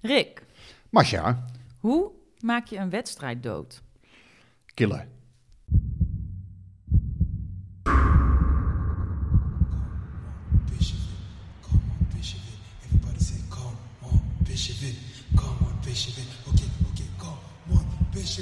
Rick, 0.00 0.42
Masha, 0.90 1.44
hoe 1.78 2.10
maak 2.40 2.66
je 2.66 2.76
een 2.76 2.90
wedstrijd 2.90 3.42
dood? 3.42 3.82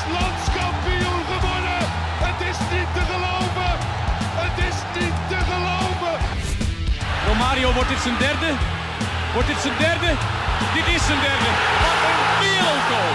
is 0.00 0.12
landskampioen 0.18 1.22
geworden. 1.32 1.80
Het 2.26 2.40
is 2.50 2.58
niet 2.74 2.90
te 2.96 3.02
geloven. 3.12 3.72
Het 4.42 4.56
is 4.68 4.78
niet 4.96 5.16
te 5.30 5.38
geloven. 5.50 6.14
Romario, 7.26 7.72
wordt 7.72 7.88
dit 7.88 8.02
zijn 8.06 8.18
derde? 8.18 8.50
Wordt 9.32 9.48
dit 9.48 9.60
zijn 9.64 9.76
derde? 9.78 10.10
Dit 10.76 10.86
is 10.94 11.02
zijn 11.08 11.20
derde. 11.28 11.50
Wat 11.84 11.98
een 12.08 12.20
wereldgoal. 12.42 13.12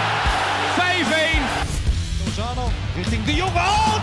5-1. 0.78 1.42
Lozano 2.24 2.64
richting 2.94 3.24
De 3.24 3.34
Jong. 3.34 3.54
Oh, 3.54 3.62
De 3.62 3.64
Jong. 3.64 3.94
Oh, 3.94 3.95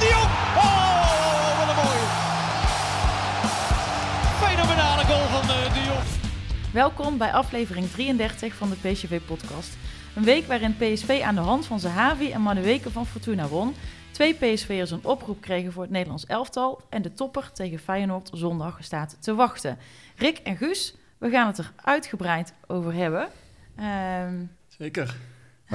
Welkom 6.73 7.17
bij 7.17 7.31
aflevering 7.31 7.87
33 7.87 8.53
van 8.53 8.69
de 8.69 8.75
PSV-podcast. 8.75 9.77
Een 10.15 10.23
week 10.23 10.45
waarin 10.45 10.77
PSV 10.77 11.21
aan 11.23 11.35
de 11.35 11.41
hand 11.41 11.65
van 11.65 11.79
Zahavi 11.79 12.31
en 12.31 12.41
Madueke 12.41 12.91
van 12.91 13.05
Fortuna 13.05 13.47
won. 13.47 13.73
Twee 14.11 14.33
PSV'ers 14.33 14.91
een 14.91 15.05
oproep 15.05 15.41
kregen 15.41 15.71
voor 15.71 15.81
het 15.81 15.91
Nederlands 15.91 16.25
elftal. 16.25 16.81
En 16.89 17.01
de 17.01 17.13
topper 17.13 17.51
tegen 17.51 17.79
Feyenoord 17.79 18.29
zondag 18.33 18.77
staat 18.81 19.17
te 19.19 19.35
wachten. 19.35 19.77
Rick 20.15 20.37
en 20.37 20.57
Guus, 20.57 20.95
we 21.17 21.29
gaan 21.29 21.47
het 21.47 21.57
er 21.57 21.71
uitgebreid 21.75 22.53
over 22.67 22.93
hebben. 22.93 23.27
Ehm, 23.75 24.43
Zeker. 24.67 25.15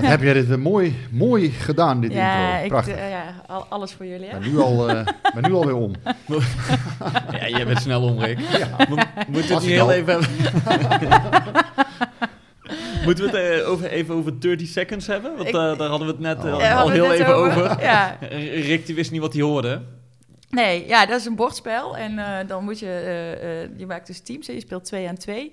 Wat 0.00 0.10
heb 0.10 0.22
jij 0.22 0.32
dit 0.32 0.46
weer 0.46 0.58
mooi, 0.58 0.96
mooi 1.10 1.50
gedaan, 1.50 2.00
dit 2.00 2.12
ja, 2.12 2.48
intro. 2.50 2.62
ik, 2.64 2.68
Prachtig. 2.70 2.94
eh, 2.94 3.10
ja, 3.10 3.22
al- 3.46 3.66
alles 3.68 3.92
voor 3.92 4.06
jullie. 4.06 4.26
Ik 4.26 4.32
Hè? 4.32 4.38
ben 4.38 4.50
nu 4.50 4.58
al, 4.58 4.88
eh, 4.88 5.06
ben 5.34 5.50
nu 5.50 5.52
alweer 5.54 5.74
om. 5.76 5.92
Ja, 7.40 7.48
jij 7.48 7.66
bent 7.66 7.80
snel 7.80 8.02
om, 8.02 8.20
Rick. 8.20 8.38
Mo- 8.88 8.96
Moeten 9.28 9.48
we 9.48 9.54
het 9.54 9.62
ik 9.62 9.68
heel 9.68 9.82
al. 9.82 9.92
even 9.92 10.12
hebben? 10.12 10.28
Moeten 13.04 13.30
we 13.30 13.38
het 13.38 13.60
eh, 13.62 13.68
over, 13.70 13.90
even 13.90 14.14
over 14.14 14.40
30 14.40 14.68
seconds 14.68 15.06
hebben? 15.06 15.36
Want 15.36 15.46
Ik- 15.48 15.54
daar 15.54 15.76
hadden 15.88 16.06
we 16.06 16.12
het 16.12 16.18
net 16.18 16.44
Oh. 16.44 16.80
Al 16.80 16.90
heel 16.90 17.12
even 17.12 17.34
over. 17.34 17.80
Ja, 17.82 18.16
Rick 18.52 18.86
die 18.86 18.94
wist 18.94 19.10
niet 19.10 19.20
wat 19.20 19.32
hij 19.32 19.42
hoorde. 19.42 19.80
Nee, 20.50 20.86
ja, 20.86 21.06
dat 21.06 21.20
is 21.20 21.26
een 21.26 21.34
bordspel. 21.34 21.96
En 21.96 22.18
eh, 22.18 22.48
dan 22.48 22.64
moet 22.64 22.78
je, 22.78 22.86
eh, 22.86 23.62
eh, 23.62 23.70
je 23.76 23.86
maakt 23.86 24.06
dus 24.06 24.20
teams, 24.20 24.46
hè. 24.46 24.52
je 24.52 24.60
speelt 24.60 24.84
twee 24.84 25.08
aan 25.08 25.16
twee. 25.16 25.52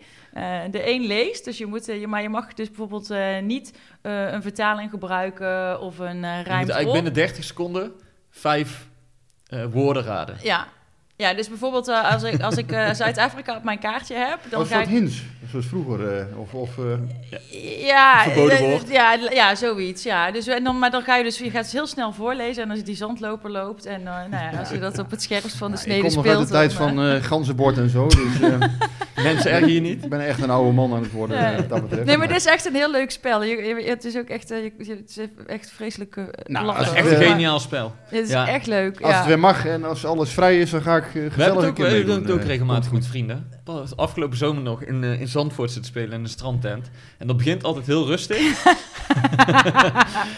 De 0.72 0.90
een 0.90 1.02
leest, 1.02 1.46
dus 1.46 1.58
je 1.58 1.66
moet, 1.66 1.86
je, 1.86 2.08
maar 2.08 2.22
je 2.22 2.30
mag 2.30 2.54
dus 2.54 2.68
bijvoorbeeld 2.68 3.14
niet 3.42 3.74
een 4.02 4.42
vertaling 4.42 4.90
gebruiken 4.90 5.82
of 5.82 6.00
een 6.00 6.24
uh, 6.24 6.32
Je 6.32 6.38
moet 6.38 6.50
eigenlijk 6.50 6.92
binnen 6.92 7.14
30 7.14 7.44
seconden 7.44 7.92
vijf 8.30 8.88
woorden 9.72 10.04
raden. 10.04 10.38
Ja. 10.42 10.68
Ja, 11.18 11.34
dus 11.34 11.50
bijvoorbeeld 11.50 11.88
eh, 11.88 12.12
als 12.14 12.24
ik, 12.24 12.42
als 12.42 12.56
ik 12.58 12.72
eh, 12.72 12.94
Zuid-Afrika 12.94 13.56
op 13.56 13.64
mijn 13.64 13.80
kaartje 13.80 14.16
heb, 14.16 14.40
dan 14.50 14.60
Als 14.60 14.70
ga 14.70 14.78
dat 14.78 14.88
ik... 14.88 14.94
hints, 14.94 15.24
zoals 15.52 15.66
vroeger. 15.66 16.18
eh, 16.18 16.40
of, 16.40 16.54
of, 16.54 16.70
eh, 16.78 17.86
Ja, 17.86 18.26
woord. 18.36 18.90
ja, 18.92 19.18
ja, 19.32 19.56
zoiets. 19.56 20.04
Ja. 20.04 20.32
Dus, 20.32 20.48
en 20.48 20.64
dan, 20.64 20.80
maar 20.80 20.92
dan 20.92 21.02
ga 21.02 21.16
je 21.16 21.24
dus 21.24 21.38
je 21.38 21.50
gaat 21.50 21.64
het 21.64 21.72
heel 21.72 21.88
snel 21.88 22.14
voorlezen. 22.14 22.64
En 22.64 22.70
als 22.72 22.84
die 22.84 22.96
zandloper 22.96 23.52
loopt 23.52 23.86
en 23.86 24.00
eh, 24.08 24.14
nou 24.30 24.44
ja, 24.52 24.60
als 24.60 24.70
je 24.70 24.80
dat 24.80 25.00
op 25.00 25.12
het 25.12 25.22
scherm 25.22 25.50
van 25.50 25.72
de 25.72 25.78
ik 25.78 25.84
snede 25.84 26.02
kom 26.02 26.14
nog 26.14 26.24
speelt... 26.26 26.38
uit 26.38 26.48
de 26.48 26.54
tijd 26.54 26.78
dan, 26.78 26.96
van 26.96 27.24
ganzenbord 27.24 27.78
en 27.78 27.90
zo. 27.90 28.08
Dus 28.08 28.40
eh, 28.42 28.58
Mensen 29.24 29.52
erger 29.52 29.70
je 29.70 29.80
niet? 29.82 30.04
ik 30.04 30.10
ben 30.10 30.26
echt 30.28 30.42
een 30.42 30.50
oude 30.50 30.72
man 30.72 30.94
aan 30.94 31.02
het 31.02 31.12
worden, 31.12 31.38
Ja. 31.42 31.56
wat 31.56 31.70
dat 31.70 31.82
betreft. 31.82 32.06
Nee, 32.06 32.18
maar 32.18 32.28
dit 32.28 32.38
is 32.38 32.46
echt 32.46 32.66
een 32.66 32.76
heel 32.76 32.92
leuk 32.92 33.12
spel. 33.12 33.44
Je, 33.44 33.56
je- 33.64 33.90
het 33.90 34.06
is 34.06 34.18
ook 34.18 34.28
echt, 34.28 34.50
je, 34.50 34.72
het 34.78 35.10
is 35.10 35.18
echt 35.48 35.72
vreselijk 35.72 36.16
uh, 36.16 36.26
Nou, 36.46 36.66
lachen. 36.66 36.86
als 36.86 36.94
Echt 36.94 37.12
een 37.12 37.22
geniaal 37.24 37.60
spel. 37.60 37.94
Het 38.06 38.20
is 38.26 38.30
ja. 38.30 38.48
echt 38.48 38.68
leuk. 38.68 39.02
Als 39.02 39.12
ja. 39.12 39.18
het 39.18 39.26
weer 39.28 39.40
mag 39.40 39.66
en 39.66 39.84
als 39.84 40.06
alles 40.06 40.30
vrij 40.32 40.60
is, 40.60 40.70
dan 40.70 40.82
ga 40.82 40.96
ik 40.96 41.05
eh, 41.08 41.14
We 41.14 41.44
hebben 41.44 41.64
een 41.64 41.70
ook, 41.70 41.78
we 41.78 41.84
doen 41.84 41.92
meedoen. 41.92 42.22
het 42.22 42.32
ook 42.32 42.40
eh. 42.40 42.46
regelmatig 42.46 42.92
met 42.92 43.08
vrienden. 43.08 43.50
Pas 43.64 43.96
Afgelopen 43.98 44.38
zomer 44.38 44.64
nog 44.64 44.84
in, 44.84 45.04
eh, 45.04 45.20
in 45.22 45.28
Zandvoort 45.28 45.72
zitten 45.72 45.92
spelen 45.92 46.12
in 46.12 46.24
de 46.24 46.30
strandtent. 46.30 46.90
En 47.18 47.28
dat 47.28 47.38
begint 47.38 47.64
altijd 47.64 47.86
heel 47.86 48.06
rustig. 48.06 48.38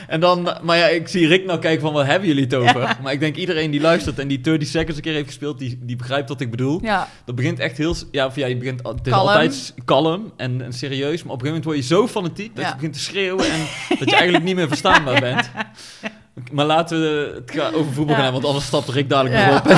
en 0.07 0.19
dan, 0.19 0.57
maar 0.63 0.77
ja, 0.77 0.87
ik 0.87 1.07
zie 1.07 1.27
Rick 1.27 1.45
nou 1.45 1.59
kijken 1.59 1.81
van, 1.81 1.93
wat 1.93 2.05
hebben 2.05 2.27
jullie 2.27 2.43
het 2.43 2.53
over? 2.55 2.97
Maar 3.03 3.13
ik 3.13 3.19
denk 3.19 3.35
iedereen 3.35 3.71
die 3.71 3.81
luistert 3.81 4.19
en 4.19 4.27
die 4.27 4.41
30 4.41 4.67
seconds 4.67 4.95
een 4.95 5.01
keer 5.01 5.13
heeft 5.13 5.27
gespeeld, 5.27 5.59
die, 5.59 5.79
die 5.81 5.95
begrijpt 5.95 6.29
wat 6.29 6.41
ik 6.41 6.51
bedoel. 6.51 6.79
Ja, 6.83 7.07
Dat 7.25 7.35
begint 7.35 7.59
echt 7.59 7.77
heel... 7.77 7.95
Ja, 8.11 8.25
of 8.25 8.35
ja 8.35 8.45
je 8.47 8.57
begint, 8.57 8.87
het 8.87 9.05
is 9.05 9.11
Kalm. 9.11 9.27
altijd 9.27 9.73
kalm 9.85 10.31
en, 10.37 10.61
en 10.61 10.73
serieus. 10.73 11.23
Maar 11.23 11.33
op 11.33 11.41
een 11.41 11.47
gegeven 11.47 11.47
moment 11.47 11.63
word 11.63 11.77
je 11.77 11.83
zo 11.83 12.07
fanatiek 12.07 12.55
dat 12.55 12.63
Ja. 12.63 12.69
je 12.69 12.75
begint 12.75 12.93
te 12.93 12.99
schreeuwen 12.99 13.51
en 13.51 13.59
dat 13.99 14.09
je 14.09 14.15
eigenlijk 14.15 14.43
niet 14.43 14.55
meer 14.55 14.67
verstaanbaar 14.67 15.19
bent. 15.21 15.49
Maar 16.51 16.65
laten 16.65 16.99
we 17.01 17.41
het 17.45 17.73
over 17.73 17.93
voetbal 17.93 18.15
Ja. 18.15 18.21
gaan, 18.21 18.31
want 18.31 18.45
anders 18.45 18.65
stapt 18.65 18.89
Rick 18.89 19.09
dadelijk 19.09 19.35
Ja. 19.35 19.45
weer 19.47 19.57
op. 19.57 19.67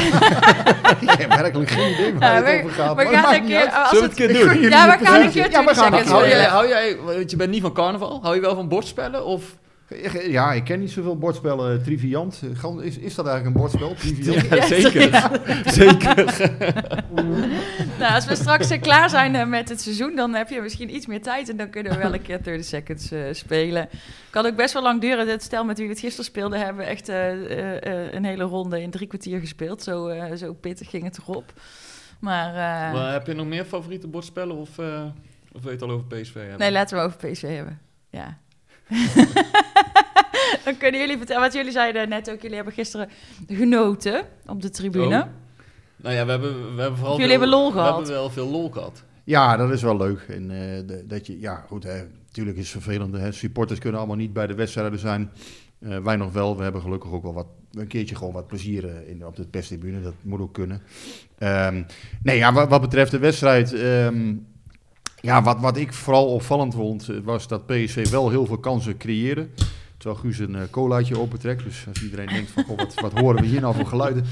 Ik 1.02 1.10
heb 1.10 1.34
werkelijk 1.36 1.70
geen 1.70 1.92
idee 1.94 2.14
waar 2.14 2.30
Ja, 2.30 2.36
het 2.36 2.46
we- 2.46 2.64
over 2.64 2.72
gaat. 2.72 2.96
we 2.96 3.06
gaan 3.06 3.34
een 3.34 3.46
keer... 3.46 3.70
Als 3.72 3.90
Zullen 3.90 4.04
we 4.04 4.10
het, 4.10 4.20
een 4.20 4.28
keer 4.36 4.54
doen? 4.54 4.70
Ja, 4.70 4.98
we 4.98 5.06
gaan 5.06 5.22
een 5.22 5.32
keer 5.32 5.52
Ja, 5.52 5.64
we 5.64 5.72
20 5.74 5.78
gaan 5.78 6.08
Hou 6.08 6.28
jij, 6.28 6.44
hou 6.46 6.68
jij, 6.68 6.98
want 7.06 7.32
je 7.32 7.38
bent 7.38 7.50
niet 7.52 7.62
van 7.62 7.74
carnaval, 7.74 8.20
hou 8.22 8.36
je 8.36 8.42
wel 8.42 8.56
van 8.56 8.68
bordspellen? 8.68 9.26
Of? 9.26 9.44
Ja, 10.28 10.54
ik 10.54 10.64
ken 10.64 10.80
niet 10.80 10.92
zoveel 10.92 11.18
bordspellen. 11.18 11.84
Triviant. 11.84 12.42
Eh, 12.44 12.60
Gan- 12.60 12.84
Is, 12.84 12.98
is 12.98 13.16
dat 13.16 13.28
eigenlijk 13.28 13.56
een 13.56 13.62
bordspel? 13.62 13.94
Triviant? 13.96 14.48
Ja, 14.50 14.66
zeker. 14.68 15.32
zeker. 15.82 16.18
Nou, 18.00 18.14
als 18.14 18.26
we 18.26 18.36
straks 18.36 18.70
eh, 18.70 18.82
klaar 18.82 19.10
zijn 19.10 19.36
eh, 19.36 19.46
met 19.48 19.70
het 19.70 19.82
seizoen, 19.82 20.16
dan 20.16 20.34
heb 20.34 20.50
je 20.50 20.62
misschien 20.62 20.96
iets 20.96 21.06
meer 21.06 21.22
tijd. 21.22 21.50
En 21.50 21.58
dan 21.58 21.70
kunnen 21.70 21.92
we 21.92 21.98
wel 21.98 22.14
een 22.14 22.22
keer 22.22 22.44
30 22.44 22.66
seconds 22.66 23.12
eh, 23.12 23.20
spelen. 23.32 23.90
Kan 24.30 24.46
ook 24.46 24.56
best 24.56 24.74
wel 24.74 24.84
lang 24.84 25.02
duren. 25.02 25.28
Het 25.28 25.44
stel 25.44 25.64
met 25.66 25.78
wie 25.78 25.86
we 25.88 25.92
het 25.92 26.02
gisteren 26.02 26.26
speelden, 26.26 26.60
hebben 26.60 26.78
we 26.86 26.90
echt 26.90 27.10
eh, 27.10 27.32
eh, 27.32 27.76
eh, 28.06 28.14
een 28.14 28.26
hele 28.26 28.44
ronde 28.44 28.82
in 28.82 28.90
drie 28.92 29.08
kwartier 29.08 29.40
gespeeld. 29.40 29.84
Zo, 29.84 30.08
eh, 30.08 30.36
zo 30.36 30.54
pittig 30.54 30.90
ging 30.90 31.04
het 31.04 31.18
erop. 31.18 31.54
Maar, 32.20 32.48
eh, 32.50 32.94
Maar 32.94 33.12
heb 33.12 33.28
je 33.28 33.34
nog 33.34 33.48
meer 33.48 33.66
favoriete 33.66 34.08
bordspellen 34.08 34.56
of, 34.56 34.78
eh, 34.80 35.04
of 35.52 35.62
wil 35.62 35.72
je 35.72 35.78
het 35.78 35.82
al 35.82 35.90
over 35.92 36.06
PSV 36.08 36.34
hebben? 36.34 36.60
nee, 36.60 36.72
laten 36.72 36.98
we 36.98 37.04
over 37.04 37.18
PSV 37.32 37.56
hebben. 37.56 37.80
Ja. 38.10 38.38
dan 40.66 40.78
kunnen 40.78 41.00
jullie 41.00 41.18
vertellen, 41.18 41.42
wat 41.42 41.54
jullie 41.54 41.72
zeiden 41.72 42.10
net 42.10 42.32
ook. 42.32 42.42
Jullie 42.42 42.56
hebben 42.56 42.74
gisteren 42.74 43.10
genoten 43.48 44.24
op 44.46 44.62
de 44.62 44.70
tribune. 44.70 45.20
Oh. 45.20 45.26
Nou 45.96 46.16
ja, 46.16 46.26
we 46.26 46.32
hebben, 46.32 46.76
we 46.76 46.82
hebben 46.82 46.98
vooral 47.00 47.18
Jullie 47.20 47.32
veel- 47.38 47.40
hebben 47.42 47.60
lol 47.60 47.72
gehad. 47.72 47.90
We 47.90 47.96
hebben 47.96 48.14
wel 48.14 48.30
veel 48.30 48.48
lol 48.50 48.70
gehad. 48.72 49.04
Ja, 49.24 49.58
dat 49.58 49.72
is 49.72 49.82
wel 49.82 49.98
leuk. 49.98 50.20
En 50.30 50.52
eh, 50.52 50.58
de- 50.88 51.04
dat 51.08 51.28
je, 51.28 51.40
ja, 51.40 51.56
goed, 51.68 51.84
hè, 51.84 52.02
natuurlijk 52.28 52.58
is 52.58 52.74
het 52.74 52.84
vervelend. 52.84 53.16
Hè. 53.16 53.32
Supporters 53.32 53.80
kunnen 53.80 54.00
allemaal 54.00 54.18
niet 54.18 54.34
bij 54.34 54.48
de 54.48 54.54
wedstrijden 54.54 55.00
zijn. 55.00 55.32
Eh, 55.80 55.98
wij 55.98 56.16
nog 56.16 56.32
wel. 56.34 56.58
We 56.58 56.64
hebben 56.64 56.82
gelukkig 56.82 57.12
ook 57.12 57.24
wel 57.24 57.34
wat, 57.34 57.48
een 57.74 57.88
keertje 57.88 58.16
gewoon 58.16 58.34
wat 58.34 58.48
plezier 58.48 58.86
eh, 58.90 59.10
in, 59.10 59.26
op 59.26 59.36
de 59.36 59.48
perstribune. 59.48 60.02
Dat 60.02 60.14
moet 60.22 60.40
ook 60.42 60.54
kunnen. 60.54 60.82
Ehm, 61.38 61.84
nee, 62.24 62.38
ja, 62.38 62.54
wat, 62.54 62.70
wat 62.70 62.82
betreft 62.82 63.12
de 63.12 63.20
wedstrijd. 63.20 63.74
ehm, 63.74 64.34
ja, 65.22 65.42
wat, 65.42 65.60
wat 65.60 65.78
ik 65.78 65.94
vooral 65.94 66.34
opvallend 66.34 66.74
vond, 66.74 67.10
eh, 67.10 67.16
was 67.24 67.48
dat 67.48 67.66
PSV 67.66 68.10
wel 68.10 68.30
heel 68.30 68.46
veel 68.46 68.58
kansen 68.58 68.98
creëerde. 68.98 69.48
Terwijl 70.00 70.22
Guus 70.22 70.40
een 70.40 70.56
eh, 70.56 70.62
colaatje 70.72 71.20
opentrekt. 71.20 71.64
Dus 71.64 71.86
als 71.88 72.04
iedereen 72.04 72.28
denkt 72.28 72.52
van, 72.52 72.64
wat, 72.76 72.94
wat 72.94 73.20
horen 73.20 73.42
we 73.42 73.48
hier 73.48 73.62
nou 73.62 73.76
voor 73.76 73.86
geluiden? 73.86 74.26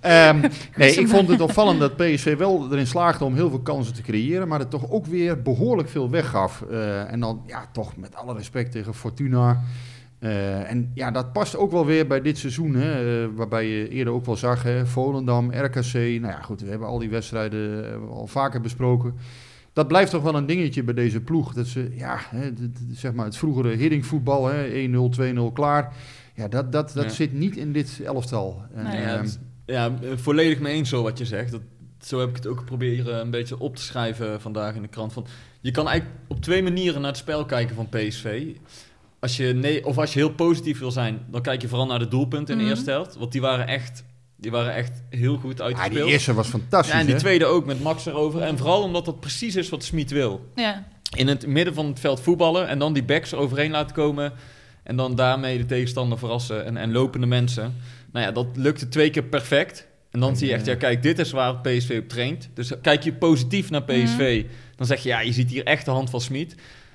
Ehm, 0.00 0.40
nee, 0.76 0.94
ik 0.94 1.08
vond 1.08 1.28
het 1.28 1.40
opvallend 1.40 1.80
dat 1.80 1.96
PSV 1.96 2.36
wel 2.36 2.68
erin 2.72 2.86
slaagde 2.86 3.24
om 3.24 3.34
heel 3.34 3.50
veel 3.50 3.60
kansen 3.60 3.94
te 3.94 4.02
creëren. 4.02 4.48
Maar 4.48 4.58
het 4.58 4.70
toch 4.70 4.90
ook 4.90 5.06
weer 5.06 5.42
behoorlijk 5.42 5.88
veel 5.88 6.10
weggaf. 6.10 6.62
Eh, 6.70 7.12
en 7.12 7.20
dan, 7.20 7.42
ja, 7.46 7.68
toch 7.72 7.96
met 7.96 8.14
alle 8.14 8.34
respect 8.34 8.72
tegen 8.72 8.94
Fortuna. 8.94 9.62
En 10.18 10.90
ja, 10.94 11.10
dat 11.10 11.32
past 11.32 11.56
ook 11.56 11.70
wel 11.70 11.86
weer 11.86 12.06
bij 12.06 12.20
dit 12.20 12.38
seizoen. 12.38 12.74
Hè, 12.74 13.34
waarbij 13.34 13.66
je 13.66 13.88
eerder 13.88 14.12
ook 14.12 14.26
wel 14.26 14.36
zag, 14.36 14.62
hè, 14.62 14.86
Volendam, 14.86 15.52
RKC. 15.52 15.92
Nou 15.92 16.26
ja, 16.26 16.40
goed, 16.42 16.60
we 16.60 16.70
hebben 16.70 16.88
al 16.88 16.98
die 16.98 17.10
wedstrijden 17.10 18.00
al 18.08 18.26
vaker 18.26 18.60
besproken. 18.60 19.14
Dat 19.78 19.88
blijft 19.88 20.10
toch 20.10 20.22
wel 20.22 20.34
een 20.34 20.46
dingetje 20.46 20.82
bij 20.82 20.94
deze 20.94 21.20
ploeg. 21.20 21.52
Dat 21.54 21.66
ze, 21.66 21.88
ja, 21.94 22.18
hè, 22.30 22.50
zeg 22.92 23.12
maar 23.12 23.24
het 23.24 23.36
vroegere 23.36 23.74
hiddingvoetbal, 23.76 24.46
hè, 24.46 24.64
1-0, 24.64 25.08
2-0 25.10 25.52
klaar. 25.52 25.92
Ja, 26.34 26.48
dat, 26.48 26.72
dat, 26.72 26.92
dat 26.94 27.04
Ja. 27.04 27.10
zit 27.10 27.32
niet 27.32 27.56
in 27.56 27.72
dit 27.72 28.00
elftal. 28.04 28.62
En, 28.74 28.84
Nee. 28.84 29.00
Ja, 29.00 29.12
ehm, 29.14 29.22
het- 29.22 29.38
ja, 29.66 29.86
eh, 30.02 30.08
volledig 30.16 30.58
mee 30.60 30.74
eens 30.74 30.88
zo 30.88 31.02
wat 31.02 31.18
je 31.18 31.24
zegt. 31.24 31.50
Dat, 31.50 31.60
zo 32.00 32.20
heb 32.20 32.28
ik 32.28 32.36
het 32.36 32.46
ook 32.46 32.64
proberen 32.64 33.20
een 33.20 33.30
beetje 33.30 33.58
op 33.58 33.76
te 33.76 33.82
schrijven 33.82 34.40
vandaag 34.40 34.74
in 34.74 34.82
de 34.82 34.88
krant. 34.88 35.12
Van, 35.12 35.26
je 35.60 35.70
kan 35.70 35.88
eigenlijk 35.88 36.18
op 36.28 36.40
twee 36.40 36.62
manieren 36.62 37.00
naar 37.00 37.10
het 37.10 37.20
spel 37.20 37.44
kijken 37.44 37.74
van 37.76 37.88
PSV. 37.88 38.46
Als 39.20 39.36
je 39.36 39.44
nee, 39.52 39.86
of 39.86 39.98
als 39.98 40.12
je 40.12 40.18
heel 40.18 40.32
positief 40.34 40.78
wil 40.78 40.90
zijn, 40.90 41.18
dan 41.30 41.42
kijk 41.42 41.62
je 41.62 41.68
vooral 41.68 41.86
naar 41.86 41.98
de 41.98 42.08
doelpunten 42.08 42.52
in 42.54 42.58
de 42.58 42.64
Mhm. 42.64 42.72
eerste 42.74 42.90
helft. 42.90 43.16
Want 43.16 43.32
die 43.32 43.40
waren 43.40 43.66
echt, 43.66 44.04
die 44.40 44.50
waren 44.50 44.74
echt 44.74 45.02
heel 45.10 45.36
goed 45.36 45.58
ja, 45.58 45.64
uitgespeeld. 45.64 46.04
die 46.04 46.12
eerste 46.12 46.34
was 46.34 46.48
fantastisch. 46.48 46.92
ja, 46.92 46.98
en 47.00 47.06
die 47.06 47.14
hè? 47.14 47.20
tweede 47.20 47.44
ook 47.44 47.66
met 47.66 47.82
Max 47.82 48.06
erover. 48.06 48.40
En 48.42 48.56
vooral 48.58 48.82
omdat 48.82 49.04
dat 49.04 49.20
precies 49.20 49.56
is 49.56 49.68
wat 49.68 49.84
Smit 49.84 50.10
wil. 50.10 50.50
Ja. 50.54 50.84
In 51.16 51.28
het 51.28 51.46
midden 51.46 51.74
van 51.74 51.86
het 51.86 52.00
veld 52.00 52.20
voetballen 52.20 52.68
en 52.68 52.78
dan 52.78 52.92
die 52.92 53.04
backs 53.04 53.32
eroverheen 53.32 53.70
laten 53.70 53.94
komen. 53.94 54.32
En 54.82 54.96
dan 54.96 55.14
daarmee 55.14 55.58
de 55.58 55.66
tegenstander 55.66 56.18
verrassen 56.18 56.64
en, 56.64 56.76
en 56.76 56.92
lopende 56.92 57.26
mensen. 57.26 57.74
Nou 58.12 58.26
ja, 58.26 58.32
dat 58.32 58.46
lukte 58.54 58.88
twee 58.88 59.10
keer 59.10 59.22
perfect. 59.24 59.86
En 60.10 60.20
dan 60.20 60.28
En, 60.30 60.36
zie 60.36 60.46
je 60.48 60.52
echt, 60.54 60.66
eh, 60.66 60.72
ja 60.72 60.78
kijk, 60.78 61.02
dit 61.02 61.18
is 61.18 61.30
waar 61.30 61.56
PSV 61.56 61.98
op 62.02 62.08
traint. 62.08 62.48
Dus 62.54 62.72
kijk 62.82 63.02
je 63.02 63.12
positief 63.12 63.70
naar 63.70 63.82
PSV, 63.82 64.44
dan 64.76 64.86
zeg 64.86 65.02
je, 65.02 65.08
ja, 65.08 65.20
je 65.20 65.32
ziet 65.32 65.50
hier 65.50 65.64
echt 65.64 65.84
de 65.84 65.90
hand 65.90 66.10
van 66.10 66.20
Smit. 66.20 66.54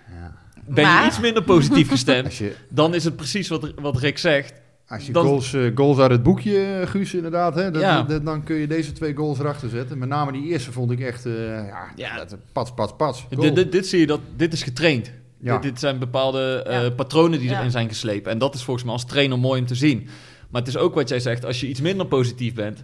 Ja. 0.10 0.34
Ben 0.68 0.84
Maar- 0.84 1.01
je 1.01 1.07
iets 1.07 1.19
minder 1.19 1.44
positief 1.44 1.90
gestemd, 1.90 2.36
je, 2.38 2.56
dan 2.69 2.95
is 2.95 3.04
het 3.04 3.16
precies 3.16 3.48
wat, 3.48 3.74
wat 3.75 3.98
Rick 3.98 4.18
zegt. 4.18 4.54
Als 4.88 5.06
je 5.06 5.12
Dan- 5.12 5.25
goals, 5.25 5.53
eh, 5.53 5.62
goals 5.75 5.97
uit 5.97 6.12
het 6.12 6.24
boekje, 6.24 6.57
eh, 6.81 6.88
Guus, 6.88 7.13
inderdaad, 7.13 7.56
hè, 7.56 7.71
dat, 7.71 7.81
Ja. 7.81 8.01
dat- 8.03 8.25
dan 8.25 8.44
kun 8.44 8.56
je 8.56 8.68
deze 8.68 8.91
twee 8.91 9.15
goals 9.15 9.39
erachter 9.39 9.69
zetten. 9.69 9.97
Met 9.97 10.09
name 10.09 10.31
die 10.31 10.44
eerste 10.44 10.71
vond 10.71 10.91
ik 10.91 11.00
echt, 11.00 11.25
eh, 11.25 11.33
ja, 11.68 11.91
Ja. 11.95 12.18
dat, 12.18 12.38
pats, 12.51 12.74
pats, 12.74 12.94
pats. 12.97 13.25
Dit, 13.69 13.88
zie 13.88 14.00
je, 14.00 14.07
dat, 14.07 14.19
dit 14.35 14.53
is 14.53 14.63
getraind. 14.63 15.12
Ja. 15.39 15.53
Dit, 15.53 15.62
dit 15.71 15.80
zijn 15.80 16.00
bepaalde 16.00 16.63
eh, 16.68 16.81
Ja. 16.83 16.89
patronen 16.89 17.39
die 17.39 17.50
Ja. 17.50 17.57
erin 17.59 17.71
zijn 17.71 17.88
geslepen. 17.88 18.31
En 18.31 18.38
dat 18.38 18.56
is 18.56 18.63
volgens 18.63 18.85
mij 18.85 18.94
als 18.94 19.06
trainer 19.06 19.39
mooi 19.39 19.59
om 19.62 19.68
te 19.68 19.75
zien. 19.75 20.07
Maar 20.50 20.62
het 20.62 20.69
is 20.69 20.77
ook 20.77 20.94
wat 20.95 21.09
jij 21.09 21.19
zegt, 21.19 21.45
als 21.45 21.59
je 21.59 21.68
iets 21.68 21.81
minder 21.81 22.06
positief 22.06 22.53
bent... 22.53 22.83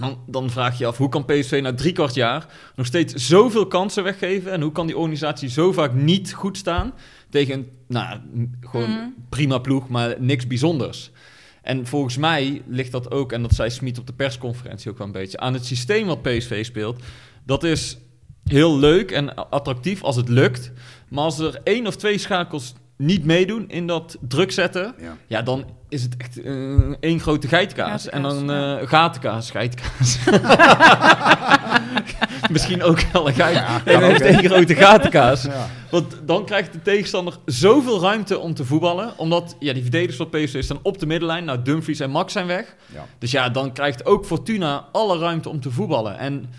Dan, 0.00 0.18
dan 0.26 0.50
vraag 0.50 0.72
je 0.72 0.78
je 0.84 0.86
af, 0.90 0.96
hoe 0.96 1.08
kan 1.08 1.24
PSV 1.24 1.58
na 1.62 1.74
drie 1.74 1.92
kwart 1.92 2.14
jaar 2.14 2.46
nog 2.74 2.86
steeds 2.86 3.14
zoveel 3.14 3.66
kansen 3.66 4.04
weggeven? 4.04 4.52
En 4.52 4.60
hoe 4.60 4.72
kan 4.72 4.86
die 4.86 4.96
organisatie 4.96 5.48
zo 5.48 5.72
vaak 5.72 5.94
niet 5.94 6.32
goed 6.32 6.56
staan 6.56 6.92
tegen 7.30 7.54
een, 7.54 7.68
nou, 7.88 8.20
gewoon 8.60 8.90
Mhm. 8.90 9.08
prima 9.28 9.58
ploeg, 9.58 9.88
maar 9.88 10.14
niks 10.18 10.46
bijzonders? 10.46 11.10
En 11.62 11.86
volgens 11.86 12.16
mij 12.16 12.62
ligt 12.66 12.92
dat 12.92 13.10
ook, 13.10 13.32
en 13.32 13.42
dat 13.42 13.54
zei 13.54 13.70
Smit 13.70 13.98
op 13.98 14.06
de 14.06 14.12
persconferentie 14.12 14.90
ook 14.90 14.98
wel 14.98 15.06
een 15.06 15.12
beetje, 15.12 15.38
aan 15.38 15.54
het 15.54 15.64
systeem 15.66 16.06
wat 16.06 16.22
PSV 16.22 16.64
speelt. 16.64 17.02
Dat 17.44 17.64
is 17.64 17.98
heel 18.44 18.78
leuk 18.78 19.10
en 19.10 19.34
attractief 19.50 20.02
als 20.02 20.16
het 20.16 20.28
lukt. 20.28 20.72
Maar 21.08 21.24
als 21.24 21.38
er 21.38 21.60
één 21.64 21.86
of 21.86 21.96
twee 21.96 22.18
schakels 22.18 22.74
niet 22.96 23.24
meedoen 23.24 23.64
in 23.68 23.86
dat 23.86 24.16
druk 24.20 24.52
zetten, 24.52 24.94
Ja. 25.00 25.16
ja, 25.26 25.42
dan 25.42 25.64
is 25.88 26.02
het 26.02 26.14
echt 26.16 26.42
eh, 26.42 26.52
één 27.00 27.20
grote 27.20 27.48
geitkaas. 27.48 28.08
En 28.08 28.22
dan 28.22 28.50
eh 28.50 28.76
gatenkaas, 28.88 29.50
geitkaas. 29.50 30.18
Misschien 32.50 32.82
ook 32.82 33.00
wel 33.12 33.28
een 33.28 33.34
geit. 33.34 33.54
Ja, 33.56 33.80
nee, 33.84 33.98
dan 33.98 34.10
één 34.10 34.44
grote 34.44 34.74
gatenkaas. 34.74 35.42
Ja. 35.42 35.66
Want 35.90 36.20
dan 36.24 36.44
krijgt 36.44 36.72
de 36.72 36.82
tegenstander 36.82 37.34
zoveel 37.44 38.00
ruimte 38.00 38.38
om 38.38 38.54
te 38.54 38.64
voetballen. 38.64 39.12
Omdat 39.16 39.56
ja, 39.58 39.72
die 39.72 39.82
verdedigers 39.82 40.16
van 40.16 40.28
PSV 40.28 40.62
staan 40.62 40.78
op 40.82 40.98
de 40.98 41.06
middenlijn. 41.06 41.44
Nou, 41.44 41.62
Dumfries 41.62 42.00
en 42.00 42.10
Max 42.10 42.32
zijn 42.32 42.46
weg. 42.46 42.74
Ja. 42.94 43.04
Dus 43.18 43.30
ja, 43.30 43.48
dan 43.48 43.72
krijgt 43.72 44.06
ook 44.06 44.26
Fortuna 44.26 44.84
alle 44.92 45.18
ruimte 45.18 45.48
om 45.48 45.60
te 45.60 45.70
voetballen. 45.70 46.18
En 46.18 46.50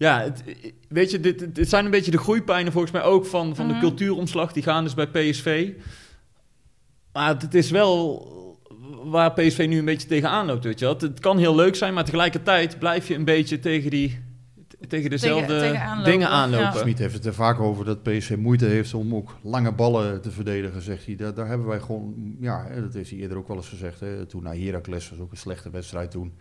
ja, 0.00 0.22
het, 0.22 0.42
weet 0.88 1.10
je, 1.10 1.20
dit, 1.20 1.68
zijn 1.68 1.84
een 1.84 1.90
beetje 1.90 2.10
de 2.10 2.18
groeipijnen 2.18 2.72
volgens 2.72 2.92
mij 2.92 3.02
ook 3.02 3.26
van, 3.26 3.56
van 3.56 3.66
Mhm. 3.66 3.74
de 3.74 3.80
cultuuromslag. 3.80 4.52
Die 4.52 4.62
gaan 4.62 4.84
dus 4.84 4.94
bij 4.94 5.06
PSV. 5.06 5.70
Maar 7.12 7.28
het 7.40 7.54
is 7.54 7.70
wel 7.70 8.28
waar 9.04 9.32
PSV 9.32 9.66
nu 9.68 9.78
een 9.78 9.84
beetje 9.84 10.08
tegenaan 10.08 10.46
loopt, 10.46 10.64
weet 10.64 10.78
je 10.78 10.84
wel. 10.84 10.94
Het, 10.94 11.02
het 11.02 11.20
kan 11.20 11.38
heel 11.38 11.54
leuk 11.54 11.74
zijn, 11.76 11.94
maar 11.94 12.04
tegelijkertijd 12.04 12.78
blijf 12.78 13.08
je 13.08 13.14
een 13.14 13.24
beetje 13.24 13.58
tegen, 13.58 13.90
die, 13.90 14.18
tegen 14.88 15.10
dezelfde 15.10 15.58
tegen 15.60 15.80
aanlopen, 15.80 16.10
dingen 16.10 16.28
ja. 16.28 16.34
aanlopen. 16.34 16.78
Smit 16.80 16.98
heeft 16.98 17.14
het 17.14 17.26
er 17.26 17.34
vaak 17.34 17.60
over 17.60 17.84
dat 17.84 18.02
PSV 18.02 18.36
moeite 18.38 18.66
heeft 18.66 18.94
om 18.94 19.14
ook 19.14 19.36
lange 19.42 19.72
ballen 19.72 20.20
te 20.22 20.30
verdedigen, 20.30 20.82
zegt 20.82 21.06
hij. 21.06 21.16
Daar, 21.16 21.34
daar 21.34 21.46
hebben 21.48 21.66
wij 21.66 21.80
gewoon, 21.80 22.36
ja, 22.40 22.66
hè, 22.68 22.80
dat 22.80 22.94
heeft 22.94 23.10
hij 23.10 23.18
eerder 23.18 23.36
ook 23.38 23.48
wel 23.48 23.56
eens 23.56 23.68
gezegd. 23.68 24.00
Hè. 24.00 24.26
Toen 24.26 24.42
naar 24.42 24.56
Heracles 24.56 25.10
was 25.10 25.18
ook 25.18 25.30
een 25.30 25.36
slechte 25.36 25.70
wedstrijd 25.70 26.10
toen. 26.10 26.32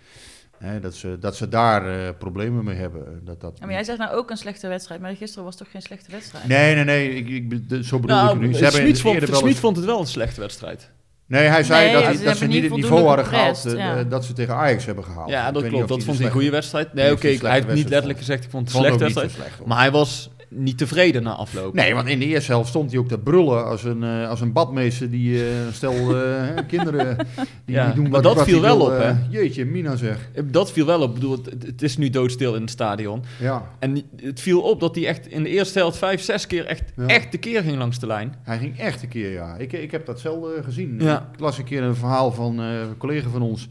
Hè, 0.60 0.80
dat, 0.80 0.96
ze, 0.96 1.18
dat 1.20 1.36
ze 1.36 1.48
daar 1.50 1.88
eh, 2.08 2.10
problemen 2.18 2.64
mee 2.64 2.76
hebben. 2.76 3.22
Dat, 3.26 3.42
dat 3.42 3.58
Ja, 3.60 3.66
maar 3.66 3.74
jij 3.76 3.84
zegt 3.84 3.98
nou 4.00 4.16
ook 4.16 4.30
een 4.30 4.38
slechte 4.38 4.68
wedstrijd, 4.68 5.02
maar 5.02 5.16
gisteren 5.16 5.44
was 5.46 5.56
toch 5.56 5.72
geen 5.72 5.82
slechte 5.82 6.12
wedstrijd? 6.12 6.48
Nee, 6.48 6.76
nee, 6.76 6.84
nee, 6.84 7.16
ik, 7.16 7.30
ik, 7.30 7.70
de- 7.70 7.84
zo 7.84 8.00
bedoel 8.00 8.18
ik 8.24 8.30
het 8.30 8.40
nu. 8.40 8.54
Ze 8.54 8.64
hebben 8.64 8.82
Smit 8.82 9.02
vond, 9.02 9.46
eens- 9.46 9.60
vond 9.60 9.76
het 9.76 9.86
wel 9.86 10.00
een 10.00 10.08
slechte 10.08 10.40
wedstrijd. 10.40 10.92
Nee, 11.26 11.48
hij 11.48 11.64
zei 11.64 11.84
Nee, 11.84 11.94
dat, 11.94 12.04
ja, 12.04 12.14
ze 12.14 12.24
dat 12.24 12.38
ze 12.38 12.46
niet 12.46 12.64
het 12.64 12.74
niveau 12.74 13.06
hadden 13.08 13.26
gehaald 13.26 13.66
eh, 13.66 13.74
ja. 13.74 14.04
dat 14.04 14.26
ze 14.26 14.34
tegen 14.34 14.56
Ajax 14.56 14.86
hebben 14.86 15.04
gehaald. 15.04 15.30
Ja, 15.30 15.48
Ik 15.48 15.54
dat 15.54 15.68
klopt. 15.68 15.88
Dat 15.88 16.04
vond 16.04 16.18
hij 16.18 16.26
een 16.26 16.32
goede 16.32 16.50
wedstrijd. 16.50 16.94
Nee, 16.94 17.12
oké, 17.12 17.28
hij 17.28 17.52
heeft 17.54 17.74
niet 17.74 17.90
letterlijk 17.90 18.20
gezegd, 18.20 18.44
ik 18.44 18.50
vond 18.50 18.68
het 18.68 18.76
een 18.76 18.82
slechte 18.82 19.04
wedstrijd. 19.04 19.32
slecht. 19.32 19.66
Maar 19.66 19.78
hij 19.80 19.92
was 19.92 20.30
niet 20.50 20.78
tevreden 20.78 21.24
na 21.24 21.32
afloop. 21.32 21.74
Nee, 21.74 21.94
want 21.96 22.08
in 22.08 22.20
de 22.20 22.26
eerste 22.26 22.52
helft 22.52 22.70
stond 22.70 22.92
hij 22.92 23.00
ook 23.00 23.08
te 23.08 23.20
brullen 23.20 23.66
als 23.66 23.84
een, 23.84 24.04
eh, 24.04 24.30
als 24.30 24.42
een 24.42 24.54
badmeester 24.54 25.10
die 25.10 25.44
eh, 25.44 25.52
stel 25.72 26.16
eh, 26.24 26.48
kinderen 26.68 27.18
die, 27.66 27.76
Ja, 27.76 27.86
die 27.86 27.94
doen 27.96 28.04
maar 28.04 28.22
wat, 28.22 28.36
dat 28.36 28.46
viel 28.46 28.62
wel 28.62 28.78
wil, 28.78 28.86
op, 28.86 28.92
hè? 28.92 29.14
Jeetje, 29.30 29.66
Mina 29.66 29.96
zeg. 29.96 30.30
Dat 30.44 30.72
viel 30.72 30.86
wel 30.86 31.02
op. 31.02 31.08
Ik 31.08 31.14
bedoel, 31.14 31.32
het, 31.32 31.64
het 31.66 31.82
is 31.82 31.98
nu 31.98 32.10
doodstil 32.10 32.56
in 32.56 32.62
het 32.62 32.70
stadion. 32.70 33.24
Ja, 33.40 33.70
En 33.80 34.04
het 34.16 34.40
viel 34.40 34.62
op 34.62 34.80
dat 34.80 34.96
hij 34.96 35.08
echt 35.08 35.28
in 35.28 35.44
de 35.44 35.50
eerste 35.50 35.80
helft 35.80 35.98
vijf, 35.98 36.22
zes 36.22 36.48
keer 36.48 36.66
echt, 36.66 36.84
Ja. 36.96 37.06
echt 37.08 37.32
de 37.32 37.38
keer 37.38 37.62
ging 37.64 37.78
langs 37.78 38.00
de 38.00 38.08
lijn. 38.08 38.36
hij 38.44 38.58
ging 38.58 38.80
echt 38.80 39.02
een 39.04 39.10
keer, 39.10 39.32
ja. 39.32 39.56
Ik, 39.58 39.74
ik 39.74 39.92
heb 39.92 40.06
dat 40.06 40.20
zelden 40.20 40.58
eh, 40.58 40.64
gezien. 40.64 40.96
Ja. 41.00 41.30
Ik 41.34 41.40
las 41.40 41.58
een 41.58 41.64
keer 41.64 41.84
een 41.84 41.96
verhaal 41.96 42.32
van 42.32 42.58
een 42.60 42.98
collega 42.98 43.30
van 43.30 43.42
ons. 43.42 43.70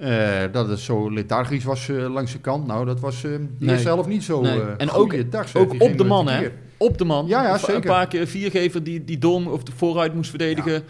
Eh, 0.00 0.52
dat 0.52 0.68
het 0.68 0.78
zo 0.78 1.12
lethargisch 1.12 1.64
was 1.64 1.88
eh, 1.88 2.12
langs 2.12 2.32
de 2.32 2.38
kant. 2.38 2.66
Nou, 2.66 2.86
dat 2.86 3.00
was 3.00 3.24
eh 3.24 3.30
Nee. 3.58 3.76
helft 3.76 4.08
niet 4.08 4.24
zo. 4.24 4.40
Nee. 4.40 4.60
eh 4.60 4.66
En 4.76 4.90
ook- 4.90 5.12
zeg, 5.12 5.54
Ook 5.54 5.74
op 5.82 5.98
de 5.98 6.04
man, 6.04 6.28
een 6.28 6.34
hè? 6.42 6.48
Op 6.76 6.98
de 6.98 7.04
man. 7.04 7.26
Ja, 7.26 7.42
ja, 7.42 7.52
Een 7.52 7.58
zeker. 7.58 7.80
paar 7.80 8.06
keer 8.08 8.26
viergever 8.26 8.82
die, 8.84 9.04
die 9.04 9.18
dom 9.18 9.46
of 9.46 9.62
de 9.62 9.72
vooruit 9.76 10.14
moest 10.14 10.30
verdedigen. 10.30 10.72
Ja, 10.72 10.80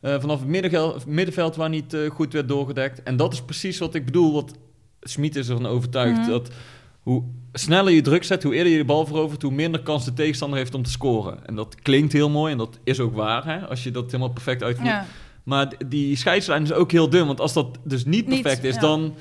ja. 0.00 0.14
Eh, 0.14 0.20
vanaf 0.20 0.40
het 0.40 1.06
middenveld 1.06 1.56
waar 1.56 1.68
niet 1.68 1.96
goed 2.08 2.32
werd 2.32 2.48
doorgedekt. 2.48 3.02
En 3.02 3.16
dat 3.16 3.32
is 3.32 3.42
precies 3.42 3.78
wat 3.78 3.94
ik 3.94 4.04
bedoel. 4.04 4.32
Wat 4.32 4.52
Smit 5.00 5.36
is 5.36 5.48
ervan 5.48 5.66
overtuigd 5.66 6.18
Mhm. 6.20 6.30
dat 6.30 6.50
hoe 7.02 7.22
sneller 7.52 7.92
je 7.92 8.00
druk 8.00 8.24
zet, 8.24 8.42
hoe 8.42 8.54
eerder 8.54 8.72
je 8.72 8.78
de 8.78 8.84
bal 8.84 9.06
verovert, 9.06 9.42
hoe 9.42 9.52
minder 9.52 9.82
kans 9.82 10.04
de 10.04 10.12
tegenstander 10.12 10.58
heeft 10.58 10.74
om 10.74 10.82
te 10.82 10.90
scoren. 10.90 11.46
En 11.46 11.54
dat 11.54 11.74
klinkt 11.82 12.12
heel 12.12 12.30
mooi 12.30 12.52
en 12.52 12.58
dat 12.58 12.78
is 12.84 13.00
ook 13.00 13.14
waar, 13.14 13.44
hè, 13.44 13.58
als 13.66 13.82
je 13.82 13.90
dat 13.90 14.04
helemaal 14.06 14.32
perfect 14.32 14.62
uitvoert. 14.62 14.88
Maar 15.46 15.72
die 15.88 16.16
scheidslijn 16.16 16.62
is 16.62 16.72
ook 16.72 16.90
heel 16.92 17.10
dun, 17.10 17.26
want 17.26 17.40
als 17.40 17.52
dat 17.52 17.78
dus 17.84 18.04
niet 18.04 18.26
Niet, 18.26 18.42
perfect 18.42 18.64
is, 18.64 18.74
ja. 18.74 18.80
dan, 18.80 19.14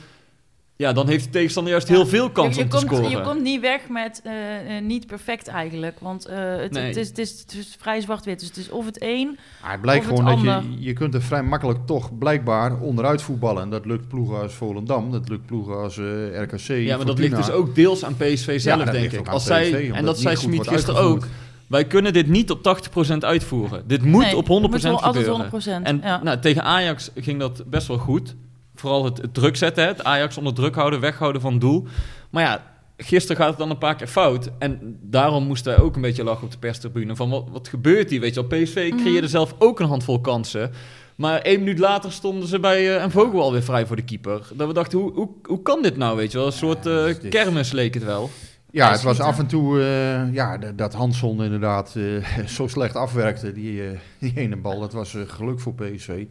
ja, 0.75 0.93
dan 0.93 1.07
heeft 1.07 1.23
de 1.23 1.29
tegenstander 1.29 1.71
juist 1.71 1.87
Ja. 1.87 1.93
heel 1.93 2.05
veel 2.05 2.29
kans 2.29 2.55
je, 2.55 2.55
je 2.55 2.63
om 2.63 2.69
te 2.69 2.75
komt, 2.75 2.91
scoren. 2.91 3.09
Je 3.09 3.21
komt 3.21 3.41
niet 3.41 3.61
weg 3.61 3.89
met 3.89 4.21
eh, 4.23 4.77
eh, 4.77 4.83
niet 4.83 5.07
perfect 5.07 5.47
eigenlijk. 5.47 5.99
Want 5.99 6.25
eh, 6.25 6.37
het, 6.37 6.71
Nee. 6.71 6.87
het, 6.87 6.95
is, 6.95 7.07
het, 7.07 7.17
is, 7.17 7.39
het 7.39 7.53
is 7.53 7.75
vrij 7.79 8.01
zwart-wit. 8.01 8.39
Dus 8.39 8.47
het 8.47 8.57
is 8.57 8.69
of 8.69 8.85
het 8.85 8.97
een. 9.01 9.37
Maar 9.61 9.71
het 9.71 9.81
blijkt 9.81 10.03
Of 10.03 10.11
het 10.11 10.19
gewoon 10.19 10.45
dat 10.45 10.63
je, 10.63 10.83
je 10.83 10.93
kunt 10.93 11.13
er 11.13 11.21
vrij 11.21 11.43
makkelijk 11.43 11.79
toch 11.85 12.17
blijkbaar 12.17 12.79
onderuit 12.79 13.21
voetballen. 13.21 13.61
En 13.61 13.69
dat 13.69 13.85
lukt 13.85 14.07
ploegen 14.07 14.41
als 14.41 14.53
Volendam, 14.53 15.11
dat 15.11 15.29
lukt 15.29 15.45
ploegen 15.45 15.77
als 15.77 15.97
eh, 15.97 16.41
RKC, 16.41 16.67
ja, 16.67 16.97
maar 16.97 17.05
dat 17.05 17.19
ligt 17.19 17.35
dus 17.35 17.51
ook 17.51 17.75
deels 17.75 18.05
aan 18.05 18.15
PSV 18.15 18.59
zelf, 18.59 18.83
denk 18.83 19.11
ik. 19.11 19.27
Als 19.27 19.43
PSV, 19.43 19.69
zij, 19.69 19.91
en 19.91 20.05
dat 20.05 20.19
zei 20.19 20.35
Smit 20.35 20.67
gisteren 20.67 21.01
ook. 21.01 21.27
Wij 21.67 21.85
kunnen 21.85 22.13
dit 22.13 22.27
niet 22.27 22.51
op 22.51 22.77
80% 23.13 23.17
uitvoeren. 23.19 23.83
Dit 23.87 24.03
moet 24.03 24.23
Nee, 24.23 24.35
op 24.37 24.47
100% 24.47 24.47
het 24.47 24.71
moet 24.71 24.81
wel 24.81 25.01
altijd 25.01 25.25
gebeuren. 25.25 25.81
100%. 25.83 25.83
En 25.83 25.99
ja. 26.03 26.23
nou, 26.23 26.39
tegen 26.39 26.63
Ajax 26.63 27.11
ging 27.15 27.39
dat 27.39 27.63
best 27.69 27.87
wel 27.87 27.97
goed. 27.97 28.35
Vooral 28.75 29.05
het, 29.05 29.17
het 29.21 29.33
druk 29.33 29.55
zetten, 29.55 29.87
het 29.87 30.03
Ajax 30.03 30.37
onder 30.37 30.53
druk 30.53 30.75
houden, 30.75 30.99
weghouden 30.99 31.41
van 31.41 31.51
het 31.51 31.61
doel. 31.61 31.87
Maar 32.29 32.43
ja, 32.43 32.63
gisteren 32.97 33.37
gaat 33.37 33.49
het 33.49 33.57
dan 33.57 33.69
een 33.69 33.77
paar 33.77 33.95
keer 33.95 34.07
fout. 34.07 34.49
En 34.59 34.97
daarom 35.01 35.43
moesten 35.47 35.75
wij 35.75 35.83
ook 35.83 35.95
een 35.95 36.01
beetje 36.01 36.23
lachen 36.23 36.43
op 36.43 36.51
de 36.51 36.57
perstribune. 36.57 37.15
Van 37.15 37.29
wat, 37.29 37.45
wat 37.51 37.67
gebeurt 37.67 38.09
hier, 38.09 38.19
weet 38.19 38.33
je 38.35 38.45
wel. 38.47 38.59
PSV 38.63 38.89
Mhm. 38.93 39.01
creëerde 39.01 39.27
zelf 39.27 39.55
ook 39.59 39.79
een 39.79 39.87
handvol 39.87 40.19
kansen. 40.21 40.71
Maar 41.15 41.39
één 41.39 41.59
minuut 41.59 41.79
later 41.79 42.11
stonden 42.11 42.47
ze 42.47 42.59
bij 42.59 42.95
eh 42.95 43.03
en 43.03 43.11
Vogel 43.11 43.41
alweer 43.41 43.63
vrij 43.63 43.85
voor 43.85 43.95
de 43.95 44.01
keeper. 44.03 44.41
Dat 44.53 44.67
we 44.67 44.73
dachten, 44.73 44.99
hoe, 44.99 45.13
hoe, 45.13 45.29
hoe 45.43 45.61
kan 45.61 45.81
dit 45.81 45.97
nou, 45.97 46.17
weet 46.17 46.31
je 46.31 46.37
wel? 46.37 46.47
Een 46.47 46.53
soort 46.53 46.85
eh, 46.85 47.03
kermis 47.29 47.71
leek 47.71 47.93
het 47.93 48.03
wel. 48.03 48.29
Ja, 48.75 48.91
het 48.91 49.01
was 49.01 49.19
af 49.19 49.39
en 49.39 49.47
toe 49.47 49.81
eh, 49.81 50.33
ja, 50.33 50.57
dat 50.57 50.93
Hansson 50.93 51.43
inderdaad 51.43 51.95
eh, 51.95 52.45
zo 52.57 52.67
slecht 52.67 52.95
afwerkte, 52.95 53.51
die, 53.51 53.83
eh, 53.83 53.99
die 54.19 54.33
ene 54.35 54.55
bal. 54.55 54.79
Dat 54.79 54.93
was 54.93 55.17
geluk 55.25 55.59
voor 55.59 55.73
PSV. 55.73 56.25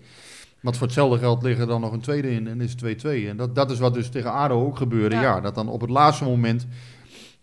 Want 0.61 0.77
voor 0.77 0.87
hetzelfde 0.87 1.19
geld 1.19 1.43
liggen 1.43 1.67
dan 1.67 1.81
nog 1.81 1.93
een 1.93 2.01
tweede 2.01 2.31
in 2.31 2.47
en 2.47 2.61
is 2.61 2.75
het 2.79 3.05
2-2. 3.05 3.09
En 3.29 3.37
dat, 3.37 3.55
dat 3.55 3.71
is 3.71 3.79
wat 3.79 3.95
dus 3.95 4.09
tegen 4.09 4.33
ADO 4.33 4.67
ook 4.67 4.77
gebeurde. 4.77 5.15
Ja. 5.15 5.23
Ja, 5.23 5.41
dat 5.41 5.55
dan 5.55 5.69
op 5.69 5.81
het 5.81 5.91
laatste 5.91 6.25
moment 6.25 6.67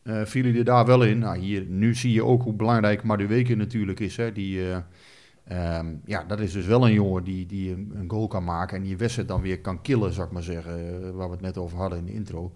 vielen 0.04 0.52
die 0.52 0.60
er 0.60 0.66
daar 0.66 0.86
wel 0.86 1.04
in. 1.04 1.20
Nou, 1.20 1.38
hier, 1.38 1.66
nu 1.68 1.96
zie 1.96 2.14
je 2.14 2.24
ook 2.24 2.44
hoe 2.44 2.54
belangrijk 2.54 3.04
Madueke 3.04 3.56
natuurlijk 3.56 4.00
is. 4.00 4.18
Hè. 4.18 4.32
Die, 4.32 4.72
eh, 4.72 5.78
ehm, 5.78 5.88
ja, 6.06 6.24
dat 6.24 6.40
is 6.40 6.52
dus 6.52 6.66
wel 6.66 6.86
een 6.86 6.94
jongen 6.94 7.24
die, 7.24 7.46
die 7.46 7.72
een, 7.72 8.04
goal 8.08 8.28
kan 8.28 8.44
maken 8.44 8.78
en 8.78 8.84
die 8.84 8.98
wedstrijd 8.98 9.28
dan 9.28 9.42
weer 9.42 9.62
kan 9.62 9.82
killen, 9.82 10.14
zou 10.14 10.28
ik 10.28 10.34
maar 10.34 10.44
zeggen. 10.44 11.16
waar 11.16 11.28
we 11.28 11.34
het 11.34 11.42
net 11.42 11.58
over 11.58 11.78
hadden 11.78 12.00
in 12.00 12.06
de 12.06 12.14
intro. 12.14 12.52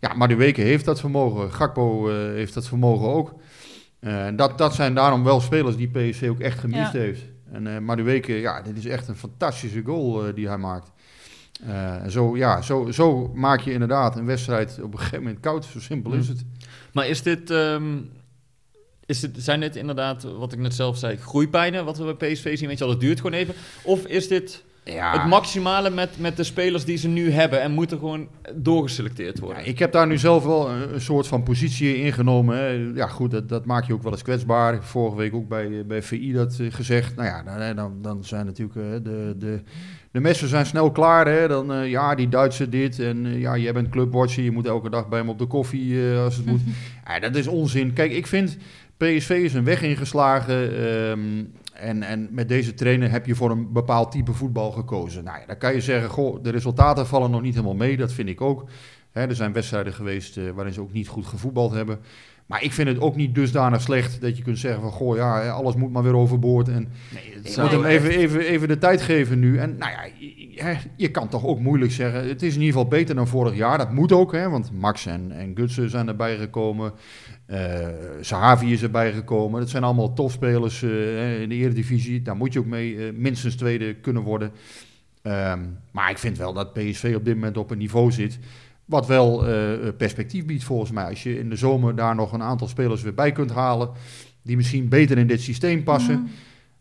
Ja, 0.00 0.14
maar 0.14 0.28
de 0.28 0.36
Weken 0.36 0.64
heeft 0.64 0.84
dat 0.84 1.00
vermogen. 1.00 1.52
Gakpo 1.52 2.08
eh, 2.08 2.14
heeft 2.16 2.54
dat 2.54 2.68
vermogen 2.68 3.08
ook. 3.08 3.34
Eh, 4.00 4.26
dat, 4.36 4.58
dat 4.58 4.74
zijn 4.74 4.94
daarom 4.94 5.24
wel 5.24 5.40
spelers 5.40 5.76
die 5.76 5.88
PSV 5.88 6.26
ook 6.30 6.40
echt 6.40 6.58
gemist 6.58 6.92
Ja. 6.92 6.98
heeft. 6.98 7.22
En, 7.52 7.66
eh 7.66 7.78
maar 7.78 7.96
de 7.96 8.02
Weken, 8.02 8.34
ja, 8.34 8.62
dit 8.62 8.76
is 8.76 8.86
echt 8.86 9.08
een 9.08 9.16
fantastische 9.16 9.82
goal 9.84 10.34
die 10.34 10.46
hij 10.48 10.58
maakt. 10.58 10.90
Eh, 11.66 12.02
en 12.02 12.10
zo, 12.10 12.36
ja, 12.36 12.62
zo, 12.62 12.90
zo 12.90 13.30
maak 13.34 13.60
je 13.60 13.72
inderdaad 13.72 14.16
een 14.16 14.26
wedstrijd 14.26 14.78
op 14.82 14.92
een 14.92 14.98
gegeven 14.98 15.22
moment 15.22 15.40
koud. 15.40 15.64
Zo 15.64 15.80
simpel 15.80 16.12
is 16.12 16.26
Hm. 16.26 16.32
het. 16.32 16.44
Maar 16.92 17.08
is 17.08 17.22
dit, 17.22 17.50
ehm, 17.50 17.96
is 19.06 19.20
dit, 19.20 19.30
zijn 19.38 19.60
dit 19.60 19.76
inderdaad, 19.76 20.22
wat 20.22 20.52
ik 20.52 20.58
net 20.58 20.74
zelf 20.74 20.96
zei, 20.98 21.16
groeipijnen 21.16 21.84
wat 21.84 21.98
we 21.98 22.14
bij 22.18 22.32
PSV 22.32 22.58
zien? 22.58 22.68
Weet 22.68 22.78
je 22.78 22.84
dat 22.86 23.00
duurt 23.00 23.16
gewoon 23.20 23.32
even. 23.38 23.54
Of 23.82 24.06
is 24.06 24.28
dit 24.28 24.64
Ja, 24.92 25.12
het 25.12 25.26
maximale 25.26 25.90
met, 25.90 26.18
met 26.18 26.36
de 26.36 26.44
spelers 26.44 26.84
die 26.84 26.96
ze 26.96 27.08
nu 27.08 27.30
hebben 27.30 27.60
en 27.60 27.72
moeten 27.72 27.98
gewoon 27.98 28.28
doorgeselecteerd 28.54 29.38
worden? 29.38 29.62
Ja, 29.62 29.68
ik 29.68 29.78
heb 29.78 29.92
daar 29.92 30.06
nu 30.06 30.18
zelf 30.18 30.44
wel 30.44 30.70
een, 30.70 30.94
een 30.94 31.00
soort 31.00 31.26
van 31.26 31.42
positie 31.42 31.96
ingenomen. 31.96 32.56
Hè. 32.56 32.90
Ja, 32.94 33.06
goed, 33.06 33.30
dat, 33.30 33.48
dat 33.48 33.64
maak 33.64 33.84
je 33.84 33.92
ook 33.92 34.02
wel 34.02 34.12
eens 34.12 34.22
kwetsbaar. 34.22 34.84
Vorige 34.84 35.16
week 35.16 35.34
ook 35.34 35.48
bij, 35.48 35.86
bij 35.86 36.02
VI 36.02 36.32
dat 36.32 36.58
eh, 36.58 36.66
gezegd. 36.72 37.16
Nou 37.16 37.28
ja, 37.28 37.42
dan, 37.42 37.76
dan, 37.76 38.02
dan 38.02 38.24
zijn 38.24 38.46
natuurlijk 38.46 38.76
eh, 38.78 38.82
de, 39.02 39.34
de, 39.38 39.60
de 40.10 40.20
messen 40.20 40.48
zijn 40.48 40.66
snel 40.66 40.90
klaar. 40.90 41.26
Hè. 41.26 41.48
Dan, 41.48 41.72
eh, 41.72 41.90
ja, 41.90 42.14
die 42.14 42.28
Duitse 42.28 42.68
dit. 42.68 42.98
En 42.98 43.38
ja, 43.38 43.56
jij 43.56 43.72
bent 43.72 43.88
clubwatcher. 43.88 44.44
Je 44.44 44.50
moet 44.50 44.66
elke 44.66 44.90
dag 44.90 45.08
bij 45.08 45.18
hem 45.18 45.28
op 45.28 45.38
de 45.38 45.46
koffie 45.46 46.16
als 46.16 46.36
het 46.36 46.46
moet. 46.46 46.60
Ja, 47.06 47.18
dat 47.18 47.36
is 47.36 47.46
onzin. 47.46 47.92
Kijk, 47.92 48.12
ik 48.12 48.26
vind 48.26 48.56
PSV 48.96 49.30
is 49.30 49.54
een 49.54 49.64
weg 49.64 49.82
ingeslagen. 49.82 50.78
ehm, 50.78 51.20
en, 51.78 52.02
en 52.02 52.28
met 52.30 52.48
deze 52.48 52.74
trainer 52.74 53.10
heb 53.10 53.26
je 53.26 53.34
voor 53.34 53.50
een 53.50 53.72
bepaald 53.72 54.12
type 54.12 54.32
voetbal 54.32 54.70
gekozen. 54.70 55.24
Nou 55.24 55.38
ja, 55.40 55.46
dan 55.46 55.58
kan 55.58 55.74
je 55.74 55.80
zeggen, 55.80 56.10
goh, 56.10 56.42
de 56.42 56.50
resultaten 56.50 57.06
vallen 57.06 57.30
nog 57.30 57.42
niet 57.42 57.54
helemaal 57.54 57.74
mee. 57.74 57.96
Dat 57.96 58.12
vind 58.12 58.28
ik 58.28 58.40
ook. 58.40 58.68
Er 59.12 59.34
zijn 59.34 59.52
wedstrijden 59.52 59.92
geweest 59.92 60.36
eh, 60.36 60.50
waarin 60.50 60.74
ze 60.74 60.80
ook 60.80 60.92
niet 60.92 61.08
goed 61.08 61.26
gevoetbald 61.26 61.72
hebben. 61.72 61.98
Maar 62.46 62.62
ik 62.62 62.72
vind 62.72 62.88
het 62.88 63.00
ook 63.00 63.16
niet 63.16 63.34
dusdanig 63.34 63.80
slecht 63.80 64.20
dat 64.20 64.36
je 64.36 64.42
kunt 64.42 64.58
zeggen 64.58 64.82
van... 64.82 64.90
goh, 64.90 65.16
ja, 65.16 65.48
alles 65.48 65.74
moet 65.74 65.92
maar 65.92 66.02
weer 66.02 66.16
overboord. 66.16 66.68
En 66.68 66.92
Nee, 67.14 67.34
het 67.34 67.52
zou 67.52 67.66
moet 67.66 67.76
hem 67.76 67.90
even, 67.90 68.10
even, 68.10 68.40
even 68.40 68.68
de 68.68 68.78
tijd 68.78 69.02
geven 69.02 69.38
nu. 69.38 69.58
En 69.58 69.76
nou 69.78 69.92
ja, 69.92 70.04
je, 70.18 70.76
je 70.96 71.10
kan 71.10 71.28
toch 71.28 71.44
ook 71.44 71.58
moeilijk 71.58 71.92
zeggen... 71.92 72.28
het 72.28 72.42
is 72.42 72.54
in 72.54 72.60
ieder 72.60 72.74
geval 72.74 72.88
beter 72.88 73.14
dan 73.14 73.28
vorig 73.28 73.56
jaar. 73.56 73.78
Dat 73.78 73.92
moet 73.92 74.12
ook, 74.12 74.32
hè, 74.32 74.48
want 74.50 74.72
Max 74.72 75.06
en, 75.06 75.32
en 75.32 75.56
Gutsen 75.56 75.90
zijn 75.90 76.08
erbij 76.08 76.36
gekomen. 76.36 76.92
Eh 77.48 77.88
Sahavi 78.20 78.72
is 78.72 78.82
erbij 78.82 79.12
gekomen. 79.12 79.60
Dat 79.60 79.70
zijn 79.70 79.84
allemaal 79.84 80.12
topspelers 80.12 80.82
eh, 80.82 81.40
in 81.40 81.48
de 81.48 81.54
Eredivisie. 81.54 82.22
Daar 82.22 82.36
moet 82.36 82.52
je 82.52 82.58
ook 82.58 82.66
mee 82.66 83.06
eh, 83.06 83.12
minstens 83.14 83.54
tweede 83.54 83.94
kunnen 83.94 84.22
worden. 84.22 84.52
Ehm, 85.22 85.60
maar 85.90 86.10
ik 86.10 86.18
vind 86.18 86.38
wel 86.38 86.52
dat 86.52 86.72
PSV 86.72 87.12
op 87.16 87.24
dit 87.24 87.34
moment 87.34 87.56
op 87.56 87.70
een 87.70 87.78
niveau 87.78 88.12
zit... 88.12 88.38
wat 88.84 89.06
wel 89.06 89.44
perspectief 89.96 90.44
biedt 90.46 90.64
volgens 90.64 90.90
mij. 90.90 91.04
Als 91.04 91.22
je 91.22 91.38
in 91.38 91.50
de 91.50 91.56
zomer 91.56 91.94
daar 91.96 92.14
nog 92.14 92.32
een 92.32 92.42
aantal 92.42 92.68
spelers 92.68 93.02
weer 93.02 93.14
bij 93.14 93.32
kunt 93.32 93.50
halen... 93.50 93.90
die 94.42 94.56
misschien 94.56 94.88
beter 94.88 95.18
in 95.18 95.26
dit 95.26 95.40
systeem 95.40 95.82
passen... 95.82 96.18
Mm. 96.18 96.28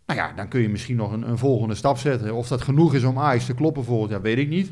Nou 0.05 0.19
ja, 0.19 0.33
dan 0.36 0.47
kun 0.47 0.62
je 0.62 0.69
misschien 0.69 0.95
nog 0.95 1.12
een, 1.12 1.29
een 1.29 1.38
volgende 1.38 1.75
stap 1.75 1.97
zetten. 1.97 2.33
Of 2.33 2.47
dat 2.47 2.62
genoeg 2.62 2.93
is 2.93 3.03
om 3.03 3.19
Ajax 3.19 3.45
te 3.45 3.53
kloppen 3.53 3.83
volgend 3.83 4.12
jaar, 4.12 4.21
weet 4.21 4.38
ik 4.38 4.50
niet. 4.50 4.71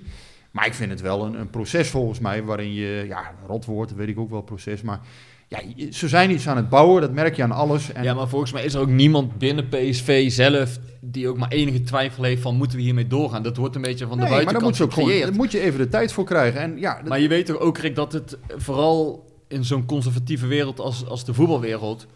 Maar 0.51 0.65
ik 0.65 0.73
vind 0.73 0.91
het 0.91 1.01
wel 1.01 1.25
een, 1.25 1.39
een 1.39 1.49
proces 1.49 1.89
volgens 1.89 2.19
mij, 2.19 2.43
waarin 2.43 2.73
je, 2.73 3.05
ja, 3.07 3.33
rotwoord, 3.47 3.95
weet 3.95 4.07
ik 4.07 4.19
ook 4.19 4.29
wel 4.29 4.41
proces, 4.41 4.81
maar 4.81 4.99
ja, 5.47 5.59
ze 5.91 6.07
zijn 6.07 6.31
iets 6.31 6.47
aan 6.47 6.55
het 6.57 6.69
bouwen, 6.69 7.01
dat 7.01 7.11
merk 7.11 7.35
je 7.35 7.43
aan 7.43 7.51
alles. 7.51 7.91
En, 7.91 8.03
Ja, 8.03 8.13
maar 8.13 8.27
volgens 8.27 8.51
mij 8.51 8.63
is 8.65 8.73
er 8.73 8.79
ook 8.79 8.87
niemand 8.89 9.37
binnen 9.37 9.67
PSV 9.69 10.31
zelf 10.31 10.77
die 11.01 11.27
ook 11.27 11.37
maar 11.37 11.49
enige 11.51 11.81
twijfel 11.81 12.23
heeft 12.23 12.41
van 12.41 12.55
moeten 12.55 12.77
we 12.77 12.83
hiermee 12.83 13.07
doorgaan. 13.07 13.43
Dat 13.43 13.57
wordt 13.57 13.75
een 13.75 13.81
beetje 13.81 14.07
van 14.07 14.17
de 14.17 14.23
nee, 14.23 14.31
maar 14.31 14.43
buitenkant 14.43 14.61
daar 14.61 14.69
moet, 14.69 14.77
je 14.77 14.83
ook 14.83 14.91
gewoon, 14.93 15.07
gecreëerd. 15.07 15.29
daar 15.29 15.37
moet 15.43 15.51
je 15.51 15.59
even 15.59 15.79
de 15.79 15.87
tijd 15.87 16.13
voor 16.13 16.25
krijgen. 16.25 16.61
En 16.61 16.77
ja, 16.79 16.95
dat- 16.99 17.07
Maar 17.07 17.19
je 17.19 17.27
weet 17.27 17.45
toch 17.45 17.59
ook, 17.59 17.77
Rick, 17.77 17.95
dat 17.95 18.13
het 18.13 18.37
vooral 18.57 19.25
in 19.47 19.65
zo'n 19.65 19.85
conservatieve 19.85 20.47
wereld 20.47 20.79
als, 20.79 21.05
als 21.07 21.25
de 21.25 21.33
voetbalwereld... 21.33 22.07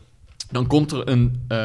Dan 0.51 0.68
komt 0.68 0.91
er 0.91 1.08
een 1.10 1.41
eh, 1.48 1.58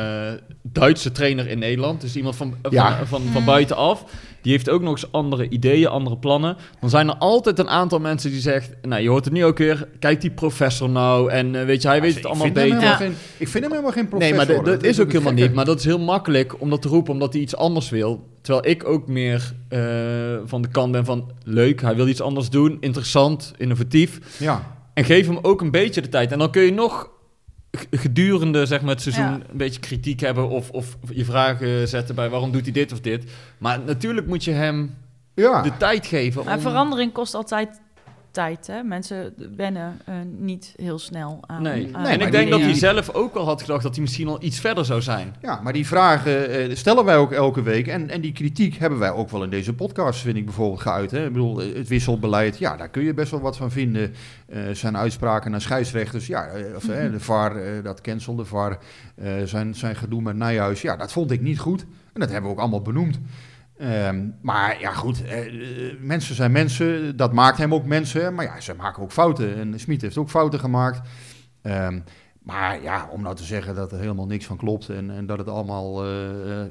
Duitse 0.62 1.12
trainer 1.12 1.48
in 1.48 1.58
Nederland. 1.58 2.00
Dus 2.00 2.16
iemand 2.16 2.36
van, 2.36 2.54
van, 2.62 2.72
Ja. 2.72 3.06
van, 3.06 3.22
van, 3.32 3.44
buitenaf. 3.44 4.04
Die 4.42 4.52
heeft 4.52 4.70
ook 4.70 4.82
nog 4.82 4.90
eens 4.90 5.12
andere 5.12 5.48
ideeën, 5.48 5.86
andere 5.88 6.16
plannen. 6.18 6.56
Dan 6.80 6.90
zijn 6.90 7.08
er 7.08 7.14
altijd 7.16 7.58
een 7.58 7.68
aantal 7.68 7.98
mensen 7.98 8.30
die 8.30 8.40
zeggen... 8.40 8.74
Nou, 8.82 9.02
je 9.02 9.08
hoort 9.08 9.24
het 9.24 9.34
nu 9.34 9.44
ook 9.44 9.58
weer. 9.58 9.88
Kijk 9.98 10.20
die 10.20 10.30
professor 10.30 10.88
nou. 10.90 11.30
En 11.30 11.54
eh, 11.60 11.64
weet 11.64 11.82
je, 11.82 11.88
hij 11.88 12.00
weet 12.00 12.14
het 12.14 12.26
allemaal 12.26 12.46
beter. 12.46 12.62
helemaal 12.62 12.82
Ja. 12.84 12.96
geen- 12.96 13.14
ik 13.38 13.48
vind 13.48 13.62
hem 13.64 13.72
helemaal 13.72 13.92
geen 13.92 14.02
Nee, 14.02 14.10
professor. 14.10 14.36
maar 14.36 14.46
dat, 14.64 14.64
dat 14.64 14.82
is 14.90 15.00
ook 15.00 15.12
helemaal 15.12 15.32
niet. 15.32 15.54
Maar 15.54 15.64
dat 15.64 15.78
is 15.78 15.84
heel 15.84 15.98
makkelijk 15.98 16.60
om 16.60 16.70
dat 16.70 16.82
te 16.82 16.88
roepen, 16.88 17.12
omdat 17.12 17.32
hij 17.32 17.42
iets 17.42 17.56
anders 17.56 17.90
wil. 17.90 18.28
Terwijl 18.42 18.66
ik 18.66 18.88
ook 18.88 19.06
meer 19.08 19.52
eh, 19.68 19.80
van 20.44 20.62
de 20.62 20.68
kant 20.68 20.92
ben 20.92 21.04
van 21.04 21.30
leuk, 21.44 21.80
hij 21.82 21.96
wil 21.96 22.08
iets 22.08 22.20
anders 22.20 22.50
doen, 22.50 22.76
interessant, 22.80 23.52
innovatief. 23.56 24.18
Ja, 24.38 24.72
En 24.94 25.04
geef 25.04 25.26
hem 25.26 25.38
ook 25.42 25.60
een 25.60 25.70
beetje 25.70 26.00
de 26.00 26.08
tijd. 26.08 26.32
En 26.32 26.38
dan 26.38 26.50
kun 26.50 26.62
je 26.62 26.72
nog 26.72 27.10
gedurende 27.90 28.66
zeg 28.66 28.80
maar, 28.82 28.90
het 28.90 29.02
seizoen 29.02 29.24
Ja. 29.24 29.32
een 29.50 29.56
beetje 29.56 29.80
kritiek 29.80 30.20
hebben 30.20 30.48
of, 30.48 30.70
of 30.70 30.96
je 31.10 31.24
vragen 31.24 31.88
zetten 31.88 32.14
bij 32.14 32.28
waarom 32.28 32.52
doet 32.52 32.62
hij 32.62 32.72
dit 32.72 32.92
of 32.92 33.00
dit. 33.00 33.30
Maar 33.58 33.80
natuurlijk 33.80 34.26
moet 34.26 34.44
je 34.44 34.50
hem 34.50 34.94
ja. 35.34 35.62
de 35.62 35.76
tijd 35.76 36.06
geven. 36.06 36.44
Maar 36.44 36.54
om- 36.54 36.60
verandering 36.60 37.12
kost 37.12 37.34
altijd 37.34 37.80
tijd. 38.34 38.66
Hè? 38.66 38.82
Mensen 38.82 39.34
wennen 39.56 40.00
eh, 40.04 40.14
niet 40.38 40.74
heel 40.76 40.98
snel 40.98 41.38
aan. 41.46 41.62
Nee. 41.62 41.88
aan 41.92 42.06
en 42.06 42.20
ik 42.20 42.30
denk 42.30 42.50
dat 42.50 42.60
hij 42.60 42.74
zelf 42.74 43.10
ook 43.10 43.34
wel 43.34 43.44
had 43.44 43.60
gedacht 43.60 43.82
dat 43.82 43.92
hij 43.92 44.02
misschien 44.02 44.28
al 44.28 44.42
iets 44.42 44.60
verder 44.60 44.84
zou 44.84 45.02
zijn. 45.02 45.34
Ja, 45.42 45.60
maar 45.62 45.72
die 45.72 45.86
vragen 45.86 46.48
eh, 46.50 46.76
stellen 46.76 47.04
wij 47.04 47.16
ook 47.16 47.32
elke 47.32 47.62
week. 47.62 47.86
En, 47.86 48.10
en 48.10 48.20
die 48.20 48.32
kritiek 48.32 48.76
hebben 48.76 48.98
wij 48.98 49.10
ook 49.10 49.30
wel 49.30 49.42
in 49.42 49.50
deze 49.50 49.74
podcast, 49.74 50.20
vind 50.20 50.36
ik 50.36 50.44
bijvoorbeeld, 50.44 50.80
geuit. 50.80 51.10
Hè? 51.10 51.26
Ik 51.26 51.32
bedoel, 51.32 51.62
eh, 51.62 51.74
het 51.74 51.88
wisselbeleid, 51.88 52.58
ja, 52.58 52.76
daar 52.76 52.88
kun 52.88 53.04
je 53.04 53.14
best 53.14 53.30
wel 53.30 53.40
wat 53.40 53.56
van 53.56 53.70
vinden. 53.70 54.14
Eh, 54.54 54.62
zijn 54.72 54.96
uitspraken 54.96 55.50
naar 55.50 55.60
scheidsrechters, 55.60 56.26
ja, 56.26 56.46
eh, 56.46 57.10
de 57.10 57.20
VAR, 57.20 57.82
dat 57.82 58.00
cancel, 58.00 58.34
de 58.34 58.44
VAR, 58.44 58.78
eh, 59.14 59.32
zijn, 59.44 59.74
zijn 59.74 59.96
gedoe 59.96 60.22
met 60.22 60.36
Nijhuis, 60.36 60.82
ja, 60.82 60.96
dat 60.96 61.12
vond 61.12 61.30
ik 61.30 61.40
niet 61.40 61.58
goed. 61.58 61.80
En 62.12 62.20
dat 62.20 62.30
hebben 62.30 62.50
we 62.50 62.56
ook 62.56 62.62
allemaal 62.62 62.82
benoemd. 62.82 63.18
Ehm, 63.78 64.28
maar 64.42 64.80
ja, 64.80 64.92
goed, 64.92 65.24
eh, 65.24 65.38
eh, 65.46 65.94
mensen 66.00 66.34
zijn 66.34 66.52
mensen, 66.52 67.16
dat 67.16 67.32
maakt 67.32 67.58
hem 67.58 67.74
ook 67.74 67.84
mensen. 67.84 68.34
Maar 68.34 68.44
ja, 68.44 68.60
ze 68.60 68.74
maken 68.74 69.02
ook 69.02 69.12
fouten. 69.12 69.56
En 69.56 69.80
Smit 69.80 70.02
heeft 70.02 70.16
ook 70.16 70.30
fouten 70.30 70.60
gemaakt. 70.60 71.08
Ehm, 71.62 72.00
maar 72.42 72.82
ja, 72.82 73.08
om 73.10 73.22
nou 73.22 73.34
te 73.36 73.44
zeggen 73.44 73.74
dat 73.74 73.92
er 73.92 73.98
helemaal 73.98 74.26
niks 74.26 74.46
van 74.46 74.56
klopt 74.56 74.88
en, 74.88 75.10
en 75.10 75.26
dat 75.26 75.38
het 75.38 75.48
allemaal, 75.48 76.04
eh, 76.04 76.10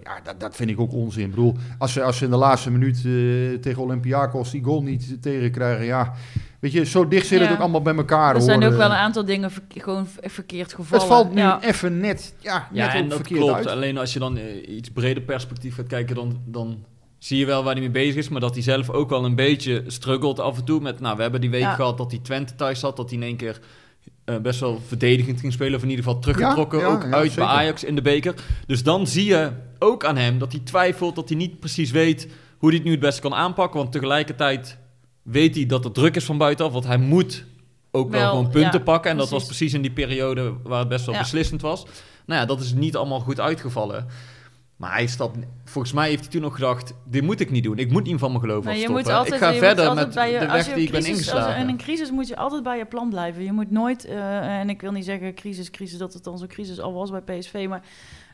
ja, 0.03 0.19
dat, 0.23 0.39
dat 0.39 0.55
vind 0.55 0.69
ik 0.69 0.79
ook 0.79 0.93
onzin. 0.93 1.23
Ik 1.23 1.29
bedoel, 1.29 1.55
als 1.77 1.93
ze, 1.93 2.03
als 2.03 2.17
ze 2.17 2.25
in 2.25 2.29
de 2.31 2.37
laatste 2.37 2.71
minuut 2.71 2.95
eh, 2.95 3.59
tegen 3.61 3.81
Olympiakos 3.81 4.51
die 4.51 4.63
goal 4.63 4.83
niet 4.83 5.21
tegenkrijgen, 5.21 5.85
ja, 5.85 6.13
weet 6.59 6.71
je, 6.71 6.85
zo 6.85 7.07
dicht 7.07 7.27
zit 7.27 7.39
het 7.39 7.51
ook 7.51 7.59
allemaal 7.59 7.81
bij 7.81 7.95
elkaar. 7.95 8.35
Er 8.35 8.41
zijn 8.41 8.61
hoor. 8.63 8.71
ook 8.71 8.77
wel 8.77 8.89
een 8.89 8.95
aantal 8.95 9.25
dingen 9.25 9.51
verke- 9.51 9.79
gewoon 9.79 10.07
verkeerd 10.21 10.73
gevallen. 10.73 11.05
Het 11.05 11.13
valt 11.13 11.33
nu 11.33 11.39
Ja. 11.41 11.61
even 11.61 11.99
net, 11.99 12.33
ja, 12.39 12.67
net 12.71 12.85
Ja, 12.85 12.93
en 12.95 13.09
dat 13.09 13.21
klopt. 13.21 13.53
uit. 13.53 13.67
Alleen 13.67 13.97
als 13.97 14.13
je 14.13 14.19
dan 14.19 14.39
iets 14.67 14.91
breder 14.91 15.23
perspectief 15.23 15.75
gaat 15.75 15.87
kijken, 15.87 16.15
dan, 16.15 16.41
dan 16.45 16.85
zie 17.23 17.37
je 17.37 17.45
wel 17.45 17.63
waar 17.63 17.73
hij 17.73 17.81
mee 17.81 17.91
bezig 17.91 18.15
is. 18.15 18.29
Maar 18.29 18.41
dat 18.41 18.53
hij 18.53 18.63
zelf 18.63 18.89
ook 18.89 19.09
wel 19.09 19.25
een 19.25 19.35
beetje 19.35 19.83
struggelt 19.87 20.39
af 20.39 20.57
en 20.57 20.63
toe. 20.63 20.79
Met, 20.81 20.99
nou, 20.99 21.15
we 21.15 21.21
hebben 21.21 21.41
die 21.41 21.49
week 21.49 21.61
Ja. 21.61 21.73
gehad 21.73 21.97
dat 21.97 22.11
hij 22.11 22.19
Twente 22.19 22.55
thuis 22.55 22.81
had. 22.81 22.95
Dat 22.97 23.09
hij 23.09 23.17
in 23.19 23.23
één 23.23 23.35
keer 23.35 23.59
eh, 24.25 24.37
best 24.37 24.59
wel 24.59 24.81
verdedigend 24.87 25.39
ging 25.39 25.53
spelen. 25.53 25.75
Of 25.75 25.83
in 25.83 25.89
ieder 25.89 26.03
geval 26.05 26.19
teruggetrokken. 26.19 26.79
Ja, 26.79 26.85
ja, 26.87 26.91
ook 26.93 27.03
uit 27.03 27.31
zeker. 27.31 27.45
bij 27.45 27.53
Ajax 27.55 27.83
in 27.83 27.95
de 27.95 28.01
beker. 28.01 28.33
Dus 28.67 28.83
dan 28.83 29.07
zie 29.07 29.25
je 29.25 29.51
ook 29.79 30.05
aan 30.05 30.17
hem 30.17 30.37
dat 30.39 30.51
hij 30.51 30.61
twijfelt. 30.63 31.15
Dat 31.15 31.29
hij 31.29 31.37
niet 31.37 31.59
precies 31.59 31.91
weet 31.91 32.27
hoe 32.57 32.69
hij 32.69 32.77
het 32.77 32.85
nu 32.87 32.91
het 32.91 32.99
beste 32.99 33.21
kan 33.21 33.33
aanpakken. 33.33 33.79
Want 33.79 33.91
tegelijkertijd 33.91 34.77
weet 35.21 35.55
hij 35.55 35.65
dat 35.65 35.85
er 35.85 35.91
druk 35.91 36.15
is 36.15 36.25
van 36.25 36.37
buitenaf. 36.37 36.71
Want 36.71 36.85
hij 36.85 36.97
moet 36.97 37.45
ook 37.91 38.09
wel, 38.11 38.19
Wel, 38.19 38.29
gewoon 38.29 38.49
punten 38.49 38.83
pakken. 38.83 39.11
En 39.11 39.17
dat 39.17 39.29
was 39.29 39.45
precies. 39.45 39.73
in 39.73 39.81
die 39.81 39.91
periode 39.91 40.53
waar 40.63 40.79
het 40.79 40.87
best 40.87 41.05
wel 41.05 41.17
beslissend 41.17 41.61
was. 41.61 41.85
Nou 42.25 42.39
ja, 42.39 42.45
dat 42.45 42.61
is 42.61 42.73
niet 42.73 42.95
allemaal 42.95 43.19
goed 43.19 43.39
uitgevallen. 43.39 44.07
Maar 44.75 44.91
hij 44.93 45.07
stapt, 45.07 45.37
volgens 45.65 45.93
mij 45.93 46.09
heeft 46.09 46.21
hij 46.21 46.29
toen 46.31 46.41
nog 46.41 46.53
gedacht: 46.55 46.93
dit 47.05 47.23
moet 47.23 47.39
ik 47.39 47.51
niet 47.51 47.63
doen. 47.63 47.77
Ik 47.77 47.91
moet 47.91 48.03
niet 48.03 48.19
van 48.19 48.31
me 48.31 48.39
geloven 48.39 48.69
Nee, 48.71 48.79
je 48.79 48.87
afstoppen. 48.87 49.03
moet 49.11 49.13
altijd, 49.19 49.35
ik 49.41 49.47
ga 49.47 49.49
je 49.53 49.59
verder 49.59 49.93
met 49.93 50.13
je, 50.13 50.39
de 50.39 50.45
weg 50.51 50.73
die 50.73 50.83
ik 50.83 50.91
ben 50.91 51.05
ingeslagen. 51.05 51.61
In 51.61 51.67
een 51.67 51.77
crisis 51.77 52.11
moet 52.11 52.27
je 52.27 52.35
altijd 52.35 52.63
bij 52.63 52.77
je 52.77 52.85
plan 52.85 53.09
blijven. 53.09 53.43
Je 53.43 53.51
moet 53.51 53.71
nooit, 53.71 54.05
eh, 54.05 54.59
en 54.59 54.69
ik 54.69 54.81
wil 54.81 54.91
niet 54.91 55.05
zeggen 55.05 55.33
crisis, 55.35 55.69
crisis, 55.71 55.97
dat 55.97 56.13
het 56.13 56.23
dan 56.23 56.37
zo'n 56.37 56.47
crisis 56.47 56.79
al 56.79 56.93
was 56.93 57.09
bij 57.11 57.21
PSV. 57.21 57.65
Maar 57.69 57.81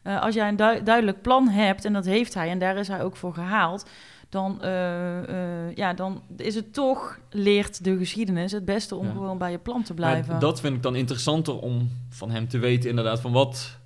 eh, 0.03 0.21
als 0.21 0.35
jij 0.35 0.47
een 0.47 0.55
dui- 0.55 0.83
duidelijk 0.83 1.21
plan 1.21 1.47
hebt, 1.47 1.85
en 1.85 1.93
dat 1.93 2.05
heeft 2.05 2.33
hij, 2.33 2.49
en 2.49 2.59
daar 2.59 2.77
is 2.77 2.87
hij 2.87 3.03
ook 3.03 3.15
voor 3.15 3.33
gehaald. 3.33 3.85
Dan, 4.29 4.61
eh, 4.63 5.75
ja, 5.75 5.93
dan 5.93 6.21
is 6.37 6.55
het 6.55 6.73
toch, 6.73 7.19
leert 7.29 7.83
de 7.83 7.97
geschiedenis, 7.97 8.51
het 8.51 8.65
beste 8.65 8.95
om 8.95 9.05
Ja. 9.05 9.11
gewoon 9.11 9.37
bij 9.37 9.51
je 9.51 9.57
plan 9.57 9.83
te 9.83 9.93
Maar 9.93 9.95
blijven. 9.95 10.39
dat 10.39 10.59
vind 10.59 10.75
ik 10.75 10.83
dan 10.83 10.95
interessanter 10.95 11.59
om 11.59 11.89
van 12.09 12.31
hem 12.31 12.47
te 12.47 12.57
weten, 12.57 12.89
inderdaad, 12.89 13.21
van 13.21 13.31
wat 13.31 13.77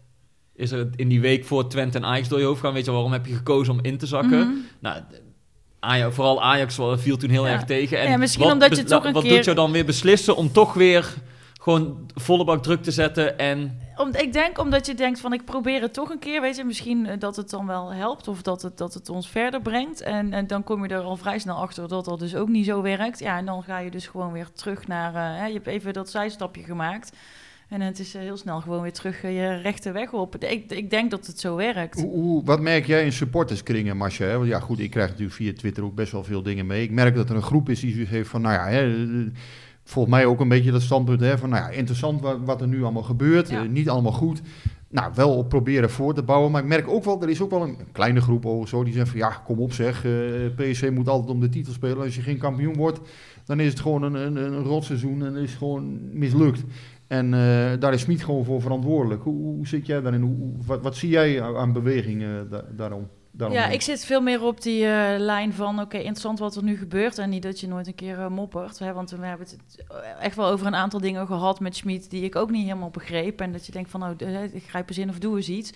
is 0.56 0.72
er 0.72 0.90
in 0.96 1.08
die 1.08 1.22
week 1.22 1.46
voor 1.46 1.68
Twente 1.70 1.98
en 1.98 2.06
Ajax 2.06 2.28
door 2.28 2.40
je 2.40 2.46
hoofd 2.46 2.62
gaan. 2.62 2.74
Weet 2.74 2.86
je, 2.86 2.92
waarom 2.92 3.12
heb 3.12 3.26
je 3.26 3.34
gekozen 3.36 3.74
om 3.74 3.80
in 3.82 3.98
te 3.98 4.06
zakken? 4.08 4.40
Mhm. 4.40 4.58
Nou, 4.80 5.02
Ajax, 5.80 6.16
vooral 6.16 6.44
Ajax 6.44 6.78
viel 6.96 7.18
toen 7.18 7.30
heel 7.30 7.46
Ja. 7.46 7.52
erg 7.52 7.64
tegen. 7.64 8.00
En 8.00 8.10
Ja, 8.12 8.18
misschien 8.18 8.44
wat 8.44 8.54
omdat 8.54 8.76
je 8.78 8.84
toch 8.84 9.06
een 9.06 9.14
Wat 9.14 9.24
keer- 9.24 9.36
doet 9.36 9.44
jou 9.44 9.56
dan 9.58 9.72
weer 9.72 9.86
beslissen 9.86 10.36
om 10.36 10.52
toch 10.52 10.74
weer 10.74 11.14
gewoon 11.62 12.10
volle 12.16 12.44
bak 12.44 12.64
druk 12.64 12.84
te 12.84 12.92
zetten 12.92 13.38
en... 13.38 13.82
Om, 13.96 14.10
ik 14.16 14.34
denk 14.34 14.60
omdat 14.60 14.86
je 14.86 14.94
denkt 14.94 15.20
van 15.20 15.34
ik 15.34 15.46
probeer 15.46 15.82
het 15.82 15.94
toch 15.94 16.10
een 16.10 16.20
keer, 16.20 16.42
weet 16.42 16.56
je, 16.56 16.64
misschien 16.64 17.06
eh, 17.06 17.20
dat 17.20 17.36
het 17.36 17.50
dan 17.50 17.68
wel 17.68 17.94
helpt 17.94 18.28
of 18.28 18.42
dat 18.42 18.62
het, 18.62 18.78
dat 18.78 18.94
het 18.94 19.10
ons 19.10 19.30
verder 19.30 19.62
brengt. 19.62 20.02
En, 20.02 20.34
en 20.34 20.48
dan 20.48 20.64
kom 20.64 20.84
je 20.88 20.94
er 20.94 21.02
al 21.02 21.18
vrij 21.18 21.40
snel 21.40 21.56
achter 21.56 21.88
dat 21.88 22.06
dat 22.06 22.20
dus 22.20 22.36
ook 22.36 22.48
niet 22.48 22.66
zo 22.66 22.82
werkt. 22.82 23.20
Ja, 23.20 23.38
en 23.38 23.46
dan 23.46 23.64
ga 23.64 23.80
je 23.80 23.92
dus 23.92 24.08
gewoon 24.08 24.32
weer 24.32 24.48
terug 24.54 24.88
naar, 24.88 25.16
eh, 25.16 25.40
hè, 25.40 25.46
je 25.46 25.54
hebt 25.54 25.68
even 25.68 25.94
dat 25.94 26.10
zijstapje 26.10 26.64
gemaakt. 26.64 27.12
En 27.74 27.82
het 27.82 28.00
is 28.00 28.16
eh, 28.16 28.22
heel 28.22 28.38
snel 28.38 28.62
gewoon 28.62 28.82
weer 28.82 28.94
terug 28.94 29.24
eh, 29.24 29.36
je 29.36 29.62
rechte 29.62 29.92
weg 29.92 30.12
op. 30.14 30.36
Ik, 30.44 30.72
ik 30.72 30.90
denk 30.90 31.12
dat 31.12 31.28
het 31.28 31.40
zo 31.40 31.56
werkt. 31.56 32.02
Hoe, 32.02 32.12
hoe- 32.12 32.44
wat 32.46 32.60
merk 32.62 32.86
jij 32.86 33.06
in 33.06 33.12
supporterskringen, 33.12 33.98
hè? 34.00 34.38
Want 34.38 34.48
ja, 34.48 34.60
goed, 34.60 34.80
ik 34.80 34.92
krijg 34.92 35.08
natuurlijk 35.10 35.36
via 35.36 35.54
Twitter 35.54 35.84
ook 35.84 35.96
best 35.96 36.12
wel 36.12 36.24
veel 36.24 36.44
dingen 36.44 36.66
mee. 36.66 36.84
Ik 36.84 36.92
merk 36.92 37.16
dat 37.16 37.30
er 37.30 37.36
een 37.36 37.42
groep 37.42 37.70
is 37.70 37.80
die 37.80 37.92
zoiets 37.94 38.10
heeft 38.12 38.30
van, 38.30 38.42
nou 38.42 38.54
ja, 38.54 38.68
hè, 38.68 38.94
eh, 38.94 39.32
volgens 39.84 40.16
mij 40.16 40.26
ook 40.26 40.40
een 40.40 40.48
beetje 40.48 40.72
dat 40.72 40.82
standpunt 40.82 41.20
hè, 41.20 41.38
van, 41.38 41.50
nou 41.50 41.62
ja, 41.64 41.70
interessant 41.70 42.22
wat, 42.22 42.38
wat 42.46 42.62
er 42.62 42.68
nu 42.68 42.84
allemaal 42.84 43.04
gebeurt. 43.04 43.50
Ja. 43.50 43.64
eh, 43.64 43.70
niet 43.70 43.90
allemaal 43.90 44.12
goed. 44.12 44.42
Nou, 44.90 45.12
wel 45.16 45.38
op 45.38 45.50
proberen 45.50 45.90
voor 45.90 46.14
te 46.14 46.24
bouwen. 46.24 46.52
Maar 46.52 46.62
ik 46.62 46.68
merk 46.68 46.88
ook 46.88 47.04
wel, 47.04 47.22
er 47.22 47.30
is 47.30 47.42
ook 47.42 47.50
wel 47.50 47.62
een, 47.64 47.76
een 47.80 47.92
kleine 47.92 48.22
groep 48.22 48.46
of 48.46 48.68
zo 48.70 48.84
die 48.84 48.94
zegt 48.94 49.10
van, 49.10 49.18
ja, 49.18 49.30
kom 49.30 49.60
op 49.60 49.74
zeg, 49.74 50.06
eh 50.06 50.12
PSV 50.56 50.90
moet 50.94 51.08
altijd 51.08 51.32
om 51.32 51.40
de 51.40 51.50
titel 51.50 51.74
spelen. 51.74 51.98
Als 52.04 52.16
je 52.16 52.22
geen 52.22 52.38
kampioen 52.38 52.76
wordt, 52.76 53.00
dan 53.46 53.60
is 53.60 53.70
het 53.70 53.80
gewoon 53.80 54.04
een, 54.04 54.14
een, 54.14 54.36
een 54.36 54.64
rotseizoen 54.64 55.26
en 55.26 55.36
is 55.36 55.50
het 55.50 55.58
gewoon 55.58 56.00
mislukt. 56.18 56.64
En 57.08 57.34
eh, 57.34 57.80
daar 57.80 57.94
is 57.94 58.02
Smit 58.02 58.24
gewoon 58.24 58.46
voor 58.46 58.62
verantwoordelijk. 58.62 59.24
Hoe, 59.24 59.42
hoe 59.42 59.68
zit 59.68 59.86
jij 59.86 60.02
daarin? 60.02 60.22
Hoe, 60.22 60.52
wat, 60.66 60.82
wat 60.82 60.96
zie 60.96 61.10
jij 61.10 61.42
aan 61.42 61.56
aan 61.56 61.74
beweging 61.74 62.22
eh, 62.24 62.30
da- 62.50 62.66
daarom? 62.72 63.10
daarom 63.32 63.58
Ja, 63.58 63.68
ik 63.68 63.82
zit 63.82 64.06
veel 64.06 64.22
meer 64.22 64.44
op 64.44 64.62
die 64.62 64.86
eh, 64.86 65.20
lijn 65.20 65.54
van, 65.54 65.80
oké, 65.82 65.98
interessant 65.98 66.40
wat 66.40 66.56
er 66.56 66.64
nu 66.64 66.78
gebeurt. 66.78 67.18
En 67.18 67.30
niet 67.30 67.44
dat 67.44 67.60
je 67.60 67.68
nooit 67.68 67.88
een 67.88 67.96
keer 67.96 68.32
moppert. 68.32 68.80
Hè, 68.80 68.94
want 68.94 69.12
we 69.12 69.26
hebben 69.26 69.48
het 69.48 69.86
echt 70.20 70.36
wel 70.36 70.48
over 70.48 70.68
een 70.68 70.76
aantal 70.76 71.00
dingen 71.00 71.28
gehad 71.28 71.60
met 71.60 71.76
Schmid 71.76 72.10
die 72.10 72.24
ik 72.24 72.36
ook 72.36 72.52
niet 72.52 72.66
helemaal 72.66 72.90
begreep. 72.90 73.42
En 73.42 73.52
dat 73.52 73.66
je 73.66 73.72
denkt 73.72 73.90
van, 73.90 74.00
nou, 74.00 74.16
ik 74.52 74.64
grijp 74.68 74.90
eens 74.90 74.98
in 74.98 75.10
of 75.10 75.20
doe 75.20 75.36
eens 75.36 75.50
iets. 75.50 75.74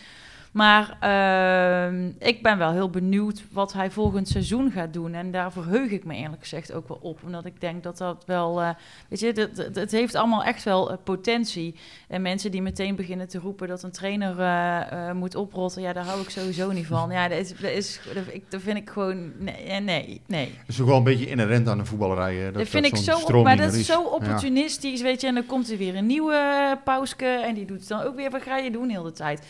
Maar 0.57 0.97
ehm, 0.99 2.11
ik 2.19 2.41
ben 2.41 2.57
wel 2.57 2.71
heel 2.71 2.89
benieuwd 2.89 3.43
wat 3.51 3.73
hij 3.73 3.91
volgend 3.91 4.27
seizoen 4.27 4.71
gaat 4.71 4.93
doen. 4.93 5.13
En 5.13 5.31
daar 5.31 5.51
verheug 5.51 5.89
ik 5.91 6.03
me 6.05 6.15
eerlijk 6.15 6.41
gezegd 6.41 6.73
ook 6.73 6.87
wel 6.87 6.99
op. 7.01 7.19
Omdat 7.23 7.45
ik 7.45 7.61
denk 7.61 7.83
dat 7.83 7.97
dat 7.97 8.23
wel... 8.25 8.61
eh, 8.61 8.69
weet 9.09 9.19
je, 9.19 9.49
het, 9.73 9.91
heeft 9.91 10.15
allemaal 10.15 10.43
echt 10.43 10.63
wel 10.63 10.91
eh, 10.91 10.97
potentie. 11.03 11.75
En 12.07 12.21
mensen 12.21 12.51
die 12.51 12.61
meteen 12.61 12.95
beginnen 12.95 13.27
te 13.27 13.39
roepen 13.39 13.67
dat 13.67 13.83
een 13.83 13.91
trainer 13.91 14.39
eh, 14.39 15.11
moet 15.11 15.35
oprotten... 15.35 15.81
ja, 15.81 15.93
daar 15.93 16.05
hou 16.05 16.21
ik 16.21 16.29
sowieso 16.29 16.71
niet 16.71 16.85
van. 16.87 17.11
Ja, 17.11 17.27
dat, 17.27 17.37
is, 17.39 17.49
dat, 17.49 17.71
is, 17.71 17.99
dat, 18.13 18.23
ik, 18.31 18.43
dat 18.51 18.61
vind 18.61 18.77
ik 18.77 18.89
gewoon... 18.89 19.31
Nee, 19.37 19.79
nee, 19.79 20.21
nee. 20.27 20.45
Dat 20.45 20.67
is 20.75 20.81
ook 20.81 20.87
wel 20.87 20.97
een 20.97 21.03
beetje 21.03 21.27
inherent 21.29 21.67
aan 21.67 21.77
de 21.77 21.85
voetballerij. 21.85 22.35
hè, 22.35 22.45
Dat, 22.45 22.53
Dat, 22.53 22.67
vind 22.67 22.85
ik 22.85 22.95
zo, 22.95 23.17
op- 23.17 23.43
maar 23.43 23.57
dat 23.57 23.73
is 23.73 23.85
zo 23.85 24.01
Ja. 24.01 24.07
opportunistisch, 24.07 25.01
weet 25.01 25.21
je. 25.21 25.27
En 25.27 25.33
dan 25.33 25.45
komt 25.45 25.71
er 25.71 25.77
weer 25.77 25.95
een 25.95 26.05
nieuwe 26.05 26.77
pauske 26.83 27.25
en 27.25 27.53
die 27.53 27.65
doet 27.65 27.79
het 27.79 27.87
dan 27.87 28.01
ook 28.01 28.15
weer. 28.15 28.29
Wat 28.31 28.41
ga 28.41 28.57
je 28.57 28.71
doen 28.71 28.89
heel 28.89 29.03
de 29.03 29.11
tijd? 29.11 29.45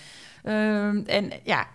Ehm, 0.48 1.02
en 1.06 1.32
ja, 1.44 1.68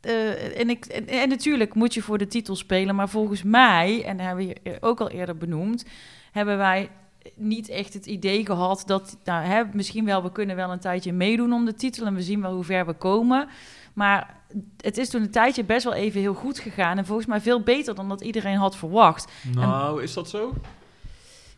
eh, 0.00 0.60
en, 0.60 0.70
ik, 0.70 0.84
en, 0.84 1.28
natuurlijk 1.28 1.74
moet 1.74 1.94
je 1.94 2.02
voor 2.02 2.18
de 2.18 2.26
titel 2.26 2.56
spelen. 2.56 2.94
Maar 2.94 3.08
volgens 3.08 3.42
mij, 3.42 4.04
en 4.04 4.16
dat 4.16 4.26
hebben 4.26 4.46
we 4.46 4.76
ook 4.80 5.00
al 5.00 5.10
eerder 5.10 5.36
benoemd... 5.36 5.84
hebben 6.32 6.56
wij 6.56 6.90
niet 7.34 7.68
echt 7.68 7.94
het 7.94 8.06
idee 8.06 8.46
gehad 8.46 8.82
dat... 8.86 9.16
Nou, 9.24 9.44
hè, 9.44 9.62
misschien 9.72 10.04
wel, 10.04 10.22
we 10.22 10.32
kunnen 10.32 10.56
wel 10.56 10.72
een 10.72 10.78
tijdje 10.78 11.12
meedoen 11.12 11.52
om 11.52 11.64
de 11.64 11.74
titel... 11.74 12.06
en 12.06 12.14
we 12.14 12.22
zien 12.22 12.40
wel 12.40 12.54
hoe 12.54 12.64
ver 12.64 12.86
we 12.86 12.92
komen... 12.92 13.48
Maar 13.92 14.36
het 14.76 14.98
is 14.98 15.08
toen 15.08 15.22
een 15.22 15.30
tijdje 15.30 15.64
best 15.64 15.84
wel 15.84 15.92
even 15.94 16.20
heel 16.20 16.34
goed 16.34 16.58
gegaan. 16.58 16.98
En 16.98 17.06
volgens 17.06 17.26
mij 17.26 17.40
veel 17.40 17.62
beter 17.62 17.94
dan 17.94 18.08
dat 18.08 18.20
iedereen 18.20 18.56
had 18.56 18.76
verwacht. 18.76 19.32
Nou, 19.54 20.02
is 20.02 20.14
dat 20.14 20.28
zo? 20.28 20.54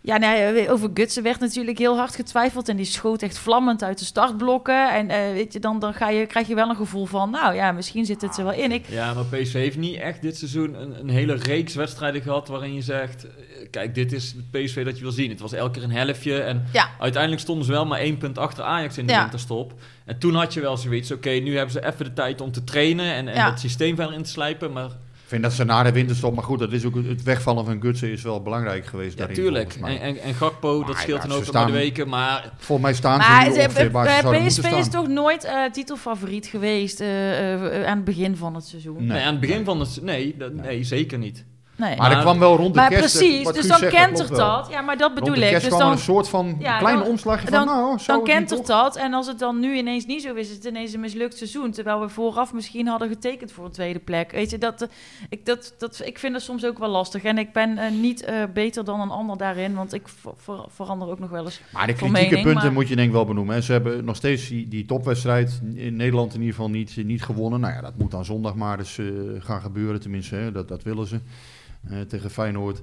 Ja, 0.03 0.17
nee, 0.17 0.71
over 0.71 0.91
Gutsen 0.95 1.23
werd 1.23 1.41
natuurlijk 1.41 1.79
heel 1.79 1.97
hard 1.97 2.15
getwijfeld. 2.15 2.69
En 2.69 2.77
die 2.77 2.85
schoot 2.85 3.23
echt 3.23 3.39
vlammend 3.39 3.83
uit 3.83 3.99
de 3.99 4.05
startblokken. 4.05 4.93
En 4.95 5.11
eh, 5.11 5.33
weet 5.33 5.53
je, 5.53 5.59
dan, 5.59 5.79
dan 5.79 5.95
ga 5.95 6.09
je, 6.09 6.27
krijg 6.27 6.47
je 6.49 6.55
wel 6.55 6.69
een 6.69 6.77
gevoel 6.77 7.07
van... 7.07 7.31
nou 7.31 7.55
ja, 7.55 7.73
misschien 7.73 8.05
zit 8.05 8.21
het 8.23 8.39
er 8.39 8.45
wel 8.45 8.53
in. 8.53 8.73
Ik, 8.73 8.87
Ja, 8.89 9.15
maar 9.15 9.25
PSV 9.25 9.53
heeft 9.53 9.77
niet 9.77 9.97
echt 9.97 10.23
dit 10.23 10.37
seizoen 10.37 10.81
een, 10.83 10.99
een 11.01 11.09
hele 11.09 11.35
reeks 11.35 11.75
wedstrijden 11.75 12.23
gehad 12.23 12.49
waarin 12.49 12.75
je 12.75 12.83
zegt, 12.83 13.25
eh, 13.27 13.31
kijk, 13.71 13.95
dit 13.95 14.13
is 14.13 14.33
het 14.37 14.51
PSV 14.51 14.85
dat 14.85 14.97
je 14.97 15.03
wil 15.03 15.13
zien. 15.13 15.31
Het 15.31 15.41
was 15.41 15.53
elke 15.53 15.73
keer 15.73 15.83
een 15.83 15.93
helftje 15.97 16.41
en 16.41 16.67
Ja. 16.73 16.89
uiteindelijk 16.99 17.43
stonden 17.43 17.65
ze 17.65 17.71
wel 17.73 17.87
maar 17.87 17.99
één 18.01 18.19
punt 18.19 18.39
achter 18.39 18.65
Ajax 18.65 18.99
in 18.99 19.07
de 19.07 19.13
Ja. 19.13 19.21
winterstop. 19.21 19.73
En 20.05 20.19
toen 20.19 20.35
had 20.35 20.55
je 20.55 20.61
wel 20.61 20.77
zoiets, 20.77 21.11
oké, 21.13 21.31
nu 21.31 21.55
hebben 21.57 21.73
ze 21.73 21.87
even 21.87 22.05
de 22.05 22.13
tijd 22.13 22.41
om 22.41 22.53
te 22.53 22.65
trainen 22.65 23.15
en, 23.15 23.29
en 23.29 23.35
Ja. 23.35 23.51
dat 23.51 23.61
systeem 23.61 23.97
verder 23.97 24.15
in 24.15 24.23
te 24.23 24.31
slijpen, 24.31 24.73
maar 24.73 24.91
vind 25.31 25.43
dat 25.43 25.53
ze 25.53 25.65
na 25.65 25.83
de 25.83 25.93
winterstop, 25.93 26.35
maar 26.35 26.45
goed, 26.45 26.59
dat 26.59 26.73
is 26.73 26.85
ook 26.85 26.95
het 26.95 27.23
wegvallen 27.23 27.65
van 27.65 27.81
Gutsen 27.81 28.11
is 28.13 28.23
wel 28.23 28.43
belangrijk 28.43 28.87
geweest. 28.87 29.13
ja, 29.13 29.19
daarin, 29.19 29.37
tuurlijk. 29.37 29.75
En, 29.83 30.01
en, 30.01 30.19
en 30.19 30.35
Gakpo, 30.35 30.85
dat 30.85 30.97
scheelt 30.97 31.23
ja, 31.23 31.29
dan 31.29 31.37
ook 31.39 31.53
maar 31.53 31.67
de 31.67 31.73
weken, 31.73 32.09
maar 32.09 32.53
Volgens 32.57 32.87
mij 32.89 32.97
staan 32.97 33.19
maar 33.19 33.43
ze 33.45 33.49
nu 33.49 33.55
ze- 33.55 33.61
ongeveer 33.61 33.91
waar 33.91 34.07
ze 34.07 34.29
eh, 34.29 34.47
PSV 34.47 34.73
is 34.79 34.89
toch 34.89 35.09
nooit 35.09 35.45
eh, 35.45 35.65
titelfavoriet 35.73 36.47
geweest 36.47 37.01
eh, 37.01 37.53
eh, 37.81 37.87
aan 37.87 37.97
het 37.97 38.05
begin 38.05 38.37
van 38.37 38.55
het 38.55 38.65
seizoen? 38.65 38.97
Nee. 38.97 39.07
nee, 39.07 39.23
aan 39.23 39.31
het 39.33 39.41
begin 39.41 39.65
van 39.65 39.81
het... 39.81 39.99
Nee, 40.03 40.35
dat, 40.39 40.53
nee, 40.55 40.85
zeker 40.85 41.19
niet. 41.19 41.45
Nee. 41.81 41.97
Maar 41.97 42.07
er 42.09 42.13
Maar- 42.15 42.23
kwam 42.25 42.39
wel 42.39 42.57
rond 42.57 42.75
de 42.75 42.81
Maar 42.81 42.89
kerst... 42.89 43.17
precies, 43.19 43.45
wat 43.45 43.55
dus 43.55 43.67
dan 43.67 43.79
zegt, 43.79 43.93
dat 43.93 44.01
kent 44.01 44.19
er 44.19 44.25
klopt 44.25 44.41
wel. 44.41 44.57
dat. 44.57 44.69
Ja, 44.71 44.81
maar 44.81 44.97
dat 44.97 45.15
bedoel 45.15 45.35
ik. 45.35 45.51
Dus 45.61 45.69
dan, 45.69 45.91
een 45.91 45.99
soort 45.99 46.29
van 46.29 46.57
Ja, 46.59 46.79
klein 46.79 46.99
dan- 46.99 47.07
omslagje 47.09 47.49
van, 47.49 47.67
dan- 47.67 47.67
nou, 47.67 47.99
zou 47.99 48.07
dan 48.07 48.17
het 48.17 48.25
niet 48.27 48.35
kent 48.37 48.51
er 48.51 48.57
toch? 48.57 48.67
dat. 48.67 48.97
En 48.97 49.13
als 49.15 49.27
het 49.27 49.39
dan 49.39 49.61
nu 49.61 49.77
ineens 49.77 50.07
niet 50.07 50.23
zo 50.23 50.35
is, 50.35 50.49
is 50.49 50.55
het 50.55 50.65
ineens 50.65 50.93
een 50.93 51.01
mislukt 51.01 51.37
seizoen. 51.37 51.71
Terwijl 51.71 52.01
we 52.01 52.09
vooraf 52.09 52.53
misschien 52.53 52.87
hadden 52.87 53.09
getekend 53.09 53.53
voor 53.53 53.65
een 53.65 53.71
tweede 53.71 53.99
plek. 53.99 54.31
Weet 54.33 54.51
je, 54.51 54.59
dat, 54.59 54.83
eh, 54.83 54.89
ik, 55.29 55.47
dat, 55.47 55.75
dat, 55.79 56.03
ik 56.05 56.19
vind 56.19 56.33
dat 56.33 56.43
soms 56.43 56.65
ook 56.65 56.79
wel 56.79 56.89
lastig. 56.89 57.23
En 57.23 57.39
ik 57.39 57.53
ben 57.53 57.79
eh, 57.79 57.91
niet 57.91 58.23
eh, 58.25 58.35
beter 58.55 58.85
dan 58.85 59.01
een 59.01 59.11
ander 59.11 59.37
daarin, 59.37 59.75
want 59.75 59.93
ik 59.93 60.09
ver- 60.09 60.33
ver- 60.37 60.65
verander 60.69 61.09
ook 61.09 61.19
nog 61.19 61.31
wel 61.31 61.45
eens. 61.45 61.61
Maar 61.73 61.87
de 61.87 61.93
kritieke 61.93 62.21
mening, 62.23 62.43
punten 62.43 62.63
maar- 62.63 62.73
moet 62.73 62.89
je 62.89 62.97
denk 62.97 63.09
ik 63.09 63.15
wel 63.15 63.25
benoemen. 63.25 63.55
hè. 63.55 63.61
Ze 63.61 63.73
hebben 63.73 64.05
nog 64.05 64.17
steeds 64.17 64.49
die, 64.49 64.69
die 64.69 64.85
topwedstrijd 64.85 65.61
in 65.75 65.97
Nederland 65.97 66.35
in 66.35 66.41
ieder 66.41 66.55
geval 66.55 66.71
niet, 66.71 66.97
niet 67.05 67.23
gewonnen. 67.23 67.61
Nou 67.61 67.75
ja, 67.75 67.81
dat 67.81 67.97
moet 67.99 68.11
dan 68.11 68.25
zondag 68.25 68.55
maar 68.55 68.79
eens 68.79 68.99
eh, 68.99 69.07
gaan 69.39 69.61
gebeuren. 69.61 70.01
Tenminste, 70.01 70.35
hè, 70.35 70.53
dat, 70.53 70.69
dat 70.69 70.83
willen 70.83 71.07
ze 71.07 71.15
eh, 71.15 71.21
tegen 72.09 72.31
Feyenoord. 72.31 72.83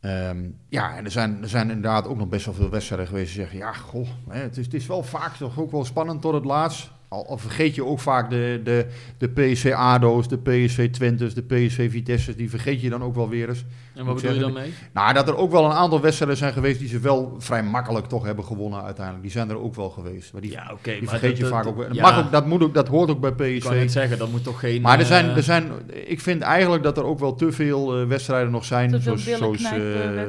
Ehm, 0.00 0.50
ja, 0.68 0.96
en 0.96 1.04
er 1.04 1.10
zijn, 1.10 1.42
er 1.42 1.48
zijn 1.48 1.68
inderdaad 1.68 2.06
ook 2.06 2.16
nog 2.16 2.28
best 2.28 2.44
wel 2.44 2.54
veel 2.54 2.70
wedstrijden 2.70 3.06
geweest 3.06 3.34
die 3.34 3.40
zeggen... 3.40 3.58
ja, 3.58 3.72
goh, 3.72 4.08
het, 4.28 4.56
is, 4.56 4.64
het 4.64 4.74
is 4.74 4.86
wel 4.86 5.02
vaak 5.02 5.36
toch 5.36 5.58
ook 5.58 5.70
wel 5.70 5.84
spannend 5.84 6.22
tot 6.22 6.34
het 6.34 6.44
laatst. 6.44 6.90
Al, 7.12 7.26
al 7.26 7.38
vergeet 7.38 7.74
je 7.74 7.84
ook 7.84 8.00
vaak 8.00 8.30
de, 8.30 8.60
de, 8.64 8.86
de 9.18 9.28
PSV 9.28 9.72
ADO's, 9.76 10.28
de 10.28 10.38
PSV 10.38 10.90
Twentes, 10.90 11.34
de 11.34 11.42
PSV 11.42 11.90
Vitesse's... 11.90 12.36
die 12.36 12.50
vergeet 12.50 12.80
je 12.80 12.90
dan 12.90 13.02
ook 13.02 13.14
wel 13.14 13.28
weer 13.28 13.48
eens. 13.48 13.64
En 13.94 14.04
wat 14.04 14.14
bedoel 14.14 14.32
je 14.32 14.40
dan 14.40 14.52
mee? 14.52 14.72
Nou, 14.92 15.14
dat 15.14 15.28
er 15.28 15.36
ook 15.36 15.50
wel 15.50 15.64
een 15.64 15.72
aantal 15.72 16.00
wedstrijden 16.00 16.36
zijn 16.36 16.52
geweest 16.52 16.78
die 16.78 16.88
ze 16.88 16.98
wel 16.98 17.34
vrij 17.38 17.62
makkelijk 17.62 18.06
toch 18.06 18.24
hebben 18.24 18.44
gewonnen 18.44 18.82
uiteindelijk. 18.82 19.24
Die 19.24 19.32
zijn 19.32 19.50
er 19.50 19.62
ook 19.62 19.74
wel 19.74 19.90
geweest. 19.90 20.32
Maar 20.32 20.40
die, 20.40 20.50
Ja, 20.50 20.70
oké. 20.72 20.98
die 20.98 21.08
vergeet 21.08 21.36
je 21.36 21.46
vaak 21.46 21.66
ook. 21.66 21.76
wel. 21.76 21.94
Ja, 21.94 22.02
mag 22.02 22.18
ook, 22.24 22.32
dat, 22.32 22.46
moet 22.46 22.62
ook, 22.62 22.74
dat 22.74 22.88
hoort 22.88 23.10
ook 23.10 23.20
bij 23.36 23.54
ik 23.54 23.60
kan 23.60 23.72
PSV. 23.72 23.90
zeggen, 23.90 24.18
dat 24.18 24.30
moet 24.30 24.44
toch 24.44 24.60
geen... 24.60 24.82
Maar 24.82 24.98
er 24.98 25.06
zijn, 25.06 25.30
eh, 25.30 25.36
er 25.36 25.42
zijn, 25.42 25.70
ik 26.06 26.20
vind 26.20 26.42
eigenlijk 26.42 26.82
dat 26.82 26.98
er 26.98 27.04
ook 27.04 27.18
wel 27.18 27.34
te 27.34 27.52
veel 27.52 28.00
eh, 28.00 28.06
wedstrijden 28.06 28.50
nog 28.50 28.64
zijn. 28.64 28.90
Te 28.90 29.00
veel 29.00 29.18
zoals 29.18 29.60
zoals 29.62 29.62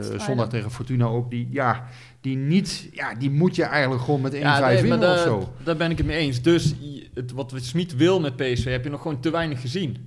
eh, 0.10 0.20
zondag 0.20 0.50
tegen 0.50 0.72
Fortuna 0.72 1.06
ook. 1.06 1.30
Die, 1.30 1.48
ja, 1.52 1.88
die 2.24 2.38
niet, 2.38 2.90
ja, 2.92 3.14
die 3.16 3.32
moet 3.32 3.56
je 3.56 3.64
eigenlijk 3.64 4.04
gewoon 4.04 4.22
met 4.22 4.34
1-5 4.34 4.40
Ja, 4.40 4.60
nee, 4.60 4.82
winnen 4.82 5.14
of 5.14 5.20
zo. 5.20 5.54
daar 5.64 5.76
ben 5.76 5.92
ik 5.92 5.98
het 5.98 6.08
mee 6.08 6.18
eens. 6.18 6.42
Dus 6.42 6.76
het, 7.14 7.32
wat 7.32 7.54
Smit 7.56 7.96
wil 7.96 8.20
met 8.20 8.36
PSV 8.36 8.64
heb 8.72 8.84
je 8.84 8.90
nog 8.90 9.02
gewoon 9.02 9.20
te 9.20 9.30
weinig 9.32 9.62
gezien. 9.62 9.98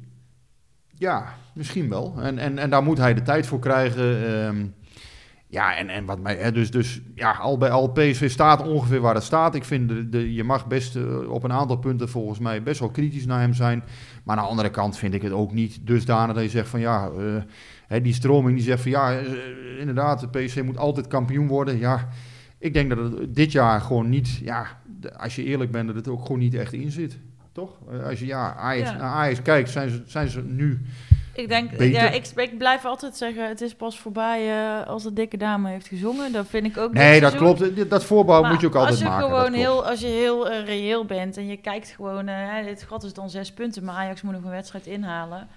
Ja, 0.98 1.34
misschien 1.54 1.88
wel. 1.88 2.14
En, 2.20 2.38
en, 2.38 2.58
en 2.58 2.70
daar 2.70 2.82
moet 2.82 2.98
hij 2.98 3.14
de 3.14 3.22
tijd 3.22 3.46
voor 3.46 3.58
krijgen. 3.58 4.26
ehm. 4.26 4.66
ja, 5.46 5.76
en, 5.76 5.88
en 5.88 6.04
wat 6.04 6.20
mij. 6.20 6.36
Hè, 6.36 6.52
dus, 6.52 6.70
dus 6.70 7.00
ja, 7.14 7.30
al 7.32 7.58
bij 7.58 7.70
al 7.70 7.88
PSV 7.92 8.30
staat 8.30 8.68
ongeveer 8.68 9.00
waar 9.00 9.14
het 9.14 9.24
staat. 9.24 9.54
Ik 9.54 9.64
vind, 9.64 9.88
de, 9.88 10.08
de, 10.08 10.34
je 10.34 10.44
mag 10.44 10.66
best 10.66 10.96
eh, 10.96 11.30
op 11.30 11.42
een 11.42 11.52
aantal 11.52 11.76
punten 11.76 12.08
volgens 12.08 12.38
mij 12.38 12.62
best 12.62 12.80
wel 12.80 12.90
kritisch 12.90 13.26
naar 13.26 13.40
hem 13.40 13.54
zijn. 13.54 13.82
Maar 14.24 14.36
aan 14.36 14.42
de 14.42 14.48
andere 14.50 14.70
kant 14.70 14.98
vind 14.98 15.14
ik 15.14 15.22
het 15.22 15.32
ook 15.32 15.52
niet 15.52 15.78
dusdanig 15.82 16.34
dat 16.34 16.44
je 16.44 16.50
zegt 16.50 16.68
van 16.68 16.80
ja. 16.80 17.10
eh, 17.18 17.42
hè, 17.86 18.00
die 18.00 18.14
stroming 18.14 18.56
die 18.56 18.64
zegt 18.66 18.82
van 18.82 18.90
ja, 18.90 19.18
eh, 19.18 19.24
inderdaad, 19.78 20.20
de 20.20 20.28
PSV 20.28 20.62
moet 20.64 20.78
altijd 20.78 21.06
kampioen 21.06 21.46
worden. 21.46 21.78
Ja, 21.78 22.08
ik 22.58 22.72
denk 22.72 22.88
dat 22.90 22.98
het 22.98 23.34
dit 23.34 23.52
jaar 23.52 23.80
gewoon 23.80 24.08
niet. 24.08 24.36
Ja, 24.42 24.66
als 25.16 25.36
je 25.36 25.44
eerlijk 25.44 25.70
bent, 25.70 25.86
dat 25.86 25.96
het 25.96 26.08
ook 26.08 26.22
gewoon 26.22 26.38
niet 26.38 26.54
echt 26.54 26.72
in 26.72 26.90
zit. 26.90 27.18
Toch? 27.52 27.78
Eh, 27.90 28.06
Als 28.06 28.18
je 28.18 28.26
ja, 28.26 28.54
Ajax, 28.54 28.90
Ja. 28.90 28.96
naar 28.96 29.10
Ajax 29.10 29.42
kijkt, 29.42 29.70
zijn 29.70 29.90
ze, 29.90 30.02
zijn 30.06 30.28
ze 30.28 30.42
nu 30.42 30.80
Ik 31.34 31.48
denk, 31.48 31.70
Beter? 31.70 31.88
ja, 31.90 32.10
ik, 32.10 32.26
ik 32.36 32.58
blijf 32.58 32.84
altijd 32.84 33.16
zeggen, 33.16 33.48
het 33.48 33.60
is 33.60 33.74
pas 33.74 33.98
voorbij 33.98 34.48
eh, 34.80 34.86
als 34.86 35.02
de 35.02 35.12
dikke 35.12 35.36
dame 35.36 35.70
heeft 35.70 35.86
gezongen. 35.86 36.32
Dat 36.32 36.46
vind 36.46 36.66
ik 36.66 36.76
ook. 36.76 36.92
Nee, 36.92 37.20
dat 37.20 37.30
seizoen. 37.32 37.56
klopt. 37.56 37.90
Dat- 37.90 38.04
voorbouw 38.04 38.40
Maar 38.42 38.50
moet 38.50 38.60
je 38.60 38.66
ook 38.66 38.74
altijd 38.74 38.90
als 38.92 39.00
je 39.02 39.08
maken. 39.08 39.28
Gewoon 39.28 39.52
heel, 39.52 39.86
als 39.86 40.00
je 40.00 40.06
heel 40.06 40.52
reëel 40.52 41.04
bent 41.04 41.36
en 41.36 41.46
je 41.46 41.56
kijkt 41.56 41.88
gewoon, 41.88 42.30
dit 42.64 42.82
gat 42.82 43.04
is 43.04 43.12
dan 43.12 43.30
zes 43.30 43.52
punten, 43.52 43.84
maar 43.84 43.94
Ajax 43.94 44.22
moet 44.22 44.32
nog 44.32 44.44
een 44.44 44.50
wedstrijd 44.50 44.86
inhalen. 44.86 45.48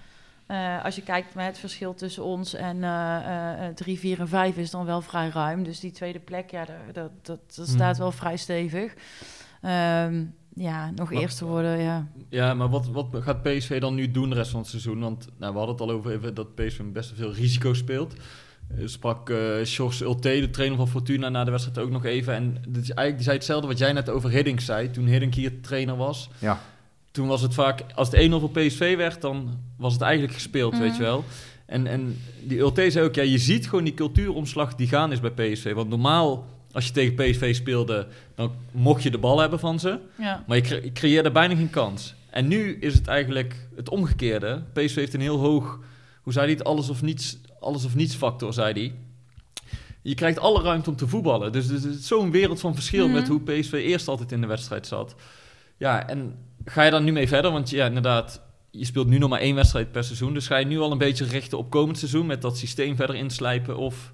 Eh, 0.50 0.84
als 0.84 0.94
je 0.96 1.02
kijkt 1.02 1.34
naar 1.34 1.46
het 1.46 1.58
verschil 1.58 1.94
tussen 1.94 2.24
ons 2.24 2.54
en 2.54 2.84
eh, 2.84 3.16
eh, 3.16 3.66
eh, 3.66 3.74
drie, 3.74 3.98
vier 3.98 4.20
en 4.20 4.28
vijf 4.28 4.56
is 4.56 4.70
dan 4.70 4.84
wel 4.84 5.00
vrij 5.00 5.28
ruim. 5.28 5.62
Dus 5.64 5.80
die 5.80 5.90
tweede 5.90 6.18
plek, 6.18 6.50
ja, 6.50 6.64
daar- 6.64 6.92
dat, 6.92 7.10
dat, 7.22 7.38
dat 7.56 7.66
Hmm. 7.66 7.74
staat 7.74 7.98
wel 7.98 8.12
vrij 8.12 8.36
stevig. 8.36 8.94
Ehm, 9.62 10.24
ja, 10.54 10.90
nog 10.94 11.10
Wat- 11.10 11.20
eerste 11.22 11.44
worden, 11.44 11.78
ja. 11.78 12.06
Ja, 12.28 12.54
maar 12.54 12.68
wat, 12.68 12.86
wat 12.88 13.06
gaat 13.12 13.42
PSV 13.42 13.80
dan 13.80 13.94
nu 13.94 14.10
doen 14.10 14.28
de 14.28 14.34
rest 14.34 14.50
van 14.50 14.60
het 14.60 14.68
seizoen? 14.68 15.00
Want 15.00 15.26
nou, 15.38 15.52
we 15.52 15.58
hadden 15.58 15.76
het 15.76 15.84
al 15.88 15.90
over 15.96 16.10
even 16.12 16.34
dat 16.34 16.54
PSV 16.54 16.80
best 16.92 17.08
wel 17.16 17.18
veel 17.18 17.40
risico 17.40 17.74
speelt. 17.74 18.14
eh, 18.76 18.86
sprak 18.86 19.30
eh 19.30 19.64
Sjors 19.64 20.00
Ulte, 20.00 20.28
de 20.40 20.50
trainer 20.50 20.78
van 20.78 20.88
Fortuna, 20.88 21.28
na 21.28 21.44
de 21.44 21.50
wedstrijd 21.50 21.78
ook 21.78 21.90
nog 21.90 22.04
even. 22.04 22.34
En 22.34 22.52
dit 22.68 22.82
is 22.82 22.90
eigenlijk, 22.90 23.14
die 23.14 23.22
zei 23.24 23.36
hetzelfde 23.36 23.66
wat 23.66 23.78
jij 23.78 23.92
net 23.92 24.08
over 24.10 24.30
Hiddink 24.30 24.60
zei, 24.60 24.90
toen 24.90 25.06
Hiddink 25.06 25.34
hier 25.34 25.60
trainer 25.60 25.96
was. 25.96 26.30
Ja. 26.38 26.60
Toen 27.10 27.26
was 27.28 27.40
het 27.42 27.54
vaak, 27.54 27.84
als 27.94 28.10
het 28.10 28.26
1-0 28.26 28.30
voor 28.30 28.50
PSV 28.50 28.96
werd, 28.96 29.20
dan 29.20 29.58
was 29.76 29.92
het 29.92 30.02
eigenlijk 30.02 30.34
gespeeld, 30.34 30.78
weet 30.78 30.96
je 30.96 31.02
wel. 31.02 31.24
En, 31.66 31.86
en 31.86 32.18
die 32.42 32.58
Ulte 32.58 32.90
zei 32.90 33.04
ook, 33.06 33.14
ja, 33.14 33.22
je 33.22 33.38
ziet 33.38 33.68
gewoon 33.68 33.84
die 33.84 33.94
cultuuromslag 33.94 34.74
die 34.74 34.88
gaan 34.88 35.12
is 35.12 35.20
bij 35.20 35.30
PSV. 35.30 35.72
Want 35.74 35.88
normaal, 35.88 36.46
als 36.72 36.86
je 36.86 36.92
tegen 36.92 37.14
PSV 37.14 37.54
speelde, 37.54 38.06
dan 38.34 38.52
mocht 38.72 39.02
je 39.02 39.10
de 39.10 39.18
bal 39.18 39.38
hebben 39.40 39.58
van 39.58 39.80
ze. 39.80 39.98
Ja. 40.18 40.44
Maar 40.46 40.56
je, 40.56 40.62
cre- 40.62 40.80
je 40.84 40.92
creëerde 40.92 41.30
bijna 41.30 41.54
geen 41.56 41.70
kans. 41.70 42.14
En 42.30 42.48
nu 42.48 42.76
is 42.80 42.94
het 42.94 43.06
eigenlijk 43.06 43.68
het 43.76 43.88
omgekeerde. 43.88 44.62
PSV 44.72 44.94
heeft 44.94 45.14
een 45.14 45.20
heel 45.20 45.38
hoog, 45.38 45.78
hoe 46.22 46.32
zei 46.32 46.44
hij 46.46 46.54
het, 46.54 46.64
alles 46.64 46.88
of 46.88 47.02
niets, 47.02 47.38
alles 47.60 47.84
of 47.84 47.94
niets 47.94 48.14
factor, 48.14 48.52
zei 48.52 48.72
hij. 48.72 48.94
Je 50.02 50.14
krijgt 50.14 50.38
alle 50.38 50.62
ruimte 50.62 50.90
om 50.90 50.96
te 50.96 51.08
voetballen. 51.08 51.52
Dus 51.52 51.66
het 51.66 51.84
is 51.84 52.06
zo'n 52.06 52.30
wereld 52.30 52.60
van 52.60 52.74
verschil 52.74 53.04
Mhm. 53.08 53.14
met 53.14 53.28
hoe 53.28 53.40
PSV 53.40 53.72
eerst 53.72 54.08
altijd 54.08 54.32
in 54.32 54.40
de 54.40 54.46
wedstrijd 54.46 54.86
zat. 54.86 55.14
Ja, 55.76 56.08
en 56.08 56.34
ga 56.64 56.82
je 56.82 56.90
dan 56.90 57.04
nu 57.04 57.12
mee 57.12 57.28
verder? 57.28 57.50
Want 57.50 57.70
ja, 57.70 57.86
inderdaad, 57.86 58.42
je 58.70 58.84
speelt 58.84 59.06
nu 59.06 59.18
nog 59.18 59.30
maar 59.30 59.40
één 59.40 59.54
wedstrijd 59.54 59.92
per 59.92 60.04
seizoen. 60.04 60.34
Dus 60.34 60.46
ga 60.46 60.56
je 60.56 60.66
nu 60.66 60.78
al 60.80 60.92
een 60.92 60.98
beetje 60.98 61.24
richten 61.24 61.58
op 61.58 61.70
komend 61.70 61.98
seizoen 61.98 62.26
met 62.26 62.42
dat 62.42 62.58
systeem 62.58 62.96
verder 62.96 63.16
inslijpen? 63.16 63.76
Of 63.76 64.12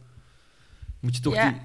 moet 1.01 1.17
je 1.17 1.23
toch 1.23 1.35
Ja. 1.35 1.51
die... 1.51 1.61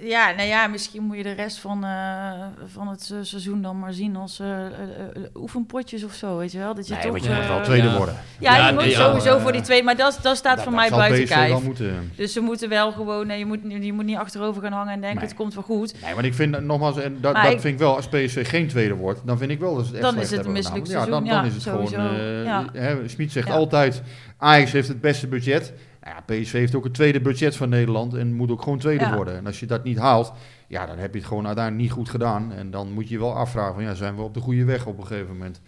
Ja, 0.00 0.30
nou 0.36 0.48
ja, 0.48 0.66
misschien 0.66 1.02
moet 1.02 1.16
je 1.16 1.22
de 1.22 1.32
rest 1.32 1.58
van, 1.58 1.84
eh, 1.84 2.32
van 2.66 2.88
het 2.88 3.02
se- 3.02 3.24
seizoen 3.24 3.62
dan 3.62 3.78
maar 3.78 3.92
zien 3.92 4.16
als 4.16 4.40
eh, 4.40 4.66
eh, 4.66 4.72
eh, 4.72 5.22
oefenpotjes 5.34 6.04
of 6.04 6.12
zo, 6.14 6.36
weet 6.36 6.52
je 6.52 6.58
wel? 6.58 6.74
Dat 6.74 6.86
je 6.86 6.92
Nee, 6.92 7.02
toch, 7.02 7.10
want 7.10 7.24
je 7.24 7.30
moet 7.30 7.38
eh, 7.38 7.48
wel 7.48 7.62
tweede 7.62 7.88
ja. 7.88 7.96
worden. 7.96 8.16
Ja, 8.40 8.56
Ja, 8.56 8.66
je 8.66 8.72
moet 8.74 8.82
nee, 8.82 8.92
sowieso 8.94 9.38
voor 9.38 9.52
die 9.52 9.60
eh, 9.60 9.66
twee, 9.66 9.82
maar 9.82 9.96
dat, 9.96 10.18
dat 10.22 10.36
staat 10.36 10.54
Dat- 10.56 10.64
voor 10.64 10.72
dat 10.72 10.80
mij 10.80 10.98
buiten 10.98 11.26
kijf. 11.26 11.62
moeten. 11.62 12.12
Dus 12.16 12.32
ze 12.32 12.40
moeten 12.40 12.68
wel 12.68 12.92
gewoon, 12.92 13.26
nee, 13.26 13.38
je, 13.38 13.46
moet, 13.46 13.58
je 13.80 13.92
moet 13.92 14.04
niet 14.04 14.16
achterover 14.16 14.62
gaan 14.62 14.72
hangen 14.72 14.92
en 14.92 15.00
denken, 15.00 15.18
Nee. 15.18 15.28
het 15.28 15.36
komt 15.36 15.54
wel 15.54 15.62
goed. 15.62 15.94
Nee, 16.04 16.14
maar 16.14 16.24
ik 16.24 16.34
vind 16.34 16.52
dat- 16.52 16.62
nogmaals, 16.62 16.98
en 16.98 17.18
dat, 17.20 17.34
dat 17.34 17.44
ik- 17.44 17.60
vind 17.60 17.64
ik 17.74 17.78
wel, 17.78 17.96
als 17.96 18.08
PSV 18.08 18.48
geen 18.48 18.68
tweede 18.68 18.94
wordt, 18.94 19.20
dan 19.24 19.38
vind 19.38 19.50
ik 19.50 19.60
wel 19.60 19.74
dat 19.76 19.86
ze 19.86 19.92
het 19.94 20.00
echt 20.00 20.12
Dan 20.12 20.14
is 20.14 20.20
het 20.20 20.30
een 20.30 20.36
hebben 20.36 20.52
misselijk 20.52 20.86
gedaan. 20.86 21.04
Ja, 21.04 21.10
dan, 21.10 21.24
dan 21.24 21.44
is 21.44 21.50
seizoen. 21.62 21.80
het 21.84 21.88
gewoon, 21.94 22.08
sowieso. 22.08 22.24
eh 22.38 22.44
Ja. 22.44 22.64
hè, 22.72 23.08
Smit 23.08 23.32
zegt 23.32 23.48
Ja. 23.48 23.54
altijd, 23.54 24.02
Ajax 24.38 24.72
heeft 24.72 24.88
het 24.88 25.00
beste 25.00 25.26
budget. 25.26 25.72
Nou 26.06 26.18
Ja, 26.18 26.40
PSV 26.40 26.52
heeft 26.52 26.74
ook 26.74 26.84
het 26.84 26.94
tweede 26.94 27.20
budget 27.20 27.56
van 27.56 27.68
Nederland 27.68 28.14
en 28.14 28.34
moet 28.34 28.50
ook 28.50 28.62
gewoon 28.62 28.78
tweede 28.78 29.04
Ja. 29.04 29.14
worden. 29.14 29.36
En 29.36 29.46
als 29.46 29.60
je 29.60 29.66
dat 29.66 29.84
niet 29.84 29.98
haalt, 29.98 30.32
ja, 30.68 30.86
dan 30.86 30.98
heb 30.98 31.12
je 31.12 31.18
het 31.18 31.28
gewoon 31.28 31.46
uiteindelijk 31.46 31.84
niet 31.84 31.94
goed 31.96 32.08
gedaan. 32.08 32.52
En 32.52 32.70
dan 32.70 32.92
moet 32.92 33.08
je 33.08 33.14
je 33.14 33.20
wel 33.20 33.34
afvragen, 33.36 33.74
van, 33.74 33.82
ja, 33.82 33.94
zijn 33.94 34.16
we 34.16 34.22
op 34.22 34.34
de 34.34 34.40
goede 34.40 34.64
weg 34.64 34.86
op 34.86 34.98
een 34.98 35.06
gegeven 35.06 35.32
moment? 35.32 35.60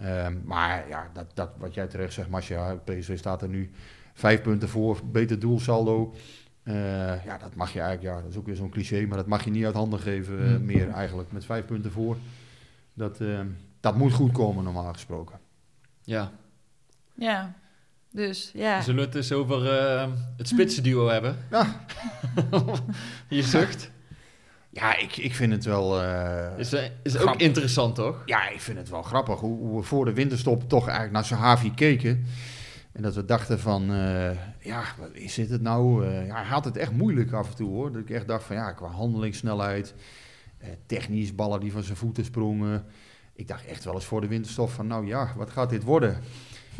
Ehm, 0.00 0.34
maar 0.44 0.88
ja, 0.88 1.10
dat, 1.12 1.26
dat, 1.34 1.50
wat 1.58 1.74
jij 1.74 1.86
terecht 1.86 2.12
zegt, 2.12 2.28
Marcia, 2.28 2.74
PSV 2.74 3.18
staat 3.18 3.42
er 3.42 3.48
nu 3.48 3.70
vijf 4.14 4.42
punten 4.42 4.68
voor, 4.68 5.00
beter 5.12 5.38
doelsaldo. 5.38 6.14
Eh, 6.62 7.24
ja, 7.24 7.38
dat 7.38 7.54
mag 7.54 7.72
je 7.72 7.80
eigenlijk, 7.80 8.14
ja, 8.14 8.22
dat 8.22 8.30
is 8.30 8.36
ook 8.36 8.46
weer 8.46 8.56
zo'n 8.56 8.70
cliché, 8.70 9.06
maar 9.06 9.16
dat 9.16 9.26
mag 9.26 9.44
je 9.44 9.50
niet 9.50 9.64
uit 9.64 9.74
handen 9.74 9.98
geven 10.00 10.38
eh, 10.44 10.54
Hmm. 10.54 10.64
meer 10.64 10.88
eigenlijk, 10.90 11.32
met 11.32 11.44
vijf 11.44 11.64
punten 11.64 11.92
voor. 11.92 12.16
Dat, 12.94 13.20
eh, 13.20 13.40
dat 13.80 13.96
moet 13.96 14.12
goed 14.12 14.32
komen, 14.32 14.64
normaal 14.64 14.92
gesproken. 14.92 15.38
Ja, 16.02 16.30
Ja, 17.14 17.54
dus 18.12 18.50
ja. 18.54 18.80
zullen 18.80 19.00
we 19.00 19.06
het 19.06 19.14
eens 19.14 19.32
over 19.32 19.78
eh, 19.78 20.08
het 20.36 20.48
spitsenduo 20.48 21.08
hebben? 21.08 21.36
Ja. 21.50 21.84
je 23.28 23.42
zucht. 23.42 23.90
Ja, 24.70 24.96
ik, 24.96 25.16
ik 25.16 25.34
vind 25.34 25.52
het 25.52 25.64
wel... 25.64 26.02
eh, 26.02 26.58
Is, 26.58 26.72
eh, 26.72 26.84
is 27.02 27.18
ook 27.18 27.36
interessant, 27.36 27.94
toch? 27.94 28.22
Ja, 28.26 28.48
ik 28.48 28.60
vind 28.60 28.78
het 28.78 28.88
wel 28.88 29.02
grappig 29.02 29.40
hoe, 29.40 29.56
hoe 29.58 29.76
we 29.80 29.82
voor 29.86 30.04
de 30.04 30.12
winterstop 30.12 30.68
toch 30.68 30.82
eigenlijk 30.84 31.12
naar 31.12 31.24
Sahavi 31.24 31.74
keken. 31.74 32.24
En 32.92 33.02
dat 33.02 33.14
we 33.14 33.24
dachten 33.24 33.60
van, 33.60 33.90
eh, 33.92 34.30
ja, 34.60 34.82
wat 34.98 35.08
is 35.12 35.34
dit 35.34 35.50
het 35.50 35.62
nou? 35.62 36.06
Eh, 36.06 36.26
ja, 36.26 36.34
hij 36.34 36.44
had 36.44 36.64
het 36.64 36.76
echt 36.76 36.92
moeilijk 36.92 37.32
af 37.32 37.48
en 37.48 37.56
toe 37.56 37.68
hoor. 37.70 37.92
Dat 37.92 38.00
ik 38.00 38.10
echt 38.10 38.26
dacht 38.28 38.44
van, 38.44 38.56
ja, 38.56 38.72
qua 38.72 38.86
handelingssnelheid, 38.86 39.94
eh, 40.58 40.68
technisch, 40.86 41.34
ballen 41.34 41.60
die 41.60 41.72
van 41.72 41.82
zijn 41.82 41.96
voeten 41.96 42.24
sprongen. 42.24 42.84
Ik 43.34 43.48
dacht 43.48 43.66
echt 43.66 43.84
wel 43.84 43.94
eens 43.94 44.04
voor 44.04 44.20
de 44.20 44.26
winterstop 44.26 44.70
van, 44.70 44.86
nou 44.86 45.06
ja, 45.06 45.32
wat 45.36 45.50
gaat 45.50 45.70
dit 45.70 45.82
worden? 45.84 46.20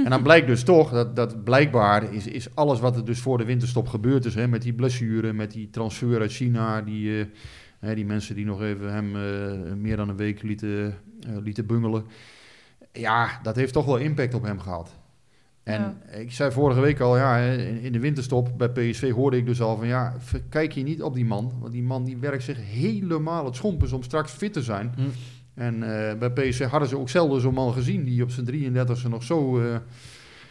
En 0.05 0.11
dan 0.11 0.23
blijkt 0.23 0.47
dus 0.47 0.63
toch 0.63 0.91
dat, 0.91 1.17
dat 1.17 1.45
blijkbaar 1.45 2.13
is, 2.13 2.27
is 2.27 2.55
alles 2.55 2.81
wat 2.81 2.97
er 2.97 3.05
dus 3.05 3.21
voor 3.21 3.39
de 3.39 3.45
winterstop 3.45 3.89
gebeurd 3.89 4.25
is, 4.25 4.35
hè, 4.35 4.49
met 4.49 4.63
die 4.63 4.73
blessure, 4.73 5.33
met 5.33 5.51
die 5.51 5.71
transfer 5.71 6.21
uit 6.21 6.33
China, 6.33 6.83
die, 6.83 7.21
eh, 7.21 7.27
hè, 7.79 7.95
die 7.95 8.07
mensen 8.07 8.35
die 8.35 8.45
nog 8.45 8.63
even 8.63 8.93
hem 8.93 9.17
eh, 9.17 9.75
meer 9.75 9.97
dan 9.97 10.09
een 10.09 10.17
week 10.17 10.43
lieten, 10.43 10.95
eh, 11.21 11.37
lieten 11.43 11.67
bungelen. 11.67 12.05
Ja, 12.93 13.41
dat 13.43 13.57
heeft 13.57 13.73
toch 13.73 13.85
wel 13.85 13.97
impact 13.97 14.35
op 14.35 14.43
hem 14.43 14.61
gehad. 14.61 14.97
En 15.63 15.97
ik 16.11 16.33
zei 16.33 16.53
vorige 16.53 16.81
week 16.81 17.01
al, 17.01 17.17
ja, 17.17 17.37
hè, 17.37 17.57
in 17.57 17.81
in 17.81 17.93
de 17.93 17.99
winterstop 17.99 18.51
bij 18.57 18.69
PSV 18.69 19.11
hoorde 19.11 19.37
ik 19.37 19.47
dus 19.47 19.61
al 19.61 19.77
van, 19.77 19.87
ja, 19.87 20.15
kijk 20.49 20.73
je 20.73 20.83
niet 20.83 21.03
op 21.03 21.15
die 21.15 21.25
man. 21.25 21.53
Want 21.61 21.73
die 21.73 21.83
man 21.83 22.05
die 22.05 22.17
werkt 22.17 22.43
zich 22.43 22.59
helemaal 22.61 23.45
het 23.45 23.57
schompens 23.57 23.93
om 23.93 24.03
straks 24.03 24.33
fit 24.33 24.53
te 24.53 24.63
zijn. 24.63 24.93
Hm. 24.97 25.03
En 25.59 25.83
eh, 26.09 26.15
bij 26.19 26.31
PSV 26.31 26.65
hadden 26.67 26.89
ze 26.89 26.99
ook 26.99 27.09
zelden 27.09 27.41
zo'n 27.41 27.55
man 27.55 27.73
gezien 27.73 28.05
die 28.05 28.23
op 28.23 28.31
zijn 28.31 28.47
33e 28.47 29.09
nog 29.09 29.23
zo, 29.23 29.61
eh, 29.61 29.65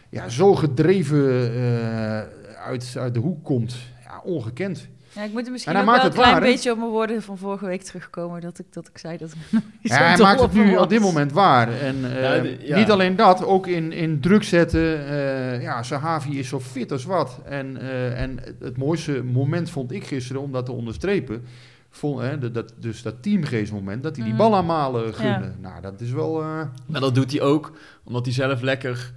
ja, 0.10 0.30
zo 0.30 0.56
gedreven 0.56 1.54
eh, 1.56 2.18
uit, 2.66 2.96
uit 2.98 3.14
de 3.14 3.20
hoek 3.20 3.44
komt. 3.44 3.76
Ja, 4.04 4.22
ongekend. 4.24 4.88
Ja, 5.16 5.24
ik 5.24 5.32
moet 5.34 5.46
er 5.46 5.52
misschien 5.52 5.76
ook 5.78 5.86
wel 5.86 6.04
een 6.06 6.12
klein 6.12 6.32
waar, 6.32 6.42
beetje 6.42 6.72
op 6.72 6.78
mijn 6.78 6.90
woorden 6.90 7.22
van 7.22 7.38
vorige 7.38 7.66
week 7.66 7.82
terugkomen. 7.82 8.42
Dat 8.42 8.60
ik, 8.60 8.66
dat 8.74 8.88
ik 8.88 8.98
zei 8.98 9.18
dat 9.18 9.32
ik 9.52 9.60
Ja, 9.82 9.96
hij 9.98 10.18
maakt 10.18 10.42
het 10.42 10.54
nu 10.54 10.76
op 10.76 10.90
dit 10.90 11.00
moment 11.00 11.32
waar. 11.32 11.72
En 11.82 11.96
eh, 12.16 12.22
Ja, 12.22 12.40
de- 12.42 12.58
ja. 12.62 12.78
niet 12.78 12.92
alleen 12.92 13.16
dat, 13.16 13.46
ook 13.46 13.68
in, 13.68 13.92
in 13.92 14.20
druk 14.20 14.44
zetten. 14.44 15.08
eh, 15.08 15.62
ja, 15.62 15.84
Sahavi 15.84 16.40
is 16.40 16.48
zo 16.48 16.60
fit 16.60 16.92
als 16.92 17.04
wat. 17.06 17.40
En, 17.46 17.78
eh, 17.82 18.22
en 18.22 18.38
het- 18.42 18.56
het 18.60 18.78
mooiste 18.78 19.24
moment 19.24 19.70
vond 19.70 19.92
ik 19.92 20.04
gisteren, 20.08 20.42
om 20.42 20.52
dat 20.52 20.66
te 20.66 20.72
onderstrepen... 20.72 21.44
Vond, 21.90 22.20
hè, 22.22 22.38
dat- 22.38 22.54
dat, 22.54 22.74
dus 22.80 23.02
dat 23.02 23.24
teamgeestmoment, 23.24 24.04
dat 24.04 24.16
hij 24.16 24.24
die 24.24 24.34
Mm. 24.34 24.40
bal 24.40 24.56
aan 24.56 24.66
Malen 24.66 25.14
gunde. 25.14 25.46
Ja. 25.46 25.56
Nou, 25.62 25.82
dat 25.82 26.02
is 26.02 26.12
wel... 26.12 26.42
eh, 26.42 26.62
Maar 26.86 27.02
dat 27.02 27.16
doet 27.16 27.32
hij 27.32 27.42
ook 27.42 27.72
omdat 28.04 28.26
hij 28.26 28.34
zelf 28.34 28.62
lekker 28.62 29.14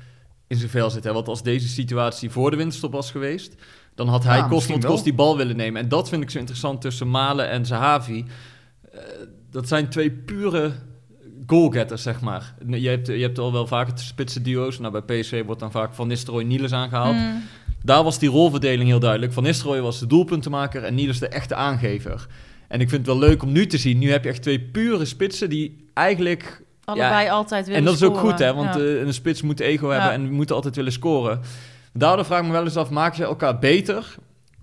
in 0.47 0.57
zijn 0.57 0.71
vel 0.71 0.91
zit. 0.91 1.05
Hè? 1.05 1.13
Want 1.13 1.29
als 1.29 1.43
deze 1.43 1.69
situatie 1.69 2.31
voor 2.31 2.51
de 2.51 2.57
winterstop 2.57 2.93
was 2.93 3.11
geweest, 3.11 3.55
dan 3.95 4.09
had 4.09 4.25
hij 4.25 4.37
Ja, 4.37 4.49
kost 4.49 4.69
wat 4.69 4.85
kost 4.85 5.05
die 5.05 5.15
bal 5.15 5.37
willen 5.37 5.57
nemen. 5.57 5.83
En 5.83 5.89
dat 5.89 6.09
vind 6.09 6.23
ik 6.23 6.31
zo 6.31 6.39
interessant 6.39 6.81
tussen 6.81 7.11
Malen 7.11 7.51
en 7.51 7.67
Zahavi. 7.67 8.25
Eh, 8.93 9.01
dat 9.51 9.69
zijn 9.69 9.89
twee 9.89 10.11
pure 10.11 10.73
goalgetters, 11.47 12.03
zeg 12.03 12.21
maar. 12.21 12.55
Je 12.67 12.89
hebt, 12.89 13.07
je 13.07 13.13
hebt 13.13 13.39
al 13.39 13.53
wel 13.53 13.67
vaker 13.67 13.95
de 13.95 14.01
spitse 14.01 14.43
duo's. 14.43 14.79
Nou, 14.79 15.01
bij 15.01 15.21
PSV 15.21 15.45
wordt 15.45 15.61
dan 15.61 15.71
vaak 15.71 15.95
Van 15.95 16.09
Nistelrooy 16.09 16.45
Niels 16.45 16.73
aangehaald. 16.73 17.17
Mm. 17.17 17.43
Daar 17.85 18.03
was 18.05 18.19
die 18.19 18.29
rolverdeling 18.31 18.89
heel 18.89 19.01
duidelijk. 19.01 19.33
Van 19.33 19.43
Nistelrooy 19.43 19.81
was 19.81 19.99
de 19.99 20.07
doelpuntenmaker 20.07 20.85
en 20.85 20.95
Niels 20.95 21.19
de 21.19 21.29
echte 21.29 21.55
aangever. 21.55 22.27
En 22.71 22.81
ik 22.81 22.89
vind 22.89 23.07
het 23.07 23.17
wel 23.19 23.29
leuk 23.29 23.43
om 23.43 23.53
nu 23.53 23.67
te 23.67 23.79
zien. 23.79 23.99
Nu 23.99 24.11
heb 24.11 24.25
je 24.25 24.31
echt 24.31 24.43
twee 24.43 24.61
pure 24.61 25.05
spitsen 25.05 25.49
die 25.51 25.87
eigenlijk 25.95 26.63
Allebei 26.85 27.29
altijd 27.29 27.65
willen 27.67 27.81
en 27.81 27.85
dat 27.87 27.95
is 27.95 28.03
ook 28.03 28.17
goed, 28.19 28.39
hè? 28.39 28.55
Want 28.55 28.75
Ja. 28.75 28.81
eh, 28.81 29.01
een 29.01 29.15
spits 29.15 29.43
moet 29.43 29.61
ego 29.61 29.87
Ja. 29.87 29.93
hebben 29.93 30.13
en 30.13 30.33
moeten 30.33 30.55
altijd 30.55 30.77
willen 30.77 30.93
scoren. 30.93 31.41
Daardoor 31.93 32.25
vraag 32.25 32.41
ik 32.41 32.47
me 32.47 32.53
wel 32.53 32.65
eens 32.65 32.77
af, 32.77 32.91
maken 32.91 33.17
ze 33.17 33.23
elkaar 33.25 33.59
beter? 33.59 34.15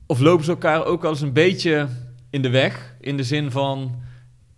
Of 0.05 0.19
lopen 0.19 0.45
ze 0.45 0.51
elkaar 0.51 0.85
ook 0.85 1.01
wel 1.01 1.11
eens 1.11 1.21
een 1.21 1.33
beetje 1.33 1.87
in 2.29 2.41
de 2.41 2.49
weg? 2.49 2.95
In 3.01 3.17
de 3.17 3.23
zin 3.23 3.51
van, 3.51 3.95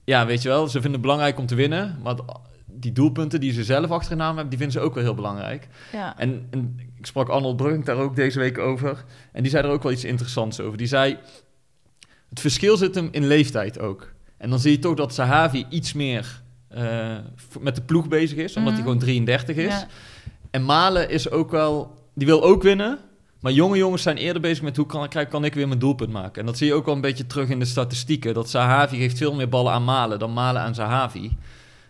ja, 0.04 0.26
weet 0.26 0.42
je 0.42 0.50
wel, 0.50 0.66
ze 0.66 0.72
vinden 0.72 0.92
het 0.92 1.02
belangrijk 1.02 1.40
om 1.40 1.46
te 1.46 1.56
winnen. 1.56 2.00
Maar 2.04 2.16
die 2.66 2.92
doelpunten 2.92 3.40
die 3.40 3.52
ze 3.52 3.64
zelf 3.64 3.90
achter 3.92 4.10
de 4.10 4.16
naam 4.16 4.34
hebben, 4.36 4.50
die 4.50 4.58
vinden 4.58 4.80
ze 4.82 4.88
ook 4.88 4.94
wel 4.94 5.04
heel 5.04 5.14
belangrijk. 5.16 5.68
ja. 5.92 6.18
En, 6.18 6.48
en 6.50 6.80
ik 6.98 7.06
sprak 7.06 7.30
Arnold 7.30 7.58
Brugink 7.58 7.86
daar 7.86 7.98
ook 7.98 8.16
deze 8.16 8.40
week 8.40 8.58
over. 8.58 9.04
En 9.32 9.42
die 9.42 9.52
zei 9.52 9.64
er 9.68 9.72
ook 9.74 9.84
wel 9.84 9.92
iets 9.92 10.04
interessants 10.04 10.60
over. 10.60 10.78
Die 10.78 10.88
zei, 10.88 11.18
het 12.30 12.40
verschil 12.40 12.78
zit 12.78 12.96
hem 12.96 13.08
in 13.12 13.28
leeftijd 13.28 13.80
ook. 13.80 14.12
En 14.38 14.50
dan 14.50 14.60
zie 14.60 14.72
je 14.72 14.80
toch 14.80 14.96
dat 14.96 15.14
Sahavi 15.14 15.66
iets 15.70 15.94
meer 15.94 16.42
eh, 16.70 17.18
met 17.60 17.76
de 17.76 17.82
ploeg 17.82 18.08
bezig 18.08 18.38
is, 18.38 18.56
omdat 18.56 18.74
hij 18.74 18.82
Mhm. 18.82 18.90
gewoon 18.92 19.00
33 19.00 19.56
is. 19.56 19.74
Ja. 19.74 19.88
En 20.52 20.66
Malen 20.66 21.10
is 21.10 21.30
ook 21.30 21.52
wel, 21.52 21.96
die 22.14 22.28
wil 22.28 22.44
ook 22.44 22.64
winnen. 22.64 23.00
Maar 23.40 23.52
jonge 23.52 23.78
jongens 23.78 24.02
zijn 24.04 24.18
eerder 24.18 24.42
bezig 24.42 24.64
met 24.64 24.78
hoe 24.78 24.86
kan, 24.86 25.04
ik- 25.04 25.28
kan 25.30 25.46
ik 25.46 25.54
weer 25.54 25.68
mijn 25.68 25.80
doelpunt 25.80 26.12
maken. 26.12 26.40
En 26.40 26.46
dat 26.46 26.58
zie 26.58 26.68
je 26.68 26.74
ook 26.74 26.86
wel 26.86 26.96
een 26.96 27.02
beetje 27.02 27.28
terug 27.28 27.50
in 27.50 27.60
de 27.60 27.66
statistieken. 27.66 28.34
Dat 28.34 28.50
Sahavi 28.50 28.98
geeft 28.98 29.18
veel 29.18 29.34
meer 29.36 29.50
ballen 29.50 29.72
aan 29.74 29.84
Malen 29.84 30.20
dan 30.20 30.34
Malen 30.34 30.62
aan 30.62 30.76
Sahavi. 30.76 31.32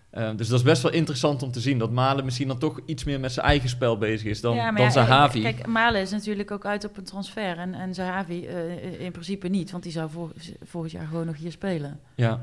Eh, 0.09 0.29
dus 0.35 0.47
dat 0.47 0.59
is 0.59 0.65
best 0.65 0.81
wel 0.81 0.91
interessant 0.91 1.43
om 1.43 1.51
te 1.51 1.59
zien. 1.59 1.77
Dat 1.77 1.91
Malen 1.91 2.25
misschien 2.25 2.47
dan 2.47 2.57
toch 2.57 2.79
iets 2.85 3.03
meer 3.03 3.19
met 3.19 3.31
zijn 3.31 3.45
eigen 3.45 3.69
spel 3.69 3.97
bezig 3.97 4.27
is 4.27 4.41
dan, 4.41 4.55
Ja, 4.55 4.63
maar 4.63 4.75
dan 4.75 4.83
ja, 4.83 4.89
Sahavi. 4.91 5.41
Kijk, 5.41 5.67
Malen 5.67 6.01
is 6.01 6.11
natuurlijk 6.11 6.51
ook 6.51 6.65
uit 6.65 6.85
op 6.85 6.97
een 6.97 7.03
transfer. 7.03 7.57
En, 7.57 7.73
en 7.73 7.93
Zahavi 7.93 8.45
eh, 8.45 9.01
in 9.01 9.11
principe 9.11 9.47
niet. 9.47 9.71
Want 9.71 9.83
die 9.83 9.91
zou 9.91 10.09
vol, 10.09 10.29
volgend 10.63 10.93
jaar 10.93 11.07
gewoon 11.07 11.25
nog 11.25 11.37
hier 11.37 11.51
spelen. 11.51 11.99
Ja. 12.15 12.41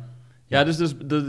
Ja, 0.48 0.64
dus 0.64 0.76
dat 0.76 0.88
is, 0.88 0.94
dat, 1.07 1.24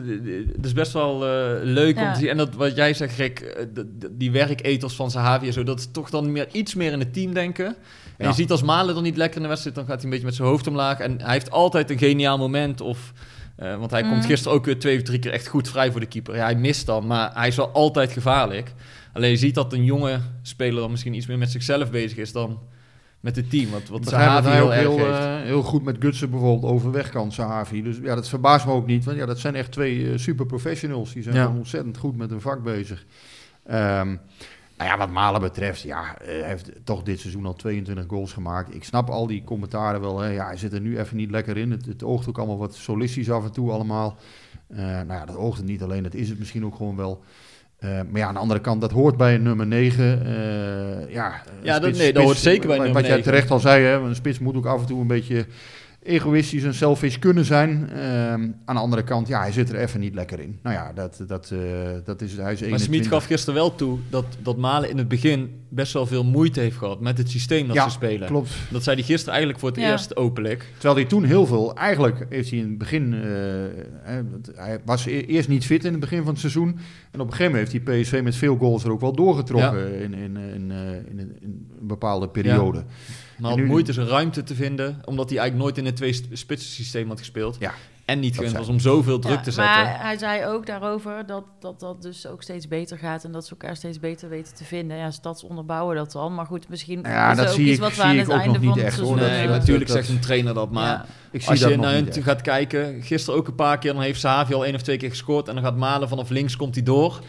dat 0.56 0.66
is 0.66 0.74
best 0.74 0.94
wel 0.94 1.14
eh, 1.26 1.64
leuk 1.64 1.98
om 1.98 2.14
te 2.14 2.20
zien. 2.20 2.30
En 2.30 2.38
dat, 2.38 2.54
wat 2.56 2.76
jij 2.76 2.94
zegt, 2.94 3.18
Rick, 3.18 3.40
eh, 3.40 3.66
die 4.12 4.32
werketels 4.32 4.96
van 4.96 5.12
Sahavi 5.12 5.48
en 5.48 5.54
zo, 5.54 5.64
dat 5.64 5.80
is 5.80 5.88
toch 5.92 6.10
dan 6.10 6.32
meer, 6.32 6.48
iets 6.52 6.76
meer 6.76 6.92
in 6.92 7.00
het 7.00 7.14
team 7.14 7.34
denken. 7.34 7.66
En 7.66 7.76
Ja. 8.18 8.28
je 8.28 8.34
ziet 8.34 8.52
als 8.52 8.64
Malen 8.64 8.94
dan 8.94 9.04
niet 9.04 9.18
lekker 9.18 9.36
in 9.38 9.42
de 9.42 9.48
wedstrijd, 9.48 9.76
dan 9.76 9.86
gaat 9.86 9.96
hij 9.96 10.04
een 10.04 10.10
beetje 10.10 10.26
met 10.26 10.36
zijn 10.36 10.48
hoofd 10.48 10.68
omlaag. 10.68 11.00
En 11.00 11.22
hij 11.22 11.34
heeft 11.34 11.52
altijd 11.52 11.90
een 11.90 11.98
geniaal 11.98 12.38
moment. 12.38 12.82
Of, 12.82 13.14
eh, 13.58 13.78
want 13.78 13.92
hij 13.92 14.02
komt 14.04 14.26
gisteren 14.26 14.58
ook 14.58 14.66
weer 14.66 14.80
twee 14.80 14.98
of 14.98 15.04
drie 15.04 15.20
keer 15.20 15.32
echt 15.32 15.48
goed 15.48 15.70
vrij 15.70 15.92
voor 15.92 16.00
de 16.00 16.06
keeper. 16.06 16.36
Ja, 16.36 16.44
hij 16.44 16.56
mist 16.56 16.86
dan, 16.86 17.08
maar 17.08 17.32
hij 17.34 17.48
is 17.48 17.56
wel 17.56 17.70
altijd 17.72 18.12
gevaarlijk. 18.12 18.74
Alleen 19.14 19.30
je 19.30 19.38
ziet 19.38 19.56
dat 19.56 19.74
een 19.74 19.84
jonge 19.84 20.20
speler 20.42 20.82
dan 20.82 20.92
misschien 20.92 21.14
iets 21.14 21.26
meer 21.28 21.38
met 21.38 21.52
zichzelf 21.52 21.92
bezig 21.92 22.18
is 22.18 22.32
dan 22.32 22.60
met 23.20 23.36
het 23.36 23.50
team. 23.50 23.70
Wat, 23.72 23.88
wat 23.88 24.12
hij 24.12 24.42
heel 24.56 24.72
heel, 24.72 24.98
eh, 25.00 25.42
heel 25.42 25.62
goed 25.64 25.84
met 25.84 25.96
Gutsen 26.00 26.30
bijvoorbeeld 26.30 26.72
overweg 26.72 27.10
kan, 27.10 27.32
Sahavi. 27.32 27.84
Dus 27.84 27.98
ja, 28.02 28.16
dat 28.16 28.30
verbaast 28.30 28.66
me 28.66 28.72
ook 28.72 28.86
niet. 28.88 29.06
Want 29.06 29.18
ja, 29.18 29.26
dat 29.26 29.40
zijn 29.40 29.56
echt 29.56 29.72
twee 29.72 30.12
eh, 30.12 30.18
super 30.18 30.46
professionals. 30.46 31.14
Die 31.14 31.24
zijn 31.24 31.36
Ja. 31.36 31.48
ontzettend 31.48 31.98
goed 31.98 32.18
met 32.18 32.30
hun 32.30 32.42
vak 32.42 32.64
bezig. 32.64 33.06
Ehm, 33.66 34.16
nou 34.78 34.90
ja, 34.90 34.98
wat 34.98 35.10
Malen 35.10 35.42
betreft, 35.42 35.82
ja, 35.82 36.18
eh, 36.18 36.28
hij 36.28 36.50
heeft 36.50 36.72
toch 36.84 37.04
dit 37.04 37.20
seizoen 37.20 37.46
al 37.46 37.54
22 37.54 38.06
goals 38.08 38.34
gemaakt. 38.34 38.76
Ik 38.76 38.84
snap 38.84 39.10
al 39.10 39.28
die 39.28 39.44
commentaren 39.44 40.02
wel. 40.02 40.20
Hè. 40.20 40.30
Ja, 40.30 40.46
hij 40.46 40.58
zit 40.58 40.74
er 40.74 40.82
nu 40.82 41.00
even 41.00 41.18
niet 41.18 41.32
lekker 41.32 41.58
in. 41.58 41.72
Het, 41.72 41.86
het 41.86 42.04
oogt 42.04 42.28
ook 42.30 42.38
allemaal 42.38 42.58
wat 42.58 42.76
solistisch 42.76 43.32
af 43.32 43.44
en 43.44 43.52
toe 43.52 43.72
allemaal. 43.72 44.18
Eh, 44.68 44.78
nou 44.86 45.08
ja, 45.14 45.26
dat 45.26 45.36
oogt 45.36 45.58
het 45.58 45.68
niet 45.68 45.84
alleen, 45.84 46.04
dat 46.04 46.14
is 46.14 46.30
het 46.30 46.40
misschien 46.40 46.66
ook 46.66 46.76
gewoon 46.76 46.96
wel. 46.96 47.24
Eh, 47.78 47.90
maar 47.90 48.20
ja, 48.20 48.28
aan 48.28 48.34
de 48.34 48.40
andere 48.40 48.60
kant, 48.62 48.82
dat 48.82 48.92
hoort 48.92 49.18
bij 49.18 49.36
een 49.36 49.44
nummer 49.44 49.68
9. 49.68 50.26
eh, 50.26 51.14
ja, 51.14 51.42
Ja, 51.62 51.80
dat- 51.80 51.98
nee, 51.98 52.14
dat 52.14 52.24
hoort 52.24 52.38
zeker 52.38 52.68
bij 52.68 52.76
nummer 52.78 52.94
Wat 52.94 53.06
jij 53.06 53.16
9. 53.16 53.32
terecht 53.32 53.52
al 53.52 53.60
zei, 53.60 53.84
hè, 53.84 53.94
een 54.00 54.16
spits 54.16 54.40
moet 54.40 54.56
ook 54.56 54.66
af 54.66 54.80
en 54.82 54.88
toe 54.88 55.02
een 55.02 55.08
beetje 55.08 55.46
egoïstisch 56.08 56.64
en 56.64 56.74
selfish 56.74 57.18
kunnen 57.18 57.46
zijn. 57.46 57.90
Ehm, 57.90 58.48
aan 58.66 58.76
de 58.76 58.82
andere 58.82 59.04
kant, 59.04 59.28
ja, 59.28 59.40
hij 59.42 59.52
zit 59.52 59.70
er 59.70 59.76
even 59.80 60.00
niet 60.00 60.14
lekker 60.16 60.40
in. 60.40 60.60
Nou 60.64 60.76
ja, 60.76 60.92
dat, 60.94 61.24
dat, 61.28 61.52
eh, 61.52 61.60
dat 62.04 62.22
is, 62.22 62.38
hij 62.38 62.54
is 62.54 62.60
Maar 62.60 62.70
21. 62.70 62.80
Smit 62.82 63.08
gaf 63.08 63.26
gisteren 63.26 63.56
wel 63.60 63.76
toe 63.76 64.00
dat, 64.10 64.26
dat 64.42 64.58
Malen 64.58 64.90
in 64.90 64.98
het 64.98 65.08
begin 65.08 65.50
best 65.70 65.94
wel 65.94 66.06
veel 66.06 66.24
moeite 66.24 66.60
heeft 66.60 66.78
gehad 66.78 67.00
met 67.00 67.18
het 67.18 67.30
systeem 67.30 67.68
dat 67.68 67.76
Ja, 67.76 67.84
ze 67.84 67.90
spelen. 67.90 68.28
Klopt. 68.28 68.50
Dat 68.70 68.84
zei 68.84 68.96
hij 68.96 69.06
gisteren 69.06 69.30
eigenlijk 69.34 69.60
voor 69.60 69.70
het 69.70 69.80
Ja. 69.80 69.92
eerst 69.92 70.16
openlijk. 70.16 70.66
Terwijl 70.74 70.96
hij 70.96 71.06
toen 71.06 71.24
heel 71.24 71.46
veel, 71.46 71.76
eigenlijk 71.76 72.26
heeft 72.30 72.50
hij 72.50 72.60
in 72.60 72.68
het 72.70 72.78
begin, 72.78 73.14
eh, 73.14 73.20
hè, 74.02 74.16
het- 74.16 74.52
hij 74.56 74.80
was 74.86 75.06
e- 75.06 75.20
eerst 75.20 75.50
niet 75.50 75.66
fit 75.66 75.86
in 75.86 75.92
het 75.92 76.00
begin 76.00 76.20
van 76.24 76.28
het 76.32 76.40
seizoen. 76.40 76.68
En 77.12 77.20
op 77.20 77.26
een 77.28 77.32
gegeven 77.34 77.52
moment 77.52 77.72
heeft 77.72 77.86
hij 77.88 78.02
PSV 78.02 78.22
met 78.24 78.36
veel 78.36 78.58
goals 78.58 78.84
er 78.84 78.92
ook 78.92 79.02
wel 79.02 79.14
doorgetrokken 79.16 80.00
in, 80.02 80.14
in, 80.14 80.38
in, 80.38 80.72
eh, 80.72 80.78
in, 81.12 81.20
een- 81.20 81.38
in 81.42 81.68
een 81.82 81.88
bepaalde 81.88 82.30
periode. 82.30 82.84
Maar 83.38 83.50
had 83.50 83.60
nu- 83.60 83.66
moeite 83.66 83.94
zijn 83.94 84.08
ruimte 84.08 84.44
te 84.44 84.56
vinden, 84.56 85.00
omdat 85.06 85.30
hij 85.30 85.38
eigenlijk 85.40 85.68
nooit 85.68 85.78
in 85.78 85.86
het 85.86 85.96
twee-spitsen 85.96 86.72
systeem 86.72 87.08
had 87.10 87.20
gespeeld. 87.20 87.56
Ja. 87.60 87.74
En 88.06 88.20
niet 88.20 88.36
gewend 88.36 88.58
was 88.58 88.68
om 88.68 88.80
zoveel 88.80 89.20
druk 89.20 89.36
Ja, 89.36 89.42
te 89.42 89.52
zetten. 89.52 89.74
Maar 89.74 90.00
hij 90.02 90.18
zei 90.18 90.46
ook 90.46 90.66
daarover 90.66 91.26
dat, 91.26 91.44
dat 91.60 91.80
dat 91.80 92.02
dus 92.02 92.28
ook 92.28 92.44
steeds 92.44 92.68
beter 92.68 92.98
gaat 92.98 93.24
en 93.24 93.32
dat 93.32 93.46
ze 93.46 93.52
elkaar 93.52 93.76
steeds 93.76 94.00
beter 94.00 94.30
weten 94.30 94.56
te 94.56 94.64
vinden. 94.64 94.98
Ja, 94.98 95.12
stads 95.12 95.44
onderbouwen 95.44 95.96
dat 95.96 96.12
dan. 96.12 96.36
Maar 96.36 96.46
goed, 96.46 96.70
misschien 96.70 97.00
Ja, 97.04 97.32
is 97.32 97.36
dat 97.38 97.46
er 97.46 97.52
ook 97.52 97.58
zie 97.58 97.66
iets 97.66 97.76
ik- 97.76 97.80
wat 97.82 97.96
we 97.96 98.02
aan 98.04 98.18
het 98.18 98.30
einde 98.30 98.60
niet 98.60 98.70
van 98.70 98.80
het 98.80 98.94
seizoen... 98.94 99.16
Nee, 99.16 99.48
natuurlijk 99.48 99.88
dat- 99.88 99.96
zegt 99.98 100.10
een 100.10 100.20
trainer 100.20 100.54
dat, 100.54 100.72
maar 100.72 100.88
ja. 100.88 101.06
Ik 101.32 101.42
zie 101.42 101.50
als 101.50 101.60
dat 101.60 101.70
je 101.70 101.78
naar 101.78 101.94
echt. 101.94 102.18
gaat 102.24 102.42
kijken, 102.42 103.02
gisteren 103.04 103.40
ook 103.40 103.48
een 103.48 103.56
paar 103.56 103.78
keer, 103.78 103.94
dan 103.94 104.02
heeft 104.02 104.20
Savi 104.20 104.54
al 104.54 104.66
één 104.66 104.76
of 104.76 104.82
twee 104.82 104.98
keer 104.98 105.10
gescoord 105.10 105.48
en 105.48 105.56
dan 105.56 105.64
gaat 105.64 105.78
Malen 105.78 106.10
vanaf 106.10 106.30
links 106.30 106.56
komt 106.56 106.76
hij 106.76 106.84
door. 106.84 107.20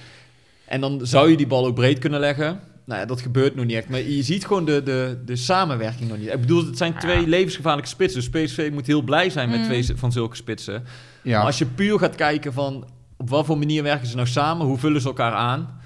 En 0.65 0.81
dan 0.81 1.01
zou 1.03 1.31
je 1.31 1.37
die 1.37 1.47
bal 1.47 1.67
ook 1.67 1.75
breed 1.75 1.99
kunnen 1.99 2.21
leggen. 2.21 2.61
Nou 2.89 3.01
ja, 3.01 3.07
dat 3.07 3.21
gebeurt 3.21 3.55
nog 3.55 3.65
niet 3.65 3.77
echt. 3.77 3.89
Maar 3.89 4.01
je 4.01 4.23
ziet 4.23 4.47
gewoon 4.47 4.65
de, 4.65 4.83
de, 4.83 5.23
de 5.25 5.37
samenwerking 5.37 6.09
nog 6.09 6.19
niet. 6.19 6.33
Ik 6.33 6.41
bedoel, 6.41 6.67
het 6.67 6.77
zijn 6.77 6.95
twee 6.99 7.27
levensgevaarlijke 7.27 7.91
spitsen. 7.91 8.21
Dus 8.21 8.43
PSV 8.43 8.71
moet 8.73 8.87
heel 8.87 9.03
blij 9.03 9.31
zijn 9.31 9.51
met 9.51 9.59
Mm. 9.59 9.65
twee 9.65 9.87
van 9.97 10.13
zulke 10.13 10.37
spitsen. 10.37 10.85
Ja. 11.23 11.37
Maar 11.37 11.47
als 11.47 11.59
je 11.59 11.67
puur 11.67 11.99
gaat 11.99 12.15
kijken 12.15 12.53
van 12.53 12.87
op 13.17 13.29
wat 13.29 13.47
voor 13.47 13.59
manier 13.59 13.83
werken 13.83 14.07
ze 14.07 14.15
nou 14.17 14.29
samen, 14.29 14.67
hoe 14.67 14.79
vullen 14.79 15.01
ze 15.01 15.07
elkaar 15.07 15.33
aan, 15.33 15.78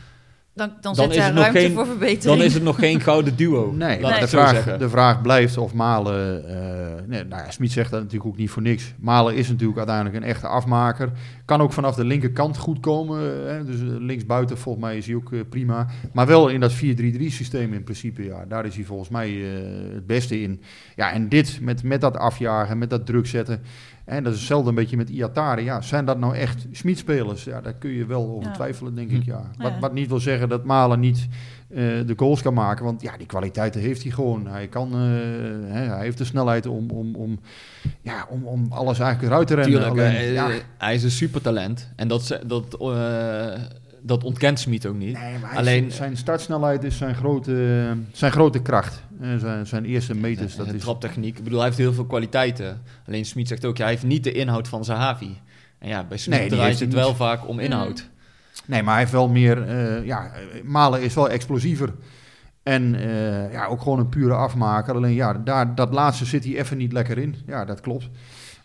Dan, 0.54 0.68
dan, 0.68 0.94
Dan 0.94 0.94
zit 0.94 1.10
is 1.10 1.16
daar 1.16 1.24
het 1.26 1.34
nog 1.34 1.42
ruimte 1.42 1.60
geen- 1.60 1.72
voor 1.72 1.86
verbetering. 1.86 2.22
dan 2.38 2.46
is 2.46 2.54
het 2.54 2.62
nog 2.62 2.78
geen 2.78 3.00
gouden 3.00 3.36
duo. 3.36 3.72
Nee, 3.76 3.98
de, 4.00 4.28
vraag, 4.28 4.76
de 4.76 4.88
vraag 4.88 5.22
blijft 5.22 5.56
of 5.58 5.74
Malen... 5.74 6.48
eh 6.48 7.06
nee, 7.06 7.24
nou 7.24 7.42
ja, 7.44 7.50
Smit 7.50 7.72
zegt 7.72 7.90
dat 7.90 8.00
natuurlijk 8.00 8.30
ook 8.30 8.36
niet 8.36 8.50
voor 8.50 8.62
niks. 8.62 8.94
Malen 9.00 9.34
is 9.34 9.48
natuurlijk 9.48 9.78
uiteindelijk 9.78 10.16
een 10.16 10.22
echte 10.22 10.46
afmaker. 10.46 11.10
Kan 11.44 11.60
ook 11.60 11.72
vanaf 11.72 11.94
de 11.94 12.04
linkerkant 12.04 12.56
goed 12.56 12.80
komen. 12.80 13.46
Hè, 13.48 13.64
dus 13.64 13.80
eh, 13.80 13.86
linksbuiten 13.98 14.58
volgens 14.58 14.84
mij 14.84 14.96
is 14.96 15.06
hij 15.06 15.14
ook 15.14 15.32
eh, 15.32 15.40
prima. 15.48 15.86
Maar 16.12 16.26
wel 16.26 16.48
in 16.48 16.60
dat 16.60 16.72
4-3-3 16.74 16.76
systeem 17.26 17.72
in 17.72 17.84
principe. 17.84 18.24
Ja, 18.24 18.44
daar 18.48 18.66
is 18.66 18.74
hij 18.74 18.84
volgens 18.84 19.08
mij 19.08 19.28
eh, 19.28 19.94
het 19.94 20.06
beste 20.06 20.40
in. 20.42 20.60
Ja, 20.96 21.12
en 21.12 21.28
dit 21.28 21.58
met, 21.60 21.82
met 21.82 22.00
dat 22.00 22.16
afjagen, 22.16 22.78
met 22.78 22.90
dat 22.90 23.06
druk 23.06 23.26
zetten... 23.26 23.60
En 24.04 24.22
dat 24.24 24.32
is 24.32 24.38
hetzelfde 24.38 24.68
een 24.68 24.74
beetje 24.74 24.96
met 24.96 25.08
Iatare. 25.10 25.64
Ja, 25.64 25.80
zijn 25.80 26.04
dat 26.04 26.18
nou 26.18 26.36
echt 26.36 26.66
Smit-spelers? 26.72 27.44
Ja, 27.44 27.60
daar 27.60 27.72
kun 27.74 27.90
je 27.90 28.06
wel 28.06 28.28
over 28.30 28.48
Ja. 28.48 28.54
twijfelen, 28.54 28.94
denk 28.94 29.10
Hm. 29.10 29.16
ik. 29.16 29.24
Ja. 29.24 29.50
Wat, 29.58 29.72
wat 29.80 29.92
niet 29.92 30.08
wil 30.08 30.20
zeggen 30.20 30.48
dat 30.48 30.64
Malen 30.64 31.00
niet 31.00 31.26
eh, 31.68 31.76
de 31.78 32.12
goals 32.16 32.42
kan 32.42 32.54
maken. 32.54 32.84
Want 32.84 33.02
ja, 33.02 33.16
die 33.16 33.26
kwaliteiten 33.26 33.80
heeft 33.80 34.02
hij 34.02 34.10
gewoon. 34.12 34.46
Hij, 34.46 34.68
kan, 34.68 34.92
eh, 34.92 34.98
hè, 35.72 35.82
hij 35.84 36.00
heeft 36.00 36.18
de 36.18 36.24
snelheid 36.24 36.66
om, 36.66 36.90
om, 36.90 37.14
om, 37.14 37.38
ja, 38.00 38.26
om, 38.30 38.44
om 38.46 38.66
alles 38.70 38.98
eigenlijk 38.98 39.32
eruit 39.32 39.46
te 39.46 39.54
rennen. 39.54 39.72
Tuurlijk, 39.80 39.98
Alleen, 40.00 40.14
eh, 40.14 40.32
ja, 40.32 40.50
hij 40.78 40.94
is 40.94 41.02
een 41.02 41.10
supertalent. 41.10 41.88
En 41.96 42.08
dat, 42.08 42.38
dat, 42.46 42.76
eh, 42.80 43.52
dat 44.02 44.24
ontkent 44.24 44.60
Smit 44.60 44.86
ook 44.86 44.96
niet. 44.96 45.18
nee, 45.18 45.38
maar 45.38 45.50
hij- 45.50 45.58
alleen- 45.58 45.90
zijn 45.92 46.16
startsnelheid 46.16 46.84
is 46.84 46.96
zijn 46.96 47.14
grote, 47.14 47.86
zijn 48.12 48.32
grote 48.32 48.62
kracht. 48.62 49.02
Eh, 49.20 49.28
zijn, 49.38 49.66
zijn 49.66 49.84
eerste 49.84 50.14
meters. 50.14 50.56
Dat 50.56 50.68
de 50.68 50.74
is, 50.74 50.80
traptechniek. 50.82 51.38
Ik 51.38 51.44
bedoel, 51.44 51.58
hij 51.58 51.66
heeft 51.66 51.78
heel 51.80 51.92
veel 51.92 52.06
kwaliteiten. 52.06 52.82
Alleen 53.06 53.24
Smit 53.24 53.48
zegt 53.48 53.64
ook, 53.64 53.76
ja, 53.76 53.82
hij 53.82 53.92
heeft 53.92 54.04
niet 54.06 54.24
de 54.24 54.32
inhoud 54.32 54.68
van 54.68 54.84
Zahavi. 54.84 55.40
En 55.78 55.88
ja, 55.88 56.04
bij 56.04 56.18
Smit 56.18 56.38
Nee, 56.38 56.48
draait 56.48 56.80
het 56.80 56.92
wel 56.94 57.08
niet. 57.08 57.16
vaak 57.16 57.48
om 57.48 57.58
inhoud. 57.58 58.08
Nee, 58.66 58.82
maar 58.82 58.90
hij 58.92 59.00
heeft 59.02 59.12
wel 59.14 59.28
meer. 59.28 59.62
eh, 59.68 60.06
ja, 60.06 60.30
Malen 60.64 61.02
is 61.02 61.14
wel 61.14 61.28
explosiever. 61.28 61.92
En 62.62 62.94
eh, 62.94 63.52
ja, 63.52 63.66
ook 63.66 63.82
gewoon 63.82 63.98
een 63.98 64.08
pure 64.08 64.34
afmaker. 64.34 64.94
Alleen 64.94 65.14
ja, 65.14 65.32
daar, 65.34 65.74
dat 65.74 65.92
laatste 65.92 66.24
zit 66.24 66.44
hij 66.44 66.58
even 66.58 66.76
niet 66.76 66.92
lekker 66.92 67.18
in. 67.18 67.34
Ja, 67.46 67.64
dat 67.64 67.80
klopt. 67.80 68.08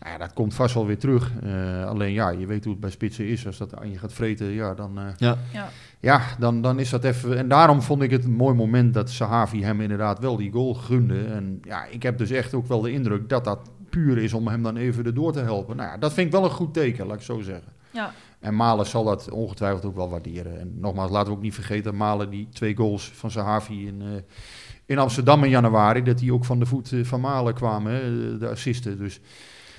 Nou 0.00 0.12
ja, 0.12 0.18
dat 0.18 0.32
komt 0.32 0.54
vast 0.54 0.74
wel 0.74 0.86
weer 0.86 0.98
terug. 0.98 1.32
Eh, 1.42 1.86
alleen 1.86 2.12
ja, 2.12 2.28
je 2.28 2.46
weet 2.46 2.64
hoe 2.64 2.72
het 2.72 2.80
bij 2.80 2.90
spitsen 2.90 3.26
is. 3.26 3.46
Als 3.46 3.58
dat 3.58 3.76
aan 3.76 3.90
je 3.90 3.98
gaat 3.98 4.12
vreten, 4.12 4.46
ja, 4.46 4.74
dan, 4.74 4.98
eh, 4.98 5.04
Ja. 5.16 5.38
Ja. 5.52 5.68
ja, 6.00 6.22
dan, 6.38 6.62
dan 6.62 6.78
is 6.78 6.90
dat 6.90 7.04
even. 7.04 7.38
En 7.38 7.48
daarom 7.48 7.82
vond 7.82 8.02
ik 8.02 8.10
het 8.10 8.24
een 8.24 8.36
mooi 8.36 8.54
moment 8.54 8.94
dat 8.94 9.10
Sahavi 9.10 9.62
hem 9.64 9.80
inderdaad 9.80 10.18
wel 10.18 10.36
die 10.36 10.52
goal 10.52 10.74
gunde. 10.74 11.24
En 11.24 11.60
ja, 11.62 11.84
ik 11.84 12.02
heb 12.02 12.18
dus 12.18 12.30
echt 12.30 12.54
ook 12.54 12.66
wel 12.66 12.80
de 12.80 12.92
indruk 12.92 13.28
dat 13.28 13.44
dat 13.44 13.70
puur 13.90 14.18
is 14.18 14.32
om 14.32 14.48
hem 14.48 14.62
dan 14.62 14.76
even 14.76 15.04
erdoor 15.04 15.32
te 15.32 15.40
helpen. 15.40 15.76
Nou 15.76 15.88
ja, 15.88 15.96
dat 15.98 16.12
vind 16.12 16.26
ik 16.26 16.32
wel 16.32 16.44
een 16.44 16.50
goed 16.50 16.74
teken, 16.74 17.06
laat 17.06 17.16
ik 17.16 17.22
zo 17.22 17.40
zeggen. 17.40 17.72
Ja. 17.90 18.12
En 18.40 18.56
Malen 18.56 18.86
zal 18.86 19.04
dat 19.04 19.30
ongetwijfeld 19.30 19.84
ook 19.84 19.96
wel 19.96 20.10
waarderen. 20.10 20.60
En 20.60 20.74
nogmaals, 20.80 21.10
laten 21.10 21.28
we 21.30 21.36
ook 21.36 21.42
niet 21.42 21.54
vergeten, 21.54 21.96
Malen 21.96 22.30
die 22.30 22.48
twee 22.52 22.76
goals 22.76 23.10
van 23.14 23.30
Sahavi 23.30 23.86
in, 23.86 24.02
eh, 24.02 24.08
in 24.86 24.98
Amsterdam 24.98 25.44
in 25.44 25.50
januari, 25.50 26.02
dat 26.02 26.18
die 26.18 26.32
ook 26.32 26.44
van 26.44 26.58
de 26.58 26.66
voet 26.66 26.92
van 27.02 27.20
Malen 27.20 27.54
kwamen, 27.54 27.92
hè, 27.92 28.38
de 28.38 28.48
assisten. 28.48 28.98
Dus 28.98 29.20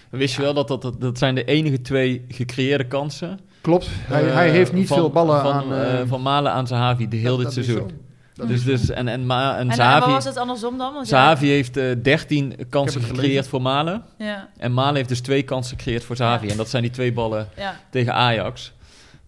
Wist 0.09 0.35
je 0.35 0.41
wel 0.41 0.53
dat 0.53 0.67
dat, 0.67 0.81
dat 0.81 1.01
dat 1.01 1.17
zijn 1.17 1.35
de 1.35 1.43
enige 1.45 1.81
twee 1.81 2.25
gecreëerde 2.27 2.87
kansen? 2.87 3.39
klopt, 3.61 3.87
hij, 3.91 4.27
eh, 4.27 4.33
hij 4.33 4.49
heeft 4.49 4.73
niet 4.73 4.87
van- 4.87 4.97
veel 4.97 5.09
ballen 5.09 5.41
van, 5.41 5.53
aan... 5.53 5.73
eh, 5.73 5.99
eh, 6.01 6.07
van 6.07 6.21
Malen 6.21 6.51
aan 6.51 6.67
Zahavi 6.67 7.07
de 7.07 7.17
heel 7.17 7.37
dat- 7.37 7.45
dit 7.45 7.55
dat 7.55 7.65
seizoen. 7.65 7.91
Dus, 8.33 8.49
is 8.49 8.61
zo. 8.63 8.69
dus, 8.69 8.89
en, 8.89 9.07
en, 9.07 9.25
Ma- 9.25 9.53
en 9.53 9.59
En, 9.59 9.69
en 9.69 9.75
Zahavi, 9.75 9.99
waar 10.05 10.09
was 10.13 10.25
het 10.25 10.37
andersom 10.37 10.77
dan? 10.77 10.93
Want 10.93 11.07
Zahavi 11.07 11.47
heeft 11.47 11.77
eh 11.77 11.95
13 12.03 12.55
kansen 12.69 13.01
gecreëerd 13.01 13.47
voor 13.47 13.61
Malen. 13.61 14.03
Ja, 14.17 14.49
En 14.57 14.73
Malen 14.73 14.95
heeft 14.95 15.09
dus 15.09 15.21
twee 15.21 15.43
kansen 15.43 15.77
gecreëerd 15.77 16.03
voor 16.03 16.15
Zahavi. 16.15 16.45
Ja. 16.45 16.51
En 16.51 16.57
dat 16.57 16.69
zijn 16.69 16.83
die 16.83 16.91
twee 16.91 17.13
ballen 17.13 17.47
ja. 17.55 17.79
tegen 17.91 18.13
Ajax. 18.13 18.73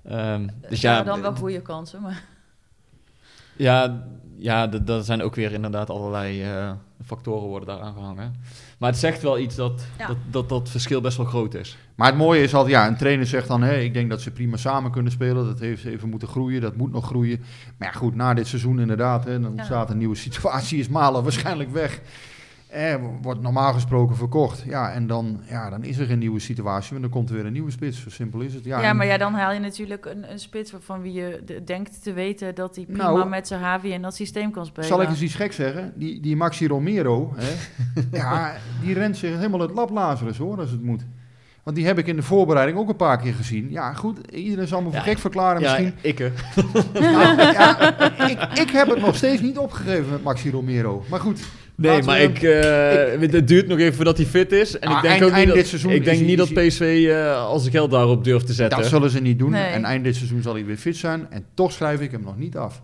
Ehm, 0.07 0.47
dus 0.69 0.81
ja, 0.81 1.03
dan 1.03 1.21
wel 1.21 1.35
goede 1.35 1.61
kansen. 1.61 2.01
Maar... 2.01 2.23
Ja, 3.55 4.03
ja 4.37 4.67
dat 4.67 5.05
zijn 5.05 5.21
ook 5.21 5.35
weer 5.35 5.51
inderdaad 5.51 5.89
allerlei 5.89 6.43
eh, 6.43 6.71
factoren 7.05 7.47
worden 7.47 7.67
daar 7.67 7.79
aangehangen. 7.85 8.35
Maar 8.77 8.89
het 8.89 8.99
zegt 8.99 9.21
wel 9.21 9.39
iets 9.39 9.55
dat, 9.55 9.85
Ja. 9.97 10.07
dat, 10.07 10.17
dat 10.29 10.49
dat 10.49 10.69
verschil 10.69 11.01
best 11.01 11.17
wel 11.17 11.25
groot 11.25 11.53
is. 11.53 11.77
Maar 11.95 12.07
het 12.07 12.17
mooie 12.17 12.43
is 12.43 12.53
altijd, 12.53 12.75
ja, 12.75 12.87
een 12.87 12.97
trainer 12.97 13.27
zegt 13.27 13.47
dan, 13.47 13.61
hè, 13.61 13.77
ik 13.79 13.93
denk 13.93 14.09
dat 14.09 14.21
ze 14.21 14.31
prima 14.31 14.57
samen 14.57 14.91
kunnen 14.91 15.11
spelen. 15.11 15.45
Dat 15.45 15.59
heeft 15.59 15.85
even 15.85 16.09
moeten 16.09 16.27
groeien, 16.27 16.61
dat 16.61 16.75
moet 16.75 16.91
nog 16.91 17.05
groeien. 17.05 17.39
Maar 17.77 17.87
ja, 17.93 17.99
goed, 17.99 18.15
na 18.15 18.33
dit 18.33 18.47
seizoen 18.47 18.79
inderdaad, 18.79 19.23
hè, 19.25 19.39
dan 19.39 19.51
ontstaat 19.51 19.89
een 19.89 19.97
nieuwe 19.97 20.15
situatie, 20.15 20.79
is 20.79 20.87
Malen 20.87 21.23
waarschijnlijk 21.23 21.71
weg. 21.71 22.01
Eh, 22.71 22.95
wordt 23.21 23.41
normaal 23.41 23.73
gesproken 23.73 24.15
verkocht. 24.15 24.63
Ja, 24.65 24.91
en 24.91 25.07
dan, 25.07 25.39
ja, 25.49 25.69
dan 25.69 25.83
is 25.83 25.97
er 25.97 26.05
geen 26.05 26.19
nieuwe 26.19 26.39
situatie, 26.39 26.89
want 26.89 27.01
dan 27.01 27.11
komt 27.11 27.29
er 27.29 27.35
weer 27.35 27.45
een 27.45 27.51
nieuwe 27.53 27.71
spits. 27.71 28.01
Zo 28.01 28.09
simpel 28.09 28.39
is 28.39 28.53
het. 28.53 28.63
Ja, 28.63 28.81
Ja, 28.81 28.89
en- 28.89 28.97
maar 28.97 29.05
ja, 29.05 29.17
dan 29.17 29.33
haal 29.33 29.51
je 29.53 29.59
natuurlijk 29.59 30.05
een, 30.05 30.31
een 30.31 30.39
spits 30.39 30.73
van 30.79 31.01
wie 31.01 31.13
je 31.13 31.41
de- 31.45 31.63
denkt 31.63 32.03
te 32.03 32.13
weten 32.13 32.55
dat 32.55 32.75
hij 32.75 32.85
prima 32.85 33.03
Nou, 33.11 33.29
met 33.29 33.47
zijn 33.47 33.61
Havi 33.61 33.91
in 33.91 34.01
dat 34.01 34.15
systeem 34.15 34.51
kan 34.51 34.65
spelen. 34.65 34.87
Zal 34.89 35.01
ik 35.01 35.09
eens 35.09 35.21
iets 35.21 35.35
gek 35.35 35.53
zeggen? 35.53 35.93
Die, 35.95 36.19
die 36.21 36.35
Maxi 36.35 36.67
Romero, 36.67 37.33
hè, 37.35 37.51
ja, 38.17 38.53
die 38.81 38.93
rent 38.93 39.17
zich 39.17 39.35
helemaal 39.35 39.59
het 39.59 39.71
lab 39.71 39.89
Lazarus 39.89 40.37
hoor, 40.37 40.59
als 40.59 40.71
het 40.71 40.83
moet. 40.83 41.05
Want 41.63 41.75
die 41.75 41.85
heb 41.85 41.97
ik 41.97 42.07
in 42.07 42.15
de 42.15 42.23
voorbereiding 42.23 42.77
ook 42.77 42.89
een 42.89 42.95
paar 42.95 43.17
keer 43.19 43.33
gezien. 43.33 43.71
Ja, 43.71 43.93
goed, 43.93 44.19
iedereen 44.31 44.67
zal 44.67 44.79
me 44.81 44.85
voor 44.87 44.95
Ja, 44.95 45.01
gek 45.01 45.17
verklaren 45.17 45.61
misschien. 45.61 45.85
Ja, 45.85 45.91
ik 46.01 46.17
hè. 46.17 46.31
Nou, 46.99 47.41
ja, 47.51 47.97
ik, 48.29 48.59
ik 48.59 48.69
heb 48.69 48.87
het 48.87 48.99
nog 49.01 49.15
steeds 49.15 49.41
niet 49.41 49.57
opgegeven 49.57 50.09
met 50.11 50.23
Maxi 50.23 50.51
Romero. 50.51 51.03
Maar 51.09 51.19
goed. 51.19 51.41
Nee, 51.81 51.91
laten 51.91 52.05
maar 52.05 52.17
we- 52.17 52.23
ik, 52.23 52.41
eh, 53.31 53.31
het 53.39 53.47
duurt 53.47 53.67
nog 53.67 53.79
even 53.79 53.93
voordat 53.93 54.17
hij 54.17 54.25
fit 54.25 54.51
is. 54.51 54.79
En 54.79 54.87
Ah, 54.89 54.95
ik 54.95 55.01
denk 55.01 55.13
eind- 55.13 55.23
ook 55.31 55.37
niet 55.37 55.45
dat, 55.47 55.55
dit 55.55 55.67
seizoen 55.67 55.91
ik 55.91 56.03
denk 56.03 56.21
niet 56.21 56.37
dat 56.37 56.53
PSV 56.53 57.07
eh 57.09 57.45
al 57.45 57.59
zijn 57.59 57.71
geld 57.71 57.91
daarop 57.91 58.23
durft 58.23 58.45
te 58.45 58.53
zetten. 58.53 58.79
Dat 58.79 58.87
zullen 58.87 59.09
ze 59.09 59.21
niet 59.21 59.39
doen. 59.39 59.49
Nee. 59.51 59.63
En 59.63 59.83
eind 59.85 60.03
dit 60.03 60.15
seizoen 60.15 60.41
zal 60.41 60.53
hij 60.53 60.65
weer 60.65 60.77
fit 60.77 60.97
zijn. 60.97 61.27
En 61.29 61.45
toch 61.53 61.71
schrijf 61.71 61.99
ik 61.99 62.11
hem 62.11 62.21
nog 62.21 62.37
niet 62.37 62.57
af. 62.57 62.81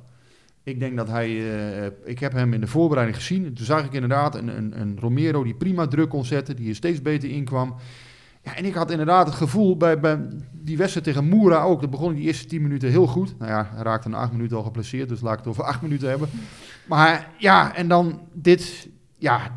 Ik 0.64 0.80
denk 0.80 0.98
dat 0.98 1.08
hij... 1.08 1.28
eh, 1.28 1.86
ik 2.06 2.20
heb 2.20 2.34
hem 2.34 2.54
in 2.54 2.62
de 2.62 2.68
voorbereiding 2.68 3.18
gezien. 3.18 3.54
Toen 3.54 3.66
zag 3.66 3.86
ik 3.86 3.94
inderdaad 3.94 4.36
een, 4.36 4.48
een, 4.58 4.74
een 4.82 4.98
Romero 5.00 5.44
die 5.44 5.54
prima 5.56 5.88
druk 5.88 6.10
kon 6.10 6.26
zetten. 6.26 6.56
Die 6.56 6.70
er 6.70 6.76
steeds 6.76 7.02
beter 7.02 7.30
inkwam. 7.30 7.76
Ja, 8.48 8.56
en 8.56 8.66
ik 8.66 8.74
had 8.74 8.92
inderdaad 8.92 9.26
het 9.26 9.36
gevoel 9.36 9.78
bij, 9.78 10.00
bij 10.00 10.20
die 10.52 10.78
wedstrijd 10.78 11.06
tegen 11.06 11.28
Moera 11.30 11.64
ook. 11.64 11.82
Dat 11.82 11.90
begon 11.90 12.10
in 12.10 12.16
die 12.16 12.26
eerste 12.26 12.48
10 12.48 12.62
minuten 12.62 12.90
heel 12.90 13.08
goed. 13.08 13.36
Nou 13.40 13.52
ja, 13.52 13.70
hij 13.74 13.84
raakte 13.84 14.10
na 14.10 14.18
8 14.18 14.32
minuten 14.32 14.58
al 14.58 14.64
geplaceerd. 14.64 15.10
Dus 15.10 15.22
laat 15.22 15.34
ik 15.34 15.40
het 15.40 15.48
over 15.48 15.64
8 15.64 15.82
minuten 15.82 16.10
hebben. 16.10 16.30
Maar 16.86 17.30
ja, 17.38 17.76
en 17.76 17.88
dan 17.88 18.20
dit... 18.34 18.88
ja, 19.18 19.52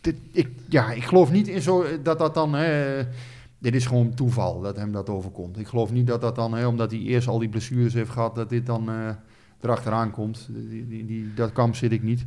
dit, 0.00 0.16
ik, 0.32 0.48
ja, 0.68 0.92
ik 0.92 1.04
geloof 1.04 1.30
niet 1.30 1.48
in 1.48 1.62
zo 1.62 1.84
dat 2.02 2.18
dat 2.18 2.34
dan. 2.34 2.54
Hè, 2.54 3.02
dit 3.58 3.74
is 3.74 3.86
gewoon 3.86 4.14
toeval 4.14 4.60
dat 4.60 4.76
hem 4.76 4.92
dat 4.92 5.08
overkomt. 5.08 5.58
Ik 5.58 5.66
geloof 5.66 5.92
niet 5.92 6.06
dat 6.06 6.20
dat 6.20 6.34
dan, 6.34 6.54
hè, 6.54 6.66
omdat 6.66 6.90
hij 6.90 7.00
eerst 7.00 7.28
al 7.28 7.38
die 7.38 7.48
blessures 7.48 7.94
heeft 7.94 8.10
gehad, 8.10 8.34
dat 8.34 8.48
dit 8.48 8.66
dan 8.66 8.90
eh, 8.90 9.08
erachteraan 9.60 10.10
komt. 10.10 10.48
Die, 10.50 11.06
die, 11.06 11.34
dat 11.34 11.52
kamp 11.52 11.76
zit 11.76 11.92
ik 11.92 12.02
niet. 12.02 12.26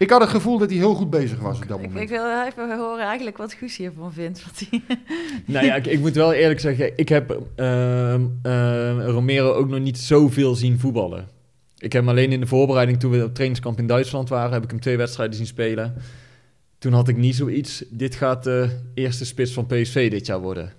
Ik 0.00 0.10
had 0.10 0.20
het 0.20 0.30
gevoel 0.30 0.58
dat 0.58 0.70
hij 0.70 0.78
heel 0.78 0.94
goed 0.94 1.10
bezig 1.10 1.38
was 1.38 1.60
op 1.60 1.68
dat 1.68 1.78
Ik, 1.78 1.86
moment. 1.86 2.02
ik 2.02 2.08
wil 2.08 2.44
even 2.46 2.78
horen 2.78 3.04
eigenlijk 3.04 3.36
wat 3.36 3.52
Guus 3.52 3.76
hiervan 3.76 4.12
vindt. 4.12 4.44
Wat 4.44 4.62
hij... 4.68 4.82
Nou 5.54 5.66
ja, 5.66 5.74
ik, 5.74 5.86
ik 5.86 6.00
moet 6.00 6.14
wel 6.14 6.32
eerlijk 6.32 6.60
zeggen, 6.60 6.92
ik 6.98 7.08
heb 7.08 7.38
ehm, 7.54 8.26
ehm, 8.42 9.00
Romero 9.00 9.52
ook 9.52 9.68
nog 9.68 9.80
niet 9.80 9.98
zoveel 9.98 10.54
zien 10.54 10.78
voetballen. 10.78 11.28
Ik 11.78 11.92
heb 11.92 12.02
hem 12.02 12.08
alleen 12.08 12.32
in 12.32 12.40
de 12.40 12.46
voorbereiding, 12.46 13.00
toen 13.00 13.10
we 13.10 13.24
op 13.24 13.34
trainingskamp 13.34 13.78
in 13.78 13.86
Duitsland 13.86 14.28
waren, 14.28 14.52
heb 14.52 14.64
ik 14.64 14.70
hem 14.70 14.80
twee 14.80 14.96
wedstrijden 14.96 15.36
zien 15.36 15.46
spelen. 15.46 15.94
Toen 16.78 16.92
had 16.92 17.08
ik 17.08 17.16
niet 17.16 17.36
zoiets, 17.36 17.84
dit 17.90 18.14
gaat 18.14 18.44
de 18.44 18.68
eerste 18.94 19.24
spits 19.24 19.52
van 19.52 19.66
PSV 19.66 20.10
dit 20.10 20.26
jaar 20.26 20.40
worden. 20.40 20.72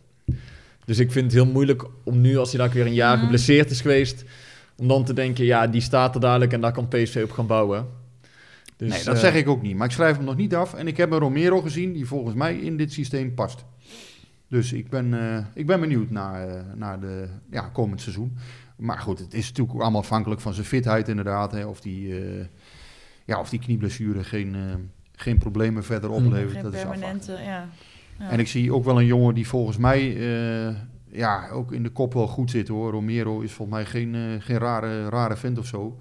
Dus 0.86 1.00
ik 1.00 1.12
vind 1.12 1.26
het 1.26 1.34
heel 1.34 1.52
moeilijk 1.52 1.86
om 2.04 2.22
nu, 2.22 2.38
als 2.38 2.52
hij 2.52 2.60
daar 2.60 2.74
weer 2.74 2.86
een 2.86 2.94
jaar 2.94 3.18
geblesseerd 3.18 3.72
is 3.72 3.82
geweest, 3.82 4.24
om 4.78 4.88
dan 4.88 5.04
te 5.04 5.14
denken, 5.14 5.46
ja, 5.46 5.68
die 5.68 5.82
staat 5.82 6.16
er 6.16 6.22
dadelijk 6.22 6.54
en 6.54 6.62
daar 6.62 6.72
kan 6.74 6.88
PSV 6.88 7.22
op 7.24 7.32
gaan 7.32 7.48
bouwen. 7.48 8.00
Dus, 8.82 8.90
nee, 8.90 9.04
dat 9.04 9.16
eh, 9.16 9.22
zeg 9.22 9.34
ik 9.34 9.48
ook 9.48 9.62
niet. 9.62 9.76
Maar 9.76 9.88
ik 9.88 9.94
schrijf 9.94 10.16
hem 10.16 10.26
nog 10.26 10.36
niet 10.36 10.56
af. 10.56 10.74
En 10.74 10.88
ik 10.88 10.98
heb 10.98 11.12
een 11.12 11.20
Romero 11.20 11.62
gezien 11.62 11.94
die 11.94 12.06
volgens 12.06 12.36
mij 12.36 12.56
in 12.58 12.78
dit 12.78 12.92
systeem 12.94 13.34
past. 13.34 13.66
Dus 14.48 14.74
ik 14.74 14.90
ben, 14.90 15.14
eh, 15.14 15.46
ik 15.54 15.66
ben 15.66 15.80
benieuwd 15.80 16.10
naar, 16.10 16.48
eh, 16.48 16.62
naar 16.76 17.00
de 17.00 17.28
ja, 17.52 17.62
komend 17.62 18.02
seizoen. 18.02 18.38
Maar 18.78 19.00
goed, 19.00 19.20
het 19.20 19.34
is 19.34 19.48
natuurlijk 19.48 19.80
allemaal 19.80 20.02
afhankelijk 20.02 20.42
van 20.42 20.54
zijn 20.54 20.66
fitheid 20.66 21.08
inderdaad. 21.08 21.52
Hè, 21.52 21.66
of, 21.66 21.82
die, 21.82 22.20
eh, 22.20 22.46
ja, 23.26 23.40
of 23.40 23.50
die 23.50 23.60
knieblessure 23.60 24.24
geen, 24.24 24.56
eh, 24.56 24.62
geen 25.16 25.38
problemen 25.38 25.84
verder 25.84 26.10
Mm. 26.10 26.16
oplevert. 26.16 26.52
Geen 26.52 26.64
dat 26.64 26.74
is 26.74 26.82
permanente, 26.82 27.32
ja. 27.32 27.68
ja. 28.20 28.30
En 28.30 28.40
ik 28.40 28.48
zie 28.48 28.74
ook 28.74 28.84
wel 28.84 29.00
een 29.00 29.06
jongen 29.06 29.34
die 29.34 29.48
volgens 29.48 29.78
mij 29.78 30.18
eh, 30.18 30.76
ja, 31.12 31.50
ook 31.50 31.72
in 31.72 31.84
de 31.84 31.90
kop 31.90 32.14
wel 32.14 32.28
goed 32.28 32.52
zit 32.52 32.68
hoor. 32.68 32.92
Romero 32.92 33.40
is 33.40 33.52
volgens 33.52 33.78
mij 33.78 33.86
geen, 33.86 34.16
eh, 34.16 34.22
geen 34.40 34.58
rare, 34.58 35.10
rare 35.10 35.36
vent 35.36 35.58
of 35.58 35.66
zo. 35.66 36.00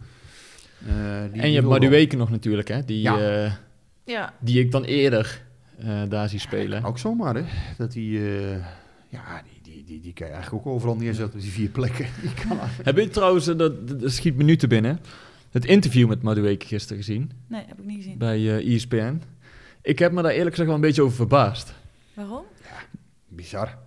Eh, 0.87 0.93
die- 1.33 1.43
en 1.43 1.49
je 1.49 1.55
hebt 1.55 1.66
Madueke 1.69 2.16
nog 2.16 2.31
natuurlijk, 2.31 2.69
hè, 2.69 2.85
die, 2.85 3.01
Ja. 3.01 3.45
eh, 3.45 3.53
ja. 4.05 4.35
die 4.40 4.61
ik 4.61 4.71
dan 4.71 4.85
eerder 4.85 5.43
eh, 5.79 6.03
daar 6.09 6.29
zie 6.29 6.38
spelen. 6.38 6.85
Ook 6.85 6.99
zomaar, 6.99 7.35
hè? 7.35 7.43
Dat 7.79 7.93
die, 7.93 8.19
eh, 8.19 8.57
ja, 9.09 9.43
die, 9.43 9.73
die, 9.75 9.85
die, 9.85 10.01
die 10.01 10.12
kan 10.12 10.27
je 10.27 10.33
eigenlijk 10.33 10.66
ook 10.66 10.73
overal 10.75 10.97
neerzetten 10.97 11.35
op 11.35 11.40
die 11.40 11.51
vier 11.53 11.69
plekken. 11.69 12.07
Die 12.23 12.35
kan 12.35 12.59
eigenlijk- 12.59 12.85
Heb 12.85 12.97
je 12.97 13.09
trouwens, 13.09 13.45
dat, 13.45 13.73
schiet 14.05 14.37
me 14.37 14.43
nu 14.43 14.57
te 14.57 14.66
binnen, 14.66 15.01
het 15.51 15.64
interview 15.64 16.09
met 16.09 16.23
Madueke 16.23 16.66
gisteren 16.66 16.97
gezien 17.03 17.31
Nee, 17.47 17.62
heb 17.66 17.79
ik 17.79 17.85
niet 17.85 17.97
gezien. 17.97 18.19
bij 18.19 18.59
eh 18.59 18.75
ESPN? 18.75 19.23
Ik 19.83 19.99
heb 19.99 20.12
me 20.12 20.23
daar 20.23 20.31
eerlijk 20.31 20.51
gezegd 20.51 20.66
wel 20.69 20.75
een 20.77 20.81
beetje 20.85 21.03
over 21.03 21.16
verbaasd. 21.16 21.75
Waarom? 22.14 22.43
Bizar. 23.29 23.79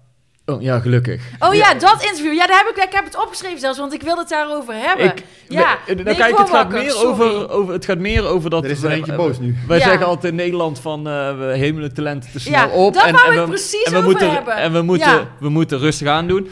Oh, 0.45 0.61
ja, 0.61 0.79
gelukkig. 0.79 1.21
Oh 1.39 1.53
ja, 1.53 1.73
dat 1.73 2.03
interview. 2.03 2.33
Ja, 2.33 2.47
daar 2.47 2.63
heb 2.65 2.75
ik, 2.77 2.83
ik 2.83 2.93
heb 2.93 3.05
het 3.05 3.21
opgeschreven 3.21 3.59
zelfs, 3.59 3.77
want 3.79 3.93
ik 3.93 4.01
wilde 4.01 4.19
het 4.19 4.29
daarover 4.29 4.73
hebben. 4.77 5.05
Ik, 5.05 5.23
ja, 5.47 5.77
nee, 5.85 5.95
nou, 5.95 6.07
nee, 6.07 6.15
kijk, 6.15 6.37
het 6.37 6.49
gaat, 6.49 6.69
meer 6.69 6.89
sorry. 6.91 7.07
over, 7.09 7.49
over, 7.49 7.73
het 7.73 7.85
gaat 7.85 7.97
meer 7.97 8.25
over 8.25 8.49
dat... 8.49 8.63
Er 8.63 8.69
is 8.69 8.83
er 8.83 8.91
eentje 8.91 9.15
boos 9.15 9.39
nu. 9.39 9.55
Wij 9.67 9.77
Ja. 9.77 9.83
zeggen 9.83 10.05
altijd 10.05 10.31
in 10.31 10.37
Nederland 10.37 10.79
van 10.79 10.99
uh, 11.07 11.37
we 11.37 11.53
hemelen 11.57 11.93
talenten 11.93 12.31
te 12.31 12.39
snel 12.39 12.53
Ja, 12.53 12.67
op. 12.67 12.93
daar 12.93 13.05
en, 13.05 13.13
wou 13.13 13.25
en 13.27 13.33
ik 13.33 13.39
we, 13.39 13.47
precies 13.47 13.83
en 13.83 13.91
we 13.91 13.97
over 13.97 14.09
moeten, 14.09 14.31
hebben. 14.31 14.55
En 14.55 14.73
we 14.73 14.81
moeten, 14.81 15.09
Ja. 15.09 15.27
we 15.39 15.49
moeten 15.49 15.79
rustig 15.79 16.07
aan 16.07 16.27
doen. 16.27 16.49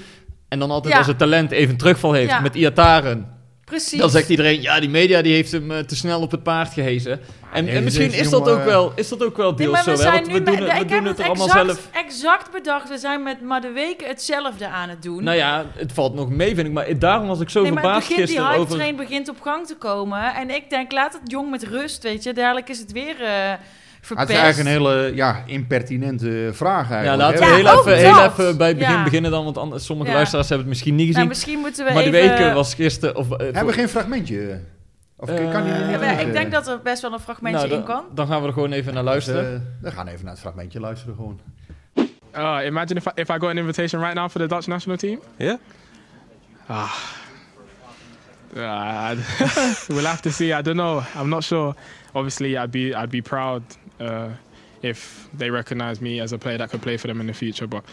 En 0.49 0.59
dan 0.59 0.71
altijd 0.71 0.93
Ja. 0.93 0.99
als 0.99 1.07
het 1.07 1.17
talent 1.17 1.51
even 1.51 1.77
terugval 1.77 2.13
heeft 2.13 2.29
Ja. 2.29 2.39
met 2.39 2.55
Iataren. 2.55 3.39
Precies. 3.71 3.99
Dan 3.99 4.09
zegt 4.09 4.29
iedereen, 4.29 4.61
ja, 4.61 4.79
die 4.79 4.89
media 4.89 5.21
die 5.21 5.33
heeft 5.33 5.51
hem 5.51 5.71
eh, 5.71 5.79
te 5.79 5.95
snel 5.95 6.21
op 6.21 6.31
het 6.31 6.43
paard 6.43 6.73
gehezen. 6.73 7.19
En, 7.53 7.65
deze- 7.65 7.77
en 7.77 7.83
misschien 7.83 8.11
is 8.13 8.29
dat, 8.29 8.39
jongen- 8.45 8.53
ook 8.59 8.63
wel, 8.65 8.91
is 8.95 9.09
dat 9.09 9.23
ook 9.23 9.37
wel 9.37 9.47
Nee, 9.47 9.57
deels 9.57 9.71
maar 9.71 9.83
we 9.85 9.95
zo. 9.95 10.01
Zijn 10.01 10.27
nu 10.27 10.33
we 10.33 10.43
doen, 10.43 10.53
met- 10.59 10.63
het- 10.63 10.73
we 10.73 10.79
ik 10.83 10.87
doen 10.89 10.97
heb 10.97 11.05
het 11.07 11.17
het 11.17 11.25
allemaal 11.27 11.47
exact, 11.47 11.65
zelf. 11.65 11.89
exact 12.05 12.51
bedacht. 12.51 12.89
We 12.89 12.97
zijn 12.97 13.23
met 13.23 13.41
maar 13.41 13.61
de 13.61 13.71
weken 13.71 14.07
hetzelfde 14.07 14.67
aan 14.67 14.89
het 14.89 15.01
doen. 15.03 15.23
Nou 15.23 15.37
ja, 15.37 15.65
het 15.75 15.91
valt 15.93 16.13
nog 16.13 16.29
mee, 16.29 16.55
vind 16.55 16.67
ik. 16.67 16.73
Maar 16.73 16.99
daarom 16.99 17.27
was 17.27 17.39
ik 17.39 17.49
zo 17.49 17.61
nee, 17.61 17.71
maar 17.71 17.83
het 17.83 17.91
verbaasd 17.91 18.09
begint, 18.09 18.27
die 18.27 18.35
gisteren 18.37 18.57
hype 18.57 18.65
over... 18.71 18.77
train 18.77 18.95
begint 18.95 19.29
op 19.29 19.41
gang 19.41 19.67
te 19.67 19.75
komen. 19.75 20.35
En 20.35 20.49
ik 20.49 20.69
denk, 20.69 20.91
laat 20.91 21.13
het 21.13 21.31
jong 21.31 21.49
met 21.49 21.63
rust, 21.63 22.03
weet 22.03 22.23
je. 22.23 22.33
Dadelijk 22.33 22.69
is 22.69 22.79
het 22.79 22.91
weer 22.91 23.21
eh 23.23 23.53
verpest. 24.01 24.27
het 24.27 24.37
is 24.37 24.43
eigenlijk 24.43 24.69
een 24.69 24.85
hele 24.85 25.15
ja, 25.15 25.43
impertinente 25.45 26.49
vraag 26.53 26.89
Ja, 26.89 26.95
eigenlijk. 26.95 27.21
laten 27.21 27.39
we 27.39 27.45
Ja, 27.45 27.55
heel, 27.71 27.79
even, 27.79 27.97
heel 27.97 28.23
even 28.25 28.57
bij 28.57 28.67
het 28.67 28.77
begin 28.77 28.93
Ja. 28.93 29.03
beginnen 29.03 29.31
dan. 29.31 29.43
Want 29.43 29.57
anders, 29.57 29.85
sommige 29.85 30.09
Ja. 30.09 30.15
luisteraars 30.15 30.49
hebben 30.49 30.67
het 30.67 30.75
misschien 30.75 30.95
niet 30.95 31.05
gezien. 31.07 31.19
Nou, 31.19 31.27
misschien 31.29 31.59
moeten 31.59 31.85
we 31.85 31.93
maar 31.93 32.03
de 32.03 32.09
weken 32.09 32.53
was 32.53 32.73
gisteren... 32.73 33.15
Of, 33.15 33.31
eh, 33.31 33.37
Hebben 33.37 33.65
we 33.65 33.73
geen 33.73 33.89
fragmentje? 33.89 34.59
Of 35.17 35.27
kan 35.27 35.35
die 35.37 35.45
Eh, 35.73 35.87
niet 35.87 35.99
Ja, 36.01 36.11
ik 36.11 36.33
denk 36.33 36.51
dat 36.51 36.67
er 36.67 36.79
best 36.83 37.01
wel 37.01 37.13
een 37.13 37.19
fragmentje 37.19 37.67
Nou, 37.67 37.79
in 37.79 37.83
kan. 37.83 38.03
dan, 38.13 38.27
gaan 38.27 38.41
we 38.41 38.47
er 38.47 38.53
gewoon 38.53 38.71
even 38.71 38.93
naar 38.93 39.03
Dus, 39.03 39.11
luisteren. 39.11 39.53
eh, 39.53 39.59
we 39.83 39.91
gaan 39.91 40.07
even 40.07 40.21
naar 40.23 40.31
het 40.33 40.41
fragmentje 40.41 40.79
luisteren 40.79 41.15
gewoon. 41.15 41.39
Uh, 42.37 42.57
imagine 42.65 42.99
if 42.99 43.05
I, 43.05 43.09
if 43.13 43.29
I 43.29 43.33
got 43.33 43.43
an 43.49 43.57
invitation 43.57 44.01
right 44.01 44.15
now 44.15 44.29
for 44.29 44.41
the 44.41 44.47
Dutch 44.47 44.67
national 44.67 44.97
team. 44.97 45.19
Yeah? 45.37 45.55
Ah. 46.67 46.91
Uh, 48.55 49.11
we'll 49.87 50.05
have 50.05 50.21
to 50.21 50.29
see. 50.29 50.53
I 50.53 50.61
don't 50.61 50.75
know. 50.77 51.01
I'm 51.15 51.29
not 51.29 51.43
sure. 51.43 51.73
Obviously, 52.13 52.57
I'd 52.57 52.71
be 52.71 52.93
I'd 52.95 53.09
be 53.09 53.21
proud 53.21 53.61
uh, 54.01 54.29
if 54.81 55.29
they 55.33 55.49
recognise 55.49 56.01
me 56.01 56.19
as 56.19 56.33
a 56.33 56.37
player 56.37 56.57
that 56.57 56.69
could 56.69 56.81
play 56.81 56.97
for 56.97 57.07
them 57.07 57.21
in 57.21 57.27
the 57.27 57.33
future. 57.33 57.67
But 57.67 57.83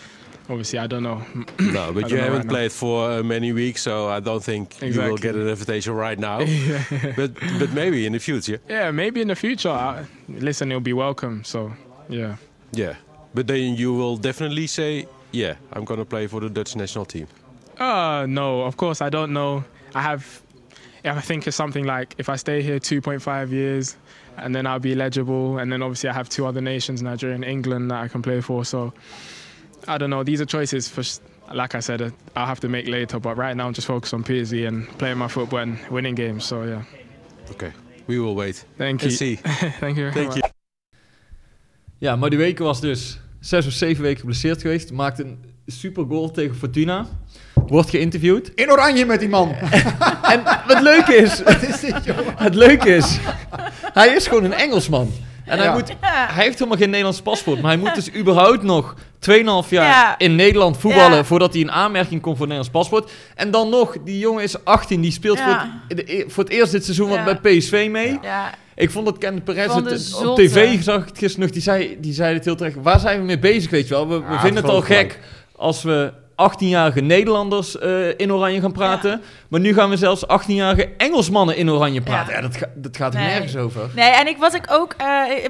obviously, 0.49 0.79
I 0.79 0.87
don't 0.87 1.03
know. 1.03 1.23
No, 1.61 1.93
but 1.93 2.11
you 2.11 2.17
haven't 2.17 2.39
right 2.39 2.49
played 2.49 2.73
for 2.73 3.11
uh, 3.11 3.23
many 3.23 3.53
weeks, 3.53 3.83
so 3.83 4.09
I 4.09 4.21
don't 4.21 4.43
think 4.43 4.81
you 4.83 5.01
will 5.01 5.19
get 5.19 5.35
an 5.35 5.49
invitation 5.49 5.93
right 5.95 6.19
now. 6.19 6.39
but 7.17 7.35
but 7.59 7.73
maybe 7.73 8.07
in 8.07 8.13
the 8.13 8.21
future. 8.21 8.61
yeah, 8.69 8.91
maybe 8.91 9.21
in 9.21 9.29
the 9.29 9.37
future. 9.37 9.71
I, 9.71 10.07
listen, 10.29 10.71
it'll 10.73 10.81
be 10.81 10.95
welcome. 10.95 11.45
So 11.45 11.73
yeah. 12.09 12.37
Yeah. 12.73 12.95
But 13.35 13.47
then 13.47 13.77
you 13.77 13.93
will 13.95 14.17
definitely 14.17 14.67
say, 14.67 15.07
yeah, 15.33 15.57
I'm 15.73 15.85
going 15.85 16.01
to 16.01 16.07
play 16.07 16.27
for 16.27 16.41
the 16.41 16.49
Dutch 16.49 16.75
national 16.77 17.05
team. 17.05 17.27
Uh, 17.79 18.27
no, 18.29 18.63
of 18.63 18.77
course 18.77 19.01
I 19.03 19.11
don't 19.11 19.33
know. 19.33 19.65
I 19.95 20.03
have, 20.03 20.43
I 21.05 21.21
think 21.21 21.47
it's 21.47 21.57
something 21.57 21.85
like 21.85 22.15
if 22.19 22.29
I 22.29 22.37
stay 22.37 22.63
here 22.63 22.79
2.5 22.81 23.51
years, 23.51 23.97
and 24.43 24.55
then 24.55 24.67
I'll 24.67 24.79
be 24.81 24.93
eligible, 24.93 25.59
and 25.59 25.71
then 25.73 25.83
obviously 25.83 26.09
I 26.11 26.13
have 26.15 26.29
two 26.29 26.47
other 26.47 26.61
nations, 26.61 27.03
Nigeria 27.03 27.35
and 27.35 27.45
England, 27.45 27.91
that 27.91 28.03
I 28.05 28.09
can 28.09 28.23
play 28.23 28.41
for. 28.41 28.65
So 28.65 28.93
I 29.87 29.99
don't 29.99 30.11
know. 30.11 30.23
These 30.25 30.41
are 30.41 30.47
choices 30.47 30.89
for, 30.89 31.03
like 31.55 31.75
I 31.75 31.81
said, 31.81 32.01
uh, 32.03 32.11
I'll 32.35 32.47
have 32.47 32.61
to 32.61 32.69
make 32.69 32.87
later. 32.89 33.19
But 33.21 33.37
right 33.37 33.57
now 33.57 33.67
I'm 33.67 33.75
just 33.75 33.87
focused 33.87 34.15
on 34.15 34.23
PSV 34.25 34.67
and 34.67 34.87
playing 34.99 35.19
my 35.19 35.29
football 35.29 35.61
and 35.61 35.79
winning 35.91 36.15
games. 36.17 36.45
So 36.45 36.63
yeah, 36.65 36.83
Okay. 37.51 37.73
We 38.07 38.19
will 38.19 38.35
wait 38.35 38.65
thank 38.77 39.03
you. 39.03 39.11
see. 39.11 39.37
thank 39.81 39.97
you. 39.99 40.11
Thank 40.13 40.35
you. 40.35 40.43
Ja, 41.99 42.17
maar 42.17 42.31
die 42.31 42.39
weken 42.39 42.65
was 42.65 42.81
dus 42.81 43.21
zes 43.41 43.67
of 43.67 43.73
zeven 43.73 44.03
weken 44.03 44.21
geblesseerd 44.21 44.61
geweest. 44.63 44.93
Maakte 44.93 45.23
een 45.25 45.39
super 45.73 46.05
goal 46.09 46.31
tegen 46.31 46.57
Fortuna. 46.57 47.07
Wordt 47.67 47.91
geïnterviewd. 47.91 48.51
In 48.55 48.71
oranje 48.71 49.05
met 49.07 49.21
die 49.21 49.29
man. 49.29 49.55
En 50.33 50.43
wat 50.67 50.81
leuk 50.81 51.07
is, 51.07 51.43
Wat 51.43 51.63
is 51.63 51.81
dit, 51.81 51.95
joh? 52.05 52.17
het 52.37 52.55
leuke 52.55 52.95
is, 52.95 53.19
hij 53.93 54.09
is 54.09 54.27
gewoon 54.27 54.45
een 54.45 54.53
Engelsman. 54.53 55.11
En 55.45 55.59
hij, 55.59 55.73
moet, 55.73 55.89
hij 56.01 56.45
heeft 56.45 56.59
helemaal 56.59 56.79
geen 56.79 56.89
Nederlands 56.91 57.21
paspoort. 57.23 57.61
Maar 57.61 57.71
hij 57.71 57.81
moet 57.81 57.95
dus 57.95 58.15
überhaupt 58.15 58.63
nog 58.63 58.95
2,5 59.31 59.35
jaar 59.69 59.69
Ja. 59.71 60.19
in 60.19 60.35
Nederland 60.37 60.77
voetballen... 60.79 61.17
Ja. 61.17 61.25
voordat 61.25 61.53
hij 61.53 61.63
in 61.63 61.71
aanmerking 61.71 62.21
komt 62.21 62.37
voor 62.37 62.47
een 62.47 62.53
Nederlands 62.53 62.91
paspoort. 62.91 63.13
En 63.35 63.51
dan 63.51 63.69
nog, 63.69 63.97
die 64.05 64.19
jongen 64.19 64.43
is 64.43 64.65
18, 64.65 65.01
die 65.01 65.13
speelt 65.13 65.39
Ja. 65.39 65.45
voor, 65.89 65.97
het, 65.97 66.09
e- 66.09 66.25
voor 66.29 66.45
het 66.45 66.53
eerst 66.53 66.73
dit 66.73 66.85
seizoen 66.85 67.11
Ja. 67.11 67.25
wat 67.25 67.43
bij 67.43 67.57
PSV 67.59 67.89
mee. 67.91 68.19
Ja, 68.23 68.51
Ik 68.75 68.91
vond 68.91 69.05
dat 69.07 69.19
Kenneth 69.19 69.45
Perez, 69.45 69.75
het, 69.75 70.15
op 70.27 70.37
tv 70.37 70.83
zag 70.83 71.01
ik 71.03 71.09
het 71.09 71.19
gisteren 71.19 71.45
nog, 71.47 71.51
die 71.55 71.63
zei, 71.63 71.97
die 72.01 72.13
zei 72.13 72.35
het 72.35 72.45
heel 72.45 72.57
terecht. 72.57 72.77
Waar 72.83 73.01
zijn 73.01 73.19
we 73.21 73.25
mee 73.25 73.39
bezig, 73.39 73.71
weet 73.71 73.89
je 73.89 73.95
wel? 73.95 74.09
We, 74.09 74.19
we 74.19 74.33
Ja, 74.33 74.41
vinden 74.41 74.63
het 74.63 74.73
al 74.73 74.81
gek 74.81 75.19
als 75.59 75.83
we 75.83 76.13
18-jarige 76.53 77.01
Nederlanders 77.01 77.79
eh, 77.79 78.09
in 78.19 78.33
oranje 78.33 78.61
gaan 78.61 78.73
praten. 78.73 79.23
Maar 79.49 79.61
nu 79.61 79.75
gaan 79.75 79.91
we 79.91 79.97
zelfs 79.97 80.25
18-jarige 80.25 80.89
Engelsmannen 80.97 81.57
in 81.57 81.71
oranje 81.71 82.01
praten. 82.01 82.33
Ja, 82.33 82.41
Ja. 82.41 82.47
dat, 82.47 82.57
ga- 82.57 82.71
dat 82.75 82.97
gaat 82.97 83.15
er 83.15 83.21
Nee. 83.21 83.29
nergens 83.29 83.57
over. 83.57 83.91
Nee, 83.95 84.11
en 84.11 84.27
ik, 84.27 84.37
wat 84.37 84.55
ik 84.55 84.65
ook, 84.71 84.95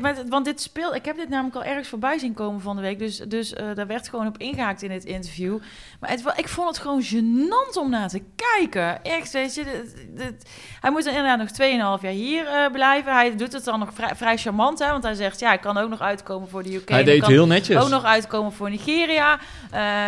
met, 0.00 0.22
want 0.28 0.44
dit 0.44 0.60
speel, 0.60 0.94
ik 0.94 1.04
heb 1.04 1.16
dit 1.16 1.28
namelijk 1.28 1.56
al 1.56 1.64
ergens 1.64 1.88
voorbij 1.88 2.18
zien 2.18 2.34
komen 2.34 2.60
van 2.60 2.76
de 2.76 2.82
week, 2.82 2.98
dus, 2.98 3.16
dus 3.16 3.52
eh, 3.54 3.66
daar 3.74 3.86
werd 3.86 4.08
gewoon 4.08 4.26
op 4.26 4.38
ingehaakt 4.38 4.82
in 4.82 4.90
het 4.90 5.04
interview. 5.04 5.58
Maar 6.00 6.10
het, 6.10 6.22
ik 6.36 6.48
vond 6.48 6.68
het 6.68 6.78
gewoon 6.78 7.02
gênant 7.02 7.78
om 7.78 7.90
naar 7.90 8.08
te 8.08 8.22
kijken. 8.36 9.02
Echt, 9.04 9.32
weet 9.32 9.54
je, 9.54 9.64
dit- 9.64 10.06
dit- 10.16 10.48
hij 10.80 10.90
moet 10.90 11.04
dan 11.04 11.14
inderdaad 11.14 11.38
nog 11.38 11.50
2,5 11.98 12.02
jaar 12.02 12.12
hier 12.12 12.46
blijven. 12.72 13.12
Hij 13.12 13.36
doet 13.36 13.52
het 13.52 13.64
dan 13.64 13.78
nog 13.78 13.88
vrij, 13.94 14.10
vrij 14.16 14.36
charmant, 14.36 14.78
hè, 14.78 14.90
want 14.90 15.02
hij 15.02 15.14
zegt, 15.14 15.40
ja, 15.40 15.52
ik 15.52 15.60
kan 15.60 15.76
ook 15.78 15.88
nog 15.90 16.00
uitkomen 16.00 16.48
voor 16.48 16.62
de 16.62 16.74
UK. 16.74 16.88
hij 16.88 17.04
deed 17.04 17.20
kan 17.20 17.30
heel 17.30 17.46
netjes. 17.46 17.76
ook 17.82 17.88
nog 17.88 18.04
uitkomen 18.04 18.52
voor 18.52 18.70
Nigeria. 18.70 19.38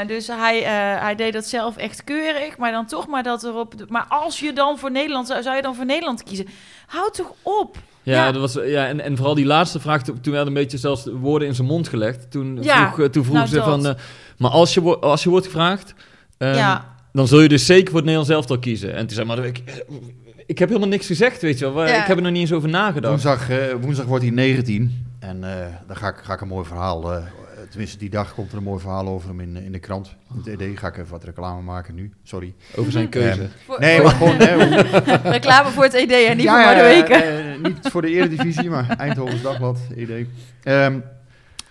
Dus 0.06 0.26
hij, 0.26 0.62
eh, 0.70 1.02
hij 1.02 1.14
deed 1.14 1.32
dat 1.32 1.46
zelf 1.46 1.76
echt 1.76 2.04
keurig. 2.04 2.56
Maar 2.58 2.72
dan 2.72 2.86
toch 2.86 3.06
maar 3.06 3.22
dat 3.22 3.44
erop. 3.44 3.74
Maar 3.88 4.04
als 4.08 4.40
je 4.40 4.52
dan 4.52 4.78
voor 4.78 4.90
Nederland 4.90 5.26
zou, 5.26 5.42
zou 5.42 5.56
je 5.56 5.62
dan 5.62 5.74
voor 5.74 5.84
Nederland 5.86 6.22
kiezen? 6.22 6.46
Houd 6.86 7.14
toch 7.14 7.32
op. 7.42 7.76
Ja, 8.02 8.26
Ja. 8.26 8.32
Dat 8.32 8.40
was, 8.40 8.64
ja 8.64 8.86
en, 8.86 9.00
en 9.00 9.16
vooral 9.16 9.34
die 9.34 9.46
laatste 9.46 9.80
vraag, 9.80 10.02
toen 10.02 10.20
toen 10.20 10.32
werden 10.32 10.54
een 10.54 10.60
beetje 10.60 10.78
zelfs 10.78 11.04
de 11.04 11.12
woorden 11.16 11.48
in 11.48 11.54
zijn 11.54 11.66
mond 11.66 11.88
gelegd. 11.88 12.30
Toen 12.30 12.58
Ja, 12.62 12.92
vroeg, 12.92 13.06
eh, 13.06 13.12
toen 13.12 13.24
vroeg 13.24 13.36
nou 13.36 13.48
ze 13.48 13.54
dat. 13.54 13.64
van, 13.64 13.86
eh, 13.86 13.94
maar 14.38 14.50
als 14.50 14.74
je, 14.74 14.98
als 14.98 15.22
je 15.22 15.30
wordt 15.30 15.46
gevraagd, 15.46 15.94
ehm, 16.38 16.54
ja. 16.54 16.94
dan 17.12 17.28
zul 17.28 17.40
je 17.40 17.48
dus 17.48 17.66
zeker 17.66 17.86
voor 17.86 17.96
het 17.96 18.04
Nederlands 18.04 18.30
elftal 18.30 18.58
kiezen. 18.58 18.94
En 18.94 19.06
toen 19.06 19.14
zei 19.16 19.26
maar, 19.26 19.44
ik, 19.44 19.84
ik 20.46 20.58
heb 20.58 20.68
helemaal 20.68 20.88
niks 20.90 21.06
gezegd, 21.06 21.42
weet 21.42 21.58
je 21.58 21.72
wel. 21.72 21.86
Ja. 21.86 22.00
Ik 22.00 22.06
heb 22.06 22.16
er 22.16 22.22
nog 22.22 22.32
niet 22.32 22.40
eens 22.40 22.52
over 22.52 22.68
nagedacht. 22.68 23.08
Woensdag, 23.22 23.50
eh, 23.50 23.58
woensdag 23.80 24.06
wordt 24.06 24.24
hij 24.24 24.32
19. 24.32 25.06
En 25.18 25.44
eh 25.44 25.66
daar 25.86 25.96
ga 25.96 26.08
ik, 26.08 26.16
ga 26.22 26.32
ik 26.32 26.40
een 26.40 26.48
mooi 26.48 26.66
verhaal, 26.66 27.12
eh, 27.12 27.22
tenminste 27.70 27.98
die 27.98 28.10
dag 28.10 28.34
komt 28.34 28.50
er 28.52 28.56
een 28.56 28.62
mooi 28.62 28.80
verhaal 28.80 29.08
over 29.08 29.28
hem 29.28 29.40
in, 29.40 29.56
in 29.56 29.72
de 29.72 29.78
krant. 29.78 30.16
In 30.44 30.50
het 30.52 30.60
ED 30.60 30.78
ga 30.78 30.86
ik 30.86 30.96
even 30.96 31.10
wat 31.10 31.24
reclame 31.24 31.62
maken 31.62 31.94
nu, 31.94 32.12
sorry. 32.22 32.54
Over 32.76 32.92
zijn 32.92 33.08
keuze. 33.08 33.40
Ehm, 33.40 33.50
Voor- 33.64 33.80
nee, 33.80 34.02
maar 34.02 34.10
gewoon... 34.14 34.36
Reclame 35.32 35.70
voor 35.70 35.82
het 35.82 35.94
ED 35.94 36.10
en 36.12 36.36
niet 36.36 36.44
Ja, 36.46 36.64
voor 36.66 36.74
de 36.82 36.88
weken. 36.88 37.22
eh, 37.54 37.62
niet 37.62 37.88
voor 37.90 38.02
de 38.02 38.08
Eredivisie, 38.10 38.70
maar 38.70 38.88
Eindhovens 38.98 39.42
Dagblad, 39.42 39.78
ED. 39.96 40.26
Ehm, 40.62 40.98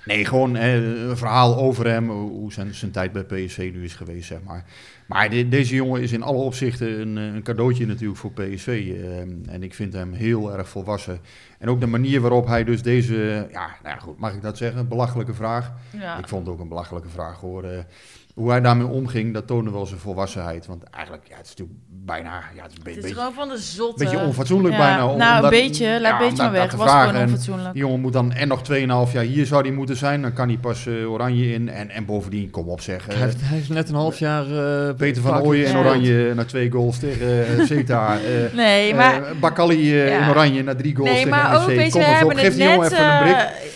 nee, 0.06 0.26
gewoon 0.26 0.56
eh, 0.56 0.74
een 1.10 1.18
verhaal 1.18 1.56
over 1.58 1.88
hem, 1.88 2.10
hoe 2.10 2.54
zijn, 2.54 2.74
zijn 2.76 2.91
tijd 2.91 3.12
bij 3.12 3.24
PSV 3.24 3.72
nu 3.74 3.84
is 3.84 3.93
geweest, 3.95 4.28
zeg 4.28 4.39
maar. 4.43 4.66
Maar 5.08 5.30
de- 5.30 5.50
deze 5.50 5.76
jongen 5.76 6.02
is 6.02 6.12
in 6.12 6.24
alle 6.24 6.38
opzichten 6.38 7.00
een, 7.02 7.18
eh, 7.18 7.24
een 7.36 7.43
cadeautje 7.43 7.86
natuurlijk 7.86 8.20
voor 8.20 8.32
PSV. 8.32 8.68
ehm, 9.04 9.30
en 9.50 9.64
ik 9.64 9.74
vind 9.74 9.93
hem 9.93 10.14
heel 10.14 10.54
erg 10.58 10.70
volwassen. 10.70 11.20
En 11.60 11.70
ook 11.70 11.80
de 11.80 11.88
manier 11.88 12.22
waarop 12.22 12.47
hij 12.47 12.64
dus 12.64 12.82
deze, 12.82 13.47
ja, 13.52 13.68
nou 13.84 13.95
ja, 13.95 14.02
goed, 14.02 14.20
mag 14.20 14.34
ik 14.34 14.41
dat 14.41 14.58
zeggen, 14.58 14.88
belachelijke 14.88 15.34
vraag. 15.34 15.72
Ja. 15.97 16.18
Ik 16.18 16.28
vond 16.28 16.45
het 16.45 16.56
ook 16.56 16.62
een 16.62 16.68
belachelijke 16.68 17.10
vraag 17.10 17.39
hoor. 17.39 17.64
eh, 17.64 17.80
hoe 18.34 18.50
hij 18.50 18.62
daarmee 18.62 18.88
omging, 18.88 19.34
dat 19.34 19.47
toonde 19.47 19.72
wel 19.72 19.86
zijn 19.86 20.00
volwassenheid. 20.00 20.66
Want 20.66 20.84
eigenlijk, 20.84 21.28
ja, 21.28 21.36
het 21.38 21.45
is 21.45 21.50
natuurlijk 21.56 21.80
bijna, 22.10 22.41
ja, 22.55 22.64
het 22.64 22.72
is 22.72 22.78
een 22.78 22.84
be- 22.84 22.89
Het 22.89 22.97
is 22.97 23.03
beetje 23.03 23.16
gewoon 23.18 23.34
van 23.34 23.47
de 23.49 23.57
zotte. 23.57 24.03
beetje 24.03 24.20
onfatsoenlijk 24.20 24.76
Ja, 24.76 24.80
bijna. 24.82 25.07
om- 25.07 25.18
Nou, 25.18 25.38
om 25.38 25.43
een 25.43 25.49
beetje. 25.49 25.88
Laat 25.89 26.01
ja, 26.01 26.12
een 26.12 26.18
beetje 26.30 26.43
maar 26.43 26.51
weg. 26.51 26.62
was 26.62 26.72
gewoon 26.72 26.88
vragen. 26.88 27.16
En 27.16 27.26
onfatsoenlijk. 27.28 27.74
Die 27.74 27.82
jongen 27.82 27.99
moet 27.99 28.14
dan 28.14 28.32
en 28.34 28.47
nog 28.47 28.62
2,5 28.64 29.12
jaar 29.14 29.24
hier 29.24 29.45
zou 29.45 29.62
hij 29.62 29.72
moeten 29.72 29.95
zijn. 29.97 30.22
Dan 30.22 30.34
kan 30.34 30.47
hij 30.47 30.57
pas 30.57 30.86
eh, 30.88 31.12
oranje 31.12 31.53
in. 31.53 31.70
En, 31.70 31.89
en 31.89 32.05
bovendien, 32.05 32.49
kom 32.49 32.68
op 32.68 32.82
zeg. 32.82 33.07
eh, 33.07 33.16
hij, 33.16 33.26
heeft, 33.26 33.38
hij 33.41 33.57
heeft 33.57 33.70
net 33.70 33.89
een 33.89 33.95
half 33.95 34.20
jaar... 34.20 34.43
eh, 34.88 34.93
Peter 34.97 35.22
van 35.22 35.41
Ooyen 35.41 35.66
in 35.66 35.72
Ja. 35.72 35.80
oranje 35.80 36.34
naar 36.34 36.45
twee 36.45 36.72
goals 36.72 36.99
tegen 36.99 37.28
eh 37.47 37.66
Zeta. 37.72 38.14
eh 38.16 38.53
Nee, 38.55 38.93
maar... 38.95 39.14
eh, 39.24 39.32
Bakali 39.39 40.01
eh, 40.01 40.07
Ja. 40.10 40.24
in 40.24 40.30
oranje 40.30 40.64
naar 40.64 40.76
drie 40.76 40.95
goals 40.95 41.10
Nee, 41.12 41.24
tegen 41.24 41.38
maar 41.38 41.62
ook, 41.62 41.68
weet 41.68 41.86
je, 41.86 41.91
Kom 41.91 42.01
we 42.01 42.07
hebben, 42.07 42.38
geef 42.38 42.53
die 42.55 42.64
jongen 42.64 42.80
net, 42.80 42.91
even 42.91 43.05
een 43.05 43.12
eh, 43.12 43.22
brik. 43.22 43.36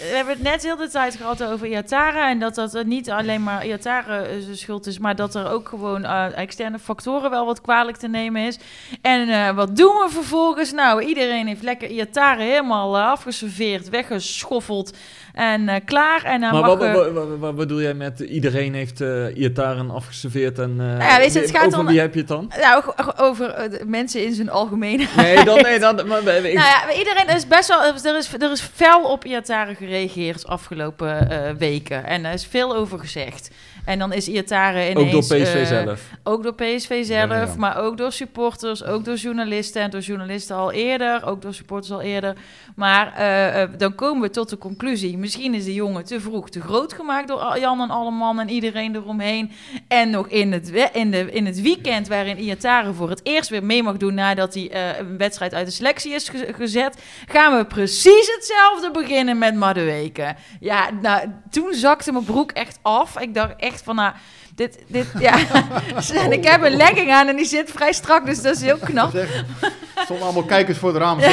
we 0.10 0.16
hebben 0.16 0.34
het 0.34 0.44
net 0.44 0.64
heel 0.64 0.78
de 0.78 0.90
tijd 0.90 1.16
gehad 1.16 1.44
over 1.44 1.68
Iatara. 1.68 2.30
En 2.30 2.40
dat 2.40 2.56
dat 2.56 2.76
eh, 2.76 2.84
niet 2.84 3.10
alleen 3.12 3.44
maar 3.44 3.66
Iatara 3.66 4.22
eh, 4.22 4.28
zijn 4.42 4.58
schuld 4.58 4.88
is, 4.88 5.00
maar 5.00 5.16
dat 5.16 5.36
er 5.36 5.50
ook 5.52 5.70
gewoon 5.70 6.06
eh, 6.06 6.26
externe 6.38 6.80
factoren 6.80 7.30
wel 7.30 7.46
wat 7.46 7.62
kwalijk 7.62 7.98
te 7.98 8.08
nemen 8.08 8.22
is. 8.32 8.58
En 9.02 9.30
eh, 9.30 9.56
wat 9.56 9.76
doen 9.76 9.94
we 9.94 10.08
vervolgens? 10.10 10.72
Nou, 10.72 11.04
iedereen 11.04 11.48
heeft 11.48 11.62
lekker 11.64 11.90
Iatara 11.90 12.42
helemaal 12.42 12.98
eh, 12.98 13.08
afgeserveerd, 13.12 13.90
weggeschoffeld 13.90 14.98
en 15.34 15.70
eh, 15.70 15.76
klaar. 15.86 16.24
En 16.24 16.42
dan 16.42 16.52
Maar 16.52 16.62
mag 16.62 16.78
wat, 16.78 16.92
wat, 16.92 17.12
wat, 17.12 17.28
wat- 17.28 17.40
wat 17.40 17.56
bedoel 17.56 17.82
jij 17.82 17.94
met 17.94 18.20
iedereen 18.20 18.74
heeft 18.74 19.02
uh, 19.02 19.38
Iataren 19.38 19.90
afgeserveerd 19.92 20.60
en... 20.60 20.76
eh, 20.80 21.08
ja, 21.10 21.18
weet 21.18 21.34
je, 21.34 21.40
het 21.40 21.52
gaat 21.52 21.66
over 21.66 21.78
dan- 21.78 21.86
wie 21.88 22.00
heb 22.00 22.14
je 22.14 22.20
het 22.20 22.28
dan? 22.28 22.52
nou, 22.62 22.84
over 23.18 23.70
mensen 23.86 24.26
in 24.26 24.34
zijn 24.34 24.50
algemeen. 24.50 25.08
Nee, 25.18 25.44
dan, 25.44 25.62
nee, 25.62 25.80
dan, 25.86 26.08
maar, 26.08 26.20
ik, 26.28 26.54
Nou 26.54 26.54
ja, 26.54 26.94
iedereen 26.98 27.28
er 27.28 27.36
is 27.36 27.48
best 27.48 27.68
wel. 27.68 27.84
Er 27.84 27.96
is, 27.96 28.34
er 28.34 28.52
is 28.52 28.62
fel 28.62 29.04
op 29.04 29.26
Iatare 29.26 29.76
gereageerd 29.76 30.48
afgelopen 30.48 31.28
weken. 31.58 32.06
En 32.06 32.26
er 32.26 32.34
is 32.34 32.46
veel 32.46 32.76
over 32.76 33.00
gezegd. 33.00 33.50
En 33.86 34.00
dan 34.00 34.14
is 34.14 34.28
Iatare 34.28 34.90
ineens... 34.90 35.06
ook 35.06 35.12
door 35.30 35.40
PSV 35.40 35.68
zelf. 35.68 36.02
Ook 36.24 36.44
door 36.44 36.54
PSV 36.54 37.06
zelf, 37.06 37.30
Ja, 37.30 37.36
ja. 37.42 37.48
maar 37.58 37.78
ook 37.78 37.98
door 37.98 38.12
supporters, 38.14 38.84
ook 38.84 39.06
door 39.06 39.16
journalisten 39.16 39.82
en 39.82 39.90
door 39.90 40.02
journalisten 40.02 40.56
al 40.56 40.72
eerder, 40.72 41.26
ook 41.26 41.42
door 41.42 41.54
supporters 41.54 41.92
al 41.92 42.02
eerder. 42.02 42.36
Maar 42.76 43.14
eh, 43.14 43.62
eh, 43.62 43.70
dan 43.78 43.96
komen 43.96 44.22
we 44.22 44.30
tot 44.30 44.50
de 44.50 44.58
conclusie, 44.58 45.18
misschien 45.18 45.54
is 45.54 45.66
de 45.66 45.74
jongen 45.74 46.04
te 46.06 46.22
vroeg 46.22 46.50
te 46.50 46.62
groot 46.62 46.94
gemaakt 46.94 47.28
door 47.28 47.60
Jan 47.60 47.82
en 47.82 47.90
Alleman 47.90 48.40
en 48.40 48.50
iedereen 48.50 48.96
eromheen. 48.96 49.52
En 49.88 50.10
nog 50.10 50.28
in 50.28 50.52
het, 50.52 50.90
in 50.94 51.12
de, 51.12 51.32
in 51.32 51.46
het 51.46 51.62
weekend 51.62 52.08
waarin 52.08 52.38
Iatare 52.40 52.94
voor 52.94 53.10
het 53.10 53.20
eerst 53.24 53.50
weer 53.50 53.64
mee 53.64 53.84
mag 53.84 53.98
doen 53.98 54.14
nadat 54.14 54.54
hij 54.54 54.72
eh, 54.72 55.00
een 55.00 55.18
wedstrijd 55.18 55.54
uit 55.54 55.66
de 55.66 55.72
selectie 55.72 56.14
is 56.14 56.30
ge- 56.30 56.54
gezet, 56.56 57.04
gaan 57.28 57.58
we 57.58 57.66
precies 57.66 58.32
hetzelfde 58.36 58.92
beginnen 58.92 59.38
met 59.38 59.56
Madueke. 59.56 60.36
Ja, 60.60 60.90
nou, 61.02 61.28
toen 61.52 61.74
zakte 61.74 62.12
mijn 62.12 62.26
broek 62.26 62.52
echt 62.52 62.80
af. 62.82 63.20
Ik 63.20 63.34
dacht 63.34 63.54
echt 63.58 63.84
van, 63.84 63.96
nou, 63.96 64.14
dit, 64.56 64.80
dit, 64.88 65.06
ja. 65.20 65.36
en 66.24 66.32
ik 66.32 66.44
heb 66.48 66.62
een 66.62 66.76
legging 66.76 67.12
aan 67.12 67.28
en 67.28 67.36
die 67.36 67.46
zit 67.46 67.72
vrij 67.72 67.94
strak, 67.94 68.26
dus 68.26 68.42
dat 68.42 68.56
is 68.56 68.62
heel 68.62 68.78
knap. 68.78 69.12
Zeg, 69.12 69.36
er 69.36 70.04
stonden 70.04 70.26
allemaal 70.26 70.44
kijkers 70.44 70.78
voor 70.78 70.94
het 70.94 70.98
raam. 70.98 71.20
Eh. 71.20 71.32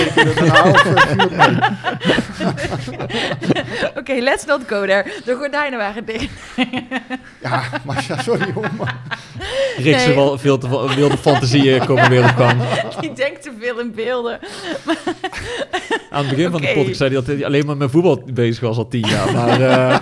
Oké, 3.98 4.12
let's 4.12 4.44
not 4.44 4.60
go 4.66 4.86
there. 4.86 5.04
De 5.24 5.34
gordijnen 5.34 5.78
waren 5.78 6.04
dicht. 6.04 6.28
Ja, 7.42 7.62
maar 7.84 8.04
ja, 8.08 8.22
sorry 8.22 8.52
hoor. 8.52 8.70
Maar, 8.78 9.00
nee. 9.78 10.14
wel 10.14 10.38
veel 10.38 10.58
te 10.58 10.94
wilde 10.94 11.16
fantasieën 11.18 11.84
komen 11.84 12.10
weer 12.10 12.24
op 12.24 12.36
gang. 12.36 12.60
Die 13.00 13.12
denkt 13.12 13.42
te 13.42 13.52
veel 13.60 13.80
in 13.80 13.92
beelden. 13.94 14.38
Aan 16.10 16.26
het 16.26 16.36
begin 16.36 16.50
van 16.50 16.60
de 16.60 16.72
podcast 16.74 16.96
zei 16.96 17.10
hij 17.10 17.18
dat 17.18 17.26
hij 17.26 17.44
alleen 17.44 17.66
maar 17.66 17.76
met 17.76 17.90
voetbal 17.90 18.22
bezig 18.32 18.60
was 18.60 18.76
al 18.76 18.88
tien 18.88 19.08
jaar. 19.08 19.32
Maar 19.32 19.60
eh, 19.60 19.98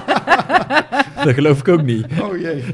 dat 1.25 1.35
geloof 1.35 1.59
ik 1.59 1.69
ook 1.69 1.83
niet. 1.83 2.07
oh 2.23 2.41
jee. 2.41 2.65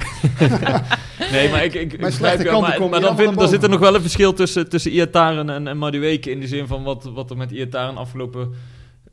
Nee, 1.32 1.50
maar 1.50 1.64
ik, 1.64 1.74
ik, 1.74 2.00
begrijp 2.00 2.42
je, 2.42 2.50
maar, 2.50 2.88
maar 2.88 3.00
dan, 3.00 3.16
vind, 3.16 3.34
dan 3.38 3.48
zit 3.48 3.62
er 3.62 3.68
nog 3.68 3.80
wel 3.80 3.94
een 3.94 4.00
verschil 4.00 4.32
tussen, 4.32 4.68
tussen 4.68 4.90
Iataren 4.90 5.50
en, 5.50 5.68
en 5.68 5.78
Madueke. 5.78 6.30
In 6.30 6.40
de 6.40 6.46
zin 6.46 6.66
van 6.66 6.82
wat, 6.82 7.04
wat 7.04 7.30
er 7.30 7.36
met 7.36 7.50
Iataren 7.50 7.96
afgelopen 7.96 8.54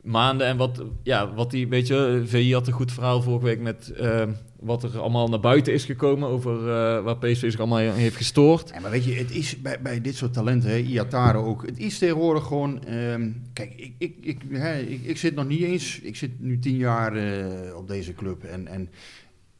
maanden 0.04 0.48
en 0.48 0.58
wat, 0.58 0.84
ja, 1.04 1.34
wat 1.34 1.52
die, 1.52 1.68
weet 1.68 1.88
je, 1.88 2.22
VI 2.26 2.54
had 2.54 2.68
een 2.68 2.74
goed 2.74 2.92
verhaal 2.92 3.22
vorige 3.22 3.46
week 3.46 3.60
met 3.60 3.90
eh, 3.90 4.24
wat 4.60 4.84
er 4.84 5.00
allemaal 5.00 5.28
naar 5.28 5.40
buiten 5.40 5.74
is 5.74 5.86
gekomen 5.86 6.30
over 6.30 6.58
eh, 6.58 7.04
waar 7.04 7.18
PSV 7.18 7.52
zich 7.52 7.60
allemaal 7.60 7.78
heeft 7.78 8.16
gestoord. 8.16 8.72
Ja, 8.74 8.80
maar 8.80 8.92
weet 8.92 9.04
je, 9.04 9.14
het 9.14 9.32
is 9.32 9.62
bij, 9.62 9.82
bij 9.82 10.02
dit 10.02 10.16
soort 10.16 10.34
talenten, 10.34 10.70
hè, 10.70 10.78
Iatare 10.78 11.38
ook, 11.38 11.66
het 11.66 11.80
is 11.80 11.98
tegenwoordig 11.98 12.44
gewoon... 12.44 12.84
ehm, 12.86 13.30
kijk, 13.54 13.74
ik, 13.76 13.94
ik, 13.98 14.16
ik, 14.22 14.42
hè, 14.50 14.80
ik, 14.80 15.04
ik 15.04 15.18
zit 15.18 15.36
nog 15.36 15.48
niet 15.48 15.62
eens... 15.62 16.00
Ik 16.00 16.16
zit 16.16 16.32
nu 16.40 16.60
tien 16.60 16.78
jaar 16.78 17.16
eh, 17.16 17.76
op 17.76 17.88
deze 17.88 18.14
club. 18.14 18.44
En, 18.44 18.68
en 18.68 18.90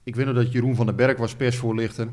ik 0.04 0.16
weet 0.16 0.26
nog 0.26 0.36
dat 0.36 0.52
Jeroen 0.52 0.76
van 0.76 0.86
den 0.86 0.96
Berg 0.96 1.18
was 1.18 1.36
persvoorlichter. 1.36 2.08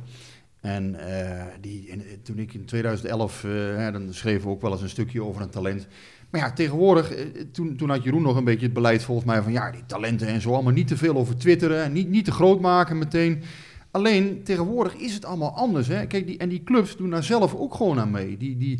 En 0.60 0.94
eh, 0.94 1.44
die, 1.60 1.90
eh, 1.90 1.98
toen 2.22 2.38
ik 2.38 2.54
in 2.54 2.64
2011, 2.64 3.44
eh, 3.44 3.92
dan 3.92 4.08
schreven 4.10 4.42
we 4.42 4.48
ook 4.48 4.62
wel 4.62 4.72
eens 4.72 4.82
een 4.82 4.88
stukje 4.88 5.22
over 5.22 5.42
een 5.42 5.50
talent. 5.50 5.86
Maar 6.30 6.40
ja, 6.40 6.52
tegenwoordig, 6.52 7.14
toen, 7.52 7.76
toen 7.76 7.90
had 7.90 8.04
Jeroen 8.04 8.22
nog 8.22 8.36
een 8.36 8.44
beetje 8.44 8.64
het 8.64 8.74
beleid 8.74 9.02
volgens 9.02 9.26
mij 9.26 9.42
van... 9.42 9.52
Ja, 9.52 9.70
die 9.70 9.86
talenten 9.86 10.26
en 10.26 10.40
zo, 10.40 10.52
allemaal 10.52 10.72
niet 10.72 10.88
te 10.88 10.96
veel 10.96 11.16
over 11.16 11.36
twitteren. 11.36 11.82
En 11.82 11.92
niet, 11.92 12.08
niet 12.08 12.24
te 12.24 12.32
groot 12.32 12.60
maken 12.60 12.98
meteen. 12.98 13.42
Alleen, 13.90 14.42
tegenwoordig 14.42 14.94
is 14.94 15.14
het 15.14 15.24
allemaal 15.24 15.56
anders. 15.56 15.88
Hè? 15.88 16.06
Kijk, 16.06 16.26
die, 16.26 16.38
en 16.38 16.48
die 16.48 16.62
clubs 16.64 16.96
doen 16.96 17.10
daar 17.10 17.24
zelf 17.24 17.54
ook 17.54 17.74
gewoon 17.74 18.00
aan 18.00 18.10
mee. 18.10 18.36
Die, 18.36 18.56
die, 18.56 18.78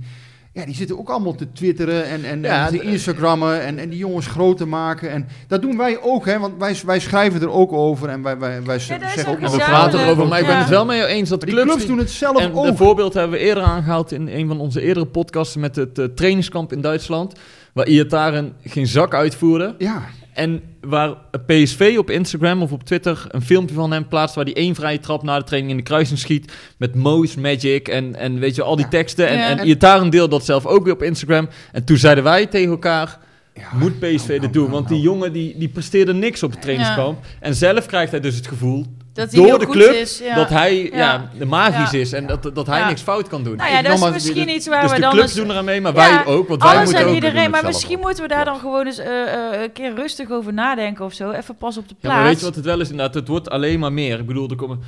ja, 0.52 0.64
die 0.64 0.74
zitten 0.74 0.98
ook 0.98 1.08
allemaal 1.08 1.34
te 1.34 1.52
twitteren 1.52 2.04
en, 2.04 2.24
en, 2.24 2.42
Ja, 2.42 2.66
en 2.66 2.72
te 2.72 2.78
d- 2.78 2.82
Instagrammen 2.82 3.62
en, 3.62 3.78
en 3.78 3.88
die 3.88 3.98
jongens 3.98 4.26
groot 4.26 4.56
te 4.56 4.66
maken. 4.66 5.10
En 5.10 5.26
dat 5.48 5.62
doen 5.62 5.76
wij 5.76 6.00
ook, 6.02 6.26
hè, 6.26 6.38
want 6.38 6.54
wij, 6.58 6.76
wij 6.86 7.00
schrijven 7.00 7.40
er 7.40 7.50
ook 7.50 7.72
over 7.72 8.08
en 8.08 8.22
wij, 8.22 8.38
wij, 8.38 8.78
zeggen 8.78 9.26
ook 9.28 9.40
nog 9.40 9.50
We 9.52 9.56
praten 9.58 10.00
erover, 10.04 10.26
maar 10.28 10.38
ik 10.40 10.46
ben 10.46 10.54
Ja. 10.54 10.60
het 10.60 10.68
wel 10.68 10.84
mee 10.84 11.06
eens 11.06 11.28
dat 11.28 11.40
die 11.40 11.50
clubs... 11.50 11.68
clubs 11.70 11.86
doen 11.86 11.98
het 11.98 12.10
zelf 12.10 12.38
en 12.40 12.52
ook. 12.54 12.64
een 12.64 12.76
voorbeeld 12.76 13.14
hebben 13.14 13.38
we 13.38 13.44
eerder 13.44 13.62
aangehaald 13.62 14.12
in 14.12 14.28
een 14.28 14.46
van 14.48 14.60
onze 14.60 14.80
eerdere 14.80 15.06
podcasts 15.06 15.56
met 15.56 15.76
het 15.76 15.98
eh, 15.98 16.04
trainingskamp 16.04 16.72
in 16.72 16.80
Duitsland. 16.80 17.34
Waar 17.72 17.86
Iataren 17.86 18.52
geen 18.64 18.86
zak 18.86 19.14
uitvoerde. 19.14 19.74
Ja, 19.78 20.02
En 20.38 20.62
waar 20.80 21.14
PSV 21.46 21.94
op 21.98 22.10
Instagram 22.10 22.62
of 22.62 22.72
op 22.72 22.82
Twitter 22.84 23.24
een 23.28 23.42
filmpje 23.42 23.74
van 23.74 23.92
hem 23.92 24.08
plaatst... 24.08 24.34
waar 24.34 24.44
hij 24.44 24.54
één 24.54 24.74
vrije 24.74 25.00
trap 25.00 25.22
na 25.22 25.38
de 25.38 25.44
training 25.44 25.70
in 25.72 25.76
de 25.78 25.82
kruising 25.82 26.18
schiet... 26.18 26.52
met 26.76 26.94
Mo's 26.94 27.34
Magic 27.34 27.88
en, 27.88 28.14
en 28.16 28.38
weet 28.38 28.54
je, 28.54 28.62
al 28.62 28.76
die 28.76 28.84
Ja. 28.84 28.90
teksten. 28.90 29.28
En, 29.28 29.36
Ja. 29.38 29.48
en 29.58 29.66
Iataren 29.66 30.10
deelde 30.10 30.30
dat 30.30 30.44
zelf 30.44 30.66
ook 30.66 30.84
weer 30.84 30.92
op 30.92 31.02
Instagram. 31.02 31.48
En 31.72 31.84
toen 31.84 31.96
zeiden 31.96 32.24
wij 32.24 32.46
tegen 32.46 32.70
elkaar... 32.70 33.18
ja. 33.54 33.68
Moet 33.78 33.98
PSV 33.98 34.06
Nou, 34.08 34.16
dit 34.26 34.40
nou, 34.40 34.52
doen? 34.52 34.62
nou, 34.62 34.72
Want 34.74 34.88
die 34.88 34.96
nou. 34.98 35.08
jongen 35.10 35.32
die, 35.32 35.58
die 35.58 35.68
presteerde 35.68 36.14
niks 36.14 36.42
op 36.42 36.50
het 36.50 36.62
trainingskamp. 36.62 37.24
En 37.40 37.54
zelf 37.54 37.86
krijgt 37.86 38.10
hij 38.10 38.20
dus 38.20 38.36
het 38.36 38.46
gevoel 38.46 38.86
Dat 39.18 39.30
hij 39.32 39.38
door 39.40 39.48
heel 39.48 39.58
de 39.58 39.64
goed 39.66 39.74
club 39.74 39.92
is. 39.92 40.18
Ja. 40.18 40.34
dat 40.34 40.48
hij 40.48 40.82
ja. 40.82 40.96
Ja. 40.98 41.30
de 41.38 41.44
magisch 41.44 41.90
Ja. 41.90 41.98
is 41.98 42.12
en 42.12 42.26
dat, 42.26 42.50
dat 42.54 42.66
hij 42.66 42.78
Ja. 42.78 42.88
niks 42.88 43.00
fout 43.02 43.28
kan 43.28 43.42
doen. 43.44 43.56
Nou 43.56 43.70
ja, 43.70 43.82
dat 43.82 43.92
is 43.98 44.10
misschien 44.10 44.46
dit- 44.46 44.54
iets 44.56 44.66
waar 44.66 44.80
dus 44.80 44.90
we 44.90 44.96
de 44.96 45.02
dan... 45.02 45.10
clubs 45.10 45.26
eens- 45.26 45.34
doen 45.36 45.50
eraan 45.50 45.64
mee, 45.64 45.80
maar 45.80 45.94
Ja, 45.94 46.24
wij 46.24 46.34
ook. 46.34 46.48
Want 46.48 46.62
wij 46.62 46.76
moeten 46.78 46.96
en 46.96 47.06
ook... 47.06 47.14
iedereen, 47.14 47.50
maar 47.50 47.64
misschien 47.64 47.98
moeten 47.98 48.22
we 48.22 48.28
daar 48.28 48.44
dan 48.44 48.58
gewoon 48.58 48.86
eens 48.86 48.98
eh, 48.98 49.22
eh, 49.34 49.62
een 49.62 49.72
keer 49.72 49.94
rustig 49.94 50.30
over 50.30 50.52
nadenken 50.52 51.04
of 51.04 51.12
zo. 51.12 51.30
Even 51.30 51.56
pas 51.56 51.76
op 51.76 51.88
de 51.88 51.94
Ja, 51.94 52.00
plaats. 52.00 52.16
maar 52.16 52.26
weet 52.26 52.38
je 52.38 52.44
wat 52.44 52.54
het 52.54 52.64
wel 52.64 52.80
is? 52.80 52.90
Inderdaad, 52.90 53.14
het 53.14 53.28
wordt 53.28 53.50
alleen 53.50 53.78
maar 53.78 53.92
meer. 53.92 54.18
Ik 54.18 54.26
bedoel, 54.26 54.48
er, 54.50 54.56
komen, 54.56 54.80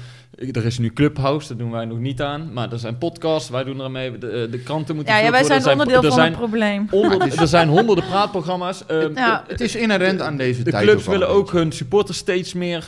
er 0.53 0.65
is 0.67 0.79
nu 0.79 0.93
Clubhouse, 0.93 1.49
dat 1.49 1.59
doen 1.59 1.71
wij 1.71 1.85
nog 1.85 1.99
niet 1.99 2.23
aan. 2.23 2.53
Maar 2.53 2.73
er 2.73 2.79
zijn 2.79 2.99
podcasts, 2.99 3.51
wij 3.51 3.65
doen 3.65 3.81
er 3.81 3.91
mee. 3.91 4.19
De, 4.19 4.29
eh, 4.29 4.51
de 4.51 4.59
kranten 4.63 4.95
moeten 4.95 5.15
ja, 5.15 5.21
ja, 5.21 5.31
wij 5.31 5.45
zijn 5.45 5.63
worden. 5.63 5.73
onderdeel 5.81 6.03
er 6.03 6.09
van 6.09 6.19
zijn, 6.19 6.29
het 6.31 6.39
probleem. 6.41 6.89
er 7.41 7.49
zijn 7.49 7.69
honderden 7.69 8.05
praatprogramma's. 8.05 8.87
Ehm, 8.87 9.11
Ja. 9.15 9.45
Het 9.49 9.61
is 9.61 9.77
inherent 9.77 10.21
aan 10.21 10.37
deze 10.37 10.63
de 10.63 10.71
tijd. 10.71 10.85
clubs 10.85 11.05
wel 11.07 11.19
willen 11.19 11.29
ook 11.35 11.53
hun 11.53 11.73
supporters 11.73 12.19
steeds 12.19 12.53
meer... 12.55 12.85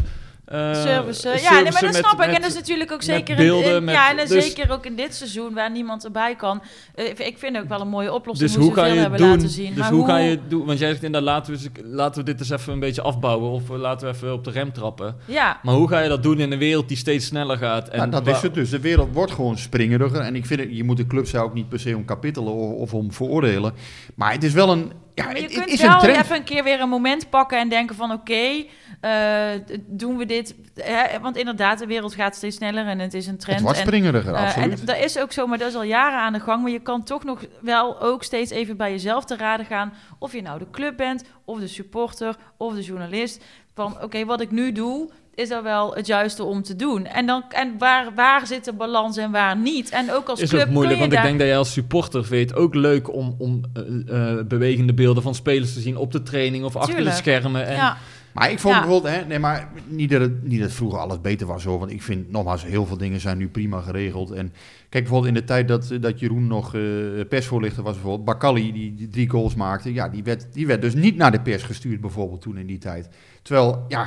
eh, 0.52 0.82
service. 0.82 1.28
Ja, 1.28 1.34
nee, 1.52 1.62
maar 1.62 1.72
dat 1.72 1.82
met- 1.82 1.94
snap 1.94 2.20
ik. 2.20 2.26
en 2.26 2.40
dat 2.40 2.50
is 2.50 2.54
natuurlijk 2.54 2.92
ook 2.92 3.02
zeker 3.02 3.36
beelden, 3.36 3.70
in, 3.70 3.76
in- 3.76 3.84
met- 3.84 3.94
ja, 3.94 4.10
en 4.10 4.16
dan 4.16 4.26
dus- 4.26 4.44
zeker 4.44 4.70
ook 4.72 4.86
in 4.86 4.96
dit 4.96 5.14
seizoen 5.14 5.54
waar 5.54 5.70
niemand 5.70 6.04
erbij 6.04 6.34
kan. 6.36 6.62
Eh, 6.94 7.06
ik 7.08 7.34
vind 7.38 7.56
ook 7.56 7.68
wel 7.68 7.80
een 7.80 7.88
mooie 7.88 8.12
oplossing 8.12 8.48
Dus 8.50 8.58
hoe, 8.58 8.66
hoe 8.66 8.74
veel 8.74 8.92
je 8.94 9.00
hebben 9.00 9.18
doen? 9.18 9.28
laten 9.28 9.48
zien. 9.48 9.68
Dus 9.74 9.76
maar 9.78 9.92
hoe 9.92 10.06
ga 10.06 10.16
je 10.16 10.30
het 10.30 10.50
doen? 10.50 10.66
Want 10.66 10.78
jij 10.78 10.88
zegt 10.88 11.02
inderdaad, 11.02 11.48
laten 11.48 11.52
we, 11.72 11.82
laten 11.84 12.24
we 12.24 12.30
dit 12.30 12.40
eens 12.40 12.50
even 12.50 12.72
een 12.72 12.80
beetje 12.80 13.02
afbouwen. 13.02 13.50
Of 13.50 13.70
eh, 13.70 13.76
laten 13.76 14.08
we 14.08 14.14
even 14.14 14.32
op 14.32 14.44
de 14.44 14.50
rem 14.50 14.72
trappen. 14.72 15.16
Ja, 15.24 15.60
Maar 15.62 15.74
hoe 15.74 15.88
ga 15.88 15.98
je 15.98 16.08
dat 16.08 16.22
doen 16.22 16.40
in 16.40 16.52
een 16.52 16.58
wereld 16.58 16.88
die 16.88 16.96
steeds 16.96 17.26
sneller 17.26 17.56
gaat? 17.56 17.88
En 17.88 17.98
Nou, 17.98 18.10
dat 18.10 18.26
is 18.36 18.42
het 18.42 18.54
dus. 18.54 18.70
De 18.70 18.80
wereld 18.80 19.08
wordt 19.12 19.32
gewoon 19.32 19.58
springeriger. 19.58 20.20
En 20.20 20.34
ik 20.36 20.46
vind 20.46 20.60
het, 20.60 20.68
je 20.76 20.84
moet 20.84 20.96
de 20.96 21.06
clubs 21.06 21.30
daar 21.30 21.42
ook 21.42 21.54
niet 21.54 21.68
per 21.68 21.80
se 21.80 21.96
om 21.96 22.04
kapitelen 22.04 22.52
of, 22.52 22.72
of 22.80 22.94
om 22.94 23.12
veroordelen. 23.12 23.74
Maar 24.14 24.32
het 24.32 24.44
is 24.44 24.52
wel 24.52 24.70
een, 24.72 24.92
ja, 25.14 25.24
Maar 25.24 25.36
je 25.36 25.42
het, 25.42 25.52
kunt 25.52 25.64
het 25.64 25.74
is 25.74 25.80
wel 25.80 25.92
een 25.92 25.98
trend. 25.98 26.24
even 26.24 26.36
een 26.36 26.44
keer 26.44 26.64
weer 26.64 26.80
een 26.80 26.88
moment 26.88 27.30
pakken 27.30 27.58
en 27.58 27.68
denken 27.68 27.96
van 27.96 28.12
oké, 28.12 28.64
eh, 29.02 29.76
doen 29.86 30.16
we 30.16 30.26
dit? 30.26 30.54
Hè, 30.74 31.20
want 31.20 31.36
inderdaad, 31.36 31.78
de 31.78 31.86
wereld 31.86 32.14
gaat 32.14 32.34
steeds 32.34 32.56
sneller 32.56 32.86
en 32.86 32.98
het 32.98 33.14
is 33.14 33.26
een 33.26 33.36
trend. 33.36 33.56
Het 33.56 33.64
wordt 33.64 33.78
en, 33.78 33.86
springeriger, 33.86 34.34
eh, 34.34 34.42
absoluut. 34.42 34.80
en 34.80 34.86
dat 34.86 34.98
is 34.98 35.18
ook 35.18 35.32
zo, 35.32 35.46
maar 35.46 35.58
dat 35.58 35.68
is 35.68 35.74
al 35.74 35.82
jaren 35.82 36.18
aan 36.18 36.32
de 36.32 36.40
gang. 36.40 36.62
Maar 36.62 36.70
je 36.70 36.80
kan 36.80 37.04
toch 37.04 37.24
nog 37.24 37.44
wel 37.60 38.00
ook 38.00 38.22
steeds 38.22 38.50
even 38.50 38.76
bij 38.76 38.90
jezelf 38.90 39.24
te 39.24 39.36
raden 39.36 39.66
gaan. 39.66 39.92
Of 40.18 40.32
je 40.32 40.42
nou 40.42 40.58
de 40.58 40.70
club 40.70 40.96
bent, 40.96 41.24
of 41.44 41.58
de 41.58 41.66
supporter, 41.66 42.36
of 42.56 42.74
de 42.74 42.82
journalist. 42.82 43.44
Van 43.74 44.02
oké, 44.02 44.24
wat 44.24 44.40
ik 44.40 44.50
nu 44.50 44.72
doe, 44.72 45.10
is 45.34 45.48
dat 45.48 45.62
wel 45.62 45.94
het 45.94 46.06
juiste 46.06 46.44
om 46.44 46.62
te 46.62 46.76
doen? 46.76 47.06
En, 47.06 47.26
dan, 47.26 47.44
en 47.48 47.74
waar, 47.78 48.14
waar 48.14 48.46
zit 48.46 48.64
de 48.64 48.72
balans 48.72 49.16
en 49.16 49.30
waar 49.30 49.56
niet? 49.56 49.90
En 49.90 50.12
ook 50.12 50.28
als 50.28 50.40
is 50.40 50.48
club 50.48 50.62
ook 50.62 50.68
moeilijk, 50.68 50.98
kun 51.00 51.08
want 51.08 51.20
ik 51.20 51.28
denk 51.28 51.38
dat 51.38 51.48
jij 51.48 51.58
als 51.58 51.72
supporter 51.72 52.24
vindt 52.24 52.50
het 52.50 52.58
ook 52.58 52.74
leuk 52.74 53.12
om, 53.12 53.34
om 53.38 53.62
eh, 53.74 54.38
eh, 54.38 54.46
bewegende 54.46 54.94
beelden 54.94 55.22
van 55.22 55.34
spelers 55.34 55.72
te 55.72 55.80
zien 55.80 55.96
op 55.96 56.12
de 56.12 56.22
training 56.22 56.64
of 56.64 56.76
achter 56.76 56.94
Tuurlijk. 56.94 57.16
de 57.16 57.22
schermen. 57.22 57.66
En, 57.66 57.74
Ja, 57.74 57.96
Maar 58.32 58.50
ik 58.50 58.58
vond 58.58 58.74
Ja. 58.74 58.80
bijvoorbeeld, 58.80 59.14
hè, 59.14 59.24
nee, 59.24 59.38
maar 59.38 59.68
niet 59.86 60.10
dat, 60.10 60.20
het, 60.20 60.48
niet 60.48 60.60
dat 60.60 60.72
vroeger 60.72 60.98
alles 60.98 61.20
beter 61.20 61.46
was 61.46 61.64
hoor. 61.64 61.78
Want 61.78 61.90
ik 61.90 62.02
vind 62.02 62.30
nogmaals, 62.30 62.64
heel 62.64 62.86
veel 62.86 62.96
dingen 62.96 63.20
zijn 63.20 63.38
nu 63.38 63.48
prima 63.48 63.80
geregeld. 63.80 64.30
En 64.30 64.52
kijk 64.88 65.04
bijvoorbeeld 65.04 65.34
in 65.34 65.40
de 65.40 65.46
tijd 65.46 65.68
dat, 65.68 65.92
dat 66.00 66.20
Jeroen 66.20 66.46
nog 66.46 66.74
eh, 66.74 66.80
persvoorlichter 67.28 67.82
was, 67.82 67.92
bijvoorbeeld 67.92 68.24
Bakali, 68.24 68.72
die, 68.72 68.94
die 68.94 69.08
drie 69.08 69.28
goals 69.28 69.54
maakte. 69.54 69.92
Ja, 69.92 70.08
die 70.08 70.22
werd, 70.22 70.46
die 70.52 70.66
werd 70.66 70.80
dus 70.80 70.94
niet 70.94 71.16
naar 71.16 71.30
de 71.32 71.40
pers 71.40 71.62
gestuurd, 71.62 72.00
bijvoorbeeld 72.00 72.40
toen 72.40 72.56
in 72.56 72.66
die 72.66 72.78
tijd. 72.78 73.08
Terwijl, 73.42 73.84
ja, 73.88 74.06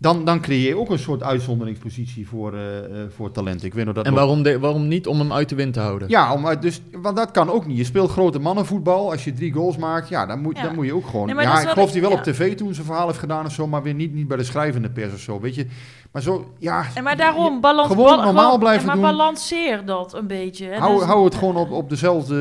dan, 0.00 0.24
dan 0.24 0.40
creëer 0.40 0.68
je 0.68 0.76
ook 0.76 0.90
een 0.90 0.98
soort 0.98 1.22
uitzonderingspositie 1.22 2.28
voor, 2.28 2.54
eh, 2.54 2.78
eh, 2.84 3.10
voor 3.10 3.30
talent. 3.30 3.64
Ik 3.64 3.74
weet 3.74 3.84
nog 3.84 3.94
dat 3.94 4.06
en 4.06 4.14
waarom, 4.14 4.42
de, 4.42 4.58
waarom 4.58 4.88
niet 4.88 5.06
om 5.06 5.18
hem 5.18 5.32
uit 5.32 5.48
de 5.48 5.54
wind 5.54 5.72
te 5.72 5.80
houden? 5.80 6.08
Ja, 6.08 6.32
om, 6.32 6.46
uit- 6.46 6.62
dus, 6.62 6.80
want 6.92 7.16
dat 7.16 7.30
kan 7.30 7.50
ook 7.50 7.66
niet. 7.66 7.76
Je 7.76 7.84
speelt 7.84 8.10
grote 8.10 8.38
mannenvoetbal. 8.38 9.10
Als 9.10 9.24
je 9.24 9.32
drie 9.32 9.52
goals 9.52 9.76
maakt, 9.76 10.08
ja, 10.08 10.26
dan 10.26 10.40
moet, 10.40 10.56
Ja. 10.56 10.62
dan 10.62 10.74
moet 10.74 10.86
je 10.86 10.94
ook 10.94 11.06
gewoon... 11.06 11.26
Nee, 11.26 11.36
ja, 11.44 11.60
ik 11.60 11.68
geloof 11.68 11.92
die 11.92 12.00
wel 12.00 12.10
ja. 12.10 12.16
op 12.16 12.22
tv 12.22 12.56
toen 12.56 12.74
zijn 12.74 12.86
verhaal 12.86 13.06
heeft 13.06 13.18
gedaan 13.18 13.46
of 13.46 13.52
zo, 13.52 13.66
maar 13.66 13.82
weer 13.82 13.94
niet, 13.94 14.14
niet 14.14 14.28
bij 14.28 14.36
de 14.36 14.44
schrijvende 14.44 14.90
pers 14.90 15.12
of 15.12 15.20
zo, 15.20 15.40
weet 15.40 15.54
je. 15.54 15.66
Maar 16.12 16.22
zo, 16.22 16.54
ja... 16.58 16.84
En 16.94 17.02
maar 17.04 17.16
daarom, 17.16 17.60
balans, 17.60 17.88
Gewoon 17.88 18.24
normaal 18.24 18.44
gewoon- 18.44 18.58
blijven 18.58 18.80
ja, 18.88 18.94
maar 18.94 19.08
doen. 19.08 19.16
balanceer 19.18 19.84
dat 19.84 20.14
een 20.14 20.26
beetje. 20.26 20.66
hè. 20.66 20.78
Hou, 20.78 20.98
Dus- 20.98 21.04
hou 21.06 21.24
het 21.24 21.34
gewoon 21.34 21.56
op, 21.56 21.70
op 21.70 21.88
dezelfde... 21.88 22.34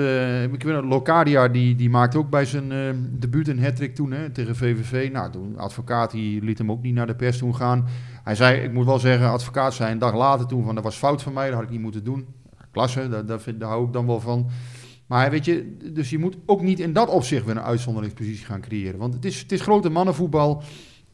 eh, 0.44 0.44
Ik 0.54 0.64
weet 0.64 0.84
Locadia, 0.84 1.48
die, 1.48 1.76
die 1.76 1.90
maakte 1.90 2.18
ook 2.18 2.30
bij 2.30 2.46
zijn 2.46 2.72
eh 2.72 2.78
debuut 3.20 3.48
een 3.48 3.64
hat 3.64 3.96
toen 3.96 4.12
hè, 4.12 4.30
tegen 4.30 4.56
VVV. 4.56 5.10
Nou, 5.12 5.32
toen 5.32 5.58
advocaat, 5.58 6.12
die 6.12 6.44
liet 6.44 6.58
hem 6.58 6.72
ook 6.72 6.82
niet 6.82 6.94
naar 6.94 7.08
de 7.08 7.16
pers 7.16 7.38
toen 7.38 7.56
gaan. 7.56 7.86
Hij 8.24 8.36
zei, 8.36 8.62
ik 8.62 8.74
moet 8.74 8.86
wel 8.86 9.00
zeggen, 9.00 9.30
advocaat 9.30 9.74
zei 9.74 9.92
een 9.92 10.00
dag 10.00 10.14
later 10.16 10.46
toen 10.48 10.64
van, 10.66 10.76
dat 10.76 10.84
was 10.84 10.96
fout 10.96 11.22
van 11.22 11.34
mij, 11.34 11.46
dat 11.46 11.56
had 11.56 11.64
ik 11.64 11.70
niet 11.70 11.82
moeten 11.82 12.04
doen. 12.04 12.26
Klasse, 12.72 13.10
daar, 13.10 13.26
daar, 13.26 13.40
vind, 13.40 13.60
daar 13.60 13.70
hou 13.70 13.86
ik 13.86 13.94
dan 13.94 14.06
wel 14.08 14.20
van. 14.20 14.48
Maar 15.08 15.30
weet 15.32 15.46
je, 15.46 15.78
dus 15.94 16.10
je 16.10 16.20
moet 16.20 16.36
ook 16.46 16.62
niet 16.62 16.80
in 16.80 16.94
dat 16.94 17.10
opzicht 17.10 17.46
weer 17.46 17.56
een 17.58 17.62
uitzonderingspositie 17.64 18.46
gaan 18.46 18.62
creëren. 18.62 19.00
Want 19.00 19.14
het 19.14 19.26
is, 19.26 19.40
het 19.40 19.52
is 19.52 19.62
grote 19.62 19.90
mannenvoetbal. 19.90 20.64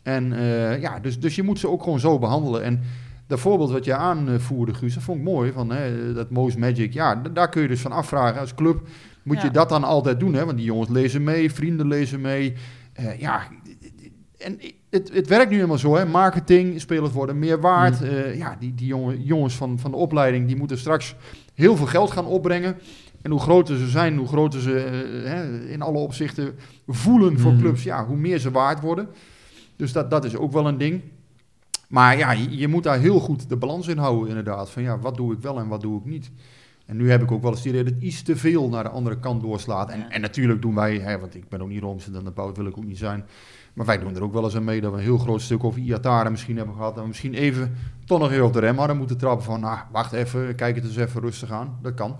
En 0.05 0.33
eh, 0.33 0.81
ja, 0.81 0.99
dus, 0.99 1.19
dus 1.19 1.35
je 1.35 1.43
moet 1.43 1.59
ze 1.59 1.69
ook 1.69 1.83
gewoon 1.83 1.99
zo 1.99 2.19
behandelen. 2.19 2.63
En 2.63 2.81
dat 3.27 3.39
voorbeeld 3.39 3.71
wat 3.71 3.85
je 3.85 3.95
aanvoerde, 3.95 4.73
Guus, 4.73 4.93
dat 4.93 5.03
vond 5.03 5.17
ik 5.17 5.23
mooi. 5.23 5.51
Van, 5.51 5.71
hè, 5.71 6.13
dat 6.13 6.29
Mo's 6.29 6.55
Magic, 6.55 6.93
ja, 6.93 7.15
daar 7.15 7.49
kun 7.49 7.61
je 7.61 7.67
dus 7.67 7.81
van 7.81 7.91
afvragen 7.91 8.39
als 8.39 8.55
club. 8.55 8.87
Moet 9.23 9.41
je 9.41 9.51
dat 9.51 9.69
dan 9.69 9.83
altijd 9.83 10.19
doen? 10.19 10.33
Hè? 10.33 10.45
Want 10.45 10.57
die 10.57 10.65
jongens 10.65 10.89
lezen 10.89 11.23
mee, 11.23 11.51
vrienden 11.53 11.87
lezen 11.87 12.21
mee. 12.21 12.53
Eh, 12.93 13.19
ja, 13.19 13.41
en 14.37 14.59
het, 14.89 15.13
het 15.13 15.27
werkt 15.27 15.49
nu 15.49 15.55
helemaal 15.55 15.77
zo, 15.77 15.95
hè? 15.95 16.05
Marketing, 16.05 16.81
spelers 16.81 17.11
worden 17.11 17.39
meer 17.39 17.59
waard. 17.61 18.01
Mm. 18.01 18.07
Eh, 18.07 18.37
ja, 18.37 18.55
die, 18.59 18.75
die 18.75 18.87
jongen, 18.87 19.23
jongens 19.23 19.55
van, 19.55 19.79
van 19.79 19.91
de 19.91 19.97
opleiding, 19.97 20.47
die 20.47 20.55
moeten 20.55 20.77
straks 20.77 21.15
heel 21.53 21.75
veel 21.75 21.85
geld 21.85 22.11
gaan 22.11 22.25
opbrengen. 22.25 22.77
En 23.21 23.31
hoe 23.31 23.39
groter 23.39 23.77
ze 23.77 23.87
zijn, 23.87 24.17
hoe 24.17 24.27
groter 24.27 24.61
ze 24.61 24.71
hè, 25.25 25.67
in 25.67 25.81
alle 25.81 25.97
opzichten 25.97 26.55
voelen 26.87 27.39
voor 27.39 27.51
Mm. 27.51 27.59
clubs, 27.59 27.83
ja, 27.83 28.05
hoe 28.05 28.17
meer 28.17 28.39
ze 28.39 28.51
waard 28.51 28.81
worden. 28.81 29.07
Dus 29.75 29.91
dat, 29.91 30.09
dat 30.09 30.25
is 30.25 30.35
ook 30.35 30.51
wel 30.51 30.67
een 30.67 30.77
ding. 30.77 31.01
Maar 31.87 32.17
ja, 32.17 32.31
je, 32.31 32.57
je 32.57 32.67
moet 32.67 32.83
daar 32.83 32.99
heel 32.99 33.19
goed 33.19 33.49
de 33.49 33.57
balans 33.57 33.87
in 33.87 33.97
houden, 33.97 34.29
inderdaad. 34.29 34.69
Van 34.69 34.83
ja, 34.83 34.99
wat 34.99 35.15
doe 35.15 35.33
ik 35.33 35.39
wel 35.39 35.59
en 35.59 35.67
wat 35.67 35.81
doe 35.81 35.99
ik 35.99 36.05
niet. 36.05 36.31
En 36.85 36.97
nu 36.97 37.11
heb 37.11 37.21
ik 37.21 37.31
ook 37.31 37.41
wel 37.41 37.51
eens 37.51 37.61
die 37.61 37.71
reden 37.71 37.85
dat 37.85 37.95
het 37.95 38.03
iets 38.03 38.21
te 38.21 38.35
veel 38.35 38.69
naar 38.69 38.83
de 38.83 38.89
andere 38.89 39.19
kant 39.19 39.41
doorslaat. 39.41 39.89
En, 39.89 40.09
en 40.09 40.21
natuurlijk 40.21 40.61
doen 40.61 40.75
wij, 40.75 40.97
hè, 40.97 41.19
want 41.19 41.35
ik 41.35 41.49
ben 41.49 41.61
ook 41.61 41.69
niet 41.69 41.81
Roomse, 41.81 42.11
dan 42.11 42.23
de 42.23 42.31
bout 42.31 42.57
wil 42.57 42.65
ik 42.65 42.77
ook 42.77 42.85
niet 42.85 42.97
zijn. 42.97 43.25
Maar 43.73 43.85
wij 43.85 43.99
doen 43.99 44.15
er 44.15 44.23
ook 44.23 44.33
wel 44.33 44.43
eens 44.43 44.55
aan 44.55 44.63
mee 44.63 44.81
dat 44.81 44.91
we 44.91 44.97
een 44.97 45.03
heel 45.03 45.17
groot 45.17 45.41
stuk 45.41 45.63
over 45.63 45.81
Iataren 45.81 46.31
misschien 46.31 46.57
hebben 46.57 46.75
gehad. 46.75 46.95
En 46.95 47.01
we 47.01 47.07
misschien 47.07 47.33
even 47.33 47.75
toch 48.05 48.19
nog 48.19 48.31
even 48.31 48.45
op 48.45 48.53
de 48.53 48.59
rem 48.59 48.77
hadden 48.77 48.97
moeten 48.97 49.17
trappen 49.17 49.45
van, 49.45 49.59
nou, 49.59 49.79
wacht 49.91 50.13
even, 50.13 50.55
kijk 50.55 50.75
het 50.75 50.85
eens 50.85 50.95
even 50.95 51.21
rustig 51.21 51.51
aan. 51.51 51.79
Dat 51.81 51.93
kan. 51.93 52.17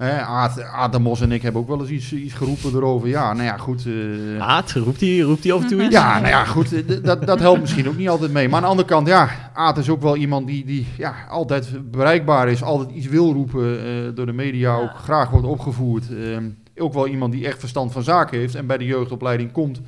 Hè, 0.00 0.20
Aad, 0.20 0.62
Aad 0.62 0.92
de 0.92 0.98
Mos 0.98 1.20
en 1.20 1.32
ik 1.32 1.42
hebben 1.42 1.60
ook 1.60 1.68
wel 1.68 1.80
eens 1.80 1.88
iets, 1.90 2.12
iets 2.12 2.34
geroepen 2.34 2.74
erover. 2.74 3.08
Ja, 3.08 3.32
nou 3.32 3.44
ja, 3.44 3.56
goed. 3.56 3.86
eh, 3.86 4.40
Aad, 4.48 4.72
roept 4.72 5.00
hij, 5.00 5.18
roept 5.18 5.44
hij 5.44 5.52
af 5.52 5.62
en 5.62 5.66
toe 5.68 5.82
iets? 5.82 5.94
ja, 5.94 6.14
nou 6.18 6.28
ja, 6.28 6.44
goed, 6.44 6.72
eh, 6.72 7.02
dat, 7.02 7.26
dat 7.26 7.38
helpt 7.40 7.60
misschien 7.60 7.88
ook 7.88 7.96
niet 7.96 8.08
altijd 8.08 8.32
mee. 8.32 8.46
Maar 8.48 8.56
aan 8.56 8.62
de 8.62 8.68
andere 8.68 8.88
kant, 8.88 9.06
ja, 9.06 9.28
Aad 9.54 9.78
is 9.78 9.88
ook 9.88 10.02
wel 10.02 10.16
iemand 10.16 10.46
die, 10.46 10.64
die 10.64 10.86
ja, 10.96 11.14
altijd 11.28 11.90
bereikbaar 11.90 12.48
is, 12.48 12.62
altijd 12.62 12.90
iets 12.90 13.06
wil 13.06 13.32
roepen, 13.32 13.78
eh, 13.84 13.86
door 14.14 14.26
de 14.26 14.32
media 14.32 14.76
Ja. 14.76 14.80
ook 14.82 14.94
graag 15.02 15.30
wordt 15.30 15.46
opgevoerd. 15.46 16.04
Ehm, 16.10 16.44
ook 16.76 16.92
wel 16.94 17.06
iemand 17.06 17.32
die 17.32 17.46
echt 17.46 17.58
verstand 17.58 17.92
van 17.92 18.02
zaken 18.02 18.38
heeft 18.38 18.54
en 18.54 18.66
bij 18.66 18.78
de 18.78 18.84
jeugdopleiding 18.84 19.52
komt, 19.52 19.80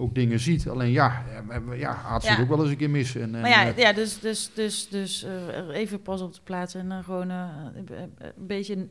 ook 0.00 0.14
dingen 0.14 0.40
ziet. 0.40 0.68
Alleen 0.68 0.90
ja, 0.90 1.24
eh, 1.48 1.78
ja 1.80 2.20
zit 2.20 2.30
Ja. 2.30 2.40
ook 2.42 2.48
wel 2.48 2.60
eens 2.60 2.70
een 2.70 2.76
keer 2.76 2.90
mis. 2.90 3.14
En, 3.14 3.34
en, 3.34 3.40
Maar 3.40 3.50
ja, 3.50 3.66
eh, 3.66 3.76
ja 3.76 3.92
dus, 3.92 4.18
dus, 4.20 4.50
dus, 4.54 4.88
dus 4.88 5.24
eh, 5.24 5.76
even 5.78 6.02
pas 6.02 6.20
op 6.20 6.34
de 6.34 6.40
plaats 6.44 6.74
en 6.74 6.88
dan 6.88 7.04
gewoon 7.04 7.28
een 7.30 8.10
beetje, 8.36 8.86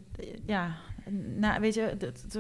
ja, 0.46 0.76
na, 1.38 1.60
weet 1.60 1.74
je, 1.74 1.98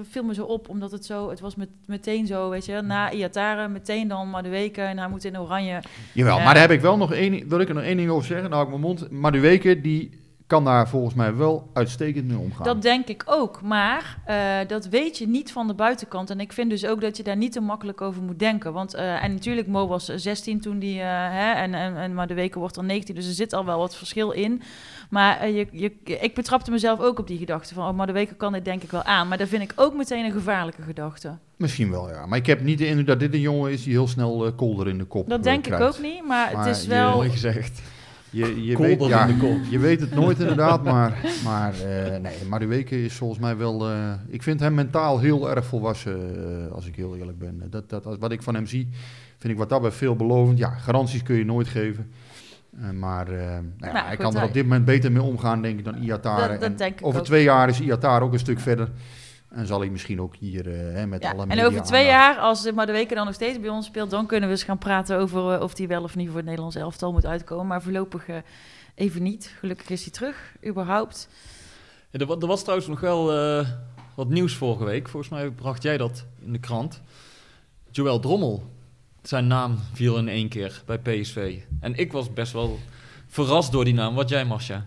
viel 0.09 0.23
me 0.23 0.33
zo 0.33 0.43
op, 0.43 0.69
omdat 0.69 0.91
het 0.91 1.05
zo, 1.05 1.29
het 1.29 1.39
was 1.39 1.55
met, 1.55 1.69
meteen 1.85 2.27
zo, 2.27 2.49
weet 2.49 2.65
je, 2.65 2.81
na 2.81 3.11
Iataren, 3.11 3.71
meteen 3.71 4.07
dan 4.07 4.29
maar 4.29 4.43
de 4.43 4.49
weken 4.49 4.87
en 4.87 4.97
hij 4.97 5.09
moet 5.09 5.23
in 5.23 5.39
oranje. 5.39 5.81
Jawel, 6.13 6.37
Ja. 6.37 6.43
maar 6.43 6.53
daar 6.53 6.63
heb 6.63 6.71
ik 6.71 6.81
wel 6.81 6.97
nog 6.97 7.13
één, 7.13 7.47
wil 7.49 7.59
ik 7.59 7.67
er 7.69 7.75
nog 7.75 7.83
één 7.83 7.97
ding 7.97 8.09
over 8.09 8.27
zeggen, 8.27 8.49
nou 8.49 8.63
ik 8.63 8.69
mijn 8.69 8.81
mond. 8.81 9.11
Maar 9.11 9.31
de 9.31 9.39
weken, 9.39 9.81
die 9.81 10.09
kan 10.49 10.63
daar 10.63 10.89
volgens 10.89 11.13
mij 11.13 11.35
wel 11.35 11.69
uitstekend 11.73 12.27
mee 12.27 12.37
omgaan. 12.37 12.65
Dat 12.65 12.81
denk 12.81 13.07
ik 13.07 13.23
ook, 13.25 13.61
maar 13.61 14.17
eh, 14.25 14.57
dat 14.67 14.85
weet 14.85 15.17
je 15.17 15.27
niet 15.27 15.51
van 15.51 15.67
de 15.67 15.73
buitenkant. 15.73 16.29
En 16.29 16.39
ik 16.39 16.53
vind 16.53 16.69
dus 16.69 16.85
ook 16.85 17.01
dat 17.01 17.17
je 17.17 17.23
daar 17.23 17.37
niet 17.37 17.51
te 17.51 17.59
makkelijk 17.59 18.01
over 18.01 18.21
moet 18.21 18.39
denken. 18.39 18.73
Want, 18.73 18.93
eh, 18.93 19.23
en 19.23 19.33
natuurlijk, 19.33 19.67
Mo 19.67 19.87
was 19.87 20.05
16 20.05 20.61
toen 20.61 20.79
die, 20.79 20.99
eh, 20.99 21.07
hè, 21.07 21.51
en, 21.51 21.73
en, 21.73 21.97
en, 21.97 22.13
maar 22.13 22.27
de 22.27 22.33
weken 22.33 22.59
wordt 22.59 22.77
er 22.77 22.83
19, 22.83 23.15
dus 23.15 23.27
er 23.27 23.33
zit 23.33 23.53
al 23.53 23.65
wel 23.65 23.77
wat 23.77 23.95
verschil 23.95 24.31
in. 24.31 24.61
Maar 25.09 25.39
eh, 25.39 25.55
je, 25.55 25.67
je, 25.71 26.19
ik 26.19 26.33
betrapte 26.33 26.71
mezelf 26.71 26.99
ook 26.99 27.19
op 27.19 27.27
die 27.27 27.37
gedachte 27.37 27.73
van, 27.73 27.87
oh, 27.87 27.95
maar 27.95 28.07
de 28.07 28.13
weken 28.13 28.37
kan 28.37 28.53
dit 28.53 28.65
denk 28.65 28.83
ik 28.83 28.91
wel 28.91 29.03
aan. 29.03 29.27
Maar 29.27 29.37
dat 29.37 29.47
vind 29.47 29.61
ik 29.61 29.73
ook 29.75 29.95
meteen 29.95 30.25
een 30.25 30.31
gevaarlijke 30.31 30.81
gedachte. 30.81 31.37
Misschien 31.57 31.91
wel, 31.91 32.09
ja. 32.09 32.25
Maar 32.25 32.37
ik 32.37 32.45
heb 32.45 32.61
niet 32.61 32.77
de 32.77 32.87
indruk 32.87 33.07
dat 33.07 33.19
dit 33.19 33.33
een 33.33 33.39
jongen 33.39 33.71
is 33.71 33.83
die 33.83 33.93
heel 33.93 34.07
snel 34.07 34.45
eh, 34.45 34.51
kolder 34.55 34.87
in 34.87 34.97
de 34.97 35.03
kop 35.03 35.29
Dat 35.29 35.37
eh, 35.37 35.43
denk 35.43 35.67
ik 35.67 35.79
ook 35.79 35.99
niet, 35.99 36.25
maar, 36.27 36.53
Maar 36.53 36.65
het 36.65 36.77
is 36.77 36.85
wel... 36.85 37.15
Mooi 37.15 37.29
gezegd. 37.29 37.81
Je, 38.31 38.63
je, 38.65 38.77
weet, 38.77 39.05
ja, 39.05 39.25
in 39.27 39.39
de 39.39 39.45
kop. 39.47 39.57
je 39.69 39.79
weet 39.79 39.99
het 40.01 40.15
nooit 40.15 40.39
inderdaad, 40.39 40.83
maar, 40.83 41.17
maar 41.43 41.73
eh 41.73 42.19
nee, 42.19 42.33
Madueke 42.49 43.03
is 43.03 43.13
volgens 43.13 43.39
mij 43.39 43.57
wel... 43.57 43.89
eh, 43.89 44.11
ik 44.27 44.43
vind 44.43 44.59
hem 44.59 44.73
mentaal 44.73 45.19
heel 45.19 45.49
erg 45.55 45.65
volwassen, 45.65 46.19
eh, 46.67 46.71
als 46.73 46.85
ik 46.87 46.95
heel 46.95 47.15
eerlijk 47.17 47.39
ben. 47.39 47.63
Dat, 47.69 47.89
dat, 47.89 48.03
wat 48.19 48.31
ik 48.31 48.41
van 48.43 48.55
hem 48.55 48.65
zie, 48.65 48.87
vind 49.37 49.53
ik 49.53 49.59
wat 49.59 49.69
daarbij 49.69 49.91
veelbelovend. 49.91 50.57
Ja, 50.57 50.69
garanties 50.69 51.23
kun 51.23 51.35
je 51.35 51.45
nooit 51.45 51.67
geven. 51.67 52.11
Maar 52.93 53.27
eh, 53.27 53.37
nou 53.37 53.63
ja, 53.79 53.91
Nou, 53.91 53.97
hij 54.05 54.15
goed, 54.15 54.17
kan 54.23 54.31
er 54.33 54.37
hij- 54.39 54.47
op 54.47 54.53
dit 54.53 54.63
moment 54.63 54.85
beter 54.85 55.11
mee 55.11 55.21
omgaan, 55.21 55.61
denk 55.61 55.79
ik, 55.79 55.85
dan 55.85 55.95
Iatare. 55.95 56.47
Dat- 56.51 56.59
dat 56.59 56.69
En 56.69 56.75
denk 56.75 56.99
ik 56.99 57.05
over 57.05 57.19
ook. 57.19 57.25
twee 57.25 57.43
jaar 57.43 57.69
is 57.69 57.79
Iatare 57.81 58.23
ook 58.23 58.33
een 58.33 58.39
stuk 58.39 58.59
verder. 58.59 58.89
En 59.49 59.67
zal 59.67 59.79
hij 59.79 59.89
misschien 59.89 60.21
ook 60.21 60.35
hier 60.35 60.67
eh, 60.73 60.93
hè, 60.93 61.07
met 61.07 61.21
Ja, 61.23 61.31
alle 61.31 61.41
en 61.41 61.47
media 61.47 61.65
over 61.65 61.81
twee 61.81 62.11
aandacht- 62.11 62.35
jaar, 62.35 62.37
als 62.43 62.71
maar 62.71 62.85
de 62.85 62.91
weken 62.91 63.15
dan 63.15 63.25
nog 63.25 63.33
steeds 63.35 63.59
bij 63.59 63.69
ons 63.69 63.85
speelt, 63.85 64.09
dan 64.09 64.25
kunnen 64.25 64.49
we 64.49 64.55
eens 64.55 64.63
gaan 64.63 64.77
praten 64.77 65.17
over 65.17 65.53
eh, 65.53 65.61
of 65.61 65.77
hij 65.77 65.87
wel 65.87 66.03
of 66.03 66.15
niet 66.15 66.27
voor 66.27 66.35
het 66.35 66.45
Nederlands 66.45 66.75
elftal 66.75 67.11
moet 67.11 67.25
uitkomen. 67.25 67.67
Maar 67.67 67.81
voorlopig 67.81 68.27
eh, 68.27 68.35
even 68.95 69.23
niet. 69.23 69.55
Gelukkig 69.59 69.89
is 69.89 70.01
hij 70.03 70.11
terug, 70.11 70.55
überhaupt. 70.65 71.27
Ja, 72.09 72.19
er, 72.19 72.31
er 72.31 72.47
was 72.47 72.61
trouwens 72.61 72.87
nog 72.89 72.99
wel 72.99 73.33
eh, 73.33 73.67
wat 74.15 74.29
nieuws 74.29 74.53
vorige 74.55 74.83
week. 74.85 75.09
Volgens 75.09 75.31
mij 75.31 75.49
bracht 75.49 75.83
jij 75.83 75.97
dat 75.97 76.25
in 76.45 76.53
de 76.53 76.59
krant. 76.59 77.01
Joël 77.91 78.19
Drommel. 78.19 78.63
Zijn 79.21 79.47
naam 79.47 79.77
viel 79.93 80.17
in 80.17 80.27
één 80.27 80.49
keer 80.49 80.81
bij 80.85 80.97
PSV. 80.99 81.59
En 81.79 81.95
ik 81.95 82.11
was 82.11 82.33
best 82.33 82.53
wel 82.53 82.79
verrast 83.27 83.71
door 83.71 83.85
die 83.85 83.93
naam. 83.93 84.15
Wat 84.15 84.29
jij, 84.29 84.45
Marcia? 84.45 84.85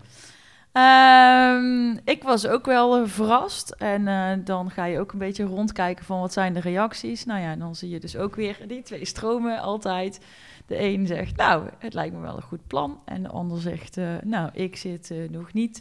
Ehm, 0.73 1.91
ik 2.03 2.23
was 2.23 2.47
ook 2.47 2.65
wel 2.65 2.97
eh, 2.97 3.07
verrast. 3.07 3.69
En 3.69 4.07
eh, 4.07 4.31
dan 4.45 4.71
ga 4.71 4.85
je 4.85 4.99
ook 4.99 5.11
een 5.11 5.19
beetje 5.19 5.43
rondkijken 5.43 6.05
van 6.05 6.19
wat 6.19 6.33
zijn 6.33 6.53
de 6.53 6.59
reacties. 6.59 7.25
Nou 7.25 7.41
ja, 7.41 7.55
dan 7.55 7.75
zie 7.75 7.89
je 7.89 7.99
dus 7.99 8.17
ook 8.17 8.35
weer 8.35 8.57
die 8.67 8.81
twee 8.81 9.05
stromen 9.05 9.59
altijd. 9.59 10.19
De 10.67 10.79
een 10.79 11.07
zegt, 11.07 11.35
nou, 11.35 11.69
het 11.79 11.93
lijkt 11.93 12.15
me 12.15 12.21
wel 12.21 12.35
een 12.35 12.41
goed 12.41 12.67
plan. 12.67 12.99
En 13.05 13.23
de 13.23 13.29
ander 13.29 13.61
zegt, 13.61 13.97
eh, 13.97 14.05
nou, 14.23 14.49
ik 14.53 14.75
zit 14.75 15.13
nog 15.29 15.53
niet... 15.53 15.77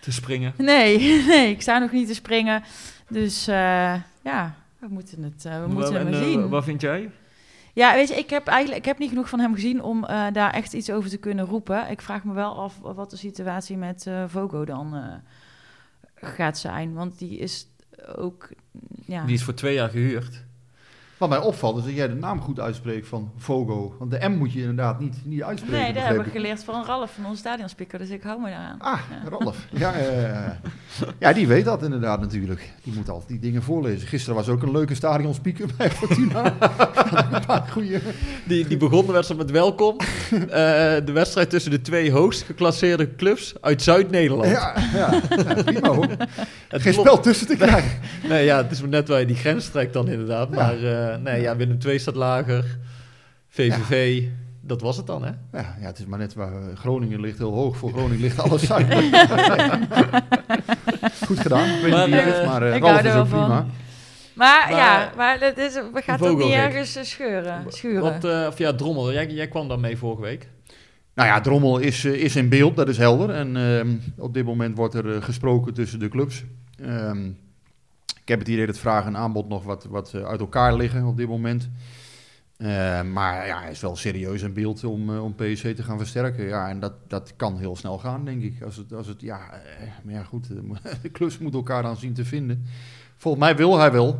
Te 0.00 0.12
springen. 0.12 0.54
Nee, 0.56 0.98
nee, 1.28 1.50
ik 1.50 1.62
sta 1.62 1.78
nog 1.78 1.92
niet 1.92 2.06
te 2.06 2.14
springen. 2.14 2.62
Dus 3.08 3.44
ja, 3.44 4.54
we 4.78 4.86
moeten 4.88 5.22
het, 5.22 5.42
we 5.42 5.66
moeten 5.68 5.94
het 5.94 6.10
maar 6.10 6.22
zien. 6.22 6.48
Wat 6.48 6.64
vind 6.64 6.80
jij? 6.80 7.10
Ja, 7.78 7.94
weet 7.94 8.08
je, 8.08 8.14
ik 8.14 8.30
heb 8.30 8.46
eigenlijk 8.46 8.78
ik 8.78 8.84
heb 8.84 8.98
niet 8.98 9.08
genoeg 9.08 9.28
van 9.28 9.40
hem 9.40 9.54
gezien 9.54 9.82
om 9.82 10.04
eh, 10.04 10.26
daar 10.32 10.52
echt 10.52 10.72
iets 10.72 10.90
over 10.90 11.10
te 11.10 11.16
kunnen 11.16 11.44
roepen. 11.44 11.90
Ik 11.90 12.00
vraag 12.00 12.24
me 12.24 12.32
wel 12.32 12.58
af 12.60 12.78
wat 12.78 13.10
de 13.10 13.16
situatie 13.16 13.76
met 13.76 14.06
eh 14.06 14.24
Vogo 14.26 14.64
dan 14.64 14.94
eh, 14.94 15.14
gaat 16.14 16.58
zijn. 16.58 16.94
Want 16.94 17.18
die 17.18 17.38
is 17.38 17.68
ook 18.16 18.48
ja. 19.06 19.24
Die 19.24 19.34
is 19.34 19.44
voor 19.44 19.54
twee 19.54 19.74
jaar 19.74 19.88
gehuurd. 19.88 20.44
Wat 21.18 21.28
mij 21.28 21.38
opvalt 21.38 21.78
is 21.78 21.84
dat 21.84 21.94
jij 21.94 22.08
de 22.08 22.14
naam 22.14 22.40
goed 22.40 22.60
uitspreekt 22.60 23.08
van 23.08 23.30
Fogo. 23.38 23.94
Want 23.98 24.10
de 24.10 24.28
M 24.28 24.32
moet 24.36 24.52
je 24.52 24.60
inderdaad 24.60 25.00
niet, 25.00 25.16
niet 25.24 25.42
uitspreken. 25.42 25.78
Nee, 25.80 25.92
dat 25.92 26.02
begreep 26.02 26.16
heb 26.18 26.26
ik 26.26 26.32
geleerd 26.32 26.64
van 26.64 26.84
Ralf 26.84 27.10
van 27.14 27.24
onze 27.26 27.38
stadionspeaker, 27.38 27.98
dus 27.98 28.08
ik 28.10 28.22
hou 28.22 28.40
me 28.40 28.48
daaraan. 28.50 28.76
Ah, 28.78 28.98
Ja. 29.22 29.28
Rolf. 29.28 29.66
Ja, 29.70 29.92
eh, 29.92 30.50
ja, 31.18 31.32
die 31.32 31.46
weet 31.46 31.64
dat 31.64 31.82
inderdaad 31.82 32.20
natuurlijk. 32.20 32.72
Die 32.82 32.92
moet 32.96 33.08
altijd 33.08 33.28
die 33.28 33.38
dingen 33.38 33.62
voorlezen. 33.62 34.08
Gisteren 34.08 34.34
was 34.36 34.48
ook 34.48 34.62
een 34.62 34.70
leuke 34.72 34.94
stadionspeaker 34.94 35.68
bij 35.76 35.90
Fortuna. 35.90 36.44
een 37.32 37.46
paar 37.46 37.66
goeie... 37.70 37.98
Die, 38.44 38.66
die 38.66 38.76
begon 38.76 39.06
de 39.06 39.12
wedstrijd 39.12 39.40
met 39.40 39.50
welkom. 39.50 39.96
Eh, 40.30 40.46
de 41.04 41.12
wedstrijd 41.12 41.50
tussen 41.50 41.70
de 41.70 41.80
twee 41.80 42.12
hoogst 42.12 42.42
geclasseerde 42.42 43.14
clubs 43.14 43.54
uit 43.60 43.82
Zuid-Nederland. 43.82 44.50
Ja, 44.50 44.74
ja, 44.94 45.10
ja, 45.36 45.62
prima 45.62 45.88
hoor. 45.88 46.06
Het 46.68 46.82
Geen 46.82 46.92
klopt. 46.92 47.08
spel 47.08 47.20
tussen 47.20 47.46
te 47.46 47.56
krijgen. 47.56 48.00
Nee, 48.28 48.44
ja, 48.44 48.56
het 48.56 48.70
is 48.70 48.80
maar 48.80 48.90
net 48.90 49.08
waar 49.08 49.20
je 49.20 49.26
die 49.26 49.36
grens 49.36 49.68
trekt 49.68 49.92
dan 49.92 50.08
inderdaad. 50.08 50.50
Maar 50.50 50.82
eh, 50.82 51.07
nee, 51.16 51.40
ja, 51.40 51.56
Willem 51.56 51.78
II 51.86 51.98
staat 51.98 52.14
lager. 52.14 52.78
VVV, 53.48 54.22
dat 54.60 54.80
was 54.80 54.96
het 54.96 55.06
dan, 55.06 55.22
hè? 55.24 55.30
Ja, 55.52 55.76
ja, 55.80 55.86
het 55.86 55.98
is 55.98 56.06
maar 56.06 56.18
net 56.18 56.34
waar 56.34 56.52
eh, 56.52 56.76
Groningen 56.76 57.20
ligt 57.20 57.38
heel 57.38 57.52
hoog. 57.52 57.76
Voor 57.76 57.90
Groningen 57.90 58.20
ligt 58.20 58.38
alles 58.38 58.62
zuid. 58.72 58.92
Goed 61.26 61.38
gedaan. 61.40 61.68
Ik 61.74 61.82
weet 61.82 61.90
Maar, 61.90 62.08
niet 62.08 62.24
wie 62.24 62.32
eh, 62.32 62.46
maar 62.46 62.62
eh, 62.62 62.74
ik 62.74 62.82
Ralf 62.82 62.92
hou 62.92 62.98
er 62.98 63.06
is 63.06 63.12
wel 63.12 63.22
ook 63.22 63.28
prima. 63.28 63.46
van. 63.46 63.70
Maar, 64.34 64.66
Maar- 64.70 64.70
ja, 64.78 65.12
maar 65.16 65.40
het 65.40 65.58
is, 65.58 65.74
we 65.74 66.02
gaan 66.04 66.18
toch 66.18 66.38
niet 66.38 66.52
ergens 66.52 66.96
eh, 66.96 67.02
scheuren, 67.04 67.64
schuren. 67.68 68.00
Wat, 68.02 68.24
eh, 68.24 68.46
of 68.48 68.58
ja, 68.58 68.72
Drommel, 68.74 69.12
jij, 69.12 69.26
jij 69.26 69.48
kwam 69.48 69.68
daar 69.68 69.80
mee 69.80 69.96
vorige 69.96 70.22
week. 70.22 70.48
Nou 71.14 71.28
ja, 71.28 71.40
Drommel 71.40 71.78
is, 71.78 72.04
eh, 72.04 72.12
is 72.12 72.36
in 72.36 72.48
beeld, 72.48 72.76
dat 72.76 72.88
is 72.88 72.98
helder. 72.98 73.30
En 73.30 73.56
ehm, 73.56 73.88
op 74.18 74.34
dit 74.34 74.44
moment 74.44 74.76
wordt 74.76 74.94
er 74.94 75.14
eh, 75.14 75.22
gesproken 75.22 75.74
tussen 75.74 75.98
de 75.98 76.08
clubs. 76.08 76.44
Ehm, 76.82 77.30
ik 78.28 78.34
heb 78.34 78.38
het 78.46 78.48
idee 78.48 78.66
dat 78.66 78.78
vraag 78.78 79.04
en 79.04 79.16
aanbod 79.16 79.48
nog 79.48 79.64
wat, 79.64 79.84
wat 79.84 80.14
eh, 80.14 80.24
uit 80.24 80.40
elkaar 80.40 80.74
liggen 80.74 81.04
op 81.04 81.16
dit 81.16 81.28
moment. 81.28 81.70
Ehm, 82.56 83.12
maar 83.12 83.46
ja, 83.46 83.60
hij 83.60 83.70
is 83.70 83.80
wel 83.80 83.96
serieus 83.96 84.42
in 84.42 84.52
beeld 84.52 84.84
om, 84.84 85.14
eh, 85.14 85.24
om 85.24 85.34
PSV 85.34 85.76
te 85.76 85.82
gaan 85.82 85.98
versterken. 85.98 86.44
Ja, 86.44 86.68
en 86.68 86.80
dat, 86.80 86.92
dat 87.08 87.32
kan 87.36 87.58
heel 87.58 87.76
snel 87.76 87.98
gaan, 87.98 88.24
denk 88.24 88.42
ik. 88.42 88.62
Als 88.62 88.76
het, 88.76 88.92
als 88.92 89.06
het, 89.06 89.20
ja, 89.20 89.38
eh, 89.50 89.88
maar 90.02 90.14
ja, 90.14 90.22
goed, 90.22 90.48
eh, 90.50 90.92
de 91.02 91.10
clubs 91.10 91.38
moeten 91.38 91.60
elkaar 91.60 91.82
dan 91.82 91.96
zien 91.96 92.14
te 92.14 92.24
vinden. 92.24 92.64
Volgens 93.16 93.44
mij 93.44 93.56
wil 93.56 93.78
hij 93.78 93.92
wel. 93.92 94.18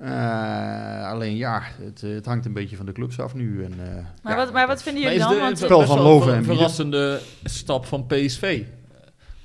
Eh, 0.00 1.08
alleen 1.10 1.36
ja, 1.36 1.62
het, 1.80 2.02
eh, 2.02 2.14
het 2.14 2.26
hangt 2.26 2.46
een 2.46 2.52
beetje 2.52 2.76
van 2.76 2.86
de 2.86 2.92
clubs 2.92 3.20
af 3.20 3.34
nu. 3.34 3.64
En, 3.64 3.72
eh, 3.72 4.04
maar, 4.22 4.32
ja, 4.32 4.38
wat, 4.38 4.52
maar 4.52 4.66
wat 4.66 4.82
vinden 4.82 5.02
jullie 5.02 5.18
is 5.18 5.24
dan? 5.24 5.56
spel 5.56 5.86
van 5.86 5.96
wel 5.96 6.06
Loven 6.06 6.36
een 6.36 6.44
verrassende 6.44 7.20
stap 7.44 7.86
van 7.86 8.06
PSV 8.06 8.62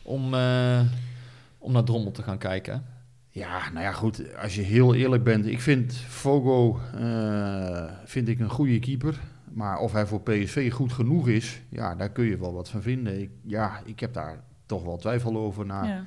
om, 0.02 0.34
eh, 0.34 0.80
om 1.58 1.72
naar 1.72 1.84
Drommel 1.84 2.12
te 2.12 2.24
gaan 2.24 2.38
kijken. 2.38 2.86
Ja, 3.30 3.70
nou 3.74 3.86
ja, 3.86 3.92
goed. 3.92 4.38
Als 4.42 4.56
je 4.56 4.62
heel 4.62 4.96
eerlijk 4.96 5.24
bent, 5.24 5.46
ik 5.46 5.62
vind 5.62 5.94
Fogo 5.94 6.80
eh, 7.00 7.84
vind 8.06 8.28
ik 8.28 8.40
een 8.40 8.50
goede 8.50 8.80
keeper. 8.80 9.20
Maar 9.54 9.78
of 9.78 9.92
hij 9.92 10.06
voor 10.06 10.22
PSV 10.22 10.72
goed 10.72 10.94
genoeg 10.94 11.28
is, 11.28 11.62
ja, 11.70 11.96
daar 11.96 12.10
kun 12.10 12.26
je 12.26 12.38
wel 12.38 12.54
wat 12.54 12.70
van 12.70 12.82
vinden. 12.82 13.22
Ik, 13.22 13.30
ja, 13.46 13.82
ik 13.86 14.00
heb 14.00 14.14
daar 14.14 14.44
toch 14.66 14.84
wel 14.84 14.98
twijfel 14.98 15.38
over 15.38 15.66
na 15.66 15.84
ja. 15.84 16.04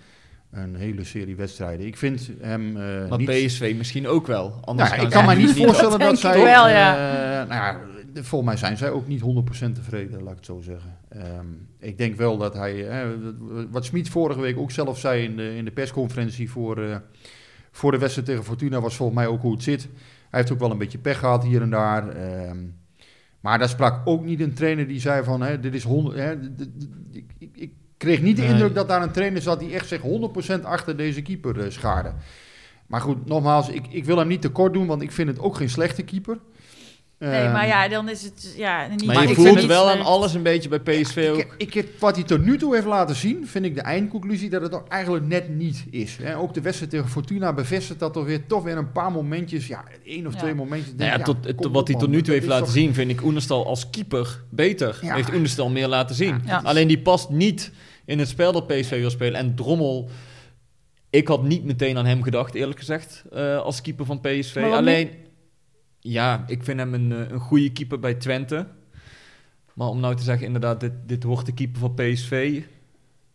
een 0.51 0.75
hele 0.75 1.05
serie 1.05 1.37
wedstrijden. 1.37 1.87
Ik 1.87 1.97
vind 1.97 2.31
hem 2.41 2.77
eh 2.77 3.09
Maar 3.09 3.19
niet... 3.19 3.47
PSV 3.47 3.75
misschien 3.77 4.09
ook 4.09 4.27
wel. 4.27 4.59
Anders 4.65 4.89
Nou, 4.89 5.01
gaan 5.01 5.07
ik 5.07 5.13
kan 5.13 5.25
mij 5.25 5.35
niet 5.35 5.57
voorstellen 5.57 5.99
dat 5.99 6.09
dat, 6.09 6.19
zij... 6.19 6.43
wel, 6.43 6.67
eh, 6.67 6.75
nou 6.75 7.49
ja, 7.49 7.81
volgens 8.15 8.51
mij 8.51 8.57
zijn 8.57 8.77
zij 8.77 8.91
ook 8.91 9.07
niet 9.07 9.21
100% 9.21 9.25
tevreden, 9.73 10.23
laat 10.23 10.31
ik 10.31 10.37
het 10.37 10.45
zo 10.47 10.61
zeggen. 10.61 10.99
Ehm, 11.09 11.47
ik 11.79 11.99
denk 11.99 12.17
wel 12.17 12.39
dat 12.39 12.55
hij... 12.55 12.89
eh, 12.89 13.09
wat 13.71 13.85
Smit 13.85 14.09
vorige 14.09 14.41
week 14.41 14.59
ook 14.59 14.71
zelf 14.71 14.99
zei 14.99 15.25
in 15.25 15.37
de, 15.37 15.57
in 15.57 15.65
de 15.65 15.71
persconferentie 15.71 16.51
voor, 16.51 16.83
eh, 16.83 16.97
voor 17.71 17.91
de 17.93 17.99
wedstrijd 17.99 18.27
tegen 18.29 18.45
Fortuna... 18.45 18.81
was 18.81 18.97
volgens 18.97 19.19
mij 19.19 19.27
ook 19.29 19.43
hoe 19.43 19.53
het 19.53 19.63
zit. 19.63 19.83
Hij 20.31 20.41
heeft 20.41 20.53
ook 20.53 20.59
wel 20.59 20.71
een 20.71 20.79
beetje 20.79 20.99
pech 20.99 21.19
gehad 21.19 21.45
hier 21.45 21.63
en 21.63 21.71
daar. 21.71 22.09
ehm, 22.09 22.59
maar 23.41 23.59
daar 23.59 23.69
sprak 23.69 24.01
ook 24.05 24.25
niet 24.25 24.41
een 24.41 24.55
trainer 24.55 24.87
die 24.87 25.01
zei 25.01 25.25
van... 25.25 25.43
Hè, 25.43 25.61
dit 25.61 25.75
is 25.75 25.83
100, 25.85 26.17
hè, 26.17 26.33
ik, 27.11 27.25
ik, 27.39 27.51
ik 27.55 27.73
kreeg 27.97 28.23
niet 28.23 28.37
de 28.37 28.43
Nee. 28.43 28.51
indruk 28.51 28.75
dat 28.75 28.89
daar 28.89 29.03
een 29.03 29.11
trainer 29.13 29.43
zat... 29.43 29.59
die 29.61 29.73
echt 29.75 29.89
zich 29.89 30.01
100% 30.61 30.63
achter 30.63 30.97
deze 30.97 31.23
keeper 31.23 31.61
eh, 31.61 31.71
schaarde. 31.71 32.13
Maar 32.87 33.01
goed, 33.01 33.27
nogmaals, 33.27 33.69
ik, 33.69 33.87
ik 33.91 34.05
wil 34.05 34.17
hem 34.19 34.29
niet 34.29 34.41
tekort 34.41 34.73
doen, 34.73 34.87
want 34.87 35.03
ik 35.03 35.13
vind 35.13 35.29
het 35.29 35.39
ook 35.39 35.57
geen 35.57 35.69
slechte 35.71 36.03
keeper. 36.03 36.39
Nee, 37.31 37.41
Ehm, 37.41 37.53
maar 37.53 37.67
ja, 37.67 37.89
dan 37.89 38.09
is 38.09 38.23
het 38.23 38.55
ja, 38.57 38.87
niet 38.87 39.05
Maar 39.05 39.15
Maar 39.15 39.25
je 39.25 39.29
ik 39.31 39.35
voelt 39.35 39.47
vind 39.49 39.59
het 39.61 39.67
wel 39.69 39.91
aan 39.91 40.01
alles 40.01 40.35
een 40.35 40.43
beetje 40.43 40.69
bij 40.69 40.81
PSV 40.81 41.29
ook. 41.33 41.39
ik, 41.39 41.55
ik, 41.59 41.75
heb- 41.75 41.89
wat 42.01 42.15
hij 42.17 42.25
tot 42.25 42.45
nu 42.45 42.59
toe 42.59 42.75
heeft 42.75 42.87
laten 42.87 43.17
zien, 43.17 43.47
vind 43.47 43.65
ik 43.65 43.75
de 43.75 43.81
eindconclusie 43.81 44.51
dat 44.51 44.63
het 44.63 44.81
eigenlijk 44.89 45.27
net 45.27 45.49
niet 45.49 45.85
is. 45.91 46.17
Hè. 46.23 46.37
Ook 46.39 46.55
de 46.55 46.61
wedstrijd 46.61 46.91
tegen 46.91 47.09
Fortuna 47.09 47.53
bevestigt 47.53 47.99
dat 47.99 48.13
toch 48.13 48.25
weer, 48.25 48.47
toch 48.47 48.63
weer 48.63 48.77
een 48.77 48.93
paar 48.93 49.13
momentjes, 49.13 49.67
ja, 49.67 49.85
één 50.05 50.27
of 50.27 50.33
Ja. 50.33 50.39
twee 50.39 50.55
momentjes. 50.55 50.95
Nou 50.97 51.11
ja, 51.11 51.25
tot, 51.25 51.37
kom 51.47 51.57
tot 51.57 51.67
op, 51.67 51.73
wat 51.73 51.89
hij 51.89 51.97
tot 51.97 52.09
nu 52.09 52.23
toe 52.23 52.35
heeft 52.35 52.47
laten 52.47 52.65
toch- 52.65 52.75
zien, 52.75 52.95
vind 52.95 53.11
ik 53.11 53.23
Oenerstal 53.25 53.67
als 53.67 53.91
keeper 53.91 54.43
beter. 54.51 54.99
Ja. 55.03 55.15
Heeft 55.15 55.33
Oenerstal 55.35 55.71
meer 55.71 55.89
laten 55.89 56.15
zien. 56.17 56.43
Ja. 56.47 56.61
Alleen 56.65 56.89
die 56.89 56.99
past 57.01 57.29
niet 57.31 57.71
in 58.05 58.19
het 58.19 58.29
spel 58.29 58.53
dat 58.53 58.67
PSV 58.67 59.01
wil 59.01 59.11
spelen. 59.11 59.41
En 59.41 59.55
Drommel, 59.55 60.09
ik 61.11 61.29
had 61.29 61.43
niet 61.43 61.65
meteen 61.65 61.97
aan 61.99 62.07
hem 62.07 62.23
gedacht, 62.23 62.55
eerlijk 62.55 62.79
gezegd, 62.79 63.25
eh, 63.33 63.57
als 63.59 63.81
keeper 63.81 64.07
van 64.07 64.21
PSV. 64.21 64.57
Alleen, 64.73 65.11
ja, 66.03 66.45
ik 66.47 66.65
vind 66.65 66.79
hem 66.79 66.95
een, 66.95 67.13
eh, 67.13 67.31
een 67.31 67.41
goede 67.41 67.73
keeper 67.73 67.99
bij 67.99 68.15
Twente. 68.15 68.67
Maar 69.75 69.89
om 69.89 70.01
nou 70.01 70.17
te 70.17 70.23
zeggen, 70.23 70.47
inderdaad, 70.47 70.81
dit, 70.81 70.93
dit 71.07 71.23
wordt 71.23 71.47
de 71.47 71.55
keeper 71.55 71.81
van 71.81 71.95
PSV. 71.95 72.63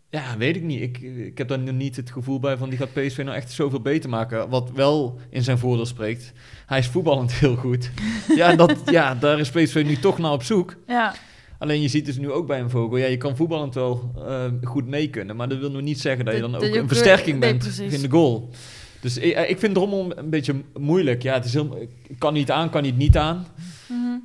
Ja, 0.10 0.38
weet 0.38 0.56
ik 0.56 0.64
niet. 0.64 0.82
Ik, 0.82 0.98
ik 1.02 1.38
heb 1.38 1.48
daar 1.48 1.60
nu 1.60 1.72
niet 1.72 1.96
het 1.96 2.12
gevoel 2.12 2.40
bij 2.40 2.58
van 2.58 2.70
die 2.70 2.78
gaat 2.78 2.94
PSV 2.94 3.18
nou 3.18 3.36
echt 3.36 3.52
zoveel 3.52 3.82
beter 3.82 4.10
maken. 4.10 4.50
Wat 4.50 4.72
wel 4.72 5.20
in 5.30 5.44
zijn 5.44 5.58
voordeel 5.58 5.86
spreekt. 5.86 6.34
Hij 6.66 6.80
is 6.80 6.88
voetballend 6.88 7.34
heel 7.40 7.56
goed. 7.56 7.92
ja, 8.36 8.56
dat, 8.56 8.82
ja, 8.86 9.16
daar 9.16 9.40
is 9.40 9.50
PSV 9.50 9.84
nu 9.86 9.96
toch 9.96 10.18
naar 10.18 10.32
op 10.32 10.44
zoek. 10.44 10.76
Ja, 10.88 11.14
Alleen 11.60 11.82
je 11.82 11.88
ziet 11.88 12.06
dus 12.06 12.18
nu 12.18 12.32
ook 12.32 12.48
bij 12.48 12.60
een 12.60 12.70
vogel. 12.70 12.98
Ja, 12.98 13.06
je 13.06 13.18
kan 13.18 13.36
voetballend 13.36 13.74
wel 13.74 14.12
eh, 14.16 14.46
goed 14.64 14.88
mee 14.88 15.10
kunnen. 15.10 15.36
Maar 15.36 15.50
dat 15.50 15.58
wil 15.58 15.72
nog 15.72 15.82
niet 15.82 16.00
zeggen 16.00 16.26
dat 16.26 16.34
je 16.34 16.42
dan 16.42 16.52
dat 16.52 16.64
ook 16.64 16.74
je 16.74 16.80
een 16.80 16.88
versterking 16.88 17.40
bent 17.40 17.80
in 17.80 18.02
de 18.02 18.10
goal. 18.10 18.50
Dus 19.08 19.18
ik, 19.18 19.48
ik 19.48 19.60
vind 19.60 19.74
Drommel 19.74 20.18
een 20.18 20.30
beetje 20.30 20.56
moeilijk. 20.80 21.22
Ja, 21.22 21.34
het 21.34 21.46
is 21.46 21.54
heel, 21.54 21.78
ik 22.08 22.20
kan 22.20 22.34
niet 22.34 22.52
aan, 22.52 22.70
kan 22.70 22.82
niet 22.82 22.98
niet 22.98 23.18
aan. 23.18 23.46
Mhm. 23.88 24.18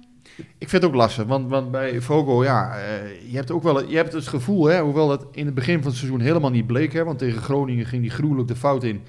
Ik 0.59 0.69
vind 0.69 0.83
het 0.83 0.85
ook 0.85 0.95
lastig, 0.97 1.25
want, 1.25 1.51
want 1.51 1.71
bij 1.71 2.01
Vogel, 2.01 2.43
ja, 2.43 2.79
eh, 2.79 3.31
je 3.31 3.37
hebt 3.37 3.51
ook 3.51 3.63
wel 3.63 3.89
je 3.89 3.97
hebt 3.97 4.13
het 4.13 4.27
gevoel, 4.27 4.65
hè, 4.65 4.81
hoewel 4.81 5.11
het 5.11 5.25
in 5.33 5.47
het 5.47 5.55
begin 5.55 5.79
van 5.79 5.87
het 5.87 5.97
seizoen 5.97 6.21
helemaal 6.21 6.51
niet 6.51 6.67
bleek, 6.67 6.93
hè, 6.93 7.05
want 7.05 7.19
tegen 7.19 7.43
Groningen 7.43 7.87
ging 7.87 8.03
die 8.03 8.11
gruwelijk 8.11 8.49
de 8.49 8.57
fout 8.57 8.85
in. 8.85 9.01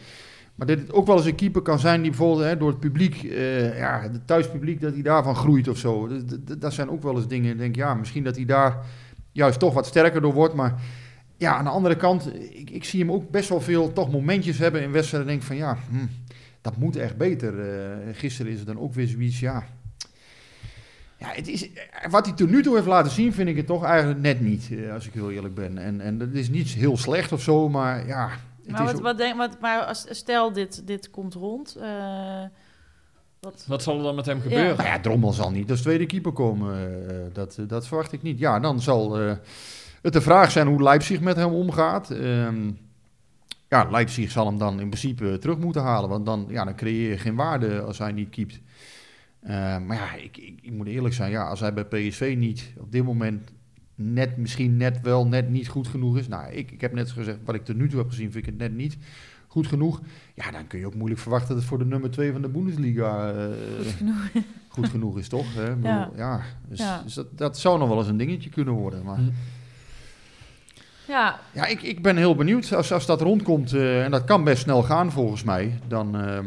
Maar 0.56 0.68
dat 0.68 0.80
het 0.80 0.94
ook 0.94 1.08
wel 1.08 1.18
eens 1.18 1.26
een 1.26 1.36
keeper 1.36 1.62
kan 1.62 1.80
zijn 1.80 2.02
die 2.02 2.10
bijvoorbeeld 2.10 2.48
hè, 2.48 2.58
door 2.58 2.70
het 2.70 2.80
publiek, 2.80 3.24
eh, 3.24 3.78
ja, 3.78 4.02
het 4.02 4.28
thuispubliek, 4.28 4.82
dat 4.82 4.94
hij 4.94 5.02
daarvan 5.02 5.36
groeit 5.36 5.68
of 5.68 5.78
zo. 5.78 6.08
Dat, 6.08 6.30
dat, 6.48 6.62
dat 6.62 6.74
zijn 6.74 6.90
ook 6.90 7.04
wel 7.04 7.16
eens 7.16 7.28
dingen, 7.28 7.52
ik 7.52 7.58
denk 7.58 7.76
ja, 7.76 7.94
misschien 7.94 8.24
dat 8.24 8.36
hij 8.36 8.46
daar 8.46 8.78
juist 9.32 9.60
toch 9.60 9.74
wat 9.74 9.86
sterker 9.86 10.22
door 10.22 10.34
wordt, 10.34 10.54
maar 10.54 10.82
ja, 11.44 11.56
aan 11.56 11.64
de 11.64 11.70
andere 11.70 11.96
kant, 11.96 12.34
ik, 12.54 12.70
ik 12.70 12.84
zie 12.84 13.00
hem 13.00 13.12
ook 13.12 13.30
best 13.30 13.50
wel 13.50 13.62
veel 13.62 13.94
toch 13.94 14.12
momentjes 14.12 14.58
hebben 14.58 14.82
in 14.82 14.92
wedstrijden, 14.92 15.28
denk 15.30 15.42
ik 15.42 15.48
van 15.48 15.56
ja, 15.56 15.78
hm, 15.90 16.06
dat 16.62 16.78
moet 16.78 16.96
echt 16.96 17.18
beter. 17.18 17.60
Eh, 17.60 17.98
gisteren 18.14 18.52
is 18.52 18.58
het 18.58 18.68
dan 18.68 18.80
ook 18.80 18.94
weer 18.94 19.08
zoiets, 19.08 19.40
ja, 19.40 19.64
ja, 21.18 21.28
het 21.32 21.48
is, 21.48 21.70
wat 22.10 22.26
hij 22.26 22.36
tot 22.36 22.50
nu 22.50 22.62
toe 22.64 22.76
heeft 22.76 22.88
laten 22.88 23.12
zien, 23.12 23.34
vind 23.34 23.50
ik 23.50 23.56
het 23.58 23.66
toch 23.66 23.84
eigenlijk 23.84 24.20
net 24.22 24.42
niet, 24.42 24.70
eh, 24.72 24.94
als 24.94 25.08
ik 25.08 25.14
heel 25.14 25.32
eerlijk 25.32 25.56
ben. 25.56 25.78
En, 25.78 26.02
en 26.02 26.18
dat 26.18 26.30
is 26.32 26.50
niet 26.50 26.68
heel 26.70 26.98
slecht 26.98 27.32
of 27.32 27.42
zo, 27.42 27.70
maar 27.70 28.08
ja. 28.08 28.30
Het 28.64 28.72
Maar, 28.72 28.82
is 28.82 28.88
wat, 28.88 28.96
ook- 28.96 29.02
wat 29.02 29.18
denk, 29.18 29.38
wat, 29.38 29.58
maar 29.62 29.82
als, 29.82 30.06
stel 30.10 30.54
dit, 30.54 30.88
dit 30.88 31.10
komt 31.10 31.34
rond. 31.34 31.76
eh, 31.82 32.44
wat, 33.40 33.66
Wat 33.68 33.84
zal 33.84 33.98
er 33.98 34.04
dan 34.04 34.16
met 34.16 34.26
hem 34.26 34.36
Ja. 34.38 34.42
gebeuren? 34.44 34.78
nou 34.78 34.88
ja, 34.90 35.00
Drommel 35.00 35.32
zal 35.32 35.52
niet 35.52 35.70
als 35.70 35.82
tweede 35.82 36.06
keeper 36.06 36.32
komen. 36.32 36.76
eh, 37.10 37.16
dat, 37.34 37.58
dat 37.68 37.88
verwacht 37.88 38.12
ik 38.12 38.22
niet. 38.22 38.40
Ja, 38.40 38.60
dan 38.60 38.82
zal 38.82 39.20
eh, 39.20 39.32
het 40.04 40.14
de 40.14 40.22
vraag 40.22 40.52
zijn 40.52 40.68
hoe 40.68 40.84
Leipzig 40.84 41.20
met 41.22 41.36
hem 41.36 41.50
omgaat. 41.50 42.10
Ehm, 42.10 42.72
ja, 43.70 43.90
Leipzig 43.90 44.32
zal 44.32 44.46
hem 44.46 44.58
dan 44.58 44.80
in 44.80 44.88
principe 44.90 45.38
terug 45.40 45.58
moeten 45.58 45.82
halen. 45.82 46.10
Want 46.10 46.26
dan, 46.26 46.46
ja, 46.50 46.64
dan 46.64 46.76
creëer 46.76 47.10
je 47.10 47.18
geen 47.18 47.36
waarde 47.36 47.82
als 47.82 47.98
hij 47.98 48.12
niet 48.12 48.30
keept. 48.30 48.60
Eh, 49.40 49.78
maar 49.80 49.98
ja, 49.98 50.14
ik, 50.14 50.38
ik, 50.38 50.60
ik 50.62 50.72
moet 50.72 50.88
eerlijk 50.88 51.14
zijn. 51.14 51.32
Ja, 51.32 51.44
als 51.48 51.60
hij 51.60 51.74
bij 51.74 51.86
PSV 51.86 52.36
niet 52.38 52.74
op 52.80 52.92
dit 52.92 53.04
moment 53.04 53.52
net, 53.96 54.38
misschien 54.38 54.78
net 54.78 55.02
wel, 55.02 55.28
net 55.28 55.50
niet 55.50 55.68
goed 55.68 55.88
genoeg 55.88 56.18
is. 56.18 56.28
Nou, 56.28 56.52
ik, 56.52 56.72
ik 56.72 56.82
heb 56.82 56.94
net 56.94 57.12
gezegd, 57.12 57.38
wat 57.46 57.56
ik 57.56 57.66
tot 57.66 57.76
nu 57.76 57.90
toe 57.90 58.00
heb 58.00 58.10
gezien, 58.10 58.32
vind 58.32 58.48
ik 58.48 58.52
het 58.54 58.60
net 58.62 58.74
niet 58.76 58.98
goed 59.48 59.68
genoeg. 59.68 60.02
Ja, 60.34 60.52
dan 60.52 60.68
kun 60.68 60.80
je 60.80 60.86
ook 60.86 60.96
moeilijk 60.96 61.22
verwachten 61.22 61.48
dat 61.50 61.58
het 61.58 61.66
voor 61.68 61.78
de 61.78 61.86
nummer 61.86 62.12
2 62.12 62.32
van 62.32 62.42
de 62.42 62.50
Bundesliga 62.50 63.32
eh, 63.32 63.46
goed 63.78 63.92
genoeg. 63.94 64.32
goed 64.68 64.90
genoeg 64.90 65.18
is, 65.18 65.28
toch? 65.28 65.54
Hè? 65.56 65.70
Ik 65.72 65.76
bedoel, 65.82 65.92
Ja. 65.92 66.12
ja. 66.16 66.42
dus, 66.68 66.80
Ja. 66.80 67.02
dus 67.04 67.14
dat, 67.14 67.38
dat 67.38 67.60
zou 67.60 67.80
nog 67.80 67.88
wel 67.90 67.98
eens 67.98 68.08
een 68.08 68.18
dingetje 68.18 68.50
kunnen 68.50 68.74
worden. 68.74 69.04
Maar 69.04 69.18
Hm. 69.18 69.30
Ja, 71.08 71.40
ja, 71.52 71.66
ik, 71.66 71.82
ik 71.82 72.02
ben 72.02 72.18
heel 72.18 72.36
benieuwd 72.36 72.74
als, 72.74 72.94
als 72.94 73.06
dat 73.06 73.22
rondkomt. 73.22 73.74
eh, 73.74 74.04
en 74.04 74.12
dat 74.12 74.24
kan 74.24 74.44
best 74.44 74.62
snel 74.62 74.84
gaan 74.84 75.12
volgens 75.12 75.44
mij. 75.44 75.80
Dan, 75.88 76.16
ehm, 76.16 76.46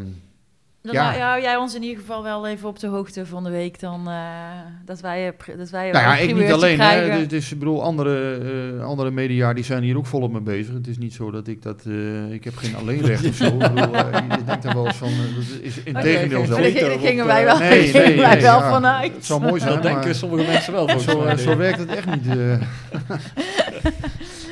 Dan 0.82 0.94
Ja. 0.94 1.18
hou 1.18 1.40
jij 1.40 1.56
ons 1.56 1.74
in 1.74 1.82
ieder 1.82 1.98
geval 2.00 2.22
wel 2.22 2.46
even 2.46 2.68
op 2.68 2.78
de 2.78 2.86
hoogte 2.86 3.26
van 3.26 3.44
de 3.44 3.50
week 3.50 3.80
dan 3.80 4.08
eh, 4.08 4.14
dat 4.84 5.00
wij, 5.00 5.34
dat 5.56 5.70
wij 5.70 5.90
Nou 5.90 6.04
ja, 6.04 6.20
een 6.20 6.28
ik 6.28 6.34
niet 6.36 6.52
alleen. 6.52 6.80
Hè. 6.80 6.86
krijgen. 6.86 7.18
Dus, 7.18 7.28
dus 7.28 7.52
ik 7.52 7.58
bedoel, 7.58 7.82
andere, 7.82 8.38
eh, 8.78 8.84
andere 8.84 9.10
media 9.10 9.52
die 9.52 9.64
zijn 9.64 9.82
hier 9.82 9.96
ook 9.96 10.06
volop 10.06 10.32
mee 10.32 10.40
bezig. 10.40 10.74
Het 10.74 10.86
is 10.86 10.98
niet 10.98 11.14
zo 11.14 11.30
dat 11.30 11.46
ik 11.46 11.62
dat... 11.62 11.82
eh, 11.86 12.32
ik 12.32 12.44
heb 12.44 12.56
geen 12.56 12.76
alleenrecht 12.76 13.28
of 13.28 13.34
zo. 13.34 13.44
Ik 13.46 13.58
bedoel, 13.58 13.96
je 13.96 14.44
denkt 14.46 14.64
er 14.64 14.74
wel 14.74 14.86
eens 14.86 14.96
van... 14.96 15.08
dat 15.08 15.44
is 15.62 15.82
in 15.82 15.94
tegendeel 15.94 16.38
oké. 16.38 16.46
zelfs. 16.46 16.72
Daar 16.80 16.98
gingen- 16.98 17.26
wij 17.26 17.44
wel, 17.44 17.58
Nee, 17.58 17.82
gingen 17.88 18.08
nee, 18.08 18.16
wij 18.20 18.32
nee, 18.34 18.42
wel 18.42 18.58
ja. 18.58 18.70
vanuit. 18.70 19.12
Het 19.14 19.24
zou 19.26 19.40
mooi 19.40 19.60
zijn, 19.60 19.72
Dat 19.72 19.82
denken 19.82 20.14
sommige 20.14 20.50
mensen 20.50 20.72
wel 20.72 20.88
zo, 21.00 21.36
zo 21.36 21.56
werkt 21.56 21.78
het 21.78 21.88
echt 21.94 22.06
niet. 22.06 22.26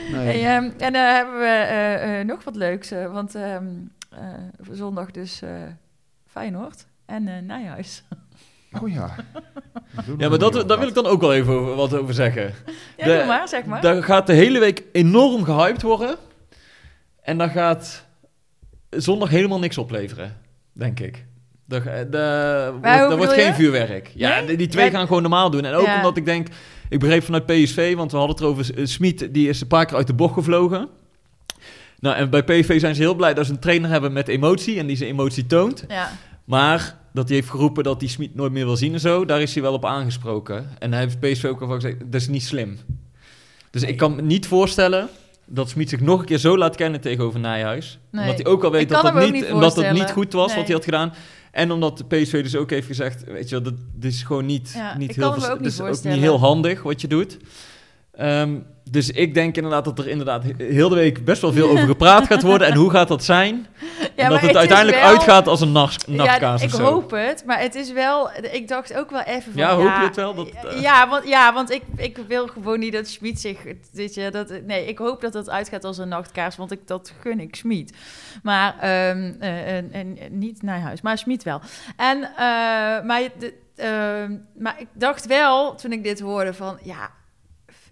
eh. 0.07 0.13
nee. 0.13 0.43
Hey, 0.43 0.57
ehm, 0.57 0.71
en 0.79 0.93
dan 0.93 1.03
hebben 1.05 1.39
we 1.39 1.45
eh, 1.47 2.21
eh, 2.21 2.27
nog 2.27 2.45
wat 2.45 2.57
leuks, 2.57 2.91
eh, 2.91 3.13
want 3.13 3.35
ehm, 3.35 3.67
eh, 4.11 4.19
zondag 4.71 5.11
dus 5.11 5.43
eh 5.43 5.51
Feyenoord 6.27 6.87
en 7.07 7.29
eh 7.29 7.43
Nijhuis. 7.43 8.03
Oh 8.83 8.89
ja. 8.93 9.15
Ja, 10.19 10.29
maar 10.29 10.39
dat, 10.39 10.69
daar 10.69 10.79
wil 10.79 10.89
ik 10.89 10.95
dan 10.95 11.07
ook 11.07 11.21
wel 11.21 11.35
even 11.35 11.53
over- 11.53 11.75
wat 11.75 11.95
over 11.95 12.15
zeggen. 12.15 12.43
Ja, 12.97 13.05
De- 13.05 13.17
doe 13.17 13.25
maar, 13.27 13.49
zeg 13.49 13.65
maar. 13.65 13.81
Daar 13.81 14.03
gaat 14.03 14.27
de 14.27 14.33
hele 14.33 14.59
week 14.59 14.83
enorm 14.93 15.45
gehyped 15.45 15.83
worden. 15.83 16.17
En 17.23 17.39
dat 17.39 17.51
gaat 17.51 18.07
zondag 18.91 19.29
helemaal 19.29 19.59
niks 19.59 19.79
opleveren, 19.79 20.37
denk 20.73 21.01
ik. 21.01 21.25
Maar 21.69 22.09
wordt- 22.81 23.17
wordt 23.17 23.33
geen 23.33 23.55
vuurwerk. 23.55 24.11
Ja, 24.15 24.37
Nee? 24.39 24.47
die, 24.47 24.57
die 24.57 24.67
twee 24.69 24.85
Ja. 24.85 24.91
gaan 24.91 25.07
gewoon 25.07 25.23
normaal 25.23 25.51
doen. 25.51 25.65
En 25.65 25.75
ook 25.75 25.87
Ja. 25.87 25.97
omdat 25.97 26.17
ik 26.17 26.25
denk, 26.25 26.49
ik 26.89 26.99
begreep 27.01 27.23
vanuit 27.25 27.47
PSV, 27.47 27.95
want 27.95 28.11
we 28.11 28.17
hadden 28.17 28.37
het 28.37 28.45
erover, 28.45 28.79
eh, 28.79 28.87
Smit, 28.87 29.29
die 29.35 29.49
is 29.49 29.61
een 29.61 29.67
paar 29.67 29.87
keer 29.87 29.97
uit 29.97 30.07
de 30.07 30.15
bocht 30.15 30.35
gevlogen. 30.35 30.89
Nou, 32.01 32.17
en 32.17 32.31
bij 32.31 32.43
PSV 32.45 32.81
zijn 32.81 32.95
ze 32.95 33.01
heel 33.01 33.15
blij 33.15 33.35
dat 33.35 33.47
ze 33.47 33.53
een 33.53 33.59
trainer 33.59 33.91
hebben 33.91 34.13
met 34.13 34.29
emotie 34.29 34.79
en 34.79 34.87
die 34.87 34.97
zijn 34.97 35.11
emotie 35.11 35.47
toont. 35.47 35.85
Ja. 35.89 36.11
Maar 36.45 36.99
dat 37.13 37.29
hij 37.29 37.37
heeft 37.37 37.51
geroepen 37.51 37.85
dat 37.85 38.01
hij 38.01 38.09
Smit 38.11 38.35
nooit 38.35 38.53
meer 38.53 38.65
wil 38.65 38.77
zien 38.77 38.93
en 38.93 39.01
zo, 39.01 39.25
daar 39.25 39.41
is 39.43 39.55
hij 39.55 39.63
wel 39.63 39.73
op 39.73 39.85
aangesproken. 39.85 40.69
En 40.79 40.93
hij 40.93 41.01
heeft 41.03 41.21
PSV 41.21 41.45
ook 41.45 41.61
al 41.61 41.67
van 41.67 41.75
gezegd, 41.81 41.97
dat 42.01 42.21
is 42.21 42.29
niet 42.29 42.43
slim. 42.43 42.79
Dus 43.71 43.83
ik 43.83 43.97
kan 43.97 44.15
me 44.15 44.23
niet 44.23 44.47
voorstellen 44.47 45.09
dat 45.47 45.69
Smit 45.69 45.89
zich 45.89 46.01
nog 46.01 46.21
een 46.21 46.27
keer 46.27 46.39
zo 46.39 46.59
laat 46.59 46.77
kennen 46.77 47.01
tegenover 47.01 47.41
Nijhuis. 47.41 47.99
Nee. 48.11 48.23
Omdat 48.23 48.37
hij 48.43 48.53
ook 48.53 48.65
al 48.65 48.71
weet 48.71 48.89
dat 48.89 49.15
niet, 49.15 49.33
niet 49.33 49.51
omdat 49.53 49.77
het 49.77 49.85
niet 49.85 49.87
voorstellen. 49.87 50.13
goed 50.13 50.33
was 50.33 50.47
Nee. 50.47 50.57
wat 50.57 50.67
hij 50.67 50.75
had 50.75 50.85
gedaan. 50.85 51.13
En 51.55 51.71
omdat 51.71 51.99
de 51.99 52.05
PSV 52.05 52.43
dus 52.43 52.57
ook 52.57 52.71
heeft 52.71 52.87
gezegd, 52.87 53.25
weet 53.25 53.49
je 53.49 53.61
wel, 53.61 53.73
dat, 53.73 53.75
is 54.13 54.23
gewoon 54.23 54.47
niet, 54.47 54.73
Ja, 54.75 54.97
niet 54.99 55.15
heel 55.15 55.33
vers- 55.33 55.45
ook 55.49 55.55
niet 55.61 55.63
dus 55.65 55.75
ook 55.75 55.79
niet 55.79 55.87
voorstellen. 55.87 56.19
heel 56.19 56.39
handig 56.39 56.83
wat 56.83 57.01
je 57.01 57.09
doet. 57.09 57.37
Ehm, 58.17 58.59
dus 58.91 59.11
ik 59.11 59.35
denk 59.35 59.57
inderdaad 59.57 59.85
dat 59.85 59.99
er 59.99 60.09
inderdaad 60.09 60.43
he- 60.45 60.65
heel 60.65 60.89
de 60.89 60.95
week 60.95 61.25
best 61.25 61.43
wel 61.43 61.53
veel 61.53 61.69
over 61.69 61.87
gepraat 61.87 62.27
gaat 62.27 62.43
worden. 62.43 62.69
En 62.69 62.75
hoe 62.77 62.91
gaat 62.91 63.09
dat 63.09 63.25
zijn? 63.25 63.67
Ja, 64.17 64.25
en 64.25 64.31
dat 64.31 64.41
het 64.41 64.57
uiteindelijk 64.57 64.99
wel- 65.01 65.07
uitgaat 65.09 65.47
als 65.47 65.61
een 65.61 65.73
nacht, 65.73 66.05
Ja, 66.09 66.15
nachtkaas 66.15 66.63
ik 66.63 66.69
of 66.69 66.75
zo. 66.75 66.83
hoop 66.85 67.11
het, 67.11 67.43
maar 67.47 67.61
het 67.61 67.75
is 67.75 67.93
wel... 67.93 68.31
Ik 68.53 68.69
dacht 68.69 68.95
ook 68.95 69.11
wel 69.11 69.21
even 69.21 69.53
van... 69.53 69.63
Ja, 69.63 69.75
hoop 69.75 69.85
je 69.85 70.05
het 70.05 70.17
wel? 70.17 70.35
Dat, 70.35 70.49
eh, 70.51 70.81
Ja, 70.81 71.09
want, 71.09 71.29
ja, 71.29 71.53
want 71.53 71.71
ik, 71.71 71.83
ik 71.97 72.19
wil 72.29 72.47
gewoon 72.47 72.79
niet 72.79 72.93
dat 72.93 73.09
Schmid 73.09 73.41
zich... 73.41 73.59
Weet 73.93 74.15
je, 74.15 74.31
dat, 74.31 74.53
nee, 74.67 74.87
ik 74.87 74.99
hoop 74.99 75.21
dat 75.21 75.35
het 75.35 75.51
uitgaat 75.51 75.85
als 75.85 75.99
een 75.99 76.09
nachtkaars, 76.09 76.57
want 76.57 76.73
ik, 76.73 76.87
dat 76.87 77.13
gun 77.21 77.41
ik 77.41 77.55
Schmid. 77.57 77.97
Maar, 78.43 78.79
en, 78.79 79.37
en, 79.93 80.17
niet 80.31 80.63
naar 80.63 80.81
huis, 80.81 81.01
maar 81.03 81.19
Schmid 81.19 81.43
wel. 81.43 81.61
En, 81.97 82.23
eh, 82.23 82.37
maar, 83.05 83.23
de, 83.39 83.55
ehm, 83.77 84.37
maar 84.59 84.75
ik 84.79 84.87
dacht 84.93 85.27
wel, 85.27 85.75
toen 85.75 85.93
ik 85.93 86.03
dit 86.05 86.21
hoorde, 86.21 86.55
van... 86.55 86.79
Ja, 86.83 87.11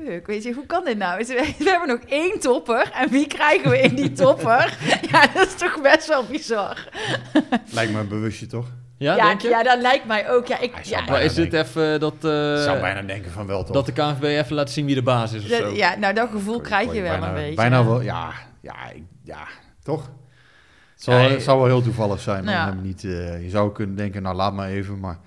fuck, 0.06 0.26
weet 0.26 0.42
je, 0.42 0.52
hoe 0.52 0.66
kan 0.66 0.84
dit 0.84 0.98
nou? 0.98 1.18
We 1.26 1.54
hebben 1.58 1.88
nog 1.88 2.00
één 2.08 2.40
topper 2.40 2.90
en 2.94 3.08
wie 3.10 3.26
krijgen 3.26 3.70
we 3.70 3.80
in 3.80 3.94
die 3.94 4.12
topper? 4.22 4.78
ja, 5.10 5.26
dat 5.34 5.46
is 5.46 5.54
toch 5.54 5.80
best 5.82 6.06
wel 6.08 6.24
bizar. 6.24 6.88
Lijkt 7.74 7.92
me 7.92 7.98
een 8.00 8.08
bewustje, 8.08 8.46
toch? 8.46 8.66
Ja, 8.98 9.16
ja, 9.16 9.26
denk 9.26 9.40
je? 9.40 9.48
ja, 9.48 9.62
dat 9.62 9.80
lijkt 9.80 10.04
mij 10.06 10.30
ook. 10.30 10.46
Ja, 10.46 10.58
ik, 10.58 10.78
ja, 10.82 11.00
Maar 11.00 11.22
is 11.22 11.34
Bijna 11.34 11.50
dit 11.50 11.60
even 11.66 12.00
dat, 12.00 12.14
eh, 12.20 12.52
Ik 12.56 12.62
zou 12.62 12.80
bijna 12.80 13.02
denken 13.02 13.30
van 13.30 13.46
wel, 13.46 13.64
toch? 13.64 13.74
dat 13.74 13.86
de 13.86 13.92
KNVB 13.92 14.22
even 14.22 14.54
laat 14.54 14.70
zien 14.70 14.86
wie 14.86 14.94
de 14.94 15.02
baas 15.02 15.32
is 15.32 15.42
of 15.42 15.48
zo? 15.50 15.62
dat- 15.64 15.76
ja, 15.76 15.96
nou 15.96 16.14
dat 16.14 16.28
gevoel 16.30 16.60
krijg 16.60 16.92
je 16.94 17.00
wel 17.00 17.10
bijna, 17.10 17.28
een 17.28 17.34
beetje. 17.34 17.54
Bijna 17.54 17.84
wel, 17.84 18.00
ja. 18.00 18.32
Ja, 18.60 18.90
ik- 18.94 19.02
ja 19.24 19.46
toch? 19.82 20.10
Het 20.94 21.02
zal, 21.02 21.14
Ja, 21.18 21.28
het 21.28 21.42
zou 21.42 21.58
wel 21.58 21.66
heel 21.66 21.82
toevallig 21.82 22.20
zijn, 22.20 22.44
maar 22.44 22.54
Ja. 22.54 22.72
niet, 22.82 23.04
eh, 23.04 23.42
je 23.42 23.50
zou 23.50 23.72
kunnen 23.72 23.96
denken, 23.96 24.22
nou 24.22 24.36
laat 24.36 24.52
maar 24.52 24.68
even. 24.68 25.00
Maar 25.00 25.18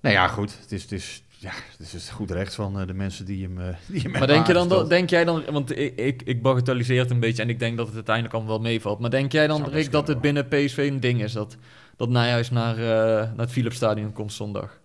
nou 0.00 0.14
ja, 0.14 0.26
goed. 0.28 0.58
Het 0.60 0.72
is, 0.72 0.82
het 0.82 0.92
is, 0.92 1.24
ja, 1.46 1.52
het 1.78 1.92
is 1.92 2.08
goed 2.08 2.30
recht 2.30 2.54
van 2.54 2.80
eh, 2.80 2.86
de 2.86 2.94
mensen 2.94 3.24
die 3.24 3.42
hem, 3.44 3.60
eh, 3.60 3.74
die 3.86 4.00
hem 4.00 4.10
Maar 4.10 4.26
denk, 4.26 4.46
je 4.46 4.52
dan, 4.52 4.68
dat- 4.68 4.88
denk 4.88 5.10
jij 5.10 5.24
dan, 5.24 5.44
want 5.50 5.78
ik, 5.78 5.96
ik, 5.98 6.22
ik 6.22 6.42
bagatelliseer 6.42 7.00
het 7.00 7.10
een 7.10 7.20
beetje 7.20 7.42
en 7.42 7.48
ik 7.48 7.58
denk 7.58 7.76
dat 7.76 7.86
het 7.86 7.94
uiteindelijk 7.94 8.34
allemaal 8.34 8.52
wel 8.52 8.62
meevalt. 8.70 8.98
Maar 8.98 9.10
denk 9.10 9.32
jij 9.32 9.46
dan, 9.46 9.58
Zou 9.58 9.70
Rick, 9.70 9.90
dat 9.92 10.08
het 10.08 10.20
binnen 10.20 10.48
PSV 10.48 10.88
een 10.92 11.00
ding 11.00 11.22
is 11.22 11.32
dat, 11.32 11.56
dat 11.96 12.08
Nijhuis 12.08 12.50
naar, 12.50 12.76
eh, 12.78 12.84
naar 13.30 13.32
het 13.36 13.50
Philipsstadion 13.50 14.12
komt 14.12 14.32
zondag? 14.32 14.80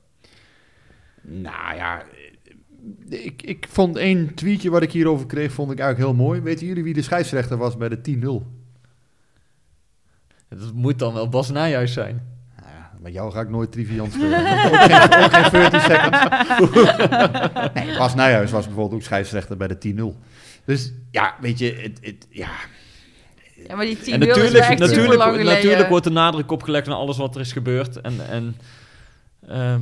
Nou 1.22 1.76
ja, 1.76 2.04
ik, 3.10 3.42
ik 3.42 3.66
vond 3.70 3.98
één 3.98 4.34
tweetje 4.34 4.70
wat 4.70 4.82
ik 4.82 4.92
hierover 4.92 5.26
kreeg, 5.26 5.52
vond 5.52 5.72
ik 5.72 5.80
eigenlijk 5.80 6.10
heel 6.18 6.26
mooi. 6.26 6.42
Weten 6.42 6.68
jullie 6.68 6.84
wie 6.84 6.94
de 6.94 7.02
scheidsrechter 7.02 7.58
was 7.58 7.78
bij 7.78 7.90
de 7.90 8.02
10-0? 8.02 8.46
Dat 10.50 10.74
moet 10.74 11.00
dan 11.00 11.14
wel 11.14 11.30
Bas 11.30 11.50
Nijhuis 11.50 11.94
zijn. 11.94 12.31
Met 13.02 13.14
jou 13.14 13.32
ga 13.32 13.42
ik 13.42 13.50
nooit 13.50 13.72
triviant 13.72 14.14
spelen. 14.14 14.40
ook, 14.66 14.76
geen, 14.76 15.24
ook 15.24 15.34
geen 15.34 15.52
30 15.52 15.82
seconds. 15.82 16.24
nee, 17.74 17.98
Bas 17.98 18.16
Nijhuis 18.16 18.52
was 18.52 18.66
bijvoorbeeld 18.66 18.94
ook 19.00 19.06
scheidsrechter 19.06 19.58
bij 19.58 19.68
de 19.68 20.14
10-0. 20.16 20.18
Dus 20.66 20.92
ja, 21.12 21.36
weet 21.40 21.60
je, 21.60 21.74
het, 21.82 22.00
het, 22.02 22.28
ja, 22.30 22.50
Ja, 23.68 23.76
maar 23.76 23.86
die 23.86 24.00
10 24.00 24.14
En 24.14 24.22
is 24.22 24.28
wel 24.28 24.36
natuurlijk, 24.38 24.80
natuurlijk, 24.80 25.44
natuurlijk 25.44 25.90
wordt 25.90 26.04
de 26.04 26.12
nadruk 26.12 26.52
opgelegd 26.52 26.88
naar 26.88 26.96
alles 26.96 27.18
wat 27.18 27.36
er 27.36 27.42
is 27.42 27.52
gebeurd. 27.52 28.02
En, 28.02 28.14
en 28.30 28.56
ehm, 29.48 29.80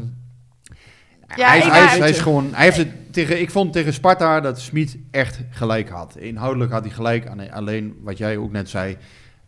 Ja, 1.36 1.48
hij, 1.50 1.58
is, 1.58 1.66
ik- 1.66 1.72
hij, 1.72 1.84
is, 1.86 1.94
ja, 1.94 2.00
hij 2.00 2.10
is 2.10 2.20
gewoon, 2.20 2.54
hij 2.54 2.64
heeft 2.66 2.78
het 2.78 3.14
tegen, 3.14 3.40
ik 3.42 3.52
vond 3.52 3.74
tegen 3.74 3.94
Sparta 3.94 4.40
dat 4.42 4.60
Smit 4.60 4.98
echt 5.12 5.40
gelijk 5.50 5.90
had. 5.90 6.18
Inhoudelijk 6.18 6.72
had 6.72 6.84
hij 6.84 6.94
gelijk, 6.94 7.30
alleen 7.52 8.00
wat 8.02 8.18
jij 8.18 8.38
ook 8.38 8.52
net 8.52 8.70
zei. 8.70 8.98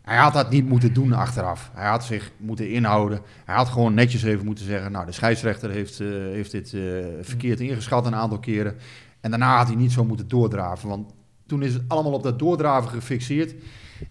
Hij 0.02 0.16
had 0.16 0.32
dat 0.32 0.50
niet 0.50 0.68
moeten 0.68 0.92
doen 0.92 1.12
achteraf. 1.12 1.70
Hij 1.74 1.88
had 1.88 2.04
zich 2.04 2.30
moeten 2.36 2.70
inhouden. 2.70 3.20
Hij 3.44 3.54
had 3.54 3.68
gewoon 3.68 3.94
netjes 3.94 4.22
even 4.22 4.44
moeten 4.44 4.64
zeggen: 4.64 4.92
Nou, 4.92 5.06
de 5.06 5.12
scheidsrechter 5.12 5.70
heeft, 5.70 6.00
eh, 6.00 6.08
heeft 6.08 6.50
dit 6.50 6.72
eh, 6.74 6.80
verkeerd 7.20 7.60
ingeschat 7.60 8.06
een 8.06 8.14
aantal 8.14 8.38
keren. 8.38 8.74
En 9.20 9.30
daarna 9.30 9.56
had 9.56 9.66
hij 9.66 9.76
niet 9.76 9.92
zo 9.92 10.04
moeten 10.04 10.28
doordraven. 10.28 10.88
Want 10.88 11.12
toen 11.46 11.62
is 11.62 11.74
het 11.74 11.82
allemaal 11.88 12.12
op 12.12 12.22
dat 12.22 12.38
doordraven 12.38 12.90
gefixeerd. 12.90 13.54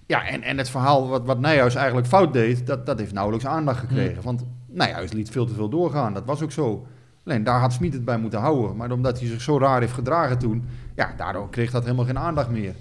Ja, 0.06 0.28
en, 0.28 0.42
en 0.42 0.58
het 0.58 0.70
verhaal 0.70 1.08
wat, 1.08 1.26
wat 1.26 1.40
Nijhuis 1.40 1.76
eigenlijk 1.76 2.08
fout 2.08 2.34
deed, 2.34 2.68
dat, 2.68 2.86
dat 2.86 3.00
heeft 3.00 3.14
nauwelijks 3.14 3.46
aandacht 3.46 3.80
gekregen. 3.80 4.24
Want 4.24 4.44
Nijhuis 4.68 5.12
liet 5.12 5.30
veel 5.30 5.46
te 5.46 5.54
veel 5.54 5.70
doorgaan. 5.70 6.14
Dat 6.14 6.26
was 6.26 6.42
ook 6.42 6.52
zo. 6.52 6.88
Alleen 7.26 7.44
daar 7.44 7.60
had 7.60 7.74
Smit 7.74 7.94
het 7.94 8.06
bij 8.06 8.18
moeten 8.18 8.40
houden. 8.40 8.76
Maar 8.76 8.92
omdat 8.92 9.20
hij 9.20 9.28
zich 9.28 9.42
zo 9.42 9.58
raar 9.58 9.80
heeft 9.80 9.94
gedragen 9.94 10.38
toen, 10.38 10.64
ja, 10.96 11.14
daardoor 11.18 11.50
kreeg 11.50 11.72
dat 11.72 11.84
helemaal 11.84 12.06
geen 12.06 12.20
aandacht 12.20 12.50
meer. 12.50 12.76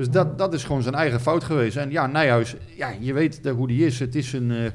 Dus 0.00 0.10
dat, 0.10 0.38
dat 0.38 0.54
is 0.54 0.64
gewoon 0.64 0.82
zijn 0.82 0.94
eigen 0.94 1.20
fout 1.20 1.44
geweest. 1.44 1.76
En 1.76 1.90
ja, 1.90 2.06
Nijhuis, 2.06 2.54
ja, 2.76 2.92
je 3.00 3.12
weet 3.12 3.40
hoe 3.56 3.66
die 3.68 3.86
is. 3.86 3.98
Het 3.98 4.14
is 4.14 4.32
een 4.32 4.50
eh, 4.50 4.70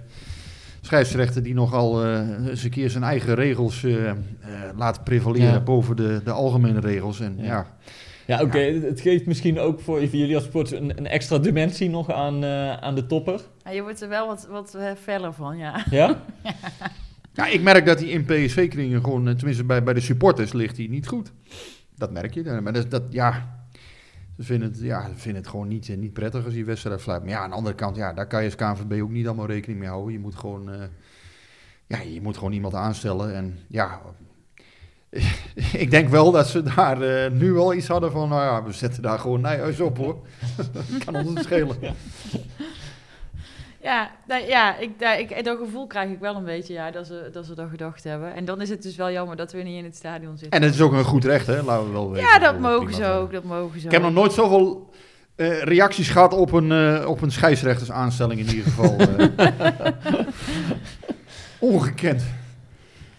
scheidsrechter 0.81 1.43
die 1.43 1.53
nogal 1.53 2.03
eh, 2.03 2.47
eens 2.47 2.63
een 2.63 2.69
keer 2.69 2.89
zijn 2.89 3.03
eigen 3.03 3.35
regels 3.35 3.83
eh, 3.83 4.09
eh, 4.09 4.15
laat 4.75 5.03
prevaleren 5.03 5.51
Ja. 5.51 5.59
boven 5.61 5.95
de, 5.95 6.21
de 6.23 6.31
algemene 6.31 6.79
regels. 6.79 7.19
En 7.19 7.35
Ja. 7.37 7.43
ja, 7.45 7.67
ja, 8.25 8.41
oké, 8.41 8.59
het 8.59 9.01
geeft 9.01 9.25
misschien 9.25 9.59
ook 9.59 9.79
voor, 9.81 10.03
jullie 10.05 10.35
als 10.35 10.43
sport 10.43 10.71
een, 10.71 10.97
een 10.97 11.07
extra 11.07 11.37
dimensie 11.37 11.89
nog 11.89 12.11
aan, 12.11 12.43
eh, 12.43 12.77
aan 12.77 12.95
de 12.95 13.05
topper. 13.05 13.41
Ja, 13.63 13.71
je 13.71 13.81
wordt 13.81 14.01
er 14.01 14.09
wel 14.09 14.27
wat, 14.27 14.47
wat 14.49 14.77
feller 15.01 15.33
van, 15.33 15.57
ja. 15.57 15.85
Ja? 15.89 16.15
Ja, 17.33 17.47
ik 17.47 17.61
merk 17.61 17.85
dat 17.85 17.99
hij 17.99 18.07
in 18.09 18.25
PSV-kringen 18.25 19.03
gewoon, 19.03 19.35
tenminste 19.35 19.63
bij, 19.63 19.83
bij 19.83 19.93
de 19.93 19.99
supporters, 19.99 20.53
ligt 20.53 20.77
hij 20.77 20.87
niet 20.87 21.07
goed. 21.07 21.31
Dat 21.95 22.11
merk 22.11 22.33
je. 22.33 22.59
Maar 22.63 22.73
dat, 22.73 22.91
dat 22.91 23.03
ja, 23.09 23.49
ze 24.37 24.43
vinden 24.43 24.71
het, 24.71 24.79
ja, 24.79 25.09
het 25.23 25.47
gewoon 25.47 25.67
niet, 25.67 25.89
eh, 25.89 25.97
niet 25.97 26.13
prettig 26.13 26.45
als 26.45 26.53
die 26.53 26.65
wedstrijd 26.65 27.01
fluit. 27.01 27.21
Maar 27.21 27.31
ja, 27.31 27.39
aan 27.39 27.49
de 27.49 27.55
andere 27.55 27.75
kant, 27.75 27.95
ja, 27.95 28.13
daar 28.13 28.27
kan 28.27 28.43
je 28.43 28.45
als 28.45 28.55
KNVB 28.55 29.01
ook 29.01 29.09
niet 29.09 29.27
allemaal 29.27 29.45
rekening 29.45 29.79
mee 29.79 29.89
houden. 29.89 30.13
Je 30.13 30.19
moet 30.19 30.35
gewoon, 30.35 30.71
eh, 30.71 30.87
ja, 31.87 32.01
je 32.01 32.21
moet 32.21 32.37
gewoon 32.37 32.53
iemand 32.53 32.73
aanstellen. 32.73 33.35
En 33.35 33.59
ja, 33.67 34.01
ik 35.83 35.91
denk 35.91 36.09
wel 36.09 36.31
dat 36.31 36.47
ze 36.47 36.63
daar 36.63 37.01
eh, 37.01 37.31
nu 37.31 37.51
wel 37.51 37.73
iets 37.73 37.87
hadden 37.87 38.11
van, 38.11 38.29
nou 38.29 38.41
ja, 38.41 38.63
we 38.63 38.71
zetten 38.71 39.01
daar 39.01 39.19
gewoon 39.19 39.41
Nijhuis 39.41 39.79
op 39.79 39.97
hoor. 39.97 40.27
kan 41.05 41.15
ons 41.15 41.29
het 41.29 41.43
schelen. 41.43 41.77
Nou, 44.27 44.43
ja 44.47 44.77
ik, 44.77 44.99
daar, 44.99 45.19
ik, 45.19 45.43
dat 45.43 45.57
gevoel 45.57 45.87
krijg 45.87 46.09
ik 46.11 46.19
wel 46.19 46.35
een 46.35 46.43
beetje, 46.43 46.73
ja, 46.73 46.91
dat 46.91 47.07
ze, 47.07 47.29
dat 47.31 47.45
ze 47.45 47.55
dat 47.55 47.69
gedacht 47.69 48.03
hebben. 48.03 48.33
En 48.33 48.45
dan 48.45 48.61
is 48.61 48.69
het 48.69 48.83
dus 48.83 48.95
wel 48.95 49.11
jammer 49.11 49.35
dat 49.35 49.51
we 49.51 49.61
niet 49.61 49.77
in 49.77 49.83
het 49.83 49.95
stadion 49.95 50.37
zitten. 50.37 50.59
En 50.59 50.65
het 50.65 50.73
is 50.73 50.81
ook 50.81 50.91
een 50.91 51.03
goed 51.03 51.25
recht, 51.25 51.47
hè? 51.47 51.61
Laten 51.63 51.85
we 51.85 51.91
wel 51.91 52.11
weten. 52.11 52.27
ja, 52.29 52.39
dat 52.39 52.59
mogen 52.59 52.93
ze 52.93 53.05
ook, 53.05 53.31
dat 53.31 53.43
mogen 53.43 53.79
ze 53.79 53.85
Ik 53.85 53.91
heb 53.91 54.01
nog 54.01 54.13
nooit 54.13 54.33
zoveel 54.33 54.89
eh, 55.35 55.61
reacties 55.61 56.09
gehad 56.09 56.33
op 56.33 56.51
een, 56.51 56.71
eh, 56.71 57.09
op 57.09 57.21
een 57.21 57.31
scheidsrechtersaanstelling 57.31 58.39
in 58.39 58.47
ieder 58.47 58.63
geval. 58.63 58.97
eh. 58.97 59.49
Ongekend. 61.59 62.23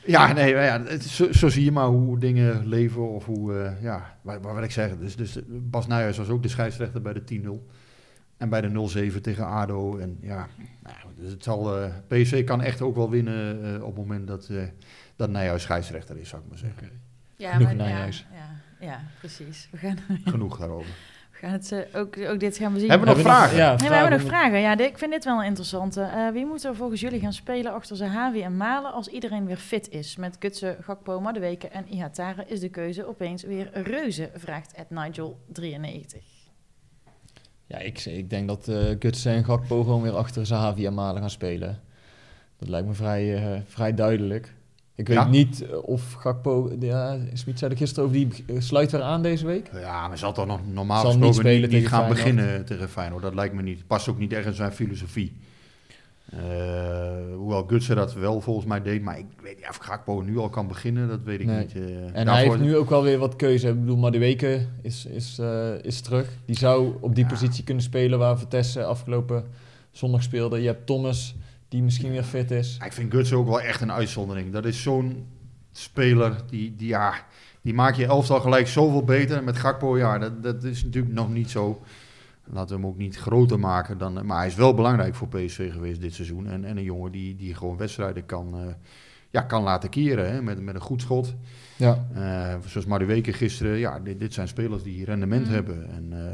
Ja, 0.04 0.32
nee, 0.32 0.54
ja, 0.54 0.82
het 0.84 1.04
zo, 1.04 1.32
zo 1.32 1.48
zie 1.48 1.64
je 1.64 1.72
maar 1.72 1.86
hoe 1.86 2.18
dingen 2.18 2.66
leven 2.66 3.08
of 3.08 3.24
hoe, 3.24 3.72
ja, 3.82 4.16
wat, 4.22 4.38
wat 4.42 4.54
wil 4.54 4.62
ik 4.62 4.70
zeggen. 4.70 5.00
Dus, 5.00 5.16
dus 5.16 5.38
Bas 5.46 5.86
Nijhuis 5.86 6.16
was 6.16 6.28
ook 6.28 6.42
de 6.42 6.48
scheidsrechter 6.48 7.02
bij 7.02 7.12
de 7.12 7.22
10-0. 7.42 7.66
En 8.36 8.48
bij 8.48 8.60
de 8.60 9.10
0-7 9.12 9.20
tegen 9.20 9.46
ADO. 9.46 9.98
En 9.98 10.18
ja, 10.20 10.46
nou, 10.82 10.96
dus 11.16 11.30
het 11.30 11.42
zal, 11.42 11.90
PSV 12.08 12.44
kan 12.44 12.62
echt 12.62 12.82
ook 12.82 12.94
wel 12.96 13.10
winnen 13.10 13.64
eh, 13.74 13.82
op 13.82 13.96
het 13.96 14.06
moment 14.06 14.26
dat, 14.26 14.48
eh 14.48 14.62
dat 15.16 15.30
Nijhuis 15.30 15.62
scheidsrechter 15.62 16.18
is, 16.18 16.28
zou 16.28 16.42
ik 16.42 16.48
maar 16.48 16.58
zeggen. 16.58 16.90
Ja, 17.36 17.50
Genoeg 17.52 17.66
maar- 17.66 17.76
ja, 17.76 17.82
Nijhuis. 17.82 18.26
Ja, 18.34 18.86
ja, 18.86 19.00
precies. 19.18 19.68
We 19.70 19.76
gaan, 19.78 19.98
Genoeg 20.24 20.58
daarover. 20.58 20.90
we 21.32 21.36
gaan 21.38 21.50
het 21.52 21.72
eh, 21.72 22.00
ook, 22.00 22.18
ook 22.18 22.40
dit 22.40 22.56
gaan 22.56 22.72
we 22.72 22.78
zien. 22.78 22.88
Hebben 22.90 23.08
we 23.08 23.14
nog 23.14 23.22
vragen? 23.22 23.56
Ja, 23.56 23.74
Nee, 23.76 23.88
we 23.88 23.94
hebben 23.94 24.18
nog 24.18 24.28
vragen. 24.28 24.58
Ja, 24.60 24.78
ik 24.78 24.98
vind 24.98 25.12
dit 25.12 25.24
wel 25.24 25.38
een 25.38 25.46
interessante. 25.46 26.02
Eh, 26.02 26.28
wie 26.30 26.46
moet 26.46 26.64
er 26.64 26.76
volgens 26.76 27.00
jullie 27.00 27.20
gaan 27.20 27.32
spelen 27.32 27.72
achter 27.72 27.96
Zahavi 27.96 28.42
en 28.42 28.56
Malen 28.56 28.92
als 28.92 29.08
iedereen 29.08 29.46
weer 29.46 29.56
fit 29.56 29.88
is? 29.88 30.16
Met 30.16 30.38
Kutsen, 30.38 30.76
Gakpo, 30.80 31.20
Madueke 31.20 31.68
en 31.68 31.88
Ihatare 31.88 32.44
is 32.46 32.60
de 32.60 32.68
keuze 32.68 33.06
opeens 33.08 33.42
weer 33.42 33.70
reuze, 33.72 34.30
vraagt 34.34 34.72
Ed 34.72 34.90
Nigel 34.90 35.40
93. 35.52 36.35
Ja, 37.66 37.78
ik, 37.78 38.04
ik 38.04 38.30
denk 38.30 38.48
dat 38.48 38.70
Gutsen 38.98 39.32
en 39.32 39.44
Gakpo 39.44 39.82
gewoon 39.82 40.02
weer 40.02 40.16
achter 40.16 40.46
Zahavi 40.46 40.86
en 40.86 40.94
Malen 40.94 41.20
gaan 41.20 41.30
spelen. 41.30 41.80
Dat 42.58 42.68
lijkt 42.68 42.86
me 42.86 42.92
vrij, 42.94 43.36
eh, 43.54 43.60
vrij 43.66 43.94
duidelijk. 43.94 44.54
Ik 44.94 45.08
weet 45.08 45.16
Ja? 45.16 45.28
niet 45.28 45.62
eh, 45.66 45.78
of 45.82 46.12
Gakpo... 46.12 46.72
Ja, 46.80 47.18
Smit 47.32 47.58
zei 47.58 47.70
er 47.70 47.76
gisteren 47.76 48.04
over, 48.04 48.16
die 48.16 48.44
sluit 48.60 48.90
weer 48.92 49.02
aan 49.02 49.22
deze 49.22 49.46
week. 49.46 49.70
Ja, 49.72 50.08
maar 50.08 50.18
zal 50.18 50.32
toch 50.32 50.46
nog 50.46 50.60
normaal 50.72 51.00
Zal 51.00 51.10
gesproken 51.12 51.60
niet, 51.70 51.88
gaan 51.88 51.88
Feyenoord. 51.88 52.08
beginnen 52.08 52.64
tegen 52.64 52.88
Feyenoord. 52.88 53.22
Dat 53.22 53.34
lijkt 53.34 53.54
me 53.54 53.62
niet. 53.62 53.86
Past 53.86 54.08
ook 54.08 54.18
niet 54.18 54.32
echt 54.32 54.46
in 54.46 54.52
zijn 54.54 54.72
filosofie. 54.72 55.36
Eh, 56.30 56.38
hoewel 57.36 57.64
Gutsen 57.66 57.96
dat 57.96 58.14
wel 58.14 58.40
volgens 58.40 58.66
mij 58.66 58.82
deed. 58.82 59.02
Maar 59.02 59.18
ik 59.18 59.26
weet 59.42 59.56
niet 59.56 59.68
of 59.68 59.76
Gakpo 59.76 60.20
nu 60.20 60.38
al 60.38 60.48
kan 60.48 60.66
beginnen. 60.68 61.08
Dat 61.08 61.22
weet 61.22 61.40
ik 61.40 61.46
Nee. 61.46 61.58
niet. 61.58 61.74
eh. 61.74 62.16
En 62.20 62.28
hij 62.28 62.42
heeft 62.42 62.58
nu 62.58 62.76
ook 62.76 62.88
wel 62.90 63.02
weer 63.02 63.18
wat 63.18 63.36
keuze. 63.36 63.68
Ik 63.68 63.80
bedoel, 63.80 63.96
Madueke 63.96 64.66
is, 64.82 65.06
is, 65.06 65.38
eh, 65.38 65.84
is 65.84 66.00
terug. 66.00 66.28
Die 66.46 66.56
zou 66.56 66.94
op 67.00 67.14
die 67.14 67.24
Ja. 67.24 67.30
positie 67.30 67.64
kunnen 67.64 67.82
spelen 67.82 68.18
waar 68.18 68.38
Vitesse 68.38 68.84
afgelopen 68.84 69.44
zondag 69.90 70.22
speelde. 70.22 70.60
Je 70.60 70.66
hebt 70.66 70.86
Thomas, 70.86 71.34
die 71.68 71.82
misschien 71.82 72.10
weer 72.10 72.22
fit 72.24 72.50
is. 72.50 72.78
Ik 72.84 72.92
vind 72.92 73.12
Gutsen 73.14 73.36
ook 73.36 73.46
wel 73.48 73.60
echt 73.60 73.80
een 73.80 73.92
uitzondering. 73.92 74.52
Dat 74.52 74.64
is 74.64 74.82
zo'n 74.82 75.26
speler 75.72 76.36
die, 76.50 76.74
die, 76.76 76.88
ja, 76.88 77.14
die 77.62 77.74
maakt 77.74 77.96
je 77.96 78.06
elftal 78.06 78.40
gelijk 78.40 78.66
zoveel 78.66 79.04
beter. 79.04 79.44
Met 79.44 79.56
Gakpo, 79.56 79.98
ja, 79.98 80.18
dat, 80.18 80.42
dat 80.42 80.64
is 80.64 80.84
natuurlijk 80.84 81.14
nog 81.14 81.30
niet 81.32 81.50
zo. 81.50 81.80
Laten 82.52 82.76
we 82.76 82.82
hem 82.82 82.90
ook 82.90 82.98
niet 82.98 83.16
groter 83.16 83.58
maken. 83.58 83.98
Dan, 83.98 84.26
maar 84.26 84.38
hij 84.38 84.46
is 84.46 84.54
wel 84.54 84.74
belangrijk 84.74 85.14
voor 85.14 85.28
PSV 85.28 85.72
geweest 85.72 86.00
dit 86.00 86.14
seizoen. 86.14 86.46
En, 86.46 86.64
en 86.64 86.76
een 86.76 86.82
jongen 86.82 87.12
die, 87.12 87.36
die 87.36 87.54
gewoon 87.54 87.76
wedstrijden 87.76 88.26
kan, 88.26 88.54
eh, 88.54 88.74
ja, 89.30 89.40
kan 89.40 89.62
laten 89.62 89.90
keren 89.90 90.32
hè, 90.32 90.42
met, 90.42 90.60
met 90.60 90.74
een 90.74 90.80
goed 90.80 91.00
schot. 91.00 91.34
Ja. 91.76 92.06
Eh, 92.14 92.54
zoals 92.66 92.86
gisteren. 93.34 93.78
Ja, 93.78 94.00
dit, 94.00 94.20
dit 94.20 94.34
zijn 94.34 94.48
spelers 94.48 94.82
die 94.82 95.04
rendement 95.04 95.46
Mm. 95.46 95.52
hebben. 95.52 95.90
En, 95.90 96.12
eh, 96.12 96.32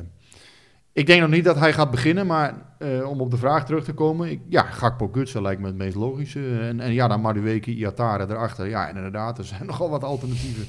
ik 0.92 1.06
denk 1.06 1.20
nog 1.20 1.30
niet 1.30 1.44
dat 1.44 1.58
hij 1.58 1.72
gaat 1.72 1.90
beginnen, 1.90 2.26
maar 2.26 2.54
eh, 2.78 3.08
om 3.08 3.20
op 3.20 3.30
de 3.30 3.36
vraag 3.36 3.64
terug 3.64 3.84
te 3.84 3.92
komen. 3.92 4.40
Ja, 4.48 4.62
Gakpo 4.62 5.08
Gutsen 5.12 5.42
lijkt 5.42 5.60
me 5.60 5.66
het 5.66 5.76
meest 5.76 5.96
logische. 5.96 6.58
En, 6.58 6.80
en 6.80 6.92
ja, 6.92 7.08
dan 7.08 7.20
Madueke, 7.20 7.70
Iatare 7.70 8.26
erachter. 8.28 8.68
Ja, 8.68 8.88
en 8.88 8.96
inderdaad, 8.96 9.38
er 9.38 9.44
zijn 9.44 9.66
nogal 9.70 9.90
wat 9.90 10.04
alternatieven. 10.04 10.64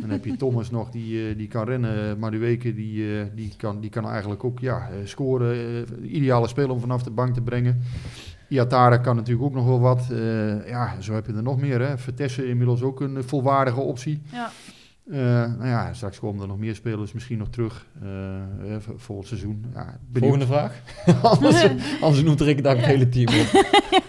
dan 0.00 0.10
heb 0.10 0.24
je 0.24 0.36
Thomas 0.36 0.70
nog, 0.70 0.90
die, 0.90 1.28
eh, 1.28 1.36
die 1.36 1.48
kan 1.48 1.64
rennen. 1.64 2.18
Madueke, 2.18 2.74
die, 2.74 3.18
eh, 3.18 3.26
die, 3.34 3.52
kan, 3.56 3.80
die 3.80 3.90
kan 3.90 4.08
eigenlijk 4.08 4.44
ook 4.44 4.58
ja, 4.58 4.88
scoren. 5.04 5.86
Ideale 6.02 6.48
speler 6.48 6.70
om 6.70 6.80
vanaf 6.80 7.02
de 7.02 7.10
bank 7.10 7.34
te 7.34 7.42
brengen. 7.42 7.82
Iatare 8.48 9.00
kan 9.00 9.16
natuurlijk 9.16 9.44
ook 9.44 9.54
nog 9.54 9.66
wel 9.66 9.80
wat. 9.80 10.06
Ja, 10.66 11.00
zo 11.00 11.14
heb 11.14 11.26
je 11.26 11.32
er 11.32 11.42
nog 11.42 11.60
meer. 11.60 11.80
Hè. 11.80 11.98
Vertessen 11.98 12.48
inmiddels 12.48 12.82
ook 12.82 13.00
een 13.00 13.24
volwaardige 13.24 13.80
optie. 13.80 14.22
Ja. 14.32 14.50
Eh, 15.10 15.16
nou 15.58 15.66
ja, 15.66 15.92
straks 15.92 16.18
komen 16.18 16.42
er 16.42 16.48
nog 16.48 16.58
meer 16.58 16.74
spelers 16.74 17.12
misschien 17.12 17.38
nog 17.38 17.48
terug 17.48 17.86
voor 18.78 19.00
volgend 19.00 19.28
seizoen. 19.28 19.64
Ja. 19.74 19.98
Volgende 20.12 20.46
vraag. 20.46 20.80
anders, 21.22 21.66
anders 22.00 22.22
noemt 22.22 22.40
Rick 22.40 22.62
daar 22.62 22.76
het 22.76 22.84
hele 22.84 23.08
team 23.08 23.40
op. 23.40 23.46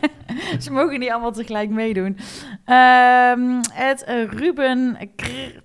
Ze 0.64 0.72
mogen 0.72 1.00
niet 1.00 1.10
allemaal 1.10 1.32
tegelijk 1.32 1.70
meedoen. 1.70 2.18
Ehm 2.66 3.62
het 3.74 4.06
Ruben 4.30 4.98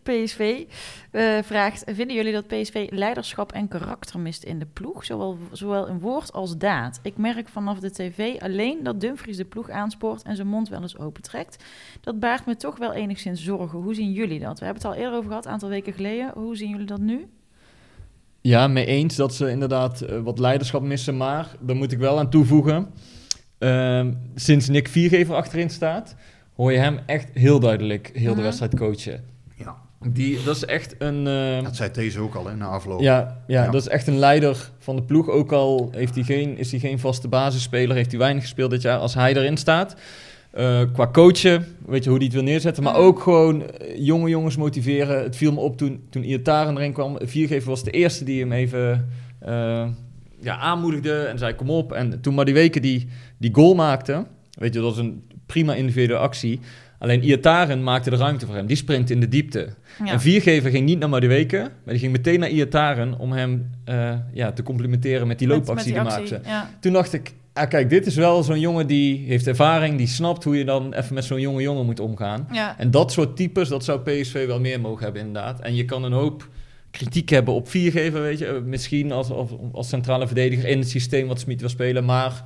PSV 0.02 0.64
eh, 1.10 1.38
vraagt: 1.42 1.82
Vinden 1.86 2.16
jullie 2.16 2.32
dat 2.32 2.46
PSV 2.46 2.88
leiderschap 2.90 3.52
en 3.52 3.68
karakter 3.68 4.20
mist 4.20 4.42
in 4.44 4.58
de 4.58 4.66
ploeg? 4.72 5.04
Zowel, 5.04 5.38
zowel 5.52 5.86
in 5.86 5.98
woord 5.98 6.32
als 6.32 6.56
daad. 6.56 7.00
Ik 7.02 7.16
merk 7.16 7.48
vanaf 7.48 7.78
de 7.78 7.90
tv 7.90 8.40
alleen 8.40 8.82
dat 8.82 9.00
Dumfries 9.00 9.36
de 9.36 9.44
ploeg 9.44 9.70
aanspoort 9.70 10.22
en 10.22 10.36
zijn 10.36 10.48
mond 10.48 10.68
wel 10.68 10.82
eens 10.82 10.98
opentrekt. 10.98 11.64
Dat 12.00 12.20
baart 12.20 12.46
me 12.46 12.56
toch 12.56 12.78
wel 12.78 12.92
enigszins 12.92 13.44
zorgen. 13.44 13.78
Hoe 13.78 13.94
zien 13.94 14.12
jullie 14.12 14.40
dat? 14.40 14.58
We 14.58 14.64
hebben 14.64 14.82
het 14.82 14.92
al 14.92 14.98
eerder 14.98 15.16
over 15.16 15.28
gehad, 15.28 15.46
een 15.46 15.52
aantal 15.52 15.68
weken 15.68 15.92
geleden. 15.92 16.30
Hoe 16.34 16.56
zien 16.56 16.70
jullie 16.70 16.86
dat 16.86 17.00
nu? 17.00 17.28
Ja, 18.40 18.68
mee 18.68 18.86
eens 18.86 19.16
dat 19.16 19.34
ze 19.34 19.50
inderdaad 19.50 20.00
eh, 20.00 20.20
wat 20.20 20.38
leiderschap 20.38 20.82
missen. 20.82 21.16
Maar 21.16 21.56
daar 21.60 21.76
moet 21.76 21.92
ik 21.92 21.98
wel 21.98 22.18
aan 22.18 22.30
toevoegen. 22.30 22.92
Ehm, 23.60 24.12
sinds 24.34 24.68
Nick 24.68 24.88
Viergever 24.88 25.34
achterin 25.34 25.70
staat, 25.70 26.14
hoor 26.56 26.72
je 26.72 26.78
hem 26.78 26.98
echt 27.06 27.28
heel 27.34 27.60
duidelijk 27.60 28.10
heel 28.14 28.28
de 28.28 28.34
Mhm. 28.34 28.42
wedstrijd 28.42 28.76
coachen. 28.76 29.24
Ja, 29.54 29.76
Die, 30.08 30.42
dat 30.44 30.56
is 30.56 30.64
echt 30.64 30.94
een... 30.98 31.26
eh, 31.26 31.62
dat 31.62 31.76
zei 31.76 31.90
deze 31.92 32.20
ook 32.20 32.34
al 32.34 32.46
hè, 32.46 32.56
na 32.56 32.66
afloop. 32.66 33.00
ja, 33.00 33.42
ja, 33.46 33.64
Ja. 33.64 33.70
dat 33.70 33.80
is 33.80 33.88
echt 33.88 34.06
een 34.06 34.18
leider 34.18 34.70
van 34.78 34.96
de 34.96 35.02
ploeg. 35.02 35.28
Ook 35.28 35.52
al 35.52 35.88
heeft 35.92 36.14
hij 36.14 36.24
geen, 36.24 36.58
is 36.58 36.70
hij 36.70 36.80
geen 36.80 36.98
vaste 36.98 37.28
basisspeler, 37.28 37.96
heeft 37.96 38.10
hij 38.10 38.18
weinig 38.18 38.42
gespeeld 38.42 38.70
dit 38.70 38.82
jaar. 38.82 38.98
Als 38.98 39.14
hij 39.14 39.34
erin 39.36 39.56
staat, 39.56 39.94
eh, 40.50 40.80
qua 40.92 41.08
coachen, 41.12 41.66
weet 41.86 42.02
je 42.04 42.08
hoe 42.10 42.18
hij 42.18 42.26
het 42.26 42.34
wil 42.36 42.44
neerzetten. 42.44 42.82
Maar 42.82 42.92
Mhm. 42.92 43.02
ook 43.02 43.20
gewoon 43.20 43.62
eh, 43.70 43.96
jonge 44.06 44.28
jongens 44.28 44.56
motiveren. 44.56 45.22
Het 45.22 45.36
viel 45.36 45.52
me 45.52 45.60
op 45.60 45.76
toen, 45.76 46.02
toen 46.10 46.24
Iataren 46.24 46.76
erin 46.76 46.92
kwam. 46.92 47.18
Viergever 47.22 47.68
was 47.68 47.84
de 47.84 47.90
eerste 47.90 48.24
die 48.24 48.40
hem 48.40 48.52
even 48.52 49.08
eh, 49.40 49.88
ja, 50.42 50.56
aanmoedigde 50.58 51.22
en 51.22 51.38
zei 51.38 51.54
kom 51.54 51.70
op. 51.70 51.92
En 51.92 52.20
toen 52.20 52.34
Madueke 52.34 52.80
die, 52.80 53.08
die 53.38 53.54
goal 53.54 53.74
maakte, 53.74 54.26
weet 54.50 54.74
je, 54.74 54.80
dat 54.80 54.88
was 54.88 54.98
een 54.98 55.22
prima 55.46 55.74
individuele 55.74 56.16
actie. 56.16 56.60
Alleen 56.98 57.22
Iataren 57.24 57.82
maakte 57.82 58.10
de 58.10 58.16
ruimte 58.16 58.46
voor 58.46 58.54
hem. 58.54 58.66
Die 58.66 58.76
springt 58.76 59.10
in 59.10 59.20
de 59.20 59.28
diepte. 59.28 59.68
Ja. 60.04 60.12
En 60.12 60.20
Viergever 60.20 60.70
ging 60.70 60.86
niet 60.86 60.98
naar 60.98 61.08
Madueke, 61.08 61.58
maar 61.58 61.70
die 61.94 61.98
ging 61.98 62.12
meteen 62.12 62.40
naar 62.40 62.48
Iataren 62.48 63.18
om 63.18 63.32
hem 63.32 63.70
eh, 63.84 64.12
ja, 64.32 64.52
te 64.52 64.62
complimenteren 64.62 65.26
met 65.26 65.38
die 65.38 65.48
Met- 65.48 65.56
loopactie 65.56 65.94
met 65.94 66.02
die 66.04 66.10
die 66.12 66.20
maakte. 66.30 66.48
Ja. 66.48 66.70
Toen 66.80 66.92
dacht 66.92 67.12
ik, 67.12 67.32
ah, 67.52 67.68
kijk, 67.68 67.90
dit 67.90 68.06
is 68.06 68.14
wel 68.14 68.42
zo'n 68.42 68.60
jongen 68.60 68.86
die 68.86 69.24
heeft 69.26 69.46
ervaring, 69.46 69.96
die 69.98 70.06
snapt 70.06 70.44
hoe 70.44 70.56
je 70.58 70.64
dan 70.64 70.92
even 70.94 71.14
met 71.14 71.24
zo'n 71.24 71.40
jonge 71.40 71.62
jongen 71.62 71.84
moet 71.84 72.00
omgaan. 72.00 72.48
Ja. 72.52 72.78
En 72.78 72.90
dat 72.90 73.12
soort 73.12 73.36
types, 73.36 73.68
dat 73.68 73.84
zou 73.84 74.00
PSV 74.00 74.46
wel 74.46 74.60
meer 74.60 74.80
mogen 74.80 75.04
hebben 75.04 75.22
inderdaad. 75.22 75.60
En 75.60 75.74
je 75.74 75.84
kan 75.84 76.04
een 76.04 76.12
hoop 76.12 76.48
kritiek 76.90 77.28
hebben 77.28 77.54
op 77.54 77.68
Viergever, 77.68 78.20
weet 78.22 78.38
je. 78.38 78.46
eh, 78.46 78.60
Misschien 78.62 79.12
als, 79.12 79.30
als, 79.30 79.50
als 79.72 79.88
centrale 79.88 80.26
verdediger 80.26 80.68
in 80.68 80.78
het 80.78 80.88
systeem 80.88 81.26
wat 81.26 81.40
Smit 81.40 81.60
wil 81.60 81.68
spelen. 81.68 82.04
Maar 82.04 82.44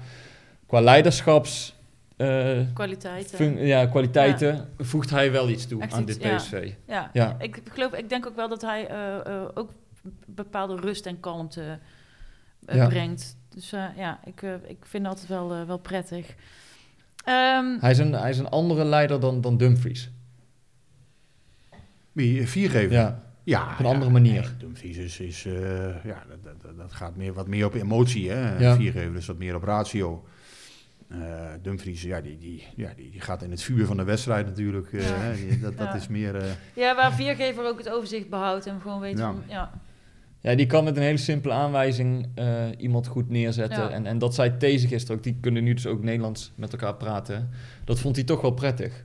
qua 0.66 0.80
leiderschaps... 0.80 1.74
eh, 2.16 2.59
Kwaliteiten. 2.74 3.36
fun- 3.36 3.66
ja, 3.66 3.86
kwaliteiten 3.86 4.68
voegt 4.78 5.11
hij 5.11 5.32
wel 5.32 5.49
iets 5.49 5.66
toe 5.66 5.82
Echt 5.82 5.92
aan 5.92 6.03
iets, 6.03 6.12
dit 6.18 6.22
ja. 6.22 6.36
PSV. 6.36 6.72
Ja, 6.86 7.11
Ja. 7.12 7.36
Ik, 7.38 7.62
geloof, 7.72 7.92
ik 7.92 8.09
denk 8.09 8.26
ook 8.26 8.36
wel 8.36 8.49
dat 8.49 8.62
hij 8.62 8.86
eh, 8.86 9.26
eh, 9.26 9.42
ook 9.55 9.70
bepaalde 10.26 10.76
rust 10.76 11.07
en 11.07 11.20
kalmte 11.20 11.78
Ja. 12.66 12.88
brengt. 12.88 13.36
Dus 13.55 13.72
eh, 13.72 13.84
ja, 13.97 14.20
ik, 14.24 14.42
ik 14.66 14.76
vind 14.80 15.05
dat 15.05 15.12
altijd 15.12 15.28
wel, 15.28 15.66
wel 15.66 15.78
prettig. 15.78 16.34
Ehm, 17.24 17.78
Hij 17.80 17.90
is 17.90 17.99
een, 17.99 18.12
hij 18.12 18.30
is 18.30 18.38
een 18.38 18.49
andere 18.49 18.84
leider 18.84 19.20
dan, 19.20 19.40
dan 19.40 19.57
Dumfries. 19.57 20.11
Wie, 22.12 22.49
viergever? 22.49 22.92
Ja. 22.92 23.22
Ja, 23.45 23.62
Op 23.72 23.78
een 23.78 23.84
ja, 23.84 23.90
andere 23.92 24.11
manier. 24.11 24.40
nee, 24.40 24.57
Dumfries 24.59 24.97
is, 24.97 25.20
is 25.20 25.45
eh, 25.47 26.05
ja, 26.05 26.22
dat, 26.28 26.42
dat, 26.62 26.76
dat 26.76 26.92
gaat 26.92 27.16
meer, 27.16 27.32
wat 27.32 27.47
meer 27.47 27.66
op 27.66 27.74
emotie. 27.74 28.30
Hè? 28.30 28.59
Ja. 28.59 28.76
Viergever 28.76 29.16
is 29.16 29.26
wat 29.26 29.38
meer 29.38 29.55
op 29.55 29.62
ratio. 29.62 30.24
Eh 31.09 31.18
Dumfries, 31.62 32.03
ja, 32.03 32.20
die, 32.20 32.38
die, 32.38 32.64
ja 32.76 32.92
die, 32.97 33.11
die 33.11 33.20
gaat 33.20 33.42
in 33.42 33.51
het 33.51 33.62
vuur 33.62 33.86
van 33.86 33.97
de 33.97 34.05
wedstrijd 34.05 34.47
natuurlijk. 34.47 34.92
eh, 34.92 35.09
Ja. 35.09 35.32
die- 35.32 35.61
dat, 35.61 35.76
dat 35.78 35.86
Ja. 35.86 35.95
is 35.95 36.09
meer... 36.09 36.34
eh, 36.36 36.47
ja, 36.74 36.95
waar 36.97 37.12
viergever 37.14 37.66
ook 37.66 37.78
het 37.78 37.90
overzicht 37.90 38.28
behoudt 38.30 38.66
en 38.66 38.80
gewoon 38.80 39.01
weet 39.01 39.18
Ja. 39.18 39.24
van... 39.32 39.42
Ja, 39.49 39.70
Ja, 40.40 40.55
die 40.55 40.66
kan 40.66 40.84
met 40.84 40.97
een 40.97 41.03
hele 41.03 41.16
simpele 41.16 41.55
aanwijzing 41.55 42.28
eh, 42.34 42.64
iemand 42.78 43.07
goed 43.07 43.28
neerzetten. 43.28 43.82
Ja. 43.82 43.90
En, 43.90 44.07
en 44.07 44.18
dat 44.18 44.34
zei 44.34 44.57
These 44.57 44.86
gisteren 44.88 45.16
ook. 45.16 45.22
Die 45.22 45.36
kunnen 45.40 45.64
nu 45.64 45.74
dus 45.74 45.86
ook 45.86 46.03
Nederlands 46.03 46.53
met 46.55 46.72
elkaar 46.72 46.95
praten. 46.95 47.51
Dat 47.84 48.01
vond 48.01 48.16
hij 48.16 48.24
toch 48.24 48.40
wel 48.40 48.51
prettig. 48.51 49.05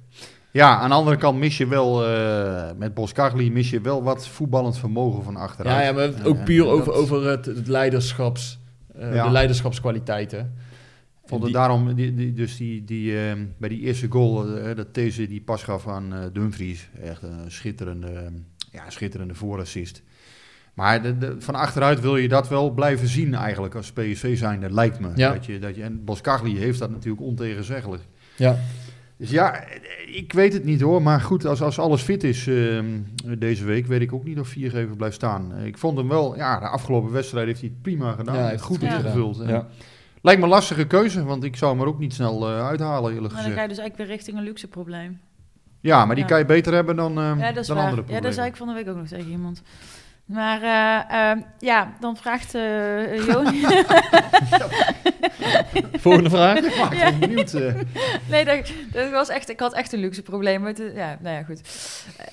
Ja, 0.51 0.77
aan 0.79 0.89
de 0.89 0.95
andere 0.95 1.17
kant 1.17 1.39
mis 1.39 1.57
je 1.57 1.67
wel, 1.67 2.05
eh, 2.07 2.69
met 2.77 2.93
Boskagli 2.93 3.51
mis 3.51 3.69
je 3.69 3.81
wel 3.81 4.03
wat 4.03 4.27
voetballend 4.27 4.77
vermogen 4.77 5.23
van 5.23 5.35
achteruit. 5.35 5.75
Ja, 5.77 5.83
ja 5.83 5.91
maar 5.91 6.03
En- 6.03 6.23
ook 6.23 6.43
puur 6.43 6.63
en 6.65 6.69
over, 6.71 6.85
dat- 6.85 6.95
over 6.95 7.25
het, 7.27 7.45
het 7.45 7.67
leiderschaps, 7.67 8.59
eh, 8.95 9.13
Ja. 9.15 9.23
de 9.25 9.31
leiderschapskwaliteiten. 9.31 10.53
Vond 11.25 11.41
het 11.43 11.51
die- 11.51 11.59
daarom, 11.59 11.95
die, 11.95 12.13
die, 12.15 12.33
dus 12.33 12.57
die, 12.57 12.83
die, 12.85 13.17
eh, 13.29 13.33
bij 13.57 13.69
die 13.69 13.79
eerste 13.79 14.07
goal, 14.09 14.55
eh, 14.57 14.75
dat 14.75 14.93
deze 14.93 15.27
die 15.27 15.41
pas 15.41 15.63
gaf 15.63 15.87
aan 15.87 16.29
Dumfries. 16.33 16.89
Echt 17.03 17.23
een 17.23 17.51
schitterende, 17.51 18.31
ja, 18.71 18.89
schitterende 18.89 19.33
voorassist. 19.35 20.01
Maar 20.73 21.01
de, 21.01 21.17
de- 21.17 21.35
van 21.39 21.55
achteruit 21.55 21.99
wil 22.01 22.15
je 22.17 22.27
dat 22.27 22.47
wel 22.47 22.69
blijven 22.71 23.07
zien 23.07 23.33
eigenlijk 23.35 23.75
als 23.75 23.91
PSV 23.91 24.37
zijnde, 24.37 24.71
lijkt 24.73 24.99
me. 24.99 25.09
Ja. 25.15 25.33
Dat 25.33 25.45
je, 25.45 25.59
dat 25.59 25.75
je, 25.75 25.83
en 25.83 26.03
Boskagli 26.03 26.57
heeft 26.57 26.79
dat 26.79 26.89
natuurlijk 26.89 27.21
ontegenzeggelijk. 27.21 28.03
Ja. 28.35 28.57
Dus 29.19 29.29
ja, 29.29 29.63
ik 30.05 30.33
weet 30.33 30.53
het 30.53 30.63
niet 30.63 30.81
hoor. 30.81 31.01
Maar 31.01 31.21
goed, 31.21 31.45
als, 31.45 31.61
als 31.61 31.79
alles 31.79 32.01
fit 32.01 32.23
is 32.23 32.47
ehm, 32.47 32.85
deze 33.37 33.65
week, 33.65 33.85
weet 33.87 34.01
ik 34.01 34.13
ook 34.13 34.23
niet 34.23 34.39
of 34.39 34.47
Viergever 34.47 34.95
blijft 34.95 35.15
staan. 35.15 35.53
Ik 35.63 35.77
vond 35.77 35.97
hem 35.97 36.07
wel, 36.07 36.35
ja, 36.35 36.59
de 36.59 36.67
afgelopen 36.67 37.11
wedstrijd 37.11 37.47
heeft 37.47 37.59
hij 37.59 37.69
het 37.69 37.81
prima 37.81 38.11
gedaan. 38.11 38.35
Ja, 38.35 38.41
hij 38.41 38.49
heeft 38.49 38.63
goed 38.63 38.81
het 38.81 38.93
goed 38.93 39.03
ingevuld. 39.03 39.39
En 39.39 39.47
Ja. 39.49 39.67
Lijkt 40.21 40.39
me 40.39 40.45
een 40.45 40.51
lastige 40.53 40.87
keuze, 40.87 41.23
want 41.23 41.43
ik 41.43 41.55
zou 41.55 41.71
hem 41.71 41.81
er 41.81 41.87
ook 41.87 41.99
niet 41.99 42.13
snel 42.13 42.47
eh, 42.49 42.65
uithalen, 42.67 43.13
eerlijk 43.13 43.33
Maar 43.33 43.43
dan 43.43 43.51
ga 43.51 43.61
je 43.61 43.67
gezegd. 43.67 43.69
dus 43.69 43.77
eigenlijk 43.77 43.97
weer 43.97 44.07
richting 44.17 44.37
een 44.37 44.43
luxe 44.43 44.67
probleem. 44.67 45.19
Ja, 45.79 46.05
maar 46.05 46.15
die 46.15 46.23
Ja. 46.23 46.29
kan 46.29 46.39
je 46.39 46.45
beter 46.45 46.73
hebben 46.73 46.95
dan, 46.95 47.13
Ja, 47.13 47.35
dat 47.51 47.57
is 47.57 47.67
dan 47.67 47.75
waar. 47.75 47.85
andere 47.85 47.85
Ja, 47.85 47.93
problemen. 47.95 48.21
dat 48.21 48.33
zei 48.33 48.47
ik 48.47 48.55
van 48.55 48.67
de 48.67 48.73
week 48.73 48.87
ook 48.89 48.95
nog 48.95 49.07
tegen 49.07 49.31
iemand. 49.31 49.61
Maar 50.29 50.61
eh, 50.61 51.29
ehm, 51.29 51.41
ja, 51.59 51.93
dan 51.99 52.17
vraagt 52.17 52.55
eh 52.55 53.25
Joon... 53.25 53.45
Volgende 55.99 56.29
vraag. 56.29 56.57
Ik 56.57 56.77
maak 56.77 56.93
Ja. 56.93 57.11
me 57.11 57.17
benieuwd. 57.17 57.53
eh. 57.53 57.73
nee, 58.29 58.45
dat, 58.45 58.71
dat 58.91 59.11
was 59.11 59.29
echt, 59.29 59.49
ik 59.49 59.59
had 59.59 59.73
echt 59.73 59.93
een 59.93 59.99
luxe 59.99 60.21
probleem. 60.21 60.61
met 60.61 60.77
de- 60.77 60.91
ja, 60.95 61.17
nou 61.21 61.35
ja, 61.35 61.43
goed. 61.43 61.61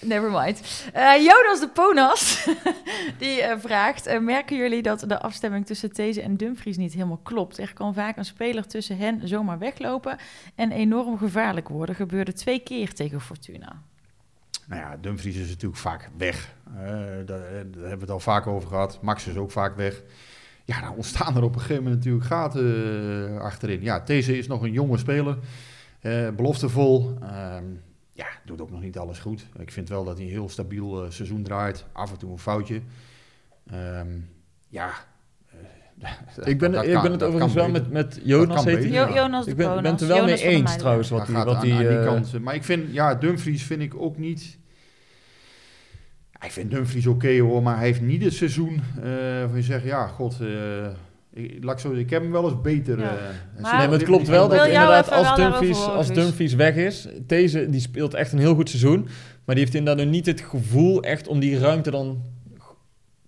Never 0.01 0.31
mind. 0.31 0.61
Eh, 0.93 1.13
Jonas 1.17 1.61
de 1.61 1.69
Ponas, 1.73 2.47
die 3.19 3.43
eh, 3.43 3.57
vraagt... 3.59 4.21
merken 4.21 4.57
jullie 4.57 4.83
dat 4.83 5.01
de 5.07 5.21
afstemming 5.21 5.67
tussen 5.67 5.93
These 5.93 6.23
en 6.23 6.37
Dumfries 6.37 6.77
niet 6.77 6.93
helemaal 6.93 7.21
klopt? 7.23 7.59
Er 7.59 7.73
kan 7.75 7.95
vaak 7.95 8.17
een 8.17 8.25
speler 8.25 8.67
tussen 8.67 8.97
hen 8.99 9.21
zomaar 9.29 9.59
weglopen... 9.59 10.17
en 10.55 10.73
enorm 10.73 11.19
gevaarlijk 11.19 11.69
worden. 11.69 11.95
Gebeurde 11.95 12.33
twee 12.33 12.59
keer 12.59 12.93
tegen 12.95 13.21
Fortuna. 13.21 13.73
Nou 14.67 14.81
ja, 14.81 14.97
Dumfries 14.97 15.37
is 15.37 15.49
natuurlijk 15.49 15.81
vaak 15.81 16.11
weg. 16.17 16.55
Eh, 16.67 16.75
daar, 16.77 17.27
daar 17.27 17.41
hebben 17.63 17.81
we 17.81 17.99
het 18.01 18.11
al 18.11 18.21
vaak 18.21 18.47
over 18.47 18.69
gehad. 18.69 18.99
Max 19.03 19.27
is 19.27 19.37
ook 19.37 19.51
vaak 19.51 19.77
weg. 19.77 20.03
Ja, 20.65 20.81
dan 20.81 20.95
ontstaan 20.95 21.37
er 21.37 21.43
op 21.43 21.55
een 21.55 21.61
gegeven 21.61 21.83
moment 21.83 22.05
natuurlijk 22.05 22.27
gaten 22.27 23.35
eh, 23.35 23.41
achterin. 23.41 23.83
Ja, 23.83 24.03
These 24.03 24.39
is 24.39 24.47
nog 24.47 24.63
een 24.63 24.73
jonge 24.73 24.97
speler. 24.99 25.39
eh, 26.01 26.31
beloftevol. 26.31 27.19
Ehm, 27.23 27.65
ja, 28.13 28.27
doet 28.45 28.61
ook 28.61 28.71
nog 28.71 28.81
niet 28.81 28.99
alles 28.99 29.19
goed. 29.19 29.47
Ik 29.59 29.73
vind 29.73 29.89
wel 29.89 30.05
dat 30.05 30.17
hij 30.17 30.25
een 30.27 30.33
heel 30.33 30.49
stabiel 30.49 31.05
eh, 31.05 31.11
seizoen 31.11 31.43
draait. 31.43 31.85
Af 31.93 32.11
en 32.13 32.19
toe 32.19 32.31
een 32.33 32.39
foutje. 32.39 32.81
Ehm, 33.71 34.19
ja. 34.69 34.91
Eh, 36.01 36.47
Ik 36.47 36.59
ben, 36.59 36.73
dat 36.73 36.85
ik 36.85 36.93
kan- 36.93 37.03
ben 37.03 37.13
het 37.13 37.23
overigens 37.23 37.55
wel 37.55 37.67
beter. 37.71 37.83
met, 37.83 37.93
met 37.93 38.21
Jonas, 38.25 38.65
heet 38.65 38.75
beter, 38.75 38.91
ja. 38.91 39.15
Jonas 39.15 39.45
de 39.45 39.51
Ik 39.51 39.57
ben, 39.57 39.83
ben 39.83 39.93
het 39.93 40.01
er 40.01 40.07
wel 40.09 40.17
Jonas 40.17 40.43
mee 40.43 40.53
eens 40.55 40.77
trouwens. 40.77 41.09
Wat 41.11 41.27
die, 41.27 41.35
wat 41.37 41.55
aan, 41.55 41.61
die, 41.63 41.73
aan 41.73 41.79
die 41.79 41.89
eh, 41.89 42.05
kant. 42.05 42.41
Maar 42.41 42.55
ik 42.55 42.65
vind, 42.65 42.93
ja, 42.93 43.15
Dumfries 43.15 43.63
vind 43.63 43.83
ik 43.83 43.95
ook 44.01 44.19
niet... 44.19 44.59
Ik 46.45 46.53
vind 46.53 46.71
Dumfries 46.71 47.07
oké 47.07 47.39
hoor, 47.39 47.63
maar 47.63 47.77
hij 47.77 47.85
heeft 47.87 48.01
niet 48.01 48.25
het 48.25 48.33
seizoen 48.33 48.73
uh, 49.05 49.05
van 49.49 49.57
je 49.57 49.63
zegt, 49.63 49.85
ja, 49.85 50.07
god, 50.07 50.39
uh, 50.43 50.87
ik, 51.33 51.65
laat 51.65 51.75
ik, 51.75 51.81
zo, 51.81 51.93
ik 51.93 52.11
heb 52.11 52.23
hem 52.23 52.31
wel 52.33 52.45
eens 52.51 52.61
beter. 52.61 52.99
Ja. 52.99 53.05
Uh, 53.05 53.11
Maar- 53.63 53.79
nee, 53.79 53.89
maar 53.89 53.97
het 53.99 54.03
klopt 54.07 54.29
wel 54.29 54.49
dat 54.49 54.67
inderdaad 54.67 55.11
als 55.11 55.37
Dumfries, 55.37 55.87
als. 55.87 56.13
Dumfries 56.13 56.55
weg 56.55 56.75
is, 56.75 57.09
deze 57.27 57.71
die 57.71 57.81
speelt 57.81 58.15
echt 58.15 58.33
een 58.33 58.39
heel 58.39 58.55
goed 58.55 58.69
seizoen, 58.69 59.03
maar 59.45 59.55
die 59.55 59.65
heeft 59.65 59.77
inderdaad 59.77 60.05
nog 60.05 60.13
niet 60.15 60.27
het 60.27 60.41
gevoel 60.41 61.03
echt 61.03 61.29
om 61.29 61.39
die 61.41 61.59
ruimte 61.59 61.91
dan 61.91 62.23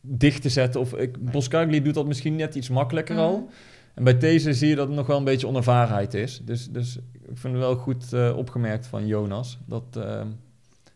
dicht 0.08 0.42
te 0.42 0.48
zetten. 0.48 0.80
Of 0.80 0.94
ik, 0.94 1.30
Boskagli 1.32 1.82
doet 1.82 1.94
dat 1.94 2.06
misschien 2.06 2.36
net 2.36 2.54
iets 2.54 2.68
makkelijker 2.68 3.14
Mhm. 3.14 3.24
al. 3.24 3.48
En 3.94 4.04
bij 4.04 4.18
deze 4.18 4.52
zie 4.54 4.68
je 4.68 4.74
dat 4.74 4.86
het 4.86 4.96
nog 4.96 5.06
wel 5.06 5.18
een 5.18 5.24
beetje 5.24 5.46
onervarenheid 5.46 6.14
is. 6.14 6.42
Dus, 6.44 6.68
dus 6.70 6.96
ik 7.12 7.38
vind 7.38 7.52
het 7.54 7.62
wel 7.62 7.76
goed 7.76 8.12
eh, 8.12 8.36
opgemerkt 8.36 8.86
van 8.86 9.06
Jonas. 9.06 9.58
Dat, 9.66 9.84
eh, 9.96 10.22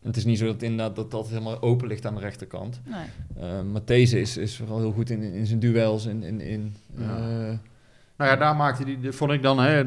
het 0.03 0.17
is 0.17 0.25
niet 0.25 0.39
zo 0.39 0.47
dat 0.47 0.63
inderdaad 0.63 0.97
dat 0.97 1.11
dat 1.11 1.29
helemaal 1.29 1.63
open 1.63 1.89
ligt 1.89 2.07
aan 2.07 2.15
de 2.15 2.21
rechterkant. 2.21 2.81
Nee. 2.89 3.45
Uh, 3.51 3.63
maar 3.73 3.81
deze 3.85 4.21
is, 4.21 4.37
is 4.37 4.57
vooral 4.57 4.79
heel 4.79 4.93
goed 4.93 5.11
in, 5.11 5.23
in 5.23 5.47
zijn 5.47 5.59
duels. 5.59 6.07
In, 6.07 6.23
in, 6.23 6.41
in, 6.41 6.75
Ja. 6.97 7.17
eh, 7.17 7.59
Nou 8.17 8.31
ja, 8.31 8.37
daar 8.37 8.57
maakte 8.57 8.85
die, 8.85 9.01
die- 9.01 9.13
vond 9.13 9.31
ik 9.33 9.43
dan, 9.43 9.59
hè, 9.61 9.85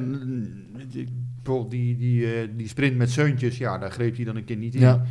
die, 0.89 1.07
bijvoorbeeld 1.36 1.71
die, 1.71 1.97
die, 1.97 2.34
eh, 2.34 2.47
die 2.55 2.67
sprint 2.67 2.97
met 2.97 3.11
Seuntjes, 3.11 3.57
ja, 3.57 3.78
daar 3.78 3.91
greep 3.91 4.15
hij 4.15 4.26
dan 4.26 4.36
een 4.36 4.45
keer 4.45 4.57
niet 4.57 4.76
in. 4.76 4.82
Ja. 4.82 5.05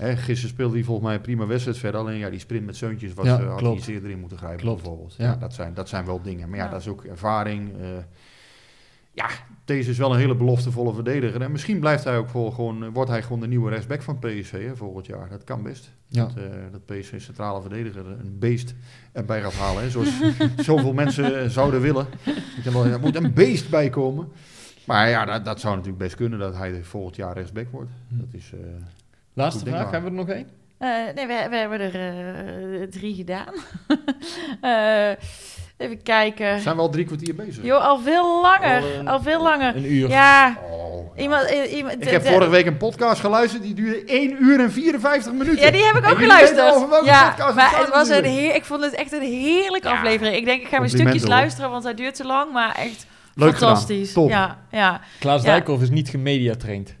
Hè, 0.00 0.16
gisteren 0.16 0.50
speelde 0.54 0.74
hij 0.74 0.84
volgens 0.84 1.06
mij 1.06 1.16
een 1.16 1.22
prima 1.22 1.46
wedstrijd 1.46 1.78
verder, 1.78 2.00
alleen 2.00 2.18
ja, 2.18 2.30
die 2.30 2.38
sprint 2.38 2.66
met 2.66 2.76
Seuntjes 2.76 3.14
was, 3.14 3.26
Ja, 3.26 3.38
eh, 3.40 3.48
had 3.50 3.60
hij 3.60 3.72
iets 3.72 3.86
eerder 3.86 4.10
in 4.10 4.20
moeten 4.20 4.38
grijpen 4.38 4.60
Klopt, 4.60 4.82
bijvoorbeeld. 4.82 5.14
ja. 5.18 5.24
Ja, 5.24 5.36
dat, 5.36 5.54
zijn, 5.54 5.74
dat 5.74 5.88
zijn 5.88 6.04
wel 6.04 6.22
dingen, 6.22 6.48
maar 6.48 6.58
ja, 6.58 6.64
Ja. 6.64 6.70
dat 6.70 6.80
is 6.80 6.88
ook 6.88 7.04
ervaring. 7.04 7.72
eh. 7.80 7.88
ja, 9.12 9.26
deze 9.64 9.90
is 9.90 9.98
wel 9.98 10.12
een 10.12 10.18
hele 10.18 10.34
beloftevolle 10.36 10.94
verdediger 10.94 11.42
en 11.42 11.52
misschien 11.52 11.80
blijft 11.80 12.04
hij 12.04 12.18
ook 12.18 12.28
voor, 12.28 12.52
gewoon, 12.52 12.84
eh, 12.84 12.88
wordt 12.92 13.10
hij 13.10 13.22
gewoon 13.22 13.40
de 13.40 13.46
nieuwe 13.46 13.70
rechtsback 13.70 14.02
van 14.02 14.18
PSV 14.18 14.66
hè, 14.66 14.76
volgend 14.76 15.06
jaar. 15.06 15.28
Dat 15.28 15.44
kan 15.44 15.62
best. 15.62 15.90
Ja. 16.06 16.24
Dat, 16.26 16.36
eh, 16.36 16.44
dat 16.72 16.86
PSV 16.86 17.20
centrale 17.20 17.60
verdediger 17.60 18.06
een 18.06 18.38
beest 18.38 18.74
erbij 19.12 19.42
gaat 19.42 19.54
halen, 19.54 19.82
hè, 19.82 19.90
zoals 19.90 20.20
zoveel 20.56 20.92
mensen 20.92 21.50
zouden 21.50 21.80
willen. 21.80 22.06
Er 22.64 23.00
moet 23.00 23.14
een 23.14 23.32
beest 23.32 23.70
bij 23.70 23.88
komen. 23.90 24.28
Maar 24.86 25.08
ja, 25.08 25.24
dat, 25.24 25.44
dat 25.44 25.60
zou 25.60 25.74
natuurlijk 25.74 26.02
best 26.02 26.14
kunnen 26.16 26.38
dat 26.38 26.56
hij 26.56 26.82
volgend 26.84 27.16
jaar 27.16 27.34
rechtsback 27.34 27.66
wordt. 27.70 27.90
Dat 28.08 28.28
is, 28.30 28.52
eh, 28.52 28.58
Laatste 29.34 29.64
vraag, 29.66 29.90
hebben 29.90 30.12
we 30.12 30.18
er 30.18 30.24
nog 30.26 30.34
één? 30.36 30.48
Eh, 30.78 30.88
nee, 31.14 31.26
we, 31.26 31.46
we 31.50 31.56
hebben 31.56 31.80
er 31.80 31.94
eh, 32.80 32.86
drie 32.88 33.14
gedaan. 33.14 33.54
Eh, 34.60 35.10
even 35.76 36.02
kijken. 36.02 36.60
zijn 36.60 36.76
we 36.76 36.82
al 36.82 36.88
drie 36.90 37.04
kwartier 37.04 37.34
bezig? 37.34 37.64
Jo, 37.64 37.76
al 37.76 37.98
veel 37.98 38.42
langer. 38.42 38.82
Al, 38.98 39.06
Al 39.06 39.22
veel 39.22 39.42
langer. 39.42 39.76
Een 39.76 39.92
uur. 39.92 40.08
Ja, 40.08 40.56
Oh, 40.70 41.16
ja. 41.16 41.22
iemand... 41.22 41.50
iemand 41.50 42.02
Ik 42.02 42.08
heb 42.08 42.26
vorige 42.26 42.50
week 42.50 42.66
een 42.66 42.76
podcast 42.76 43.20
geluisterd, 43.20 43.62
die 43.62 43.74
duurde 43.74 44.04
1 44.04 44.42
uur 44.42 44.60
en 44.60 44.72
54 44.72 45.32
minuten. 45.32 45.60
Ja, 45.64 45.70
die 45.70 45.84
heb 45.84 45.96
ik 45.96 46.10
ook 46.10 46.18
geluisterd. 46.18 47.04
Ja, 47.04 47.28
podcast 47.28 47.54
maar 47.54 47.78
het 47.78 47.88
was 47.88 48.08
een 48.08 48.24
heer, 48.24 48.54
ik 48.54 48.64
vond 48.64 48.82
het 48.82 48.94
echt 48.94 49.12
een 49.12 49.22
heerlijke 49.22 49.88
Ja, 49.88 49.94
aflevering. 49.94 50.36
Ik 50.36 50.44
denk, 50.44 50.62
ik 50.62 50.68
ga 50.68 50.78
mijn 50.78 50.90
stukjes 50.90 51.20
hoor. 51.20 51.30
luisteren, 51.30 51.70
want 51.70 51.84
hij 51.84 51.94
duurt 51.94 52.14
te 52.14 52.24
lang. 52.24 52.52
Maar 52.52 52.74
echt 52.74 53.06
Leuk 53.34 53.56
fantastisch. 53.56 54.08
gedaan. 54.12 54.22
Top. 54.24 54.28
Ja, 54.30 54.58
ja. 54.70 55.00
Klaas 55.18 55.42
Ja. 55.42 55.50
Dijkhoff 55.50 55.82
is 55.82 55.90
niet 55.90 56.08
gemediatraind. 56.08 56.94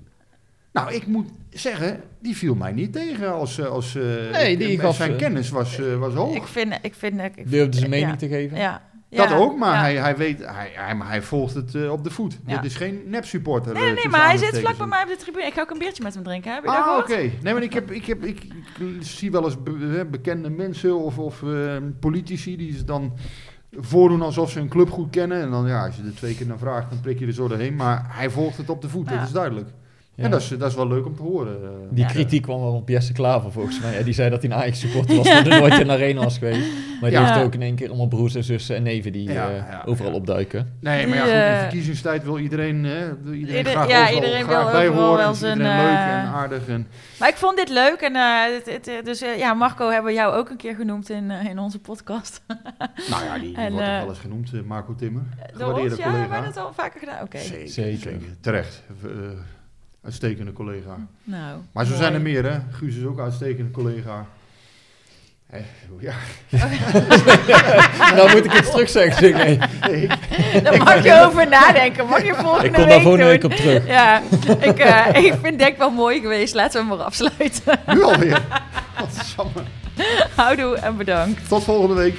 Nou, 0.72 0.92
ik 0.94 1.06
moet 1.06 1.28
zeggen, 1.50 2.00
die 2.20 2.36
viel 2.36 2.54
mij 2.54 2.72
niet 2.72 2.92
tegen 2.92 3.32
als... 3.32 3.58
eh, 3.58 3.66
als 3.66 3.94
eh, 3.94 4.02
Nee, 4.32 4.52
ik- 4.52 4.58
die 4.58 4.78
gaf, 4.78 4.96
Zijn 4.96 5.12
eh, 5.12 5.18
kennis 5.18 5.48
was, 5.50 5.78
was 5.98 6.14
hoog. 6.14 6.34
Ik 6.36 6.46
vind... 6.46 6.78
Ik 6.82 6.94
vind 6.94 7.20
ik, 7.20 7.50
Durfde 7.50 7.78
zijn 7.78 7.90
mening 7.90 8.10
ja. 8.10 8.16
te 8.16 8.28
geven. 8.28 8.58
Ja. 8.58 8.82
dat 9.10 9.28
Ja, 9.28 9.36
ook, 9.36 9.58
maar 9.58 9.74
ja. 9.74 9.80
hij, 9.80 9.94
hij 9.96 10.16
weet, 10.16 10.38
hij, 10.44 10.70
hij, 10.74 10.94
maar 10.94 11.08
hij 11.08 11.22
volgt 11.22 11.54
het 11.54 11.88
op 11.88 12.04
de 12.04 12.10
voet. 12.10 12.38
Ja. 12.46 12.56
Dit 12.56 12.70
is 12.70 12.76
geen 12.76 13.02
nep-supporter. 13.06 13.72
Nee, 13.72 13.80
eh, 13.82 13.86
nee, 13.86 13.94
tussen 13.94 14.10
maar 14.12 14.26
hij 14.28 14.36
zit 14.36 14.58
vlak 14.58 14.76
bij 14.76 14.86
mij 14.86 15.02
op 15.02 15.08
de 15.08 15.16
tribune. 15.16 15.46
Ik 15.46 15.52
ga 15.52 15.60
ook 15.60 15.70
een 15.70 15.78
biertje 15.78 16.02
met 16.02 16.14
hem 16.14 16.22
drinken. 16.22 16.54
Heb 16.54 16.62
je 16.64 16.70
Ah, 16.70 16.98
oké. 16.98 17.16
Nee, 17.42 17.52
maar 17.54 17.62
ik, 17.62 17.72
heb, 17.72 17.90
ik, 17.90 18.04
heb, 18.06 18.24
ik, 18.24 18.42
ik 18.78 18.96
zie 19.00 19.30
wel 19.30 19.44
eens 19.44 19.62
be- 19.62 20.06
bekende 20.10 20.50
mensen 20.50 20.96
of, 20.98 21.18
of 21.18 21.42
eh, 21.42 21.76
politici 22.00 22.56
die 22.56 22.72
ze 22.76 22.84
dan 22.84 23.12
voordoen 23.72 24.22
alsof 24.22 24.50
ze 24.50 24.60
een 24.60 24.68
club 24.68 24.90
goed 24.90 25.10
kennen. 25.10 25.40
En 25.42 25.50
dan, 25.50 25.66
ja, 25.66 25.86
als 25.86 25.96
je 25.96 26.02
er 26.02 26.14
twee 26.14 26.34
keer 26.34 26.46
naar 26.46 26.58
vraagt, 26.58 26.90
dan 26.90 27.00
prik 27.00 27.18
je 27.18 27.26
er 27.26 27.32
zo 27.32 27.48
doorheen. 27.48 27.74
Maar 27.76 28.04
hij 28.08 28.30
volgt 28.30 28.56
het 28.56 28.70
op 28.70 28.82
de 28.82 28.88
voet, 28.88 29.08
Ja. 29.08 29.16
dat 29.16 29.26
is 29.26 29.32
duidelijk. 29.32 29.68
Ja. 30.20 30.26
En 30.26 30.30
dat 30.30 30.40
is, 30.40 30.48
dat 30.48 30.70
is 30.70 30.74
wel 30.76 30.88
leuk 30.88 31.06
om 31.06 31.16
te 31.16 31.22
horen. 31.22 31.54
eh. 31.62 31.68
Die 31.90 32.04
Ja. 32.04 32.10
kritiek 32.10 32.42
kwam 32.42 32.60
wel 32.60 32.72
op 32.74 32.88
Jesse 32.88 33.12
Klaver 33.12 33.52
volgens 33.52 33.80
mij. 33.80 33.98
Ja, 33.98 34.02
die 34.04 34.14
zei 34.14 34.30
dat 34.30 34.42
hij 34.42 34.50
een 34.50 34.56
Ajax-supporter 34.56 35.16
was, 35.16 35.26
maar 35.32 35.46
er 35.46 35.60
nooit 35.60 35.78
in 35.78 35.86
de 35.86 35.92
arena 35.92 36.20
was 36.22 36.38
geweest. 36.38 36.68
Maar 37.00 37.10
die 37.10 37.18
Ja. 37.18 37.32
heeft 37.32 37.44
ook 37.46 37.54
in 37.54 37.62
één 37.62 37.74
keer 37.74 37.88
allemaal 37.88 38.06
broers 38.08 38.34
en 38.34 38.44
zussen 38.44 38.76
en 38.76 38.82
neven 38.82 39.12
die 39.12 39.32
Ja, 39.32 39.50
eh, 39.50 39.88
overal 39.88 40.10
ja. 40.10 40.16
opduiken. 40.16 40.72
Nee, 40.80 41.06
maar 41.06 41.16
ja, 41.16 41.22
goed, 41.22 41.30
in 41.32 41.38
eh, 41.38 41.58
verkiezingstijd 41.60 42.24
wil 42.24 42.38
iedereen, 42.38 42.84
hè, 42.84 43.22
wil 43.22 43.32
iedereen 43.32 43.58
Ieder- 43.58 43.72
graag 43.72 43.88
ja, 43.88 44.00
overal 44.02 44.14
iedereen 44.14 44.44
graag 44.44 44.62
wil 44.62 44.72
bij 44.72 44.88
overal 44.88 45.06
horen. 45.06 45.24
wel 45.24 45.34
zijn, 45.34 45.56
iedereen 45.58 45.76
leuk 45.76 45.86
en 45.96 46.26
aardig. 46.26 46.68
En, 46.68 46.86
Maar 47.18 47.28
ik 47.28 47.36
vond 47.36 47.56
dit 47.56 47.68
leuk. 47.68 48.00
En, 48.00 48.14
het, 48.14 48.66
het, 48.86 49.04
dus 49.04 49.18
ja, 49.36 49.54
Marco 49.54 49.88
hebben 49.88 50.10
we 50.10 50.16
jou 50.18 50.34
ook 50.34 50.50
een 50.50 50.56
keer 50.56 50.74
genoemd 50.74 51.10
in, 51.10 51.30
eh, 51.30 51.44
in 51.50 51.58
onze 51.58 51.78
podcast. 51.78 52.42
nou 53.10 53.24
ja, 53.24 53.34
die, 53.38 53.42
die 53.48 53.56
En, 53.56 53.72
wordt 53.72 53.86
ook 53.88 53.94
wel 53.98 54.08
eens 54.08 54.18
genoemd, 54.18 54.66
Marco 54.66 54.94
Timmer. 54.94 55.22
Door 55.58 55.72
ons, 55.72 55.96
ja, 55.96 56.02
hebben 56.02 56.12
collega. 56.22 56.40
we 56.40 56.46
het 56.46 56.56
al 56.56 56.72
vaker 56.74 57.00
gedaan? 57.00 57.22
Oké. 57.22 57.38
Zeker, 57.38 57.68
Zeker. 57.68 57.98
zeker. 58.00 58.26
Terecht. 58.40 58.82
Eh, 60.00 60.06
uitstekende 60.06 60.52
collega. 60.52 60.96
Nou, 61.24 61.58
Maar 61.72 61.84
zo 61.84 61.90
mooi. 61.90 62.02
zijn 62.02 62.14
er 62.14 62.20
meer, 62.20 62.44
hè? 62.52 62.58
Guus 62.70 62.96
is 62.96 63.04
ook 63.04 63.18
een 63.18 63.24
uitstekende 63.24 63.70
collega. 63.70 64.26
Hè, 65.46 65.58
ja, 66.00 66.14
nou 68.16 68.30
moet 68.30 68.44
ik 68.44 68.54
iets 68.58 68.70
terug 68.70 68.88
zeggen. 68.88 69.32
nee. 69.32 69.58
nee, 69.90 70.08
Daar 70.62 70.76
mag 70.78 71.04
je 71.04 71.22
over 71.26 71.48
nadenken. 71.48 72.06
Mag 72.06 72.24
je 72.24 72.34
volgende 72.34 72.66
Ik 72.66 72.72
kom 72.72 72.88
daar 72.88 73.00
volgende 73.00 73.26
week 73.26 73.44
op 73.44 73.52
terug. 73.52 73.86
Ja, 73.86 74.22
ik, 74.60 74.78
eh, 74.78 75.06
ik 75.24 75.34
vind 75.42 75.58
denk 75.58 75.76
wel 75.78 75.90
mooi 75.90 76.20
geweest. 76.20 76.54
Laten 76.54 76.72
we 76.82 76.88
hem 76.88 76.96
maar 76.96 77.06
afsluiten. 77.06 77.80
nu 77.86 78.02
alweer. 78.02 78.42
Houdoe 80.34 80.76
en 80.76 80.96
bedankt. 80.96 81.48
Tot 81.48 81.64
volgende 81.64 81.94
week. 81.94 82.18